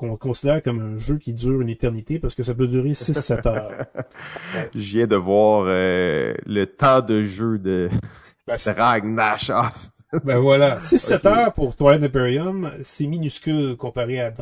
qu'on 0.00 0.16
considère 0.16 0.62
comme 0.62 0.80
un 0.80 0.96
jeu 0.98 1.18
qui 1.18 1.34
dure 1.34 1.60
une 1.60 1.68
éternité 1.68 2.18
parce 2.18 2.34
que 2.34 2.42
ça 2.42 2.54
peut 2.54 2.66
durer 2.66 2.92
6-7 2.92 3.46
heures. 3.46 3.84
Je 4.74 4.96
viens 4.96 5.06
de 5.06 5.16
voir 5.16 5.64
euh, 5.66 6.32
le 6.46 6.64
temps 6.64 7.02
de 7.02 7.22
jeu 7.22 7.58
de 7.58 7.90
Ben, 8.46 8.56
Ragnash. 8.76 9.50
C'est- 9.74 9.90
Ben 10.24 10.38
voilà. 10.38 10.78
6-7 10.78 11.16
Ok. 11.16 11.26
heures 11.26 11.52
pour 11.52 11.76
Twilight 11.76 12.02
Imperium, 12.02 12.72
c'est 12.80 13.06
minuscule 13.06 13.76
comparé 13.76 14.20
à 14.20 14.32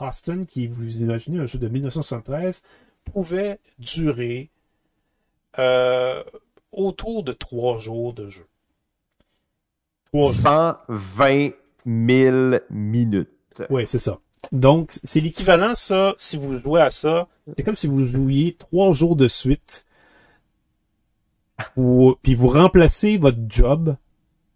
Austin, 0.00 0.44
qui, 0.44 0.66
vous 0.66 1.00
imaginez, 1.00 1.38
un 1.38 1.46
jeu 1.46 1.58
de 1.58 1.68
1973, 1.68 2.62
pouvait 3.04 3.58
durer 3.78 4.50
euh, 5.58 6.22
autour 6.72 7.24
de 7.24 7.32
3 7.32 7.78
jours 7.78 8.12
de 8.12 8.28
jeu. 8.28 8.46
3 10.12 10.20
jours. 10.30 10.32
120 10.34 11.50
000 11.86 12.56
minutes. 12.68 13.62
Oui, 13.70 13.86
c'est 13.86 13.98
ça. 13.98 14.18
Donc, 14.52 14.98
c'est 15.04 15.20
l'équivalent, 15.20 15.74
ça, 15.74 16.14
si 16.16 16.36
vous 16.36 16.58
jouez 16.58 16.80
à 16.80 16.90
ça, 16.90 17.28
c'est 17.56 17.62
comme 17.62 17.76
si 17.76 17.86
vous 17.86 18.06
jouiez 18.06 18.56
3 18.58 18.92
jours 18.92 19.16
de 19.16 19.28
suite, 19.28 19.86
ou, 21.76 22.14
puis 22.22 22.34
vous 22.34 22.48
remplacez 22.48 23.18
votre 23.18 23.38
job 23.48 23.96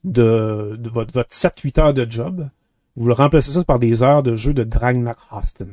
de, 0.05 0.77
de 0.79 0.91
votre, 0.91 1.13
votre 1.13 1.31
7-8 1.31 1.81
heures 1.81 1.95
de 1.95 2.11
job, 2.11 2.49
vous 2.97 3.07
le 3.07 3.15
remplacez 3.15 3.53
ça 3.53 3.65
par 3.65 3.79
des 3.79 4.03
heures 4.03 4.23
de 4.23 4.35
jeu 4.35 4.55
de 4.55 4.65
Dragnar 4.65 5.17
Austin. 5.31 5.69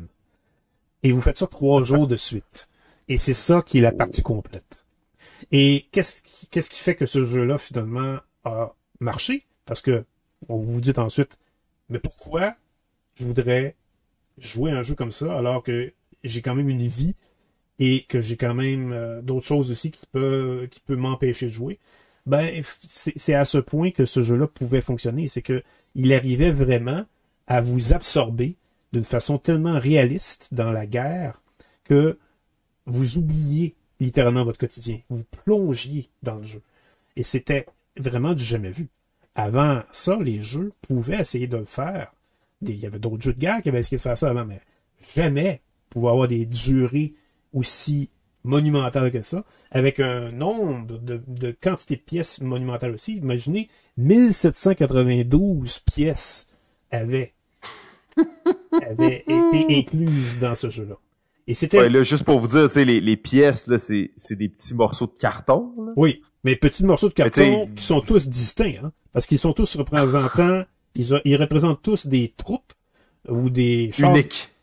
Et 1.03 1.11
vous 1.11 1.21
faites 1.21 1.37
ça 1.37 1.47
trois 1.47 1.83
jours 1.83 2.07
de 2.07 2.15
suite. 2.15 2.67
Et 3.07 3.17
c'est 3.17 3.33
ça 3.33 3.61
qui 3.61 3.79
est 3.79 3.81
la 3.81 3.91
partie 3.91 4.21
complète. 4.21 4.85
Et 5.51 5.85
qu'est-ce 5.91 6.21
qui, 6.21 6.47
qu'est-ce 6.47 6.69
qui 6.69 6.79
fait 6.79 6.95
que 6.95 7.05
ce 7.05 7.25
jeu-là, 7.25 7.57
finalement, 7.57 8.17
a 8.43 8.73
marché? 8.99 9.45
Parce 9.65 9.81
que, 9.81 10.05
on 10.49 10.57
vous 10.57 10.81
dit 10.81 10.93
ensuite, 10.97 11.37
mais 11.89 11.99
pourquoi 11.99 12.55
je 13.15 13.25
voudrais 13.25 13.75
jouer 14.41 14.71
un 14.71 14.83
jeu 14.83 14.95
comme 14.95 15.11
ça 15.11 15.37
alors 15.37 15.63
que 15.63 15.93
j'ai 16.23 16.41
quand 16.41 16.55
même 16.55 16.69
une 16.69 16.87
vie 16.87 17.13
et 17.79 18.03
que 18.03 18.21
j'ai 18.21 18.37
quand 18.37 18.53
même 18.53 18.91
euh, 18.91 19.21
d'autres 19.21 19.45
choses 19.45 19.71
aussi 19.71 19.91
qui 19.91 20.05
peut 20.05 20.67
m'empêcher 20.89 21.47
de 21.47 21.51
jouer 21.51 21.79
ben 22.25 22.61
c'est 22.63 23.33
à 23.33 23.45
ce 23.45 23.57
point 23.57 23.91
que 23.91 24.05
ce 24.05 24.21
jeu-là 24.21 24.47
pouvait 24.47 24.81
fonctionner. 24.81 25.27
C'est 25.27 25.41
que 25.41 25.63
il 25.95 26.13
arrivait 26.13 26.51
vraiment 26.51 27.05
à 27.47 27.61
vous 27.61 27.93
absorber 27.93 28.57
d'une 28.93 29.03
façon 29.03 29.37
tellement 29.37 29.79
réaliste 29.79 30.53
dans 30.53 30.71
la 30.71 30.85
guerre 30.85 31.41
que 31.83 32.17
vous 32.85 33.17
oubliez 33.17 33.75
littéralement 33.99 34.43
votre 34.43 34.57
quotidien. 34.57 34.99
Vous 35.09 35.23
plongiez 35.23 36.09
dans 36.23 36.35
le 36.35 36.43
jeu. 36.45 36.61
Et 37.15 37.23
c'était 37.23 37.65
vraiment 37.97 38.33
du 38.33 38.43
jamais 38.43 38.71
vu. 38.71 38.89
Avant 39.35 39.81
ça 39.91 40.17
les 40.19 40.41
jeux 40.41 40.71
pouvaient 40.81 41.19
essayer 41.19 41.47
de 41.47 41.57
le 41.57 41.65
faire 41.65 42.13
il 42.61 42.79
y 42.79 42.85
avait 42.85 42.99
d'autres 42.99 43.23
jeux 43.23 43.33
de 43.33 43.39
guerre 43.39 43.61
qui 43.61 43.69
avaient 43.69 43.79
essayé 43.79 43.97
de 43.97 44.01
faire 44.01 44.17
ça 44.17 44.29
avant, 44.29 44.45
mais 44.45 44.61
jamais 45.15 45.61
pouvoir 45.89 46.13
avoir 46.13 46.27
des 46.27 46.45
durées 46.45 47.13
aussi 47.53 48.09
monumentales 48.43 49.11
que 49.11 49.21
ça, 49.21 49.43
avec 49.69 49.99
un 49.99 50.31
nombre 50.31 50.99
de, 50.99 51.21
de 51.27 51.51
quantité 51.51 51.95
de 51.95 52.01
pièces 52.01 52.41
monumentales 52.41 52.93
aussi. 52.93 53.15
Imaginez, 53.15 53.69
1792 53.97 55.79
pièces 55.79 56.47
avaient, 56.89 57.33
avaient 58.89 59.23
été 59.27 59.77
incluses 59.77 60.39
dans 60.39 60.55
ce 60.55 60.69
jeu-là. 60.69 60.95
Et 61.47 61.53
c'était... 61.53 61.79
Ouais, 61.79 61.89
là, 61.89 62.03
juste 62.03 62.23
pour 62.23 62.39
vous 62.39 62.47
dire, 62.47 62.67
tu 62.67 62.73
sais, 62.75 62.85
les, 62.85 63.01
les 63.01 63.17
pièces, 63.17 63.67
là, 63.67 63.77
c'est, 63.77 64.11
c'est 64.17 64.35
des 64.35 64.49
petits 64.49 64.73
morceaux 64.73 65.07
de 65.07 65.15
carton, 65.19 65.73
là. 65.77 65.93
Oui, 65.95 66.21
mais 66.43 66.55
petits 66.55 66.83
morceaux 66.83 67.09
de 67.09 67.13
carton 67.13 67.69
qui 67.75 67.83
sont 67.83 68.01
tous 68.01 68.27
distincts, 68.27 68.83
hein, 68.83 68.91
parce 69.11 69.25
qu'ils 69.25 69.39
sont 69.39 69.53
tous 69.53 69.75
représentants, 69.75 70.63
ils, 70.95 71.35
représentent 71.35 71.81
tous 71.81 72.07
des 72.07 72.29
troupes 72.29 72.73
ou 73.27 73.49
des 73.49 73.91
chars, 73.91 74.13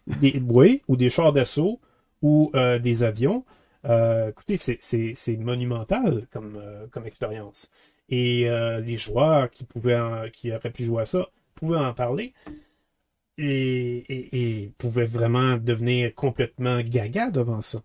des, 0.07 0.43
oui, 0.49 0.83
ou 0.89 0.97
des 0.97 1.09
chars 1.09 1.33
d'assaut 1.33 1.81
ou 2.23 2.51
euh, 2.55 2.79
des 2.79 3.03
avions. 3.03 3.45
Euh, 3.85 4.31
écoutez, 4.31 4.57
c'est, 4.57 5.37
monumental 5.39 6.27
comme, 6.31 6.57
euh, 6.57 6.87
comme 6.91 7.07
expérience. 7.07 7.69
Et 8.11 8.49
les 8.83 8.97
joueurs 8.97 9.51
qui 9.51 9.65
pouvaient 9.65 9.99
en- 9.99 10.31
qui 10.33 10.51
auraient 10.51 10.71
pu 10.71 10.85
jouer 10.85 11.03
à 11.03 11.05
ça 11.05 11.29
pouvaient 11.55 11.77
en 11.77 11.93
parler 11.93 12.33
et, 13.37 13.99
et, 13.99 14.63
et 14.63 14.73
pouvaient 14.79 15.05
vraiment 15.05 15.59
devenir 15.59 16.15
complètement 16.15 16.81
gaga 16.81 17.31
devant 17.31 17.61
ça. 17.61 17.83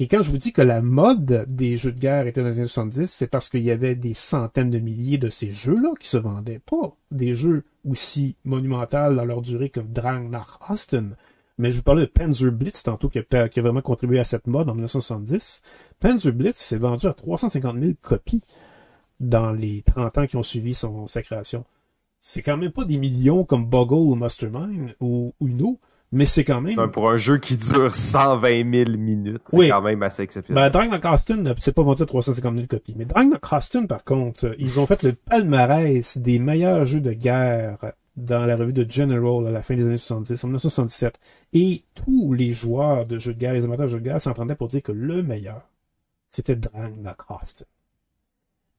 Et 0.00 0.06
quand 0.06 0.22
je 0.22 0.30
vous 0.30 0.38
dis 0.38 0.52
que 0.52 0.62
la 0.62 0.80
mode 0.80 1.46
des 1.48 1.76
jeux 1.76 1.90
de 1.90 1.98
guerre 1.98 2.28
était 2.28 2.40
dans 2.40 2.48
les 2.48 2.60
années 2.60 2.68
70, 2.68 3.10
c'est 3.10 3.26
parce 3.26 3.48
qu'il 3.48 3.62
y 3.62 3.72
avait 3.72 3.96
des 3.96 4.14
centaines 4.14 4.70
de 4.70 4.78
milliers 4.78 5.18
de 5.18 5.28
ces 5.28 5.50
jeux-là 5.50 5.90
qui 5.98 6.08
se 6.08 6.16
vendaient. 6.16 6.60
Pas 6.60 6.96
des 7.10 7.34
jeux 7.34 7.64
aussi 7.84 8.36
monumentaux 8.44 9.12
dans 9.12 9.24
leur 9.24 9.42
durée 9.42 9.70
que 9.70 9.80
Dragnar 9.80 10.60
Austin. 10.70 11.10
Mais 11.58 11.72
je 11.72 11.78
vous 11.78 11.82
parlais 11.82 12.02
de 12.02 12.10
Panzer 12.10 12.52
Blitz 12.52 12.84
tantôt 12.84 13.08
qui 13.08 13.18
a, 13.18 13.48
qui 13.48 13.58
a 13.58 13.62
vraiment 13.62 13.80
contribué 13.80 14.20
à 14.20 14.24
cette 14.24 14.46
mode 14.46 14.68
en 14.68 14.74
1970. 14.74 15.62
Panzer 15.98 16.32
Blitz 16.32 16.56
s'est 16.56 16.78
vendu 16.78 17.06
à 17.06 17.12
350 17.12 17.76
000 17.80 17.92
copies 18.00 18.44
dans 19.18 19.50
les 19.50 19.82
30 19.82 20.18
ans 20.18 20.26
qui 20.26 20.36
ont 20.36 20.44
suivi 20.44 20.74
son, 20.74 21.08
sa 21.08 21.22
création. 21.22 21.64
C'est 22.20 22.42
quand 22.42 22.56
même 22.56 22.70
pas 22.70 22.84
des 22.84 22.98
millions 22.98 23.44
comme 23.44 23.66
Boggle 23.66 23.94
ou 23.94 24.14
Mastermind 24.14 24.94
ou 25.00 25.34
Uno, 25.40 25.80
mais 26.12 26.24
c'est 26.24 26.44
quand 26.44 26.60
même... 26.60 26.90
Pour 26.90 27.10
un 27.10 27.16
jeu 27.16 27.38
qui 27.38 27.56
dure 27.56 27.94
120 27.94 28.70
000 28.86 28.90
minutes, 28.98 29.42
c'est 29.50 29.56
Oui. 29.56 29.68
quand 29.68 29.82
même 29.82 30.02
assez 30.02 30.22
exceptionnel. 30.22 30.64
Ben, 30.64 30.70
Dragnar 30.70 31.12
Austin, 31.12 31.44
euh, 31.46 31.54
c'est 31.58 31.72
pas 31.74 31.82
vendu 31.82 32.02
à 32.02 32.06
350 32.06 32.54
000 32.54 32.66
copies. 32.66 32.94
Mais 32.96 33.04
Dragnar 33.04 33.40
Austin, 33.52 33.86
par 33.86 34.04
contre, 34.04 34.54
ils 34.58 34.80
ont 34.80 34.86
fait 34.86 35.02
le 35.02 35.12
palmarès 35.12 36.18
des 36.18 36.38
meilleurs 36.38 36.84
jeux 36.84 37.00
de 37.00 37.12
guerre 37.12 37.78
dans 38.16 38.46
la 38.46 38.56
revue 38.56 38.72
de 38.72 38.90
General 38.90 39.46
à 39.46 39.50
la 39.50 39.62
fin 39.62 39.76
des 39.76 39.84
années 39.84 39.96
70, 39.96 40.42
en 40.44 40.48
1977. 40.48 41.14
Et 41.52 41.84
tous 41.94 42.32
les 42.32 42.52
joueurs 42.52 43.06
de 43.06 43.18
jeux 43.18 43.34
de 43.34 43.38
guerre, 43.38 43.52
les 43.52 43.64
amateurs 43.64 43.86
de 43.86 43.92
jeux 43.92 44.00
de 44.00 44.04
guerre 44.04 44.20
s'entendaient 44.20 44.56
pour 44.56 44.68
dire 44.68 44.82
que 44.82 44.92
le 44.92 45.22
meilleur, 45.22 45.68
c'était 46.28 46.56
Dragnar 46.56 47.14
Austin. 47.28 47.64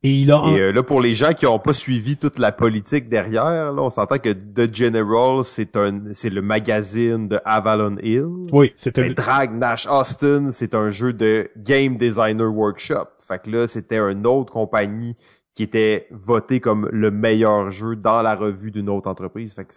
Et 0.01 0.21
il 0.21 0.31
a... 0.31 0.39
en- 0.41 0.55
Et 0.55 0.59
euh, 0.61 0.71
là, 0.71 0.81
pour 0.81 1.01
les 1.01 1.13
gens 1.13 1.33
qui 1.33 1.45
ont 1.45 1.59
pas 1.59 1.73
suivi 1.73 2.15
toute 2.15 2.39
la 2.39 2.51
politique 2.53 3.09
derrière, 3.09 3.73
là, 3.73 3.81
on 3.81 3.89
s'entend 3.89 4.17
que 4.17 4.31
The 4.31 4.73
General, 4.73 5.43
c'est 5.43 5.75
un, 5.75 6.13
c'est 6.13 6.29
le 6.29 6.41
magazine 6.41 7.27
de 7.27 7.39
Avalon 7.43 7.97
Hill. 8.01 8.25
Oui. 8.53 8.73
Mais 9.01 9.09
le- 9.09 9.13
Drag 9.13 9.53
Nash 9.53 9.87
Austin, 9.87 10.51
c'est 10.51 10.73
un 10.73 10.89
jeu 10.89 11.11
de 11.11 11.49
Game 11.57 11.97
Designer 11.97 12.49
Workshop. 12.49 13.07
Fait 13.27 13.41
que 13.41 13.49
là, 13.49 13.67
c'était 13.67 13.99
une 13.99 14.25
autre 14.25 14.53
compagnie 14.53 15.15
qui 15.53 15.63
était 15.63 16.07
votée 16.11 16.61
comme 16.61 16.87
le 16.93 17.11
meilleur 17.11 17.69
jeu 17.69 17.97
dans 17.97 18.21
la 18.21 18.35
revue 18.35 18.71
d'une 18.71 18.87
autre 18.89 19.09
entreprise. 19.09 19.53
Fait 19.53 19.65
que 19.65 19.73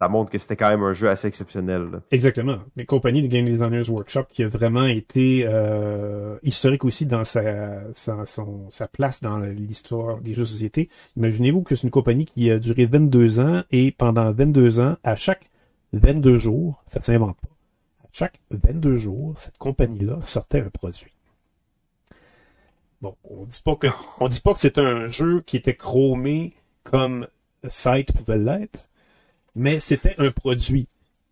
ça 0.00 0.08
montre 0.08 0.30
que 0.30 0.38
c'était 0.38 0.56
quand 0.56 0.68
même 0.68 0.82
un 0.82 0.92
jeu 0.92 1.08
assez 1.08 1.26
exceptionnel. 1.28 1.88
là. 1.90 2.00
Exactement. 2.10 2.58
Les 2.76 2.84
compagnies 2.84 3.22
de 3.22 3.28
Game 3.28 3.46
Designers 3.46 3.88
Workshop 3.88 4.24
qui 4.30 4.42
a 4.42 4.48
vraiment 4.48 4.84
été 4.84 5.44
euh, 5.46 6.36
historique 6.42 6.84
aussi 6.84 7.06
dans 7.06 7.24
sa, 7.24 7.92
sa, 7.94 8.24
sa 8.26 8.88
place 8.88 9.20
dans 9.22 9.38
l'histoire 9.38 10.20
des 10.20 10.34
jeux 10.34 10.42
de 10.42 10.48
société. 10.48 10.90
Imaginez-vous 11.16 11.62
que 11.62 11.74
c'est 11.74 11.84
une 11.84 11.90
compagnie 11.90 12.26
qui 12.26 12.50
a 12.50 12.58
duré 12.58 12.84
22 12.84 13.40
ans 13.40 13.62
et 13.70 13.90
pendant 13.90 14.30
22 14.32 14.80
ans, 14.80 14.96
à 15.02 15.16
chaque 15.16 15.50
22 15.94 16.38
jours, 16.38 16.82
ça 16.86 16.98
ne 16.98 17.04
s'invente 17.04 17.38
pas, 17.40 17.48
à 18.04 18.08
chaque 18.12 18.38
22 18.50 18.98
jours, 18.98 19.34
cette 19.36 19.56
compagnie-là 19.56 20.18
sortait 20.24 20.60
un 20.60 20.70
produit. 20.70 21.12
Bon, 23.00 23.14
on 23.24 23.44
dit 23.44 23.60
pas 23.62 23.76
que 23.76 23.88
on 24.20 24.28
dit 24.28 24.40
pas 24.40 24.52
que 24.52 24.58
c'est 24.58 24.78
un 24.78 25.06
jeu 25.06 25.42
qui 25.42 25.56
était 25.56 25.74
chromé 25.74 26.54
comme 26.82 27.26
Sight 27.66 28.12
pouvait 28.12 28.38
l'être, 28.38 28.88
mais 29.56 29.80
c'était 29.80 30.14
un 30.18 30.30
produit. 30.30 30.86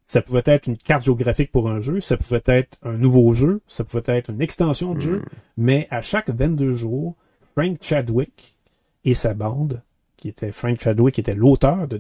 Ça 0.05 0.21
pouvait 0.21 0.43
être 0.47 0.67
une 0.67 0.77
carte 0.77 1.05
géographique 1.05 1.53
pour 1.53 1.71
un 1.71 1.81
jeu, 1.81 2.01
ça 2.01 2.17
pouvait 2.17 2.43
être 2.47 2.79
un 2.83 2.99
nouveau 2.99 3.33
jeu, 3.35 3.61
ça 3.69 3.85
pouvait 3.85 4.03
être 4.07 4.31
une 4.31 4.43
extension 4.43 4.95
de 4.95 5.01
jeu, 5.01 5.19
Hmm. 5.19 5.29
mais 5.57 5.87
à 5.91 6.03
chaque 6.03 6.31
22 6.31 6.75
jours, 6.75 7.15
Frank 7.55 7.77
Chadwick 7.81 8.57
et 9.05 9.15
sa 9.15 9.35
bande, 9.35 9.83
qui 10.17 10.29
était 10.29 10.53
Frank 10.53 10.81
Chadwick 10.81 11.19
était 11.19 11.35
l'auteur 11.35 11.87
de 11.87 11.99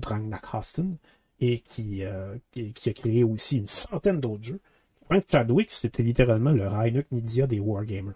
et 1.40 1.58
qui, 1.60 2.04
euh, 2.04 2.36
qui, 2.52 2.72
qui 2.72 2.88
a 2.88 2.92
créé 2.92 3.24
aussi 3.24 3.58
une 3.58 3.66
centaine 3.66 4.18
d'autres 4.18 4.44
jeux. 4.44 4.60
Frank 5.04 5.22
Chadwick, 5.30 5.70
c'était 5.70 6.02
littéralement 6.02 6.52
le 6.52 6.66
Reinhard 6.66 7.04
Nidia 7.10 7.46
des 7.46 7.60
Wargamers. 7.60 8.14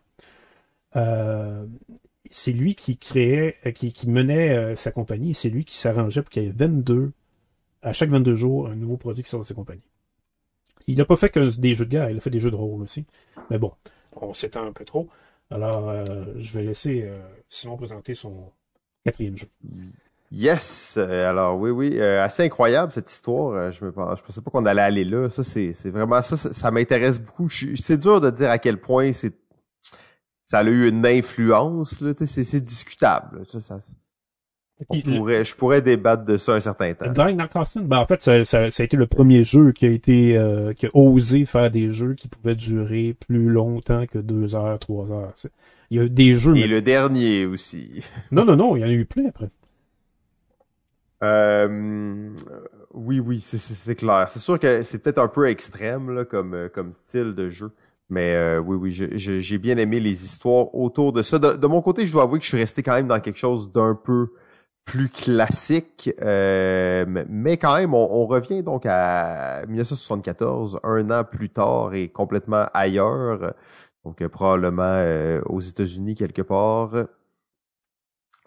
Euh, 0.96 1.66
c'est 2.30 2.52
lui 2.52 2.74
qui 2.74 2.96
créait, 2.96 3.56
euh, 3.66 3.70
qui, 3.70 3.92
qui 3.92 4.08
menait 4.08 4.56
euh, 4.56 4.74
sa 4.76 4.90
compagnie, 4.90 5.34
c'est 5.34 5.50
lui 5.50 5.64
qui 5.64 5.76
s'arrangeait 5.76 6.22
pour 6.22 6.30
qu'il 6.30 6.42
y 6.44 6.46
ait 6.46 6.54
22, 6.54 7.12
à 7.82 7.92
chaque 7.92 8.10
22 8.10 8.34
jours, 8.34 8.68
un 8.68 8.74
nouveau 8.74 8.96
produit 8.96 9.22
qui 9.22 9.30
sort 9.30 9.40
de 9.40 9.46
sa 9.46 9.54
compagnie. 9.54 9.88
Il 10.86 10.96
n'a 10.96 11.04
pas 11.04 11.16
fait 11.16 11.28
que 11.28 11.56
des 11.58 11.74
jeux 11.74 11.84
de 11.84 11.90
guerre, 11.90 12.10
il 12.10 12.16
a 12.16 12.20
fait 12.20 12.30
des 12.30 12.40
jeux 12.40 12.50
de 12.50 12.56
rôle 12.56 12.82
aussi. 12.82 13.04
Mais 13.50 13.58
bon, 13.58 13.72
on 14.16 14.34
s'étend 14.34 14.64
un 14.64 14.72
peu 14.72 14.84
trop. 14.84 15.08
Alors, 15.50 15.88
euh, 15.88 16.04
je 16.36 16.52
vais 16.52 16.64
laisser 16.64 17.04
euh, 17.04 17.18
Simon 17.48 17.76
présenter 17.76 18.14
son 18.14 18.52
quatrième 19.04 19.36
jeu. 19.36 19.48
Yes, 20.30 20.96
euh, 20.98 21.28
alors 21.28 21.58
oui, 21.58 21.70
oui, 21.70 22.00
assez 22.00 22.44
incroyable 22.44 22.92
cette 22.92 23.10
histoire. 23.10 23.72
Je 23.72 23.86
je 23.86 23.90
pensais 24.22 24.40
pas 24.42 24.50
qu'on 24.50 24.66
allait 24.66 24.82
aller 24.82 25.04
là. 25.04 25.30
Ça, 25.30 25.42
c'est, 25.42 25.72
vraiment 25.90 26.20
ça, 26.20 26.36
ça, 26.36 26.70
m'intéresse 26.70 27.18
beaucoup. 27.18 27.48
C'est 27.48 27.96
dur 27.96 28.20
de 28.20 28.30
dire 28.30 28.50
à 28.50 28.58
quel 28.58 28.78
point 28.78 29.12
ça 29.12 29.28
a 30.58 30.64
eu 30.64 30.88
une 30.88 31.06
influence. 31.06 32.02
C'est, 32.26 32.60
discutable. 32.60 33.46
On 34.88 34.94
Puis, 35.00 35.16
pourrait, 35.16 35.44
je 35.44 35.56
pourrais 35.56 35.82
débattre 35.82 36.24
de 36.24 36.36
ça 36.36 36.54
un 36.54 36.60
certain 36.60 36.94
temps. 36.94 37.10
Dying 37.10 37.36
Dark 37.36 37.52
ben 37.82 37.98
en 37.98 38.04
fait, 38.04 38.22
ça, 38.22 38.44
ça, 38.44 38.70
ça 38.70 38.82
a 38.82 38.84
été 38.84 38.96
le 38.96 39.06
premier 39.06 39.42
jeu 39.42 39.72
qui 39.72 39.86
a 39.86 39.90
été 39.90 40.36
euh, 40.36 40.72
qui 40.72 40.86
a 40.86 40.90
osé 40.94 41.44
faire 41.46 41.70
des 41.70 41.90
jeux 41.90 42.14
qui 42.14 42.28
pouvaient 42.28 42.54
durer 42.54 43.16
plus 43.26 43.48
longtemps 43.48 44.06
que 44.06 44.18
deux 44.18 44.54
heures, 44.54 44.78
trois 44.78 45.10
heures. 45.10 45.34
Il 45.90 45.96
y 45.96 46.00
a 46.00 46.04
eu 46.04 46.10
des 46.10 46.34
jeux. 46.34 46.56
Et 46.56 46.60
mais- 46.60 46.66
le 46.68 46.80
dernier 46.82 47.44
aussi. 47.46 48.04
Non, 48.30 48.44
non, 48.44 48.54
non, 48.56 48.76
il 48.76 48.80
y 48.82 48.84
en 48.84 48.88
a 48.88 48.92
eu 48.92 49.04
plein 49.04 49.26
après. 49.28 49.48
Euh, 51.24 52.30
oui, 52.94 53.18
oui, 53.20 53.40
c'est, 53.40 53.94
clair. 53.96 54.28
C'est 54.28 54.38
sûr 54.38 54.58
que 54.58 54.82
c'est 54.84 54.98
peut-être 54.98 55.18
un 55.18 55.28
peu 55.28 55.48
extrême 55.48 56.10
là, 56.14 56.24
comme, 56.24 56.54
euh, 56.54 56.68
comme 56.68 56.92
style 56.92 57.34
de 57.34 57.48
jeu. 57.48 57.66
Mais 58.10 58.34
euh, 58.36 58.58
oui, 58.60 58.76
oui, 58.76 58.90
je- 58.92 59.18
je- 59.18 59.40
j'ai 59.40 59.58
bien 59.58 59.76
aimé 59.76 60.00
les 60.00 60.24
histoires 60.24 60.74
autour 60.74 61.12
de 61.12 61.22
ça. 61.22 61.38
De, 61.38 61.56
de 61.56 61.66
mon 61.66 61.82
côté, 61.82 62.06
je 62.06 62.12
dois 62.12 62.22
avouer 62.22 62.38
que 62.38 62.44
je 62.44 62.48
suis 62.50 62.56
resté 62.58 62.82
quand 62.82 62.94
même 62.94 63.08
dans 63.08 63.20
quelque 63.20 63.36
chose 63.38 63.70
d'un 63.72 63.94
peu 63.94 64.28
plus 64.88 65.10
classique. 65.10 66.10
euh, 66.22 67.04
mais- 67.28 67.58
quand 67.58 67.76
même, 67.76 67.92
on, 67.94 68.26
revient 68.26 68.62
donc 68.62 68.86
à 68.86 69.64
1974, 69.66 70.80
un 70.82 71.10
an 71.10 71.24
plus 71.24 71.50
tard 71.50 71.94
et 71.94 72.08
complètement 72.08 72.66
ailleurs. 72.72 73.54
Donc 74.04 74.22
euh, 74.22 74.28
probablement 74.30 74.82
euh, 74.84 75.42
aux 75.46 75.60
États-Unis 75.60 76.14
quelque 76.14 76.42
part. 76.42 76.92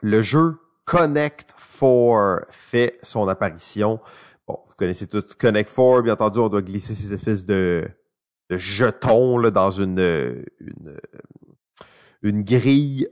Le 0.02 0.22
jeu 0.22 0.58
Connect 0.86 1.54
4 1.80 2.48
fait 2.50 2.98
son 3.04 3.28
apparition. 3.28 4.00
Bon, 4.48 4.60
vous 4.66 4.74
connaissez 4.76 5.06
tout 5.08 5.24
Connect 5.38 5.70
4, 5.74 6.02
bien 6.02 6.14
entendu, 6.14 6.40
on 6.40 6.50
doit 6.50 6.64
glisser 6.64 6.96
ces 6.96 7.14
espèces 7.14 7.46
de, 7.46 7.88
jetons 8.50 9.40
dans 9.52 9.70
une 9.70 10.44
grille 12.24 13.08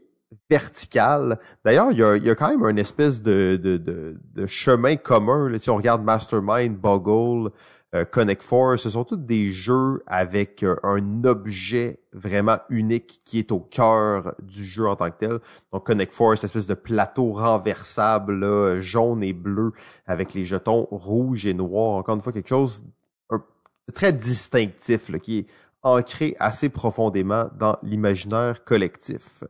verticale. 0.50 1.40
D'ailleurs, 1.64 1.92
il 1.92 1.98
y 1.98 2.26
y 2.26 2.30
a 2.30 2.36
quand 2.36 2.50
même 2.50 2.64
une 2.70 2.80
espèce 2.80 3.22
de, 3.22 3.60
de, 3.62 3.78
de, 3.78 4.18
de 4.34 4.46
chemin 4.48 4.96
commun. 4.96 5.50
Là. 5.50 5.60
Si 5.60 5.70
on 5.70 5.76
regarde 5.76 6.04
Mastermind, 6.04 6.76
Boggle, 6.78 7.52
euh, 7.96 8.06
Connect 8.06 8.44
4, 8.48 8.78
ce 8.78 8.90
sont 8.92 9.04
tous 9.04 9.18
des 9.18 9.50
jeux 9.50 10.00
avec 10.06 10.64
euh, 10.64 10.76
un 10.84 11.24
objet 11.24 12.00
vraiment 12.14 12.58
unique 12.70 13.22
qui 13.26 13.40
est 13.40 13.52
au 13.52 13.60
cœur 13.60 14.36
du 14.44 14.64
jeu 14.64 14.88
en 14.88 14.96
tant 14.96 15.10
que 15.10 15.18
tel. 15.18 15.40
Donc 15.74 15.86
Connect 15.86 16.16
4, 16.16 16.36
cette 16.36 16.44
espèce 16.46 16.68
de 16.68 16.76
plateau 16.76 17.32
renversable, 17.34 18.36
là, 18.40 18.80
jaune 18.80 19.24
et 19.24 19.34
bleu, 19.34 19.72
avec 20.06 20.34
les 20.36 20.46
jetons 20.46 20.88
rouges 20.92 21.48
et 21.48 21.54
noirs. 21.56 21.98
Encore 21.98 22.16
une 22.16 22.22
fois, 22.22 22.32
quelque 22.34 22.50
chose 22.50 22.84
un- 23.32 23.44
très 23.94 24.14
distinctif, 24.14 25.10
là, 25.10 25.18
qui 25.20 25.40
est 25.40 25.48
ancré 25.82 26.36
assez 26.40 26.70
profondément 26.70 27.50
dans 27.58 27.78
l'imaginaire 27.82 28.64
collectif. 28.66 29.44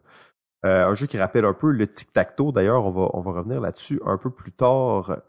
Euh, 0.66 0.88
un 0.88 0.94
jeu 0.94 1.08
qui 1.08 1.18
rappelle 1.18 1.46
un 1.46 1.54
peu 1.54 1.72
le 1.72 1.88
tic-tac-toe. 1.88 2.52
D'ailleurs, 2.52 2.86
on 2.86 2.92
va, 2.92 3.10
on 3.14 3.22
va 3.22 3.32
revenir 3.32 3.62
là-dessus 3.62 4.02
un 4.06 4.18
peu 4.18 4.30
plus 4.30 4.52
tard. 4.52 5.22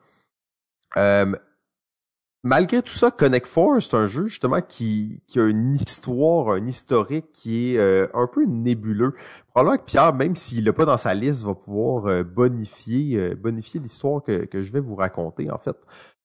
Euh, 0.97 1.33
malgré 2.43 2.83
tout 2.83 2.93
ça, 2.93 3.13
Connect 3.13 3.47
Four, 3.47 3.81
c'est 3.81 3.95
un 3.95 4.09
jeu 4.09 4.27
justement 4.27 4.61
qui, 4.61 5.23
qui 5.29 5.39
a 5.39 5.45
une 5.47 5.73
histoire, 5.75 6.51
un 6.51 6.67
historique 6.67 7.31
qui 7.33 7.75
est 7.75 7.79
euh, 7.79 8.09
un 8.13 8.27
peu 8.27 8.45
nébuleux. 8.45 9.15
Probablement 9.49 9.79
que 9.79 9.85
Pierre, 9.85 10.15
même 10.15 10.35
s'il 10.35 10.65
l'a 10.65 10.73
pas 10.73 10.85
dans 10.85 10.97
sa 10.97 11.15
liste, 11.15 11.43
va 11.43 11.55
pouvoir 11.55 12.07
euh, 12.07 12.25
bonifier, 12.25 13.35
bonifier 13.37 13.79
l'histoire 13.79 14.23
que, 14.25 14.47
que 14.47 14.63
je 14.63 14.73
vais 14.73 14.81
vous 14.81 14.97
raconter. 14.97 15.51
En 15.51 15.59
fait, 15.59 15.77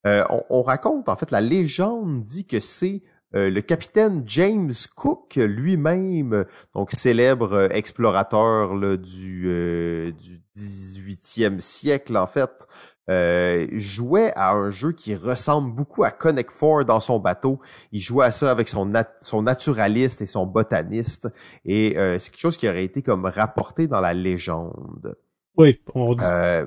on 0.04 0.62
raconte 0.62 1.10
en 1.10 1.16
fait 1.16 1.32
la 1.32 1.42
légende 1.42 2.22
dit 2.22 2.46
que 2.46 2.60
c'est 2.60 3.02
euh, 3.36 3.50
le 3.50 3.62
capitaine 3.62 4.24
James 4.26 4.72
Cook 4.96 5.36
lui-même, 5.36 6.46
donc 6.74 6.92
célèbre 6.92 7.54
euh, 7.54 7.68
explorateur 7.70 8.76
là, 8.76 8.98
du, 8.98 9.44
euh, 9.48 10.12
du 10.12 10.42
18e 10.58 11.60
siècle 11.60 12.18
en 12.18 12.28
fait, 12.28 12.68
euh, 13.10 13.68
jouait 13.74 14.32
à 14.36 14.52
un 14.54 14.72
jeu 14.72 14.92
qui 14.92 15.14
ressemble 15.16 15.76
beaucoup 15.76 16.04
à 16.04 16.12
Connect 16.12 16.50
Four 16.50 16.86
dans 16.86 17.00
son 17.00 17.20
bateau. 17.20 17.60
Il 17.92 18.00
jouait 18.00 18.26
à 18.26 18.32
ça 18.32 18.50
avec 18.50 18.68
son, 18.68 18.86
nat- 18.88 19.16
son 19.20 19.44
naturaliste 19.44 20.22
et 20.22 20.26
son 20.26 20.46
botaniste. 20.48 21.28
Et 21.66 21.98
euh, 22.00 22.18
c'est 22.18 22.32
quelque 22.32 22.40
chose 22.40 22.58
qui 22.58 22.68
aurait 22.68 22.84
été 22.84 23.04
comme 23.04 23.26
rapporté 23.26 23.88
dans 23.88 24.02
la 24.02 24.14
légende. 24.16 25.16
Oui, 25.58 25.80
on 25.94 26.16
dit. 26.16 26.24
Euh, 26.26 26.66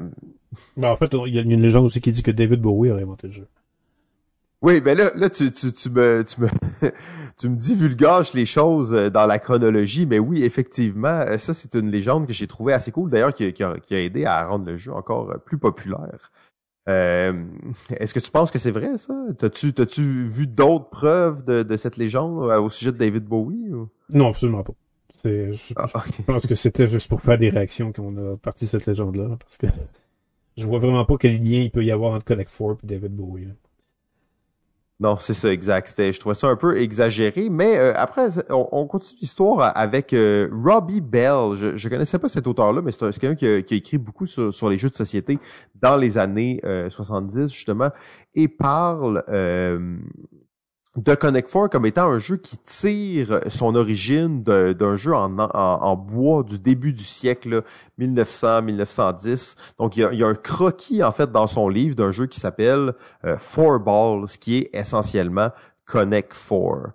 Ben, 0.76 0.90
en 0.90 0.96
fait, 0.96 1.10
il 1.26 1.34
y 1.34 1.38
a 1.38 1.42
une 1.42 1.60
légende 1.60 1.84
aussi 1.86 2.00
qui 2.00 2.12
dit 2.12 2.22
que 2.22 2.30
David 2.30 2.60
Bowie 2.60 2.90
aurait 2.90 3.02
inventé 3.02 3.26
le 3.26 3.32
jeu. 3.34 3.48
Oui, 4.62 4.80
ben 4.80 4.97
là, 4.97 5.10
là 5.14 5.30
tu, 5.30 5.52
tu, 5.52 5.72
tu 5.72 5.90
me, 5.90 6.24
tu 6.24 6.40
me, 6.40 6.48
tu 7.39 7.48
me 7.48 7.56
divulgages 7.56 8.32
les 8.32 8.44
choses 8.47 8.93
euh, 8.93 9.09
dans 9.10 9.26
la 9.26 9.39
chronologie, 9.39 10.06
mais 10.06 10.18
oui, 10.18 10.43
effectivement, 10.43 11.09
euh, 11.09 11.39
ça 11.39 11.55
c'est 11.55 11.74
une 11.74 11.90
légende 11.90 12.26
que 12.26 12.32
j'ai 12.32 12.47
trouvée 12.47 12.72
assez 12.72 12.90
cool, 12.90 13.10
d'ailleurs, 13.10 13.35
qui, 13.35 13.52
qui, 13.52 13.62
a, 13.62 13.76
qui 13.78 13.94
a 13.94 14.02
aidé 14.02 14.24
à 14.24 14.47
rendre 14.47 14.66
le 14.66 14.76
jeu 14.76 14.93
encore 14.93 15.30
euh, 15.30 15.39
plus 15.39 15.59
populaire. 15.59 16.32
Euh, 16.89 17.44
Est-ce 17.90 18.14
que 18.14 18.20
tu 18.20 18.30
penses 18.30 18.51
que 18.51 18.59
c'est 18.59 18.70
vrai 18.70 18.97
ça? 18.97 19.14
T'as-tu, 19.39 19.74
t'as-tu 19.74 20.24
vu 20.24 20.47
d'autres 20.47 20.89
preuves 20.89 21.44
de, 21.44 21.62
de 21.62 21.76
cette 21.76 21.98
légende 21.98 22.51
au 22.51 22.70
sujet 22.70 22.93
de 22.93 22.97
David 22.97 23.24
Bowie 23.26 23.70
ou? 23.72 23.89
Non, 24.10 24.28
absolument 24.28 24.62
pas. 24.62 24.72
C'est, 25.14 25.52
je, 25.52 25.74
Ah, 25.76 25.86
je 26.16 26.22
pense 26.22 26.47
que 26.47 26.55
c'était 26.55 26.89
juste 26.89 27.09
pour 27.09 27.20
faire 27.20 27.36
des 27.39 27.51
réactions 27.51 27.93
qu'on 27.93 28.16
a 28.16 28.36
parti 28.39 28.66
cette 28.66 28.86
légende-là, 28.86 29.36
parce 29.39 29.59
que 29.59 29.66
je 30.56 30.64
vois 30.66 30.78
vraiment 30.78 31.05
pas 31.05 31.16
quel 31.20 31.36
lien 31.36 31.60
il 31.60 31.70
peut 31.70 31.85
y 31.85 31.90
avoir 31.90 32.14
entre 32.14 32.24
Connect 32.24 32.48
Four 32.51 32.78
et 32.82 32.86
David 32.86 33.14
Bowie. 33.14 33.44
là. 33.44 33.52
Non, 35.00 35.16
c'est 35.20 35.32
ça, 35.34 35.52
exact. 35.52 35.94
Je 35.96 36.18
trouvais 36.18 36.34
ça 36.34 36.48
un 36.48 36.56
peu 36.56 36.76
exagéré, 36.76 37.48
mais 37.50 37.78
euh, 37.78 37.92
après, 37.94 38.30
on, 38.50 38.68
on 38.72 38.86
continue 38.88 39.20
l'histoire 39.20 39.70
avec 39.76 40.12
euh, 40.12 40.48
Robbie 40.52 41.00
Bell. 41.00 41.54
Je, 41.54 41.76
je 41.76 41.88
connaissais 41.88 42.18
pas 42.18 42.28
cet 42.28 42.48
auteur-là, 42.48 42.82
mais 42.82 42.90
c'est, 42.90 43.04
un- 43.04 43.12
c'est 43.12 43.20
quelqu'un 43.20 43.36
qui 43.36 43.64
qui 43.64 43.74
a 43.74 43.76
écrit 43.76 43.98
beaucoup 43.98 44.26
sur, 44.26 44.52
sur 44.52 44.68
les 44.68 44.76
jeux 44.76 44.90
de 44.90 44.96
société 44.96 45.38
dans 45.80 45.96
les 45.96 46.18
années 46.18 46.60
euh, 46.64 46.90
70 46.90 47.52
justement, 47.52 47.90
et 48.34 48.48
parle 48.48 49.22
euh, 49.28 49.98
de 50.98 51.14
Connect 51.14 51.48
Four 51.48 51.70
comme 51.70 51.86
étant 51.86 52.10
un 52.10 52.18
jeu 52.18 52.36
qui 52.36 52.56
tire 52.58 53.40
son 53.46 53.76
origine 53.76 54.42
d'un 54.42 54.96
jeu 54.96 55.14
en, 55.14 55.96
bois 55.96 56.42
du 56.42 56.58
début 56.58 56.92
du 56.92 57.04
siècle, 57.04 57.62
1900-1910. 58.00 59.56
Donc, 59.78 59.96
il 59.96 60.00
y, 60.12 60.22
a, 60.22 60.26
un 60.26 60.34
croquis, 60.34 61.04
en 61.04 61.12
fait, 61.12 61.30
dans 61.30 61.46
son 61.46 61.68
livre 61.68 61.94
d'un 61.94 62.10
jeu 62.10 62.26
qui 62.26 62.40
s'appelle 62.40 62.94
euh, 63.24 63.36
Four 63.38 63.80
Balls, 63.80 64.26
qui 64.40 64.58
est 64.58 64.70
essentiellement 64.72 65.50
Connect 65.86 66.34
Four. 66.34 66.88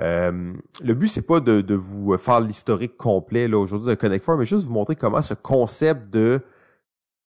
Euh, 0.00 0.54
le 0.82 0.94
but, 0.94 1.08
c'est 1.08 1.26
pas 1.26 1.40
de, 1.40 1.60
de 1.60 1.74
vous 1.74 2.16
faire 2.16 2.40
l'historique 2.40 2.96
complet 2.96 3.48
là 3.48 3.58
aujourd'hui 3.58 3.90
de 3.90 3.94
Connect 3.94 4.24
Four, 4.24 4.38
mais 4.38 4.46
juste 4.46 4.64
vous 4.64 4.72
montrer 4.72 4.96
comment 4.96 5.20
ce 5.20 5.34
concept 5.34 6.08
de 6.10 6.40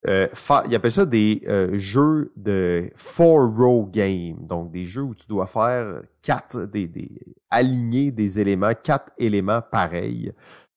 euh, 0.08 0.28
il 0.66 0.74
appelle 0.74 0.92
ça 0.92 1.06
des 1.06 1.42
euh, 1.48 1.76
jeux 1.76 2.32
de 2.36 2.90
four 2.94 3.54
row 3.56 3.86
game, 3.86 4.46
donc 4.46 4.70
des 4.70 4.84
jeux 4.84 5.02
où 5.02 5.14
tu 5.14 5.26
dois 5.26 5.46
faire 5.46 6.02
quatre, 6.22 6.66
des, 6.66 6.86
des 6.86 7.10
aligner 7.50 8.10
des 8.10 8.38
éléments, 8.38 8.72
quatre 8.80 9.12
éléments 9.18 9.62
pareils. 9.62 10.32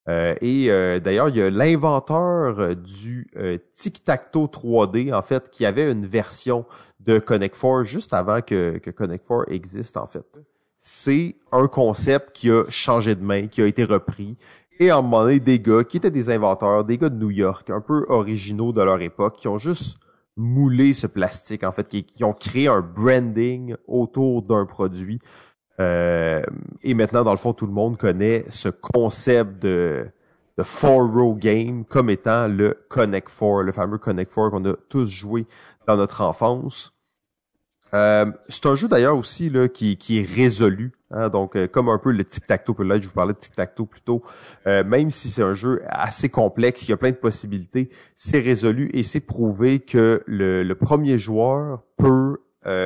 Euh, 0.08 0.34
et 0.42 0.72
euh, 0.72 1.00
d'ailleurs, 1.00 1.30
il 1.30 1.38
y 1.38 1.42
a 1.42 1.50
l'inventeur 1.50 2.60
euh, 2.60 2.74
du 2.74 3.28
euh, 3.38 3.58
tic-tac-toe 3.74 4.48
3D, 4.48 5.14
en 5.14 5.22
fait, 5.22 5.52
qui 5.52 5.66
avait 5.66 5.92
une 5.92 6.06
version 6.06 6.66
de 7.00 7.20
Connect 7.20 7.56
Four 7.56 7.84
juste 7.84 8.14
avant 8.14 8.42
que, 8.42 8.80
que 8.80 8.90
Connect 8.90 9.26
Four 9.28 9.46
existe, 9.50 9.98
en 9.98 10.08
fait. 10.08 10.40
C'est 10.80 11.36
un 11.52 11.68
concept 11.68 12.32
qui 12.32 12.50
a 12.50 12.64
changé 12.70 13.14
de 13.14 13.24
main, 13.24 13.48
qui 13.48 13.62
a 13.62 13.68
été 13.68 13.84
repris 13.84 14.38
Et 14.80 14.90
à 14.90 14.98
un 14.98 15.02
moment 15.02 15.24
donné, 15.24 15.42
des 15.42 15.60
gars 15.60 15.84
qui 15.84 15.98
étaient 15.98 16.10
des 16.10 16.30
inventeurs, 16.30 16.86
des 16.86 16.98
gars 16.98 17.10
de 17.10 17.18
New 17.18 17.32
York, 17.32 17.70
un 17.70 17.82
peu 17.82 18.06
originaux 18.08 18.72
de 18.72 18.82
leur 18.82 19.02
époque, 19.02 19.36
qui 19.36 19.50
ont 19.50 19.58
juste 19.58 19.98
moulé 20.38 20.94
ce 20.94 21.06
plastique, 21.06 21.66
en 21.66 21.74
fait, 21.74 21.88
qui, 21.90 22.24
ont 22.24 22.34
créé 22.34 22.70
un 22.70 22.80
branding 22.80 23.76
autour 23.88 24.42
d'un 24.42 24.66
produit. 24.66 25.20
Euh, 25.82 26.42
et 26.82 26.94
maintenant, 26.94 27.24
dans 27.24 27.32
le 27.32 27.38
fond, 27.38 27.52
tout 27.54 27.66
le 27.66 27.74
monde 27.74 27.98
connaît 27.98 28.46
ce 28.48 28.70
concept 28.70 29.62
de, 29.62 30.08
de 30.58 30.64
four-row 30.64 31.36
game 31.36 31.84
comme 31.84 32.10
étant 32.10 32.48
le 32.48 32.78
Connect 32.88 33.30
Four, 33.30 33.64
le 33.64 33.74
fameux 33.74 33.98
Connect 33.98 34.32
Four 34.32 34.52
qu'on 34.52 34.64
a 34.66 34.76
tous 34.88 35.10
joué 35.10 35.46
dans 35.88 35.98
notre 35.98 36.22
enfance. 36.22 36.94
Euh, 37.94 38.32
c'est 38.48 38.66
un 38.66 38.76
jeu 38.76 38.88
d'ailleurs 38.88 39.18
aussi 39.18 39.50
là, 39.50 39.68
qui, 39.68 39.98
qui 39.98 40.20
est 40.20 40.28
résolu, 40.28 40.94
hein, 41.12 41.30
donc 41.30 41.56
euh, 41.56 41.68
comme 41.68 41.90
un 41.90 41.98
peu 41.98 42.12
le 42.12 42.24
tic-tac-toe, 42.24 42.84
là 42.84 43.00
je 43.00 43.08
vous 43.08 43.14
parlais 43.14 43.34
de 43.34 43.40
tic-tac-toe 43.40 43.86
plus 43.86 44.02
tôt, 44.02 44.24
euh, 44.68 44.84
même 44.84 45.10
si 45.12 45.30
c'est 45.30 45.42
un 45.42 45.54
jeu 45.54 45.82
assez 45.88 46.30
complexe, 46.30 46.84
il 46.84 46.92
y 46.92 46.94
a 46.94 46.98
plein 46.98 47.12
de 47.12 47.16
possibilités, 47.16 47.90
c'est 48.16 48.40
résolu 48.40 48.90
et 48.94 49.02
c'est 49.02 49.20
prouvé 49.20 49.80
que 49.80 50.22
le, 50.28 50.64
le 50.64 50.76
premier 50.76 51.18
joueur 51.18 51.84
peut 51.98 52.38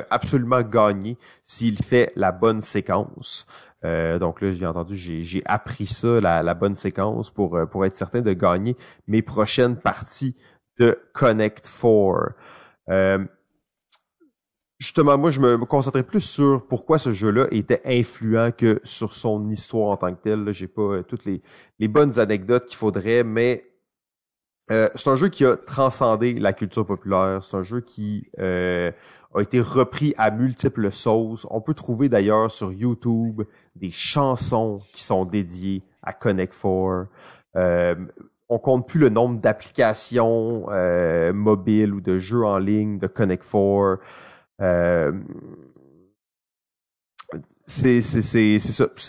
absolument 0.10 0.62
gagner 0.62 1.18
s'il 1.42 1.78
fait 1.84 2.14
la 2.16 2.32
bonne 2.32 2.62
séquence. 2.62 3.46
donc 3.84 4.40
là, 4.40 4.54
j'ai 4.54 4.66
entendu, 4.66 4.96
j'ai 4.96 5.42
appris 5.46 5.88
ça, 5.88 6.22
la, 6.22 6.42
la, 6.42 6.54
bonne 6.54 6.76
séquence 6.76 7.32
pour, 7.32 7.60
pour 7.70 7.84
être 7.84 7.96
certain 7.96 8.22
de 8.22 8.32
gagner 8.32 8.78
mes 9.08 9.22
prochaines 9.22 9.76
parties 9.76 10.38
de 10.80 10.98
Connect 11.12 11.68
Four 11.68 12.30
justement, 14.84 15.18
moi, 15.18 15.32
je 15.32 15.40
me 15.40 15.58
concentrais 15.66 16.04
plus 16.04 16.20
sur 16.20 16.68
pourquoi 16.68 17.00
ce 17.00 17.14
jeu-là 17.14 17.48
était 17.52 17.82
influent 17.86 18.52
que 18.52 18.82
sur 18.84 19.14
son 19.14 19.50
histoire 19.50 19.92
en 19.92 19.98
tant 19.98 20.14
que 20.14 20.22
telle. 20.22 20.52
J'ai 20.52 20.68
pas 20.68 20.82
euh, 20.82 21.04
toutes 21.04 21.26
les, 21.26 21.42
bonnes 21.88 22.20
anecdotes 22.20 22.66
qu'il 22.66 22.78
faudrait, 22.78 23.24
mais 23.24 23.66
euh, 24.72 24.90
c'est 24.96 25.10
un 25.10 25.16
jeu 25.16 25.30
qui 25.30 25.46
a 25.46 25.56
transcendé 25.56 26.34
la 26.34 26.52
culture 26.52 26.86
populaire. 26.86 27.44
C'est 27.44 27.56
un 27.56 27.64
jeu 27.64 27.80
qui 27.80 28.28
euh, 28.40 28.92
a 29.34 29.42
été 29.42 29.62
repris 29.62 30.14
à 30.18 30.32
multiples 30.32 30.92
sauces. 30.92 31.48
On 31.50 31.62
peut 31.62 31.74
trouver 31.74 32.10
d'ailleurs 32.10 32.52
sur 32.52 32.72
YouTube 32.72 33.44
des 33.76 33.92
chansons 33.92 34.80
qui 34.94 35.02
sont 35.02 35.26
dédiées 35.26 35.82
à 36.02 36.14
Connect 36.14 36.54
4. 36.54 37.08
Euh, 37.56 37.96
on 38.50 38.60
compte 38.60 38.88
plus 38.88 39.00
le 39.00 39.10
nombre 39.10 39.40
d'applications 39.40 40.66
euh, 40.70 41.32
mobiles 41.34 41.94
ou 41.94 42.02
de 42.02 42.20
jeux 42.20 42.44
en 42.44 42.58
ligne 42.58 43.00
de 43.00 43.08
Connect 43.08 43.44
4 43.44 44.00
c'est 47.66 48.02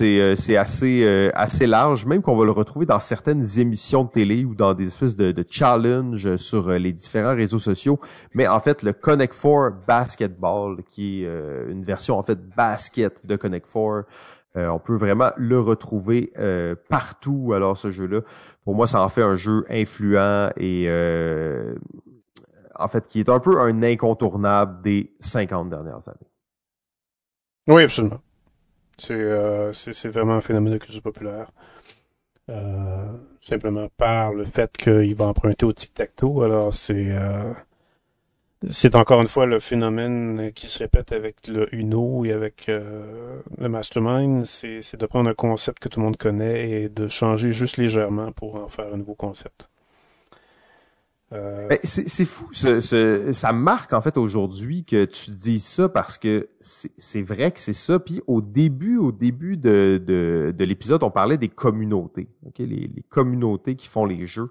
euh, 0.00 0.34
assez 0.56 1.02
euh, 1.04 1.66
large 1.66 2.06
même 2.06 2.22
qu'on 2.22 2.36
va 2.36 2.44
le 2.44 2.50
retrouver 2.50 2.86
dans 2.86 3.00
certaines 3.00 3.44
émissions 3.58 4.04
de 4.04 4.10
télé 4.10 4.44
ou 4.44 4.54
dans 4.54 4.74
des 4.74 4.86
espèces 4.86 5.16
de, 5.16 5.32
de 5.32 5.44
challenge 5.48 6.36
sur 6.36 6.70
les 6.70 6.92
différents 6.92 7.34
réseaux 7.34 7.58
sociaux. 7.58 8.00
Mais 8.32 8.46
en 8.46 8.60
fait 8.60 8.82
le 8.82 8.92
Connect 8.92 9.34
Four 9.34 9.72
Basketball 9.86 10.82
qui 10.84 11.24
est 11.24 11.28
une 11.68 11.84
version 11.84 12.18
en 12.18 12.22
fait 12.22 12.38
basket 12.56 13.26
de 13.26 13.36
Connect 13.36 13.66
Four 13.66 14.02
on 14.56 14.78
peut 14.78 14.94
vraiment 14.94 15.30
le 15.36 15.58
retrouver 15.58 16.32
partout. 16.88 17.52
Alors 17.54 17.76
ce 17.76 17.90
jeu 17.90 18.06
là 18.06 18.20
pour 18.64 18.74
moi 18.74 18.86
ça 18.86 19.02
en 19.02 19.08
fait 19.08 19.22
un 19.22 19.36
jeu 19.36 19.64
influent 19.68 20.50
et 20.56 20.88
en 22.78 22.88
fait, 22.88 23.06
qui 23.06 23.20
est 23.20 23.28
un 23.28 23.40
peu 23.40 23.60
un 23.60 23.82
incontournable 23.82 24.82
des 24.82 25.12
50 25.20 25.70
dernières 25.70 26.08
années. 26.08 26.30
Oui, 27.66 27.82
absolument. 27.82 28.20
C'est 28.98 29.14
euh, 29.14 29.72
vraiment 30.04 30.34
un 30.34 30.40
phénomène 30.40 30.74
de 30.74 30.78
culture 30.78 31.02
populaire. 31.02 31.46
Euh, 32.50 33.06
simplement 33.40 33.88
par 33.96 34.34
le 34.34 34.44
fait 34.44 34.76
qu'il 34.76 35.14
va 35.14 35.26
emprunter 35.26 35.64
au 35.64 35.72
tic-tac-toe. 35.72 36.42
Alors, 36.44 36.74
c'est 36.74 37.10
euh, 37.10 37.52
c'est 38.70 38.94
encore 38.94 39.20
une 39.20 39.28
fois 39.28 39.46
le 39.46 39.60
phénomène 39.60 40.52
qui 40.54 40.68
se 40.68 40.78
répète 40.78 41.12
avec 41.12 41.48
le 41.48 41.74
Uno 41.74 42.24
et 42.24 42.32
avec 42.32 42.68
euh, 42.68 43.40
le 43.58 43.68
Mastermind. 43.68 44.44
C'est 44.44 44.96
de 44.96 45.06
prendre 45.06 45.28
un 45.30 45.34
concept 45.34 45.80
que 45.80 45.88
tout 45.88 46.00
le 46.00 46.04
monde 46.06 46.16
connaît 46.16 46.70
et 46.70 46.88
de 46.88 47.08
changer 47.08 47.52
juste 47.52 47.76
légèrement 47.76 48.32
pour 48.32 48.56
en 48.56 48.68
faire 48.68 48.92
un 48.92 48.96
nouveau 48.96 49.14
concept. 49.14 49.68
Euh, 51.32 51.68
ben, 51.68 51.78
c'est 51.82 52.24
fou, 52.26 52.52
ça 52.52 53.52
marque 53.52 53.92
en 53.92 54.02
fait 54.02 54.18
aujourd'hui 54.18 54.84
que 54.84 55.04
tu 55.06 55.30
dis 55.30 55.58
ça 55.58 55.88
parce 55.88 56.18
que 56.18 56.48
c'est 56.60 57.22
vrai 57.22 57.50
que 57.50 57.60
c'est 57.60 57.72
ça. 57.72 57.98
Puis 57.98 58.22
au 58.26 58.40
début, 58.40 58.98
au 58.98 59.10
début 59.10 59.56
de, 59.56 60.00
de, 60.04 60.64
l'épisode, 60.64 61.02
on 61.02 61.10
parlait 61.10 61.38
des 61.38 61.48
communautés, 61.48 62.28
ok, 62.46 62.58
les, 62.58 62.90
communautés 63.08 63.74
qui 63.74 63.88
font 63.88 64.04
les 64.04 64.26
jeux. 64.26 64.48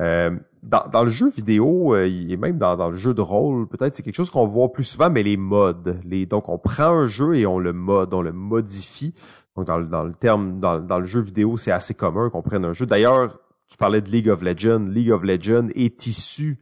Euh, 0.00 0.30
dans, 0.62 1.02
le 1.02 1.10
jeu 1.10 1.28
vidéo 1.28 1.94
euh, 1.94 2.06
et 2.06 2.36
même 2.36 2.56
dans, 2.56 2.90
le 2.90 2.96
jeu 2.96 3.14
de 3.14 3.20
rôle, 3.20 3.66
peut-être 3.66 3.96
c'est 3.96 4.04
quelque 4.04 4.14
chose 4.14 4.30
qu'on 4.30 4.46
voit 4.46 4.72
plus 4.72 4.84
souvent, 4.84 5.10
mais 5.10 5.24
les 5.24 5.36
modes. 5.36 6.00
Les, 6.04 6.24
donc 6.26 6.48
on 6.48 6.58
prend 6.58 6.90
un 6.96 7.06
jeu 7.08 7.34
et 7.34 7.46
on 7.46 7.58
le 7.58 7.72
mode, 7.72 8.14
on 8.14 8.22
le 8.22 8.32
modifie. 8.32 9.14
Donc 9.56 9.66
dans, 9.66 9.80
dans 9.80 10.04
le 10.04 10.14
terme, 10.14 10.60
dans, 10.60 10.78
dans 10.78 11.00
le 11.00 11.04
jeu 11.04 11.20
vidéo, 11.20 11.56
c'est 11.56 11.72
assez 11.72 11.94
commun 11.94 12.30
qu'on 12.30 12.42
prenne 12.42 12.64
un 12.64 12.72
jeu. 12.72 12.86
D'ailleurs, 12.86 13.40
tu 13.68 13.76
parlais 13.76 14.00
de 14.00 14.10
League 14.10 14.28
of 14.28 14.42
Legends. 14.42 14.86
League 14.88 15.10
of 15.10 15.22
Legends 15.22 15.68
est 15.74 16.06
issu 16.06 16.58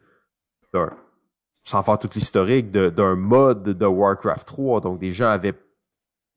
d'un, 0.74 0.93
sans 1.62 1.83
faire 1.83 1.99
toute 1.99 2.15
l'historique, 2.15 2.70
d'un 2.70 3.15
mode 3.15 3.62
de 3.65 3.87
Warcraft 3.87 4.47
3. 4.47 4.81
Donc, 4.81 4.99
des 4.99 5.12
gens 5.12 5.28
avaient 5.28 5.55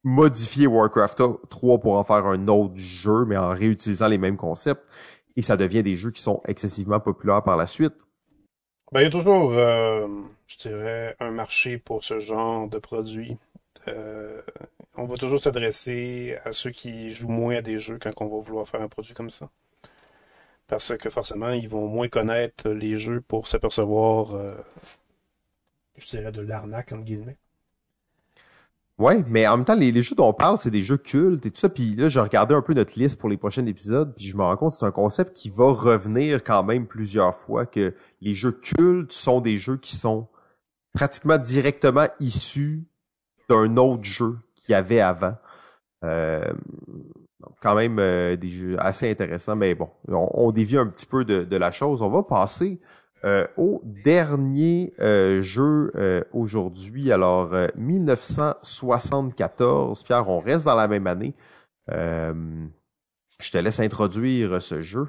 modifié 0.03 0.67
Warcraft 0.67 1.49
3 1.49 1.79
pour 1.79 1.97
en 1.97 2.03
faire 2.03 2.25
un 2.25 2.47
autre 2.47 2.75
jeu, 2.75 3.25
mais 3.25 3.37
en 3.37 3.49
réutilisant 3.49 4.07
les 4.07 4.17
mêmes 4.17 4.37
concepts. 4.37 4.87
Et 5.35 5.41
ça 5.41 5.57
devient 5.57 5.83
des 5.83 5.95
jeux 5.95 6.11
qui 6.11 6.21
sont 6.21 6.41
excessivement 6.45 6.99
populaires 6.99 7.43
par 7.43 7.57
la 7.57 7.67
suite. 7.67 8.07
Ben, 8.91 9.01
il 9.01 9.03
y 9.03 9.07
a 9.07 9.11
toujours, 9.11 9.51
euh, 9.53 10.07
je 10.47 10.57
dirais, 10.57 11.15
un 11.19 11.31
marché 11.31 11.77
pour 11.77 12.03
ce 12.03 12.19
genre 12.19 12.67
de 12.67 12.79
produit. 12.79 13.37
Euh, 13.87 14.41
on 14.97 15.05
va 15.05 15.15
toujours 15.15 15.41
s'adresser 15.41 16.37
à 16.43 16.53
ceux 16.53 16.71
qui 16.71 17.11
jouent 17.11 17.29
moins 17.29 17.57
à 17.57 17.61
des 17.61 17.79
jeux 17.79 17.99
quand 18.01 18.11
on 18.21 18.27
va 18.27 18.39
vouloir 18.39 18.67
faire 18.67 18.81
un 18.81 18.87
produit 18.87 19.13
comme 19.13 19.29
ça 19.29 19.49
parce 20.69 20.95
que 20.97 21.09
forcément, 21.09 21.49
ils 21.49 21.67
vont 21.67 21.87
moins 21.87 22.07
connaître 22.07 22.69
les 22.69 22.99
jeux 22.99 23.21
pour 23.21 23.47
s'apercevoir, 23.47 24.35
euh, 24.35 24.49
je 25.97 26.05
dirais, 26.05 26.31
de 26.31 26.41
l'arnaque, 26.41 26.93
entre 26.93 27.03
guillemets. 27.03 27.37
Ouais, 28.99 29.23
mais 29.27 29.47
en 29.47 29.57
même 29.57 29.65
temps, 29.65 29.75
les, 29.75 30.01
jeux 30.01 30.15
dont 30.15 30.27
on 30.27 30.33
parle, 30.33 30.57
c'est 30.57 30.69
des 30.69 30.81
jeux 30.81 30.97
cultes 30.97 31.45
et 31.45 31.51
tout 31.51 31.59
ça. 31.59 31.69
Puis 31.69 31.95
là, 31.95 32.07
j'ai 32.09 32.19
regardé 32.19 32.53
un 32.53 32.61
peu 32.61 32.73
notre 32.73 32.99
liste 32.99 33.19
pour 33.19 33.29
les 33.29 33.37
prochains 33.37 33.65
épisodes, 33.65 34.13
puis 34.15 34.25
je 34.25 34.37
me 34.37 34.43
rends 34.43 34.57
compte 34.57 34.73
que 34.73 34.77
c'est 34.77 34.85
un 34.85 34.91
concept 34.91 35.35
qui 35.35 35.49
va 35.49 35.71
revenir 35.71 36.43
quand 36.43 36.63
même 36.63 36.85
plusieurs 36.85 37.35
fois, 37.35 37.65
que 37.65 37.95
les 38.21 38.33
jeux 38.33 38.51
cultes 38.51 39.13
sont 39.13 39.41
des 39.41 39.57
jeux 39.57 39.77
qui 39.77 39.95
sont 39.95 40.27
pratiquement 40.93 41.37
directement 41.37 42.07
issus 42.19 42.83
d'un 43.49 43.77
autre 43.77 44.03
jeu 44.03 44.37
qu'il 44.55 44.73
y 44.73 44.75
avait 44.75 44.99
avant. 44.99 45.35
Euh, 46.03 46.53
donc, 47.41 47.53
quand 47.61 47.75
même 47.75 47.99
euh, 47.99 48.35
des 48.35 48.49
jeux 48.49 48.75
assez 48.79 49.07
intéressants, 49.09 49.55
mais 49.55 49.73
bon, 49.75 49.89
on, 50.07 50.51
dévie 50.51 50.77
un 50.77 50.87
petit 50.87 51.05
peu 51.05 51.23
de, 51.23 51.55
la 51.55 51.71
chose. 51.71 52.01
On 52.01 52.09
va 52.09 52.23
passer 52.23 52.81
euh, 53.23 53.47
au 53.57 53.81
dernier 53.83 54.93
euh, 54.99 55.41
jeu 55.41 55.93
aujourd'hui. 56.33 57.11
Alors, 57.11 57.51
1974. 57.75 60.03
Pierre, 60.03 60.27
on 60.29 60.39
reste 60.39 60.65
dans 60.65 60.75
la 60.75 60.89
même 60.89 61.07
année. 61.07 61.33
je 61.87 63.51
te 63.51 63.57
laisse 63.57 63.79
introduire 63.79 64.61
ce 64.61 64.81
jeu. 64.81 65.07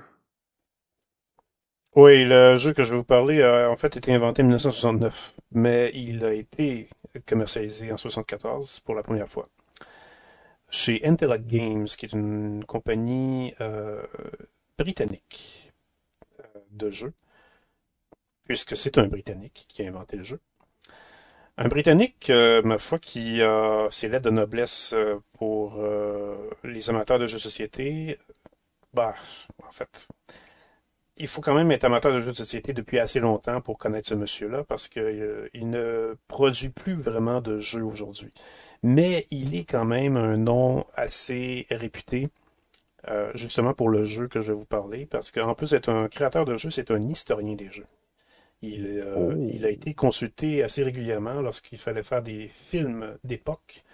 Oui, 1.96 2.24
le 2.24 2.56
jeu 2.56 2.72
que 2.72 2.84
je 2.84 2.92
vais 2.92 2.98
vous 2.98 3.04
parler 3.04 3.42
a 3.42 3.68
en 3.68 3.76
fait 3.76 3.96
été 3.96 4.14
inventé 4.14 4.42
en 4.42 4.44
1969, 4.44 5.34
mais 5.50 5.90
il 5.92 6.24
a 6.24 6.32
été 6.32 6.88
commercialisé 7.26 7.86
en 7.86 7.98
1974 7.98 8.78
pour 8.80 8.94
la 8.94 9.02
première 9.02 9.28
fois 9.28 9.48
chez 10.70 11.04
Intellect 11.04 11.46
Games, 11.46 11.86
qui 11.86 12.06
est 12.06 12.12
une 12.12 12.64
compagnie 12.64 13.54
euh, 13.60 14.02
britannique 14.78 15.72
euh, 16.40 16.60
de 16.70 16.90
jeux, 16.90 17.12
puisque 18.44 18.76
c'est 18.76 18.98
un 18.98 19.06
Britannique 19.06 19.66
qui 19.68 19.82
a 19.82 19.88
inventé 19.88 20.16
le 20.16 20.24
jeu. 20.24 20.40
Un 21.56 21.68
Britannique, 21.68 22.30
euh, 22.30 22.62
ma 22.62 22.78
foi, 22.78 22.98
qui 22.98 23.42
a 23.42 23.88
ses 23.90 24.08
lettres 24.08 24.24
de 24.24 24.30
noblesse 24.30 24.94
pour 25.34 25.82
les 26.64 26.88
amateurs 26.88 27.18
de 27.18 27.26
jeux 27.26 27.36
de 27.36 27.42
société. 27.42 28.18
Bah, 28.94 29.14
en 29.66 29.72
fait, 29.72 30.08
il 31.16 31.26
faut 31.26 31.40
quand 31.42 31.54
même 31.54 31.70
être 31.70 31.84
amateur 31.84 32.12
de 32.14 32.20
jeux 32.20 32.32
de 32.32 32.36
société 32.36 32.72
depuis 32.72 32.98
assez 32.98 33.20
longtemps 33.20 33.60
pour 33.60 33.76
connaître 33.76 34.08
ce 34.08 34.14
monsieur-là, 34.14 34.64
parce 34.64 34.88
qu'il 34.88 35.50
ne 35.54 36.16
produit 36.28 36.70
plus 36.70 36.94
vraiment 36.94 37.40
de 37.40 37.60
jeux 37.60 37.84
aujourd'hui 37.84 38.32
mais 38.82 39.26
il 39.30 39.54
est 39.54 39.64
quand 39.64 39.84
même 39.84 40.16
un 40.16 40.36
nom 40.36 40.86
assez 40.94 41.66
réputé. 41.70 42.28
Euh, 43.08 43.30
justement 43.34 43.72
pour 43.74 43.88
le 43.88 44.04
jeu 44.04 44.28
que 44.28 44.42
je 44.42 44.52
vais 44.52 44.58
vous 44.58 44.66
parler, 44.66 45.06
parce 45.06 45.30
qu'en 45.30 45.54
plus 45.54 45.70
d'être 45.70 45.88
un 45.88 46.08
créateur 46.08 46.44
de 46.44 46.56
jeux, 46.58 46.70
c'est 46.70 46.90
un 46.90 47.00
historien 47.00 47.54
des 47.54 47.70
jeux. 47.70 47.86
Il, 48.62 48.86
euh, 48.86 49.32
oh. 49.32 49.36
il, 49.52 49.64
a 49.64 49.70
été 49.70 49.94
consulté 49.94 50.62
assez 50.62 50.82
régulièrement 50.82 51.40
lorsqu'il 51.40 51.78
fallait 51.78 52.02
faire 52.02 52.22
des 52.22 52.48
films 52.48 53.16
d'époque 53.24 53.84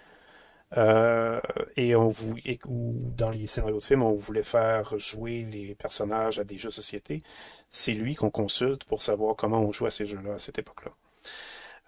Euh, 0.77 1.39
et 1.77 1.95
on 1.95 2.09
vous, 2.09 2.35
et, 2.45 2.59
ou 2.67 2.93
dans 3.15 3.29
les 3.29 3.47
scénarios 3.47 3.79
de 3.79 3.83
films, 3.83 4.03
on 4.03 4.13
voulait 4.15 4.43
faire 4.43 4.97
jouer 4.99 5.47
les 5.49 5.75
personnages 5.75 6.39
à 6.39 6.43
des 6.43 6.57
jeux 6.57 6.69
de 6.69 6.73
société. 6.73 7.23
C'est 7.69 7.93
lui 7.93 8.15
qu'on 8.15 8.29
consulte 8.31 8.83
pour 8.85 9.01
savoir 9.01 9.35
comment 9.35 9.61
on 9.61 9.71
joue 9.71 9.85
à 9.85 9.91
ces 9.91 10.05
jeux-là 10.05 10.35
à 10.35 10.39
cette 10.39 10.59
époque-là. 10.59 10.91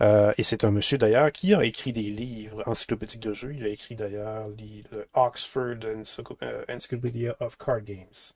Euh, 0.02 0.34
et 0.38 0.44
c'est 0.44 0.64
un 0.64 0.72
monsieur 0.72 0.98
d'ailleurs 0.98 1.32
qui 1.32 1.54
a 1.54 1.64
écrit 1.66 1.92
des 1.92 2.04
livres 2.04 2.64
encyclopédiques 2.66 3.20
de 3.22 3.34
jeux. 3.34 3.54
Il 3.54 3.66
a 3.66 3.70
écrit 3.70 3.96
d'ailleurs 3.96 4.48
le 4.48 5.08
Oxford 5.14 5.76
euh, 5.84 6.64
Encyclopedia 6.70 7.36
of 7.40 7.58
Card 7.58 7.82
Games. 7.82 8.34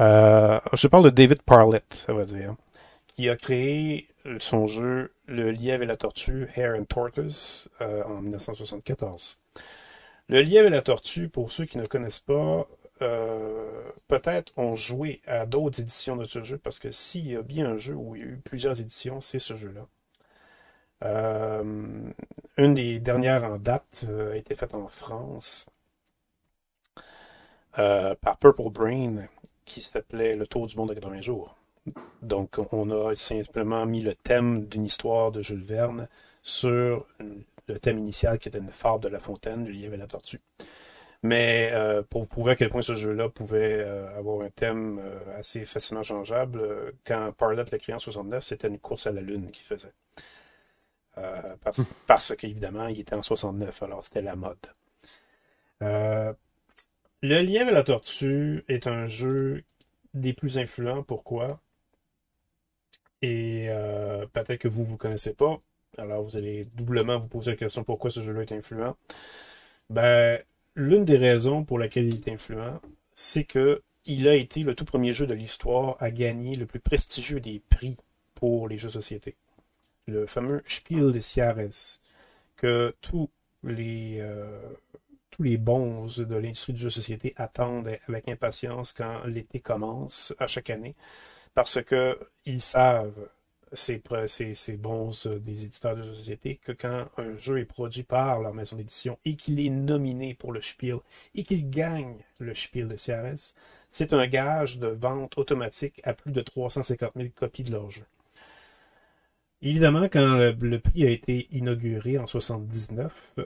Euh, 0.00 0.60
je 0.72 0.86
parle 0.86 1.04
de 1.04 1.10
David 1.10 1.42
Parlett, 1.42 1.92
ça 1.94 2.12
va 2.12 2.24
dire, 2.24 2.54
qui 3.08 3.28
a 3.28 3.36
créé 3.36 4.08
son 4.38 4.66
jeu 4.66 5.12
Le 5.26 5.50
lièvre 5.50 5.82
et 5.82 5.86
la 5.86 5.96
tortue, 5.96 6.48
Hare 6.56 6.78
and 6.78 6.84
Tortoise, 6.84 7.68
euh, 7.80 8.02
en 8.04 8.22
1974. 8.22 9.40
Le 10.28 10.42
lièvre 10.42 10.68
et 10.68 10.70
la 10.70 10.82
tortue, 10.82 11.28
pour 11.28 11.50
ceux 11.50 11.64
qui 11.64 11.78
ne 11.78 11.86
connaissent 11.86 12.20
pas, 12.20 12.66
euh, 13.02 13.90
peut-être 14.08 14.52
ont 14.56 14.76
joué 14.76 15.20
à 15.26 15.46
d'autres 15.46 15.80
éditions 15.80 16.16
de 16.16 16.24
ce 16.24 16.42
jeu, 16.42 16.58
parce 16.58 16.78
que 16.78 16.92
s'il 16.92 17.28
y 17.28 17.36
a 17.36 17.42
bien 17.42 17.66
un 17.66 17.78
jeu 17.78 17.94
où 17.94 18.14
il 18.14 18.22
y 18.22 18.24
a 18.24 18.28
eu 18.28 18.40
plusieurs 18.44 18.80
éditions, 18.80 19.20
c'est 19.20 19.38
ce 19.38 19.56
jeu-là. 19.56 19.86
Euh, 21.02 22.10
une 22.56 22.74
des 22.74 23.00
dernières 23.00 23.44
en 23.44 23.58
date 23.58 24.06
a 24.08 24.36
été 24.36 24.54
faite 24.54 24.74
en 24.74 24.88
France 24.88 25.66
par 27.72 28.36
Purple 28.38 28.70
Brain, 28.70 29.26
qui 29.64 29.80
s'appelait 29.80 30.36
Le 30.36 30.46
Tour 30.46 30.66
du 30.66 30.76
monde 30.76 30.90
en 30.90 30.94
80 30.94 31.22
jours. 31.22 31.56
Donc, 32.22 32.58
on 32.72 32.90
a 32.90 33.16
simplement 33.16 33.86
mis 33.86 34.02
le 34.02 34.14
thème 34.14 34.66
d'une 34.66 34.84
histoire 34.84 35.32
de 35.32 35.40
Jules 35.40 35.62
Verne 35.62 36.08
sur 36.42 37.06
le 37.66 37.78
thème 37.78 37.98
initial 37.98 38.38
qui 38.38 38.48
était 38.48 38.58
une 38.58 38.70
fable 38.70 39.02
de 39.04 39.08
La 39.08 39.20
Fontaine, 39.20 39.64
du 39.64 39.72
lièvre 39.72 39.94
et 39.94 39.98
la 39.98 40.06
tortue. 40.06 40.40
Mais 41.22 41.70
euh, 41.72 42.02
pour 42.02 42.26
prouver 42.26 42.52
à 42.52 42.56
quel 42.56 42.68
point 42.68 42.82
ce 42.82 42.94
jeu-là 42.94 43.28
pouvait 43.28 43.76
euh, 43.78 44.18
avoir 44.18 44.44
un 44.44 44.50
thème 44.50 45.00
euh, 45.00 45.38
assez 45.38 45.64
facilement 45.66 46.02
changeable, 46.02 46.62
quand 47.06 47.32
Parlet 47.36 47.56
l'a 47.56 47.78
créé 47.78 47.94
en 47.94 48.00
69, 48.00 48.42
c'était 48.42 48.68
une 48.68 48.78
course 48.78 49.06
à 49.06 49.12
la 49.12 49.20
Lune 49.20 49.50
qu'il 49.52 49.64
faisait. 49.64 49.92
Parce, 51.14 51.78
hmm. 51.78 51.86
parce 52.06 52.36
qu'évidemment, 52.36 52.86
il 52.86 53.00
était 53.00 53.14
en 53.14 53.22
69, 53.22 53.82
alors 53.82 54.04
c'était 54.04 54.22
la 54.22 54.36
mode. 54.36 54.56
le 55.80 56.34
lièvre 57.22 57.70
et 57.70 57.74
la 57.74 57.82
tortue 57.82 58.64
est 58.68 58.86
un 58.86 59.06
jeu 59.06 59.64
des 60.14 60.32
plus 60.32 60.58
influents. 60.58 61.02
Pourquoi? 61.02 61.60
Et 63.22 63.66
euh, 63.68 64.26
peut-être 64.26 64.58
que 64.58 64.68
vous 64.68 64.82
ne 64.82 64.88
vous 64.88 64.96
connaissez 64.96 65.32
pas. 65.32 65.60
Alors 65.98 66.22
vous 66.22 66.36
allez 66.36 66.66
doublement 66.74 67.18
vous 67.18 67.28
poser 67.28 67.52
la 67.52 67.56
question 67.56 67.84
pourquoi 67.84 68.10
ce 68.10 68.20
jeu-là 68.20 68.42
est 68.42 68.52
influent? 68.52 68.96
Ben, 69.90 70.40
l'une 70.74 71.04
des 71.04 71.16
raisons 71.16 71.64
pour 71.64 71.78
laquelle 71.78 72.06
il 72.06 72.16
est 72.16 72.32
influent, 72.32 72.80
c'est 73.14 73.44
que 73.44 73.82
il 74.04 74.26
a 74.26 74.34
été 74.34 74.62
le 74.62 74.74
tout 74.74 74.84
premier 74.84 75.12
jeu 75.12 75.26
de 75.26 75.34
l'histoire 75.34 75.96
à 76.00 76.10
gagner 76.10 76.56
le 76.56 76.66
plus 76.66 76.80
prestigieux 76.80 77.40
des 77.40 77.60
prix 77.70 77.96
pour 78.34 78.68
les 78.68 78.78
jeux 78.78 78.88
de 78.88 78.94
société. 78.94 79.36
Le 80.06 80.26
fameux 80.26 80.62
Spiel 80.64 81.12
des 81.12 81.20
Jahres, 81.20 82.00
que 82.56 82.94
tous 83.00 83.30
les, 83.62 84.18
euh, 84.20 84.60
tous 85.30 85.42
les 85.42 85.58
bons 85.58 86.06
de 86.18 86.34
l'industrie 86.34 86.72
du 86.72 86.80
jeu 86.80 86.88
de 86.88 86.92
société 86.92 87.32
attendent 87.36 87.94
avec 88.08 88.28
impatience 88.28 88.92
quand 88.92 89.24
l'été 89.26 89.60
commence 89.60 90.34
à 90.38 90.46
chaque 90.46 90.70
année 90.70 90.94
parce 91.54 91.78
qu'ils 91.82 92.60
savent, 92.60 93.28
ces, 93.74 94.02
ces, 94.54 94.76
bons 94.76 95.26
euh, 95.26 95.38
des 95.38 95.64
éditeurs 95.64 95.96
de 95.96 96.02
société, 96.02 96.56
que 96.62 96.72
quand 96.72 97.06
un 97.16 97.36
jeu 97.38 97.58
est 97.58 97.64
produit 97.64 98.02
par 98.02 98.40
leur 98.40 98.52
maison 98.52 98.76
d'édition 98.76 99.18
et 99.24 99.34
qu'il 99.34 99.60
est 99.60 99.70
nominé 99.70 100.34
pour 100.34 100.52
le 100.52 100.60
Spiel 100.60 100.98
et 101.34 101.42
qu'il 101.42 101.70
gagne 101.70 102.16
le 102.38 102.54
Spiel 102.54 102.88
de 102.88 102.96
CRS, 102.96 103.54
c'est 103.88 104.12
un 104.12 104.26
gage 104.26 104.78
de 104.78 104.88
vente 104.88 105.38
automatique 105.38 106.00
à 106.04 106.12
plus 106.12 106.32
de 106.32 106.42
350 106.42 107.12
000 107.16 107.28
copies 107.34 107.62
de 107.62 107.72
leur 107.72 107.90
jeu. 107.90 108.04
Évidemment, 109.62 110.04
quand 110.04 110.38
le, 110.38 110.78
prix 110.78 111.04
a 111.04 111.10
été 111.10 111.46
inauguré 111.52 112.18
en 112.18 112.26
79, 112.26 113.38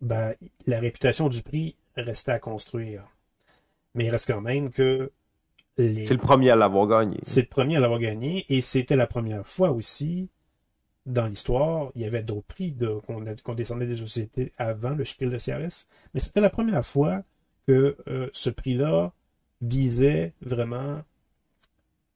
ben, 0.00 0.34
la 0.66 0.80
réputation 0.80 1.28
du 1.28 1.42
prix 1.42 1.76
restait 1.96 2.32
à 2.32 2.38
construire. 2.38 3.04
Mais 3.94 4.06
il 4.06 4.10
reste 4.10 4.28
quand 4.32 4.40
même 4.40 4.70
que 4.70 5.10
c'est 5.76 6.10
le 6.10 6.18
premier 6.18 6.50
à 6.50 6.56
l'avoir 6.56 6.86
gagné. 6.86 7.18
C'est 7.22 7.42
le 7.42 7.48
premier 7.48 7.76
à 7.76 7.80
l'avoir 7.80 7.98
gagné 7.98 8.44
et 8.48 8.60
c'était 8.60 8.94
la 8.94 9.08
première 9.08 9.46
fois 9.46 9.72
aussi 9.72 10.28
dans 11.04 11.26
l'histoire. 11.26 11.90
Il 11.96 12.02
y 12.02 12.04
avait 12.04 12.22
d'autres 12.22 12.46
prix 12.46 12.76
qu'on 13.06 13.54
descendait 13.54 13.86
des 13.86 13.96
sociétés 13.96 14.52
avant 14.56 14.94
le 14.94 15.04
Spiel 15.04 15.30
de 15.30 15.38
CRS, 15.38 15.86
mais 16.12 16.20
c'était 16.20 16.40
la 16.40 16.50
première 16.50 16.86
fois 16.86 17.22
que 17.66 17.96
euh, 18.08 18.28
ce 18.32 18.50
prix-là 18.50 19.12
visait 19.62 20.34
vraiment 20.42 21.02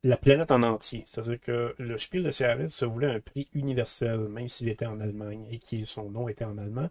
la 0.03 0.17
planète 0.17 0.51
en 0.51 0.63
entier. 0.63 1.03
C'est-à-dire 1.07 1.41
que 1.41 1.75
le 1.79 1.99
Spiel 1.99 2.23
de 2.23 2.31
CRS 2.31 2.69
se 2.69 2.85
voulait 2.85 3.13
un 3.13 3.21
prix 3.21 3.49
universel, 3.53 4.21
même 4.29 4.49
s'il 4.49 4.69
était 4.69 4.87
en 4.87 5.01
Allemagne 5.01 5.47
et 5.51 5.59
que 5.59 5.85
son 5.85 6.11
nom 6.11 6.29
était 6.29 6.45
en 6.45 6.59
allemand. 6.59 6.89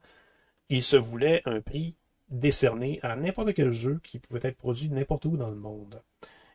Il 0.70 0.84
se 0.84 0.98
voulait 0.98 1.42
un 1.46 1.62
prix 1.62 1.96
décerné 2.30 3.00
à 3.04 3.16
n'importe 3.16 3.54
quel 3.54 3.72
jeu 3.72 4.00
qui 4.04 4.20
pouvait 4.20 4.42
être 4.44 4.58
produit 4.58 4.90
n'importe 4.90 5.26
où 5.26 5.38
dans 5.38 5.50
le 5.50 5.56
monde. 5.56 6.02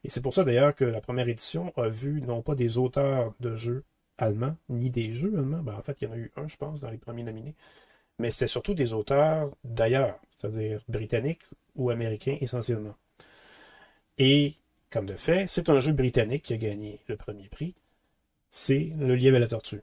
Et 0.04 0.10
c'est 0.10 0.20
pour 0.20 0.34
ça 0.34 0.44
d'ailleurs 0.44 0.74
que 0.74 0.84
la 0.84 1.00
première 1.00 1.28
édition 1.28 1.72
a 1.76 1.88
vu 1.88 2.20
non 2.22 2.42
pas 2.42 2.54
des 2.54 2.76
auteurs 2.78 3.34
de 3.40 3.54
jeux 3.54 3.84
allemands, 4.18 4.56
ni 4.68 4.90
des 4.90 5.12
jeux 5.12 5.32
allemands, 5.38 5.62
ben, 5.62 5.74
en 5.74 5.82
fait 5.82 6.02
il 6.02 6.08
y 6.08 6.08
en 6.08 6.12
a 6.12 6.16
eu 6.18 6.30
un 6.36 6.48
je 6.48 6.56
pense 6.56 6.80
dans 6.80 6.90
les 6.90 6.98
premiers 6.98 7.22
nominés, 7.22 7.54
mais 8.18 8.30
c'est 8.30 8.46
surtout 8.46 8.74
des 8.74 8.92
auteurs 8.92 9.50
d'ailleurs, 9.64 10.20
c'est-à-dire 10.36 10.82
britanniques 10.88 11.44
ou 11.76 11.90
américains 11.90 12.36
essentiellement. 12.40 12.94
Et 14.18 14.54
comme 14.92 15.06
de 15.06 15.14
fait, 15.14 15.46
c'est 15.48 15.70
un 15.70 15.80
jeu 15.80 15.92
britannique 15.92 16.42
qui 16.42 16.52
a 16.52 16.58
gagné 16.58 17.00
le 17.08 17.16
premier 17.16 17.48
prix, 17.48 17.74
c'est 18.50 18.92
Le 18.98 19.14
Lièvre 19.14 19.38
et 19.38 19.40
la 19.40 19.48
Tortue. 19.48 19.82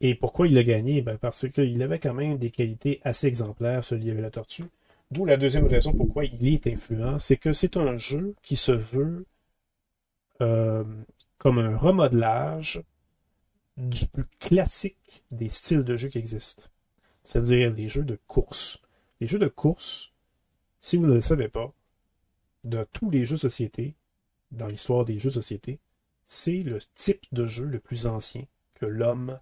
Et 0.00 0.16
pourquoi 0.16 0.48
il 0.48 0.54
l'a 0.54 0.64
gagné? 0.64 1.00
Ben 1.00 1.16
Parce 1.16 1.48
qu'il 1.48 1.80
avait 1.80 2.00
quand 2.00 2.12
même 2.12 2.36
des 2.36 2.50
qualités 2.50 3.00
assez 3.04 3.28
exemplaires, 3.28 3.84
ce 3.84 3.94
Lièvre 3.94 4.18
et 4.18 4.22
la 4.22 4.30
Tortue. 4.30 4.64
D'où 5.12 5.24
la 5.24 5.36
deuxième 5.36 5.66
raison 5.66 5.92
pourquoi 5.92 6.24
il 6.24 6.46
est 6.48 6.66
influent, 6.66 7.18
c'est 7.18 7.36
que 7.36 7.52
c'est 7.52 7.76
un 7.76 7.96
jeu 7.96 8.34
qui 8.42 8.56
se 8.56 8.72
veut 8.72 9.24
euh, 10.40 10.84
comme 11.38 11.58
un 11.58 11.76
remodelage 11.76 12.82
du 13.76 14.06
plus 14.06 14.24
classique 14.40 15.22
des 15.30 15.48
styles 15.48 15.84
de 15.84 15.96
jeu 15.96 16.08
qui 16.08 16.18
existent. 16.18 16.64
C'est-à-dire 17.22 17.72
les 17.72 17.88
jeux 17.88 18.04
de 18.04 18.18
course. 18.26 18.80
Les 19.20 19.28
jeux 19.28 19.38
de 19.38 19.48
course, 19.48 20.10
si 20.80 20.96
vous 20.96 21.06
ne 21.06 21.14
le 21.14 21.20
savez 21.20 21.48
pas, 21.48 21.72
de 22.64 22.84
tous 22.92 23.10
les 23.10 23.24
jeux 23.24 23.36
de 23.36 23.40
société, 23.40 23.94
dans 24.50 24.68
l'histoire 24.68 25.04
des 25.04 25.18
jeux 25.18 25.30
de 25.30 25.34
société, 25.34 25.78
c'est 26.24 26.60
le 26.60 26.78
type 26.94 27.24
de 27.32 27.46
jeu 27.46 27.64
le 27.64 27.80
plus 27.80 28.06
ancien 28.06 28.44
que 28.74 28.86
l'homme 28.86 29.38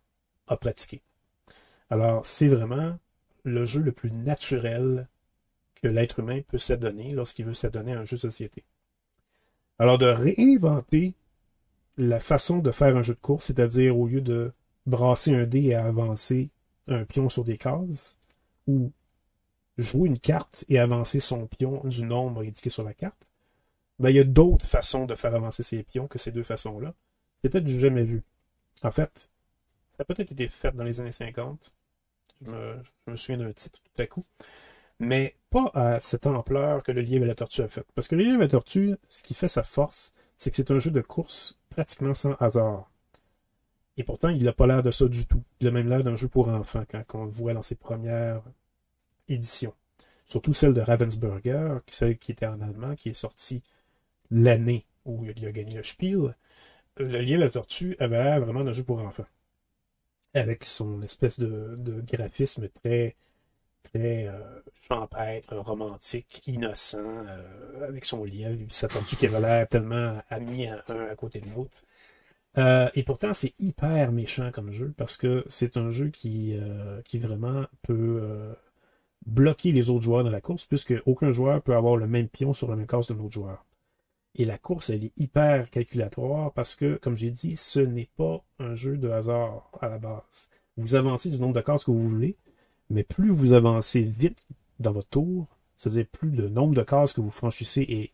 a 0.47 0.57
pratiqué. 0.57 1.03
Alors, 1.91 2.25
c'est 2.25 2.49
vraiment 2.49 2.99
le 3.45 3.65
jeu 3.67 3.81
le 3.81 3.93
plus 3.93 4.11
naturel 4.11 5.09
que 5.83 5.89
l'être 5.89 6.21
humain 6.21 6.41
peut 6.47 6.59
s'adonner 6.59 7.13
lorsqu'il 7.13 7.47
veut 7.47 7.55
s'adonner 7.55 7.95
à 7.95 8.01
un 8.01 8.05
jeu 8.05 8.17
de 8.17 8.21
société. 8.21 8.65
Alors 9.79 9.99
de 9.99 10.07
réinventer 10.07 11.15
la 11.97 12.21
façon 12.21 12.59
de 12.59 12.71
faire 12.71 12.97
un 12.97 13.03
jeu 13.03 13.15
de 13.15 13.21
course, 13.21 13.47
c'est-à-dire 13.47 13.99
au 13.99 14.07
lieu 14.07 14.21
de 14.21 14.53
brasser 14.87 15.35
un 15.35 15.45
dé 15.45 15.61
et 15.61 15.75
avancer 15.75 16.51
un 16.89 17.05
pion 17.05 17.29
sur 17.29 17.45
des 17.45 17.57
cases, 17.57 18.19
ou 18.67 18.93
jouer 19.81 20.09
une 20.09 20.19
carte 20.19 20.65
et 20.69 20.79
avancer 20.79 21.19
son 21.19 21.47
pion 21.47 21.83
du 21.85 22.03
nombre 22.03 22.43
indiqué 22.43 22.71
sur 22.71 22.85
la 22.85 22.95
carte, 22.95 23.29
ben, 23.99 24.11
il 24.11 24.17
y 24.17 24.21
a 24.21 24.25
d'autres 24.25 24.67
façons 24.67 25.07
de 25.07 25.15
faire 25.15 25.35
avancer 25.35 25.63
ses 25.63 25.83
pions 25.83 26.09
que 26.09 26.19
ces 26.19 26.33
deux 26.33 26.43
façons-là. 26.43 26.95
C'était 27.43 27.61
du 27.61 27.79
jamais 27.79 28.05
vu. 28.05 28.23
En 28.83 28.91
fait, 28.91 29.31
ça 29.97 30.03
a 30.03 30.05
peut-être 30.05 30.33
été 30.33 30.49
fait 30.49 30.75
dans 30.75 30.85
les 30.85 31.01
années 31.01 31.13
50. 31.13 31.73
Je 32.43 32.51
me, 32.51 33.17
souviens 33.17 33.39
d'un 33.39 33.53
titre 33.53 33.81
tout 33.83 34.03
à 34.03 34.07
coup 34.07 34.23
mais 35.01 35.35
pas 35.49 35.71
à 35.75 35.99
cette 35.99 36.27
ampleur 36.27 36.83
que 36.83 36.93
le 36.93 37.01
lièvre 37.01 37.25
et 37.25 37.29
la 37.29 37.35
tortue 37.35 37.63
a 37.63 37.69
fait. 37.69 37.85
Parce 37.95 38.07
que 38.07 38.15
le 38.15 38.23
lièvre 38.23 38.43
et 38.43 38.45
la 38.45 38.49
tortue, 38.49 38.95
ce 39.09 39.23
qui 39.23 39.35
fait 39.35 39.49
sa 39.49 39.63
force, 39.63 40.13
c'est 40.37 40.51
que 40.51 40.57
c'est 40.57 40.71
un 40.71 40.79
jeu 40.79 40.91
de 40.91 41.01
course 41.01 41.59
pratiquement 41.71 42.15
sans 42.15 42.35
hasard. 42.35 42.91
Et 43.97 44.05
pourtant, 44.05 44.29
il 44.29 44.45
n'a 44.45 44.53
pas 44.53 44.67
l'air 44.67 44.83
de 44.83 44.91
ça 44.91 45.09
du 45.09 45.27
tout. 45.27 45.43
Il 45.61 45.67
a 45.67 45.71
même 45.71 45.89
l'air 45.89 46.05
d'un 46.05 46.17
jeu 46.17 46.29
pour 46.29 46.49
enfants 46.49 46.85
quand, 46.89 47.03
on 47.15 47.25
le 47.25 47.31
voit 47.31 47.55
dans 47.55 47.63
ses 47.63 47.75
premières 47.75 48.43
Surtout 50.27 50.53
celle 50.53 50.75
de 50.75 50.81
Ravensburger, 50.81 51.81
celle 51.87 52.19
qui 52.19 52.33
était 52.33 52.47
en 52.47 52.61
allemand, 52.61 52.95
qui 52.95 53.11
est 53.11 53.15
sortie 53.15 53.63
l'année 54.31 54.87
où 55.05 55.25
il 55.25 55.47
a 55.47 55.53
gagné 55.53 55.75
le 55.75 55.83
Spiel. 55.83 56.35
Le 56.97 57.21
lièvre 57.21 57.43
et 57.43 57.45
la 57.47 57.51
tortue 57.51 57.97
avait 57.99 58.23
l'air 58.23 58.41
vraiment 58.41 58.63
d'un 58.63 58.73
jeu 58.73 58.85
pour 58.85 59.01
enfants. 59.01 59.27
Avec 60.35 60.65
son 60.65 61.03
espèce 61.03 61.39
de 61.39 62.05
graphisme 62.07 62.69
très 62.69 63.17
très 63.83 64.29
euh, 64.29 64.61
champêtre, 64.75 65.57
romantique, 65.57 66.43
innocent, 66.47 66.99
euh, 66.99 67.89
avec 67.89 68.05
son 68.05 68.25
lièvre, 68.25 68.61
sa 68.71 68.89
tortue 68.89 69.17
qui 69.17 69.27
avait 69.27 69.41
l'air 69.41 69.67
tellement 69.67 70.21
amis 70.29 70.67
un 70.67 70.83
à 71.11 71.15
côté 71.17 71.41
de 71.41 71.49
l'autre. 71.51 71.83
Euh, 72.59 72.89
et 72.95 73.05
pourtant, 73.05 73.33
c'est 73.33 73.53
hyper 73.61 74.13
méchant 74.13 74.51
comme 74.51 74.73
jeu 74.73 74.93
parce 74.97 75.17
que 75.17 75.45
c'est 75.47 75.77
un 75.77 75.91
jeu 75.91 76.09
qui, 76.09 76.59
qui 77.05 77.19
vraiment 77.19 77.65
peut 77.83 78.55
bloquer 79.27 79.73
les 79.73 79.91
autres 79.91 80.03
joueurs 80.03 80.25
dans 80.25 80.31
la 80.31 80.41
course, 80.41 80.65
puisque 80.65 80.95
aucun 81.07 81.33
joueur 81.33 81.63
peut 81.63 81.75
avoir 81.75 81.97
le 81.97 82.07
même 82.07 82.29
pion 82.29 82.53
sur 82.53 82.69
la 82.69 82.77
même 82.77 82.87
case 82.87 83.07
de 83.07 83.15
l'autre 83.15 83.33
joueur. 83.33 83.65
Et 84.37 84.45
la 84.45 84.59
course, 84.59 84.91
elle 84.91 85.05
est 85.05 85.19
hyper 85.19 85.71
calculatoire 85.71 86.53
parce 86.53 86.75
que, 86.75 86.97
comme 86.97 87.17
j'ai 87.17 87.31
dit, 87.31 87.57
ce 87.57 87.81
n'est 87.81 88.09
pas 88.17 88.43
un 88.59 88.75
jeu 88.75 88.97
de 88.97 89.11
hasard 89.11 89.71
à 89.81 89.89
la 89.89 89.99
base. 89.99 90.49
Vous 90.77 90.95
avancez 90.95 91.31
du 91.31 91.39
nombre 91.39 91.55
de 91.55 91.61
cases 91.61 91.85
que 91.85 91.91
vous 91.91 92.09
voulez, 92.09 92.37
mais 92.91 93.03
plus 93.03 93.31
vous 93.31 93.53
avancez 93.53 94.01
vite 94.01 94.47
dans 94.79 94.93
votre 94.93 95.09
tour, 95.09 95.47
c'est-à-dire 95.77 96.07
plus 96.07 96.31
le 96.31 96.49
nombre 96.49 96.75
de 96.75 96.83
cases 96.83 97.13
que 97.13 97.21
vous 97.21 97.31
franchissez 97.31 97.83
est 97.83 98.11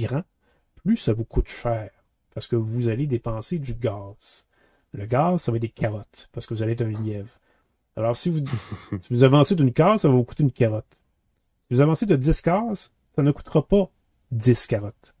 grand, 0.00 0.24
plus 0.74 0.96
ça 0.96 1.12
vous 1.12 1.24
coûte 1.24 1.48
cher. 1.48 1.90
Parce 2.34 2.46
que 2.46 2.56
vous 2.56 2.88
allez 2.88 3.06
dépenser 3.06 3.58
du 3.58 3.74
gaz. 3.74 4.46
Le 4.92 5.06
gaz, 5.06 5.42
ça 5.42 5.52
va 5.52 5.56
être 5.56 5.62
des 5.62 5.68
carottes, 5.68 6.28
parce 6.32 6.46
que 6.46 6.54
vous 6.54 6.62
allez 6.62 6.72
être 6.72 6.82
un 6.82 6.92
lièvre. 6.92 7.38
Alors, 7.98 8.16
si 8.16 8.30
vous, 8.30 9.24
avancez 9.24 9.56
d'une 9.56 9.72
case, 9.72 10.02
ça 10.02 10.08
va 10.08 10.14
vous 10.14 10.22
coûter 10.22 10.44
une 10.44 10.52
carotte. 10.52 11.02
Si 11.62 11.74
vous 11.74 11.80
avancez 11.80 12.06
de 12.06 12.14
10 12.14 12.42
cases, 12.42 12.94
ça 13.16 13.22
ne 13.24 13.32
coûtera 13.32 13.66
pas 13.66 13.90
10 14.30 14.68
carottes. 14.68 15.16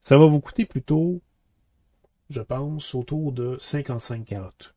Ça 0.00 0.16
va 0.16 0.26
vous 0.26 0.38
coûter 0.38 0.66
plutôt, 0.66 1.20
je 2.30 2.40
pense, 2.42 2.94
autour 2.94 3.32
de 3.32 3.56
55 3.58 4.24
carottes. 4.24 4.76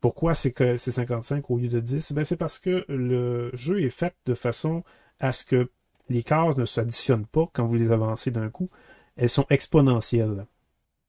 Pourquoi 0.00 0.34
c'est 0.34 0.50
que 0.50 0.78
c'est 0.78 0.92
55 0.92 1.50
au 1.50 1.58
lieu 1.58 1.68
de 1.68 1.80
10? 1.80 2.12
Ben, 2.12 2.24
c'est 2.24 2.36
parce 2.36 2.58
que 2.58 2.86
le 2.88 3.50
jeu 3.52 3.82
est 3.82 3.90
fait 3.90 4.14
de 4.24 4.32
façon 4.32 4.82
à 5.20 5.30
ce 5.30 5.44
que 5.44 5.70
les 6.08 6.22
cases 6.22 6.56
ne 6.56 6.64
s'additionnent 6.64 7.26
pas 7.26 7.50
quand 7.52 7.66
vous 7.66 7.74
les 7.74 7.92
avancez 7.92 8.30
d'un 8.30 8.48
coup. 8.48 8.70
Elles 9.16 9.28
sont 9.28 9.46
exponentielles. 9.50 10.46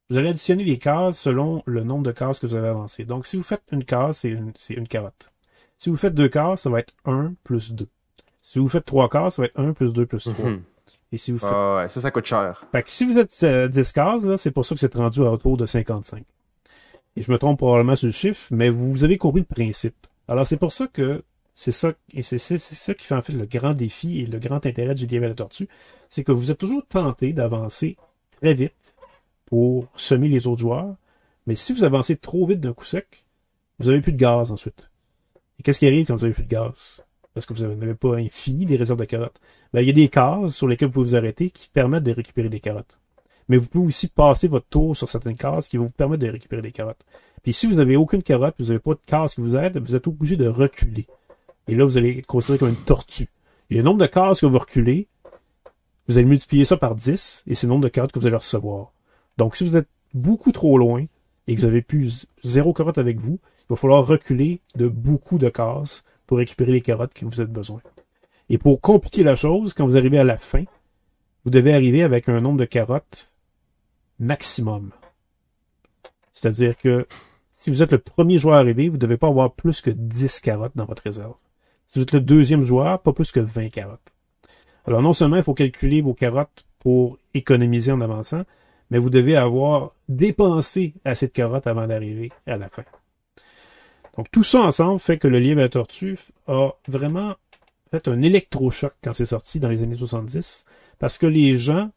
Vous 0.10 0.18
allez 0.18 0.30
additionner 0.30 0.64
les 0.64 0.78
cases 0.78 1.20
selon 1.20 1.64
le 1.66 1.84
nombre 1.84 2.04
de 2.04 2.12
cases 2.12 2.40
que 2.40 2.46
vous 2.46 2.56
avez 2.56 2.68
avancées. 2.68 3.06
Donc, 3.06 3.26
si 3.26 3.38
vous 3.38 3.44
faites 3.44 3.64
une 3.72 3.84
case, 3.84 4.18
c'est 4.18 4.30
une, 4.30 4.54
une, 4.70 4.88
carotte. 4.88 5.32
Si 5.78 5.90
vous 5.90 5.98
faites 5.98 6.14
deux 6.14 6.30
cases, 6.30 6.62
ça 6.62 6.70
va 6.70 6.80
être 6.80 6.94
1 7.06 7.34
plus 7.44 7.74
2. 7.74 7.88
Si 8.42 8.60
vous 8.60 8.70
faites 8.70 8.86
trois 8.86 9.10
cases, 9.10 9.36
ça 9.36 9.42
va 9.42 9.48
être 9.48 9.60
1 9.60 9.74
plus 9.74 9.92
2 9.94 10.06
plus 10.06 10.24
3. 10.24 10.46
Mhm. 10.46 10.62
Et 11.12 11.18
si 11.18 11.32
vous 11.32 11.40
faites... 11.40 11.50
Ah 11.52 11.78
ouais, 11.78 11.90
ça, 11.90 12.02
ça 12.02 12.12
coûte 12.12 12.26
cher. 12.26 12.66
Fait 12.72 12.84
que 12.84 12.92
si 12.92 13.06
vous 13.06 13.18
êtes 13.18 13.30
10 13.30 13.44
euh, 13.46 13.84
cases, 13.94 14.36
c'est 14.38 14.52
pour 14.52 14.64
ça 14.64 14.76
que 14.76 14.80
vous 14.80 14.86
êtes 14.86 14.96
rendu 14.96 15.22
à 15.22 15.32
autour 15.32 15.58
de 15.58 15.66
55. 15.66 16.24
Et 17.16 17.22
je 17.24 17.32
me 17.32 17.38
trompe 17.38 17.58
probablement 17.58 17.96
sur 17.96 18.08
le 18.08 18.12
chiffre, 18.12 18.48
mais 18.52 18.70
vous 18.70 19.04
avez 19.04 19.18
compris 19.18 19.42
le 19.42 19.46
principe. 19.56 19.96
Alors, 20.28 20.46
c'est 20.46 20.58
pour 20.58 20.72
ça 20.72 20.88
que 20.88 21.24
c'est 21.56 21.72
ça, 21.72 21.94
et 22.14 22.22
c'est 22.22 22.38
ça 22.38 22.94
qui 22.94 23.06
fait 23.06 23.16
en 23.16 23.22
fait 23.22 23.34
le 23.34 23.46
grand 23.46 23.74
défi 23.74 24.20
et 24.20 24.26
le 24.26 24.38
grand 24.40 24.66
intérêt 24.66 24.94
du 24.94 25.08
lièvre 25.08 25.26
à 25.26 25.30
la 25.30 25.36
tortue, 25.36 25.70
c'est 26.10 26.24
que 26.24 26.34
vous 26.34 26.52
êtes 26.52 26.58
toujours 26.58 26.86
tenté 26.86 27.32
d'avancer 27.32 27.96
très 28.42 28.54
vite 28.54 28.95
pour 29.46 29.88
semer 29.96 30.28
les 30.28 30.48
autres 30.48 30.62
joueurs, 30.62 30.96
mais 31.48 31.56
si 31.56 31.74
vous 31.74 31.84
avancez 31.84 32.16
trop 32.16 32.46
vite 32.48 32.60
d'un 32.60 32.74
coup 32.74 32.86
sec, 32.86 33.26
vous 33.80 33.88
n'avez 33.90 34.02
plus 34.02 34.14
de 34.14 34.18
gaz 34.18 34.52
ensuite. 34.52 34.90
Et 35.60 35.64
qu'est-ce 35.64 35.80
qui 35.80 35.88
arrive 35.88 36.08
quand 36.08 36.16
vous 36.16 36.26
avez 36.26 36.34
plus 36.34 36.44
de 36.44 36.50
gaz? 36.50 37.04
Parce 37.34 37.46
que 37.46 37.54
vous 37.54 37.66
n'avez 37.66 37.96
pas 37.96 38.16
infini 38.16 38.66
des 38.66 38.78
réserves 38.78 39.00
de 39.00 39.06
carottes. 39.06 39.40
Ben, 39.74 39.82
il 39.82 39.88
y 39.88 39.90
a 39.90 39.94
des 39.94 40.08
cases 40.08 40.56
sur 40.56 40.68
lesquelles 40.68 40.88
vous 40.88 40.94
pouvez 40.94 41.10
vous 41.10 41.16
arrêter 41.16 41.50
qui 41.50 41.68
permettent 41.68 42.04
de 42.04 42.14
récupérer 42.14 42.50
des 42.50 42.60
carottes. 42.60 42.98
Mais 43.50 43.58
vous 43.58 43.68
pouvez 43.68 43.88
aussi 43.88 44.08
passer 44.08 44.48
votre 44.48 44.68
tour 44.68 44.96
sur 44.96 45.10
certaines 45.10 45.38
cases 45.38 45.68
qui 45.68 45.78
vont 45.78 45.86
vous 45.86 45.94
permettre 45.94 46.24
de 46.24 46.30
récupérer 46.30 46.62
des 46.62 46.72
carottes. 46.72 47.06
Puis 47.44 47.54
si 47.54 47.68
vous 47.68 47.76
n'avez 47.76 47.96
aucune 47.96 48.24
carotte, 48.24 48.56
vous 48.58 48.66
n'avez 48.66 48.80
pas 48.80 48.94
de 48.94 49.00
case 49.06 49.36
qui 49.36 49.42
vous 49.42 49.56
aide, 49.56 49.78
vous 49.78 49.96
êtes 49.96 50.08
obligé 50.08 50.36
de 50.36 50.48
reculer. 50.48 51.06
Et 51.68 51.76
là, 51.76 51.86
vous 51.86 51.98
allez 51.98 52.20
être 52.20 52.26
considéré 52.26 52.58
comme 52.58 52.70
une 52.70 52.76
tortue. 52.76 53.30
Et 53.70 53.76
le 53.76 53.84
nombre 53.84 54.00
de 54.00 54.08
cases 54.08 54.42
que 54.42 54.46
vous 54.46 54.58
reculez, 54.58 55.08
vous 56.08 56.18
allez 56.18 56.28
multiplier 56.28 56.66
ça 56.66 56.78
par 56.78 56.96
10, 56.96 57.44
et 57.48 57.56
c'est 57.56 57.68
le 57.68 57.74
nombre 57.74 57.84
de 57.84 57.90
carottes 57.90 58.12
que 58.12 58.20
vous 58.20 58.28
allez 58.28 58.36
recevoir. 58.36 58.94
Donc, 59.38 59.56
si 59.56 59.64
vous 59.64 59.76
êtes 59.76 59.90
beaucoup 60.14 60.52
trop 60.52 60.78
loin, 60.78 61.06
et 61.48 61.56
que 61.56 61.62
vous 61.62 61.68
avez 61.68 61.82
plus 61.82 62.28
zéro 62.44 62.74
carotte 62.74 62.98
avec 62.98 63.20
vous, 63.20 63.40
il 63.62 63.66
va 63.70 63.76
falloir 63.76 64.06
reculer 64.06 64.62
de 64.76 64.88
beaucoup 64.88 65.38
de 65.38 65.50
cases 65.50 66.04
pour 66.26 66.38
récupérer 66.38 66.72
les 66.72 66.82
carottes 66.82 67.14
que 67.14 67.26
vous 67.26 67.40
avez 67.40 67.52
besoin. 67.52 67.82
Et 68.50 68.58
pour 68.58 68.82
compliquer 68.82 69.24
la 69.24 69.36
chose, 69.36 69.74
quand 69.74 69.86
vous 69.86 69.98
arrivez 69.98 70.20
à 70.20 70.24
la 70.24 70.38
fin, 70.38 70.64
vous 71.44 71.52
devez 71.52 71.74
arriver 71.74 72.04
avec 72.04 72.30
un 72.30 72.42
nombre 72.42 72.60
de 72.60 72.66
carottes 72.66 73.34
maximum. 74.20 74.92
C'est-à-dire 76.32 76.78
que 76.78 77.08
si 77.54 77.70
vous 77.70 77.82
êtes 77.82 77.92
le 77.92 77.98
premier 77.98 78.38
joueur 78.38 78.58
arrivé, 78.58 78.90
vous 78.90 78.96
ne 78.96 79.02
devez 79.02 79.18
pas 79.18 79.28
avoir 79.28 79.54
plus 79.54 79.82
que 79.82 79.90
10 79.90 80.40
carottes 80.42 80.76
dans 80.76 80.86
votre 80.86 81.04
réserve. 81.04 81.36
Si 81.88 82.00
vous 82.00 82.04
êtes 82.04 82.12
le 82.12 82.22
deuxième 82.22 82.64
joueur, 82.64 83.02
pas 83.02 83.14
plus 83.14 83.32
que 83.32 83.40
20 83.40 83.70
carottes. 83.70 84.14
Alors 84.86 85.02
non 85.02 85.14
seulement 85.14 85.38
il 85.38 85.44
faut 85.44 85.54
calculer 85.54 86.02
vos 86.02 86.14
carottes 86.14 86.66
pour 86.80 87.18
économiser 87.34 87.92
en 87.92 88.02
avançant, 88.02 88.44
mais 88.90 89.00
vous 89.00 89.10
devez 89.10 89.36
avoir 89.36 89.94
dépensé 90.10 90.94
assez 91.04 91.28
de 91.28 91.32
carottes 91.32 91.68
avant 91.68 91.88
d'arriver 91.88 92.30
à 92.46 92.58
la 92.58 92.70
fin. 92.70 92.84
Donc 94.16 94.32
tout 94.32 94.44
ça 94.44 94.62
ensemble 94.62 95.00
fait 95.00 95.18
que 95.18 95.28
le 95.28 95.40
lièvre 95.40 95.62
à 95.62 95.70
tortue 95.70 96.18
a 96.48 96.72
vraiment 96.88 97.36
fait 97.92 98.08
un 98.08 98.22
électrochoc 98.22 98.94
quand 99.04 99.14
c'est 99.14 99.26
sorti 99.26 99.60
dans 99.60 99.70
les 99.70 99.84
années 99.84 99.98
70, 99.98 100.66
parce 101.00 101.18
que 101.18 101.28
les 101.28 101.58
gens, 101.58 101.92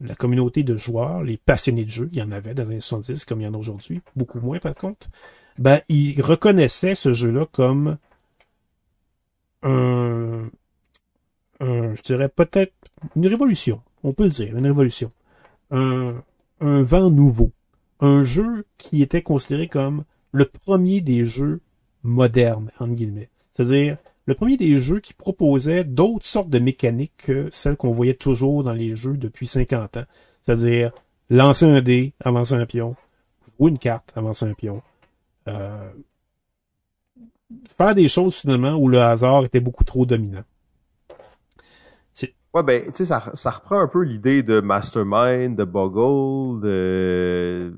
la 0.00 0.14
communauté 0.14 0.62
de 0.62 0.76
joueurs, 0.76 1.22
les 1.22 1.38
passionnés 1.38 1.84
de 1.84 1.90
jeu, 1.90 2.08
il 2.12 2.18
y 2.18 2.22
en 2.22 2.32
avait 2.32 2.54
dans 2.54 2.64
les 2.64 2.72
années 2.72 2.80
70 2.80 3.24
comme 3.24 3.40
il 3.40 3.44
y 3.44 3.46
en 3.46 3.54
a 3.54 3.58
aujourd'hui, 3.58 4.00
beaucoup 4.14 4.40
moins 4.40 4.58
par 4.58 4.74
contre, 4.74 5.08
ben 5.58 5.80
ils 5.88 6.20
reconnaissaient 6.20 6.94
ce 6.94 7.12
jeu-là 7.12 7.46
comme 7.50 7.98
un, 9.62 10.50
je 11.60 12.02
dirais 12.02 12.28
peut-être 12.28 12.74
une 13.16 13.26
révolution, 13.26 13.82
on 14.04 14.12
peut 14.12 14.24
le 14.24 14.30
dire, 14.30 14.56
une 14.56 14.66
révolution, 14.66 15.10
un, 15.70 16.22
un 16.60 16.82
vent 16.82 17.10
nouveau, 17.10 17.52
un 18.00 18.22
jeu 18.22 18.64
qui 18.78 19.02
était 19.02 19.22
considéré 19.22 19.68
comme 19.68 20.04
le 20.32 20.44
premier 20.44 21.00
des 21.00 21.24
jeux 21.24 21.60
modernes, 22.02 22.70
entre 22.78 22.94
guillemets. 22.94 23.28
C'est-à-dire, 23.52 23.96
le 24.26 24.34
premier 24.34 24.56
des 24.56 24.76
jeux 24.76 25.00
qui 25.00 25.14
proposait 25.14 25.84
d'autres 25.84 26.26
sortes 26.26 26.50
de 26.50 26.58
mécaniques 26.58 27.16
que 27.16 27.48
celles 27.50 27.76
qu'on 27.76 27.92
voyait 27.92 28.14
toujours 28.14 28.62
dans 28.62 28.74
les 28.74 28.94
jeux 28.94 29.16
depuis 29.16 29.46
50 29.46 29.96
ans. 29.96 30.04
C'est-à-dire, 30.42 30.92
lancer 31.30 31.64
un 31.64 31.80
dé, 31.80 32.12
avancer 32.20 32.54
un 32.54 32.66
pion, 32.66 32.94
ou 33.58 33.68
une 33.68 33.78
carte, 33.78 34.12
avancer 34.16 34.46
un 34.46 34.54
pion. 34.54 34.82
Euh, 35.48 35.90
faire 37.68 37.94
des 37.94 38.08
choses 38.08 38.36
finalement 38.36 38.74
où 38.74 38.88
le 38.88 39.00
hasard 39.00 39.44
était 39.44 39.60
beaucoup 39.60 39.84
trop 39.84 40.06
dominant. 40.06 40.44
Ouais, 42.58 42.64
ben, 42.64 42.86
tu 42.86 42.92
sais, 42.96 43.04
ça, 43.04 43.30
ça 43.34 43.50
reprend 43.50 43.78
un 43.78 43.86
peu 43.86 44.02
l'idée 44.02 44.42
de 44.42 44.60
Mastermind, 44.60 45.56
de 45.56 45.62
Boggle, 45.62 46.60
de 46.60 47.72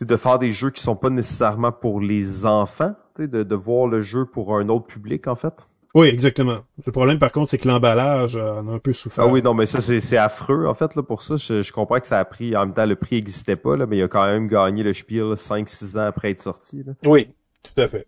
de 0.00 0.16
faire 0.16 0.38
des 0.38 0.52
jeux 0.52 0.70
qui 0.70 0.80
sont 0.80 0.96
pas 0.96 1.10
nécessairement 1.10 1.72
pour 1.72 2.00
les 2.00 2.46
enfants, 2.46 2.94
de, 3.18 3.42
de 3.42 3.54
voir 3.54 3.88
le 3.88 4.00
jeu 4.00 4.24
pour 4.24 4.56
un 4.56 4.68
autre 4.68 4.86
public, 4.86 5.26
en 5.26 5.34
fait. 5.34 5.66
Oui, 5.94 6.06
exactement. 6.06 6.60
Le 6.86 6.92
problème, 6.92 7.18
par 7.18 7.30
contre, 7.30 7.50
c'est 7.50 7.58
que 7.58 7.68
l'emballage 7.68 8.36
en 8.36 8.68
a 8.68 8.72
un 8.72 8.78
peu 8.78 8.94
souffert. 8.94 9.24
Ah 9.24 9.28
oui, 9.28 9.42
non, 9.42 9.52
mais 9.52 9.66
ça, 9.66 9.80
c'est 9.80 10.16
affreux, 10.16 10.66
en 10.66 10.74
fait, 10.74 10.94
là, 10.94 11.02
pour 11.02 11.22
ça. 11.22 11.36
Je, 11.36 11.62
je, 11.62 11.72
comprends 11.72 11.98
que 12.00 12.06
ça 12.06 12.20
a 12.20 12.24
pris, 12.24 12.56
en 12.56 12.60
même 12.60 12.74
temps, 12.74 12.86
le 12.86 12.96
prix 12.96 13.16
existait 13.16 13.56
pas, 13.56 13.76
là, 13.76 13.86
mais 13.86 13.98
il 13.98 14.02
a 14.02 14.08
quand 14.08 14.24
même 14.24 14.46
gagné 14.46 14.82
le 14.82 14.94
Spiel 14.94 15.32
5-6 15.34 15.98
ans 15.98 16.06
après 16.06 16.30
être 16.30 16.40
sorti. 16.40 16.84
Là. 16.84 16.92
Oui, 17.04 17.28
tout 17.62 17.82
à 17.82 17.88
fait. 17.88 18.06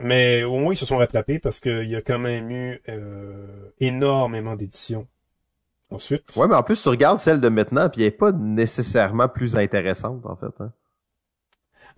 Mais 0.00 0.42
au 0.42 0.58
moins, 0.58 0.74
ils 0.74 0.76
se 0.76 0.86
sont 0.86 0.96
rattrapés 0.96 1.38
parce 1.38 1.60
qu'il 1.60 1.88
y 1.88 1.96
a 1.96 2.02
quand 2.02 2.18
même 2.18 2.50
eu 2.50 2.80
euh, 2.88 3.70
énormément 3.78 4.56
d'éditions. 4.56 5.06
Ensuite. 5.90 6.34
Ouais, 6.36 6.48
mais 6.48 6.54
en 6.54 6.62
plus, 6.62 6.80
tu 6.82 6.88
regardes 6.88 7.18
celle 7.18 7.40
de 7.40 7.48
maintenant, 7.50 7.90
puis 7.90 8.00
elle 8.00 8.08
est 8.08 8.10
pas 8.12 8.32
nécessairement 8.32 9.28
plus 9.28 9.56
intéressante, 9.56 10.24
en 10.24 10.36
fait. 10.36 10.54
Hein. 10.60 10.72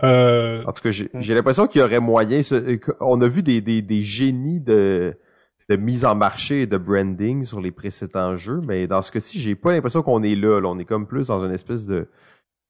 Euh... 0.02 0.64
En 0.66 0.72
tout 0.72 0.82
cas, 0.82 0.90
j'ai 0.90 1.34
l'impression 1.34 1.68
qu'il 1.68 1.80
y 1.80 1.84
aurait 1.84 2.00
moyen. 2.00 2.40
On 3.00 3.20
a 3.20 3.28
vu 3.28 3.44
des, 3.44 3.60
des, 3.60 3.82
des 3.82 4.00
génies 4.00 4.60
de, 4.60 5.16
de 5.68 5.76
mise 5.76 6.04
en 6.04 6.16
marché 6.16 6.62
et 6.62 6.66
de 6.66 6.76
branding 6.76 7.44
sur 7.44 7.60
les 7.60 7.70
précédents 7.70 8.36
jeux, 8.36 8.60
mais 8.66 8.88
dans 8.88 9.00
ce 9.00 9.12
cas-ci, 9.12 9.38
j'ai 9.38 9.54
pas 9.54 9.72
l'impression 9.72 10.02
qu'on 10.02 10.24
est 10.24 10.34
là, 10.34 10.60
là, 10.60 10.68
On 10.68 10.78
est 10.78 10.84
comme 10.84 11.06
plus 11.06 11.28
dans 11.28 11.44
une 11.44 11.52
espèce 11.52 11.86
de, 11.86 12.08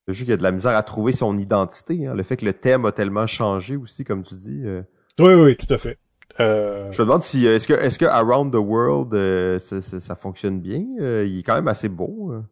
de 0.07 0.13
jeu 0.13 0.27
qui 0.27 0.33
a 0.33 0.37
de 0.37 0.43
la 0.43 0.53
misère 0.53 0.77
à 0.77 0.83
trouver 0.83 1.13
son 1.13 1.39
identité. 1.39 2.07
Hein. 2.07 2.15
Le 2.15 2.23
fait 2.23 2.37
que 2.37 2.45
le 2.45 2.53
thème 2.53 2.85
a 2.85 2.93
tellement 2.93 3.27
changé 3.27 3.77
aussi, 3.77 4.05
comme 4.05 4.23
tu 4.23 4.35
dis. 4.35 4.61
Euh, 4.63 4.83
oui, 5.21 5.35
oui, 5.35 5.57
tout 5.57 5.73
à 5.73 5.79
fait. 5.79 5.99
Euh... 6.41 6.91
Je 6.91 7.03
me 7.03 7.07
demande 7.07 7.23
si 7.23 7.47
est-ce 7.47 7.69
que 7.69 7.75
est-ce 7.75 7.99
que 7.99 8.07
Around 8.07 8.53
the 8.53 8.57
World 8.57 9.15
euh, 9.15 9.59
ça, 9.59 9.81
ça, 9.81 10.17
fonctionne 10.17 10.61
bien? 10.61 10.85
Euh, 11.01 11.25
il 11.27 11.39
est 11.39 11.43
quand 11.43 11.55
même 11.55 11.69
assez 11.69 11.89
beau. 11.89 12.33
Euh. 12.33 12.43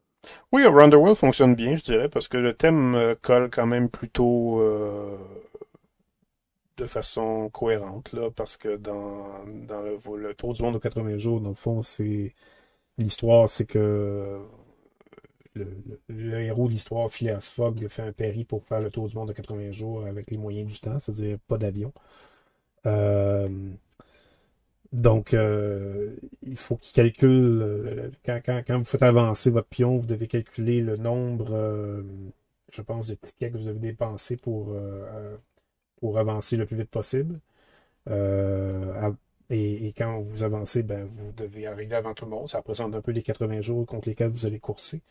Oui, 0.53 0.65
Around 0.65 0.93
the 0.93 0.97
World 0.97 1.17
fonctionne 1.17 1.57
bien, 1.57 1.75
je 1.75 1.83
dirais, 1.83 2.09
parce 2.09 2.29
que 2.29 2.37
le 2.37 2.55
thème 2.55 3.17
colle 3.23 3.51
quand 3.51 3.67
même 3.67 3.89
plutôt 3.89 4.63
de 6.77 6.87
façon 6.87 7.51
cohérente 7.51 8.13
là, 8.13 8.31
parce 8.31 8.57
que 8.57 8.77
dans 8.77 9.45
dans 9.67 9.83
le, 9.83 9.99
le 10.17 10.35
Tour 10.35 10.53
du 10.53 10.63
monde 10.63 10.75
de 10.75 10.79
80 10.79 11.19
jours, 11.19 11.41
dans 11.41 11.49
le 11.49 11.55
fond, 11.57 11.83
c'est 11.83 12.35
l'histoire, 12.99 13.49
c'est 13.49 13.67
que 13.67 14.39
le, 15.55 15.67
le, 16.09 16.41
héros 16.41 16.67
de 16.69 16.73
l'histoire, 16.73 17.11
Phileas 17.11 17.53
Fogg, 17.55 17.87
fait 17.89 18.03
un 18.03 18.13
péri 18.13 18.45
pour 18.45 18.63
faire 18.63 18.81
le 18.81 18.91
tour 18.91 19.09
du 19.09 19.17
monde 19.17 19.29
de 19.29 19.33
80 19.35 19.71
jours 19.73 20.07
avec 20.07 20.31
les 20.31 20.39
moyens 20.39 20.73
du 20.73 20.81
temps, 20.81 20.99
c'est-à-dire 20.99 21.39
pas 21.49 21.59
d'avion. 21.59 21.93
Euh, 22.87 23.49
donc, 24.93 25.33
euh, 25.33 26.17
il 26.43 26.57
faut 26.57 26.77
qu'il 26.77 26.95
calcule, 26.95 27.63
euh, 27.63 28.11
quand, 28.25 28.79
vous 28.79 28.85
faites 28.85 29.03
avancer 29.03 29.51
votre 29.51 29.69
pion, 29.69 29.97
vous 29.97 30.07
devez 30.07 30.27
calculer 30.29 30.81
le 30.83 30.97
nombre, 30.97 32.05
je 32.73 32.83
pense, 32.83 33.07
de 33.09 33.15
tickets 33.15 33.53
que 33.53 33.59
vous 33.59 33.69
avez 33.69 33.79
dépensé 33.79 34.37
pour, 34.37 34.77
pour 35.97 36.19
avancer 36.19 36.57
le 36.57 36.67
plus 36.67 36.77
vite 36.77 36.91
possible. 36.91 37.41
Et, 39.51 39.93
quand 39.97 40.21
vous 40.21 40.43
avancez, 40.43 40.83
ben, 40.83 41.07
vous 41.07 41.33
devez 41.33 41.67
arriver 41.67 41.95
avant 41.97 42.15
tout 42.15 42.25
le 42.25 42.31
monde. 42.31 42.49
Ça 42.49 42.59
représente 42.59 42.95
un 42.95 43.01
peu 43.03 43.13
les 43.13 43.23
80 43.23 43.61
jours 43.63 43.87
contre 43.87 44.09
lesquels 44.09 44.31
vous 44.31 44.47
allez 44.47 44.61
courser. 44.61 45.03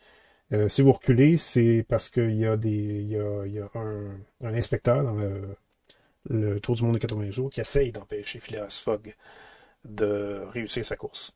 Si 0.68 0.82
vous 0.82 0.92
reculez, 0.92 1.36
c'est 1.38 1.84
parce 1.88 2.10
qu'il 2.10 2.34
y 2.34 2.46
a, 2.46 2.56
des, 2.56 2.70
il 2.70 3.08
y 3.08 3.18
a, 3.18 3.46
il 3.46 3.52
y 3.54 3.60
a 3.60 3.68
un, 3.74 4.20
inspecteur 4.54 5.02
dans 5.02 5.14
le, 5.14 5.56
le, 6.28 6.60
Tour 6.60 6.76
du 6.76 6.82
monde 6.84 6.94
de 6.94 6.98
80 6.98 7.30
jours 7.30 7.50
qui 7.50 7.60
essaye 7.60 7.92
d'empêcher 7.92 8.38
Phileas 8.40 8.80
Fogg 8.82 9.14
de 9.84 10.44
réussir 10.50 10.84
sa 10.84 10.96
course. 10.96 11.34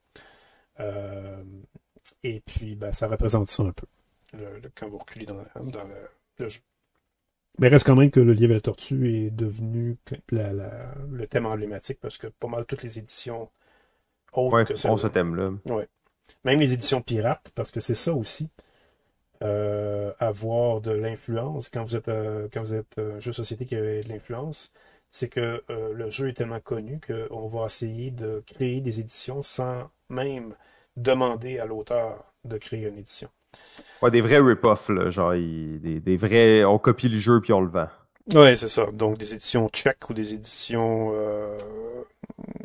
Euh, 0.81 1.43
et 2.23 2.41
puis, 2.41 2.77
ben, 2.77 2.93
ça 2.93 3.09
représente 3.09 3.49
ça 3.49 3.63
un 3.65 3.73
peu, 3.73 3.87
le, 4.35 4.61
quand 4.75 4.89
vous 4.89 4.99
reculez 4.99 5.27
dans, 5.27 5.43
dans 5.57 5.85
le, 6.39 6.49
jeu. 6.49 6.61
Mais 7.59 7.69
reste 7.69 7.87
quand 7.87 7.97
même 7.97 8.11
que 8.11 8.21
le 8.21 8.35
livre 8.35 8.53
et 8.53 8.57
la 8.57 8.61
tortue 8.61 9.15
est 9.15 9.31
devenu 9.31 9.97
la, 10.31 10.53
la, 10.53 10.95
le 11.11 11.27
thème 11.27 11.47
emblématique 11.47 11.99
parce 12.01 12.19
que 12.19 12.27
pas 12.27 12.49
mal 12.49 12.67
toutes 12.67 12.83
les 12.83 12.99
éditions 12.99 13.49
autres 14.33 14.65
que 14.65 14.75
ça. 14.75 14.95
ce 14.97 15.07
thème-là. 15.07 15.53
Ouais. 15.65 15.89
Même 16.45 16.61
les 16.61 16.73
éditions 16.73 17.01
pirates, 17.01 17.51
parce 17.55 17.71
que 17.71 17.81
c'est 17.81 17.95
ça 17.95 18.13
aussi. 18.13 18.51
Euh, 19.43 20.13
avoir 20.19 20.81
de 20.81 20.93
l'influence 20.93 21.69
quand 21.69 21.83
vous 21.83 21.95
êtes 21.95 22.09
euh, 22.09 22.49
quand 22.51 22.63
vous 22.63 22.73
êtes 22.73 22.99
un 22.99 23.19
jeu 23.19 23.33
de 23.33 23.37
société 23.37 23.67
qui 23.67 23.75
a 23.75 23.81
de 23.81 24.09
l'influence, 24.09 24.73
c'est 25.11 25.29
que 25.29 25.63
euh, 25.69 25.93
le 25.93 26.09
jeu 26.09 26.29
est 26.29 26.33
tellement 26.33 26.61
connu 26.61 27.01
qu'on 27.07 27.47
va 27.47 27.67
essayer 27.67 28.11
de 28.11 28.43
créer 28.47 28.81
des 28.81 29.01
éditions 29.01 29.43
sans 29.43 29.91
même 30.09 30.55
demander 30.97 31.59
à 31.59 31.67
l'auteur 31.67 32.33
de 32.45 32.57
créer 32.57 32.87
une 32.87 32.97
édition. 32.97 33.29
Ouais, 34.01 34.11
des 34.11 34.23
vrais 34.23 34.39
rip-offs, 34.39 34.91
genre 35.09 35.33
des, 35.33 36.01
des, 36.01 36.17
vrais. 36.17 36.65
On 36.65 36.79
copie 36.79 37.09
le 37.09 37.19
jeu 37.19 37.41
puis 37.41 37.53
on 37.53 37.61
le 37.61 37.69
vend. 37.69 37.89
Oui, 38.35 38.57
c'est 38.57 38.69
ça. 38.69 38.87
Donc 38.93 39.19
des 39.19 39.35
éditions 39.35 39.69
tchèques 39.69 40.09
ou 40.09 40.15
des 40.15 40.33
éditions 40.33 41.13
euh, 41.15 41.59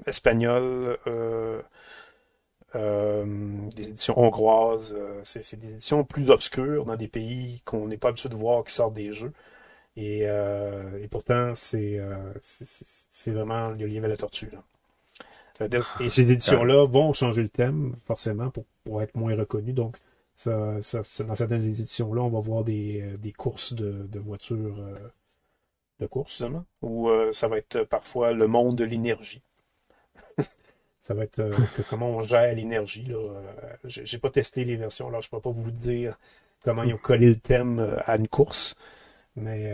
espagnoles, 0.05 0.97
euh, 2.75 3.25
euh, 3.25 3.69
des 3.75 3.89
éditions 3.89 4.17
hongroises. 4.19 4.95
c'est 5.23 5.59
des 5.59 5.71
éditions 5.73 6.03
plus 6.03 6.29
obscures 6.29 6.85
dans 6.85 6.95
des 6.95 7.07
pays 7.07 7.61
qu'on 7.65 7.87
n'est 7.87 7.97
pas 7.97 8.09
habitué 8.09 8.29
de 8.29 8.35
voir 8.35 8.63
qui 8.63 8.73
sortent 8.73 8.93
des 8.93 9.13
jeux. 9.13 9.33
Et, 9.97 10.21
et 10.21 11.07
pourtant, 11.09 11.53
c'est 11.53 12.01
c'est 12.41 13.31
vraiment 13.31 13.69
le 13.69 13.85
livre 13.85 14.05
à 14.05 14.07
la 14.07 14.17
tortue. 14.17 14.49
Là. 14.51 14.63
Et 15.99 16.09
ces 16.09 16.31
éditions-là 16.31 16.87
vont 16.87 17.13
changer 17.13 17.41
le 17.41 17.49
thème, 17.49 17.93
forcément, 17.95 18.49
pour, 18.49 18.65
pour 18.83 19.01
être 19.01 19.15
moins 19.15 19.35
reconnues. 19.35 19.73
Donc, 19.73 19.97
ça, 20.35 20.81
ça, 20.81 21.23
dans 21.23 21.35
certaines 21.35 21.63
éditions-là, 21.63 22.21
on 22.21 22.29
va 22.29 22.39
voir 22.39 22.63
des, 22.63 23.01
euh, 23.01 23.17
des 23.17 23.31
courses 23.31 23.73
de, 23.73 24.07
de 24.07 24.19
voitures 24.19 24.79
euh, 24.79 24.97
de 25.99 26.07
course 26.07 26.33
seulement, 26.33 26.65
ou 26.81 27.09
euh, 27.09 27.31
ça 27.31 27.47
va 27.47 27.57
être 27.57 27.83
parfois 27.83 28.33
le 28.33 28.47
monde 28.47 28.75
de 28.75 28.83
l'énergie. 28.83 29.43
ça 31.01 31.13
va 31.13 31.23
être 31.23 31.43
comment 31.89 32.11
on 32.11 32.23
gère 32.23 32.55
l'énergie. 32.55 33.03
Là. 33.03 33.41
J'ai 33.83 34.17
pas 34.19 34.29
testé 34.29 34.63
les 34.63 34.77
versions, 34.77 35.09
alors 35.09 35.21
je 35.21 35.29
peux 35.29 35.41
pas 35.41 35.49
vous 35.49 35.71
dire 35.71 36.17
comment 36.63 36.83
ils 36.83 36.93
ont 36.93 36.97
collé 36.97 37.27
le 37.27 37.35
thème 37.35 37.97
à 38.05 38.15
une 38.15 38.29
course, 38.29 38.75
mais, 39.35 39.73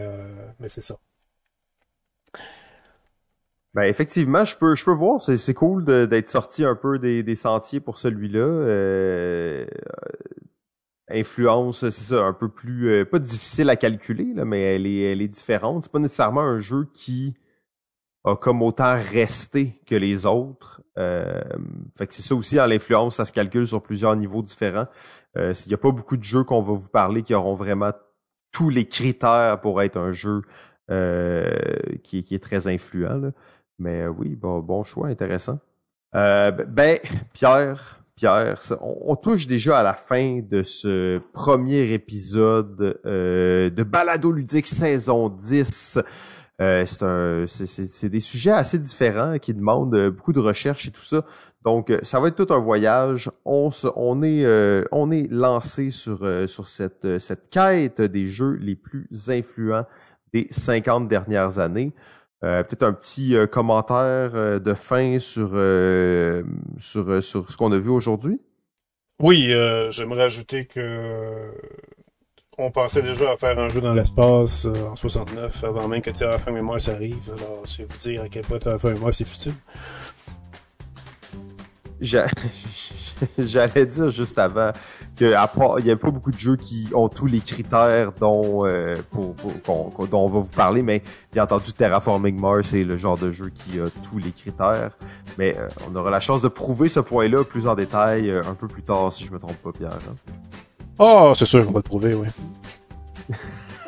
mais 0.59 0.69
c'est 0.69 0.81
ça. 0.81 0.97
Ben 3.77 3.83
effectivement, 3.83 4.43
je 4.43 4.57
peux 4.57 4.73
je 4.73 4.83
peux 4.83 4.91
voir, 4.91 5.21
c'est 5.21 5.53
cool 5.53 5.85
d'être 5.85 6.29
sorti 6.29 6.65
un 6.65 6.73
peu 6.73 6.97
des, 6.97 7.21
des 7.21 7.35
sentiers 7.35 7.79
pour 7.79 7.99
celui-là. 7.99 8.39
Euh, 8.39 9.67
influence, 11.09 11.81
c'est 11.81 11.91
ça, 11.91 12.23
un 12.23 12.33
peu 12.33 12.49
plus 12.49 12.89
euh, 12.89 13.05
pas 13.05 13.19
difficile 13.19 13.69
à 13.69 13.75
calculer, 13.75 14.33
là, 14.33 14.45
mais 14.45 14.61
elle 14.61 14.87
est, 14.87 15.11
elle 15.11 15.21
est 15.21 15.27
différente. 15.27 15.83
C'est 15.83 15.91
pas 15.91 15.99
nécessairement 15.99 16.41
un 16.41 16.57
jeu 16.57 16.87
qui 16.91 17.35
a 18.31 18.35
comme 18.35 18.61
autant 18.61 18.95
resté 18.95 19.79
que 19.85 19.95
les 19.95 20.25
autres. 20.25 20.81
Euh, 20.97 21.41
fait 21.97 22.07
que 22.07 22.13
c'est 22.13 22.21
ça 22.21 22.35
aussi, 22.35 22.55
dans 22.55 22.65
l'influence, 22.65 23.15
ça 23.15 23.25
se 23.25 23.31
calcule 23.31 23.67
sur 23.67 23.81
plusieurs 23.81 24.15
niveaux 24.15 24.41
différents. 24.41 24.87
Euh, 25.37 25.53
il 25.65 25.69
n'y 25.69 25.73
a 25.73 25.77
pas 25.77 25.91
beaucoup 25.91 26.17
de 26.17 26.23
jeux 26.23 26.43
qu'on 26.43 26.61
va 26.61 26.73
vous 26.73 26.89
parler 26.89 27.23
qui 27.23 27.33
auront 27.33 27.55
vraiment 27.55 27.91
tous 28.51 28.69
les 28.69 28.87
critères 28.87 29.61
pour 29.61 29.81
être 29.81 29.97
un 29.97 30.11
jeu 30.11 30.41
euh, 30.89 31.51
qui, 32.03 32.23
qui, 32.23 32.35
est 32.35 32.43
très 32.43 32.67
influent. 32.67 33.31
Mais 33.79 34.07
oui, 34.07 34.35
bon, 34.35 34.59
bon 34.59 34.83
choix, 34.83 35.07
intéressant. 35.07 35.59
ben, 36.13 36.97
Pierre, 37.33 37.97
Pierre, 38.17 38.59
on, 38.81 39.15
touche 39.15 39.45
déjà 39.45 39.77
à 39.77 39.83
la 39.83 39.93
fin 39.93 40.41
de 40.41 40.63
ce 40.63 41.19
premier 41.33 41.93
épisode 41.93 42.99
euh, 43.05 43.69
de 43.69 43.83
Balado 43.83 44.31
ludique 44.31 44.65
saison 44.65 45.29
10. 45.29 45.99
Euh, 46.59 47.45
c'est 47.47 48.09
des 48.09 48.19
sujets 48.19 48.51
assez 48.51 48.79
différents 48.79 49.37
qui 49.37 49.53
demandent 49.53 50.09
beaucoup 50.09 50.33
de 50.33 50.39
recherche 50.39 50.87
et 50.87 50.91
tout 50.91 51.03
ça. 51.03 51.23
Donc, 51.63 51.93
ça 52.01 52.19
va 52.19 52.29
être 52.29 52.35
tout 52.35 52.53
un 52.53 52.59
voyage. 52.59 53.29
On, 53.45 53.69
on 53.95 54.23
est, 54.23 54.45
euh, 54.45 54.83
on 54.91 55.11
est 55.11 55.27
lancé 55.29 55.91
sur, 55.91 56.19
sur 56.47 56.67
cette, 56.67 57.19
cette 57.19 57.49
quête 57.49 58.01
des 58.01 58.25
jeux 58.25 58.53
les 58.53 58.75
plus 58.75 59.07
influents 59.27 59.85
des 60.33 60.47
50 60.49 61.07
dernières 61.07 61.59
années. 61.59 61.93
Euh, 62.43 62.61
peut-être 62.63 62.83
un 62.83 62.93
petit 62.93 63.35
euh, 63.35 63.47
commentaire 63.47 64.35
euh, 64.35 64.59
de 64.59 64.75
fin 64.75 65.17
sur, 65.17 65.49
sur, 66.77 67.23
sur 67.23 67.49
ce 67.49 67.57
qu'on 67.57 67.71
a 67.71 67.79
vu 67.79 67.89
aujourd'hui? 67.89 68.39
Oui, 69.19 69.51
j'aimerais 69.89 70.25
ajouter 70.25 70.65
que 70.65 71.51
on 72.57 72.71
pensait 72.71 73.01
déjà 73.01 73.31
à 73.31 73.35
faire 73.35 73.57
un 73.59 73.69
jeu 73.69 73.81
dans 73.81 73.93
l'espace 73.93 74.65
en 74.65 74.95
69 74.95 75.63
avant 75.63 75.87
même 75.87 76.01
que 76.01 76.09
Terraform 76.09 76.55
Mémoire 76.55 76.81
s'arrive. 76.81 77.33
Alors, 77.37 77.61
c'est 77.67 77.83
vous 77.83 77.97
dire 77.97 78.23
à 78.23 78.29
quel 78.29 78.43
point 78.43 78.57
Terraform 78.57 78.93
Mémoire 78.93 79.13
c'est 79.13 79.27
futile. 79.27 79.53
J'allais 83.37 83.85
dire 83.85 84.09
juste 84.09 84.37
avant 84.37 84.71
que 85.15 85.33
à 85.33 85.47
part, 85.47 85.79
il 85.79 85.85
n'y 85.85 85.91
a 85.91 85.95
pas 85.97 86.11
beaucoup 86.11 86.31
de 86.31 86.37
jeux 86.37 86.55
qui 86.55 86.89
ont 86.93 87.09
tous 87.09 87.25
les 87.25 87.39
critères 87.39 88.11
dont, 88.11 88.65
euh, 88.65 88.95
dont 89.65 89.89
on 90.11 90.27
va 90.27 90.39
vous 90.39 90.51
parler, 90.51 90.83
mais 90.83 91.01
bien 91.33 91.43
entendu, 91.43 91.73
Terraforming 91.73 92.39
Mars, 92.39 92.67
c'est 92.69 92.83
le 92.83 92.97
genre 92.97 93.17
de 93.17 93.31
jeu 93.31 93.49
qui 93.49 93.79
a 93.79 93.85
tous 94.03 94.19
les 94.19 94.31
critères. 94.31 94.91
Mais 95.39 95.57
euh, 95.57 95.67
on 95.89 95.95
aura 95.95 96.11
la 96.11 96.19
chance 96.19 96.43
de 96.43 96.47
prouver 96.47 96.89
ce 96.89 96.99
point-là 96.99 97.43
plus 97.43 97.67
en 97.67 97.73
détail 97.73 98.29
euh, 98.29 98.41
un 98.47 98.53
peu 98.53 98.67
plus 98.67 98.83
tard, 98.83 99.11
si 99.11 99.25
je 99.25 99.31
me 99.31 99.39
trompe 99.39 99.57
pas, 99.57 99.71
Pierre. 99.71 99.93
Hein. 99.93 100.15
Oh, 100.99 101.33
c'est 101.35 101.45
sûr 101.45 101.65
qu'on 101.65 101.71
va 101.71 101.79
le 101.79 101.83
prouver, 101.83 102.13
oui. 102.13 102.27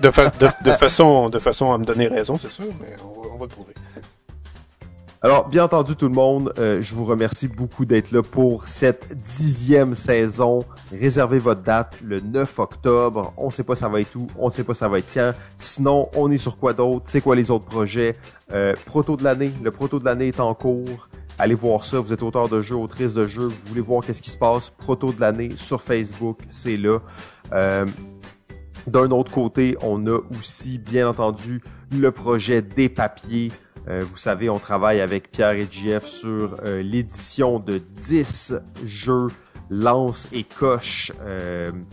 de, 0.02 0.11
façon, 0.11 1.30
de 1.30 1.40
façon 1.40 1.73
à 1.73 1.77
me 1.77 1.86
donner 1.86 2.07
raison, 2.07 2.36
c'est 2.38 2.52
sûr, 2.52 2.65
mais 2.80 2.95
on 3.03 3.22
va, 3.22 3.27
on 3.40 3.41
le 3.41 3.48
prouver. 3.48 3.73
Alors, 5.22 5.49
bien 5.49 5.65
entendu, 5.65 5.98
tout 5.98 6.07
le 6.07 6.14
monde, 6.14 6.53
euh, 6.60 6.81
je 6.81 6.95
vous 6.95 7.03
remercie 7.03 7.49
beaucoup 7.49 7.84
d'être 7.84 8.11
là 8.11 8.22
pour 8.23 8.68
cette 8.68 9.22
dixième 9.38 9.94
saison. 9.94 10.64
Réservez 10.94 11.40
votre 11.40 11.61
date 11.61 11.98
le 12.02 12.22
9 12.22 12.57
octobre. 12.60 13.34
On 13.36 13.49
sait 13.49 13.64
pas 13.64 13.76
ça 13.76 13.90
va 13.90 13.99
être 13.99 14.15
où, 14.15 14.27
on 14.38 14.49
sait 14.49 14.64
pas 14.64 14.73
ça 14.73 14.88
va 14.88 14.99
être 14.99 15.14
quand. 15.14 15.34
Sinon, 15.57 16.07
on 16.15 16.31
est 16.31 16.38
sur 16.38 16.57
quoi 16.57 16.72
d'autre? 16.72 17.06
C'est 17.10 17.19
quoi 17.19 17.36
les 17.36 17.52
autres 17.52 17.65
projets? 17.65 18.15
Euh, 18.53 18.73
proto 18.86 19.18
de 19.18 19.26
l'année. 19.26 19.52
Le 19.61 19.72
proto 19.72 19.99
de 19.99 20.06
l'année 20.06 20.30
est 20.30 20.40
en 20.40 20.53
cours. 20.53 21.10
Allez 21.41 21.56
voir 21.56 21.86
ça. 21.86 22.02
Vous 22.02 22.11
êtes 22.11 22.22
auteur 22.22 22.49
de 22.49 22.61
jeu, 22.61 22.76
autrice 22.76 23.14
de 23.14 23.26
jeu. 23.26 23.44
Vous 23.44 23.68
voulez 23.68 23.80
voir 23.80 24.03
qu'est-ce 24.03 24.22
qui 24.22 24.30
se 24.30 24.38
passe? 24.38 24.72
Proto 24.72 25.14
de 25.14 25.22
l'année 25.22 25.48
sur 25.56 25.82
Facebook, 25.82 26.40
c'est 26.49 26.76
là. 26.76 26.99
Euh, 27.53 27.86
d'un 28.88 29.10
autre 29.11 29.32
côté, 29.32 29.78
on 29.82 30.06
a 30.07 30.20
aussi, 30.38 30.80
bien 30.80 31.07
entendu, 31.07 31.61
le 31.94 32.11
projet 32.11 32.61
des 32.61 32.90
papiers. 32.90 33.53
Euh, 33.88 34.03
vous 34.11 34.18
savez, 34.18 34.49
on 34.49 34.60
travaille 34.60 34.99
avec 34.99 35.32
Pierre 35.32 35.52
et 35.53 35.68
JF 35.72 36.06
sur 36.06 36.56
euh, 36.66 36.82
l'édition 36.82 37.60
de 37.60 37.78
10 37.78 38.56
jeux 38.84 39.28
lance 39.70 40.28
et 40.34 40.44
coche 40.44 41.14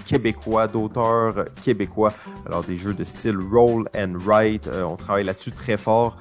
québécois, 0.06 0.66
d'auteurs 0.66 1.44
québécois. 1.62 2.12
Alors 2.47 2.64
des 2.64 2.77
jeux 2.77 2.94
de 2.94 3.05
style 3.05 3.36
roll 3.52 3.86
and 3.94 4.14
write, 4.24 4.66
on 4.89 4.97
travaille 4.97 5.24
là-dessus 5.24 5.52
très 5.52 5.77
fort. 5.77 6.16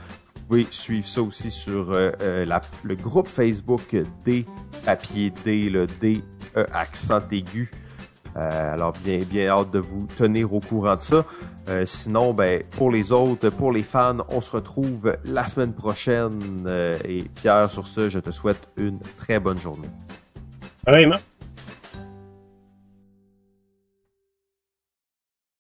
Pouvez 0.48 0.68
suivre 0.70 1.08
ça 1.08 1.22
aussi 1.22 1.50
sur 1.50 1.92
le 1.92 2.96
groupe 2.96 3.28
Facebook 3.28 3.96
des 4.24 4.46
papiers 4.86 5.34
D, 5.44 5.70
le 5.70 5.88
D 5.88 6.22
e 6.56 6.66
accent 6.72 7.20
aigu. 7.32 7.72
alors 8.36 8.94
bien, 9.04 9.20
bien 9.20 9.50
hâte 9.50 9.72
de 9.72 9.80
vous 9.80 10.08
tenir 10.18 10.54
au 10.54 10.60
courant 10.60 10.96
de 10.96 11.02
ça. 11.02 11.26
Euh, 11.68 11.86
sinon, 11.86 12.34
ben, 12.34 12.64
pour 12.72 12.92
les 12.92 13.12
autres, 13.12 13.50
pour 13.50 13.72
les 13.72 13.82
fans, 13.82 14.18
on 14.30 14.40
se 14.40 14.52
retrouve 14.52 15.18
la 15.26 15.48
semaine 15.48 15.74
prochaine. 15.74 16.64
Euh, 16.68 16.96
et 17.04 17.24
Pierre, 17.24 17.72
sur 17.72 17.88
ce, 17.88 18.10
je 18.10 18.20
te 18.20 18.30
souhaite 18.30 18.68
une 18.78 19.00
très 19.18 19.40
bonne 19.40 19.58
journée. 19.58 19.90
Vraiment. 20.86 21.18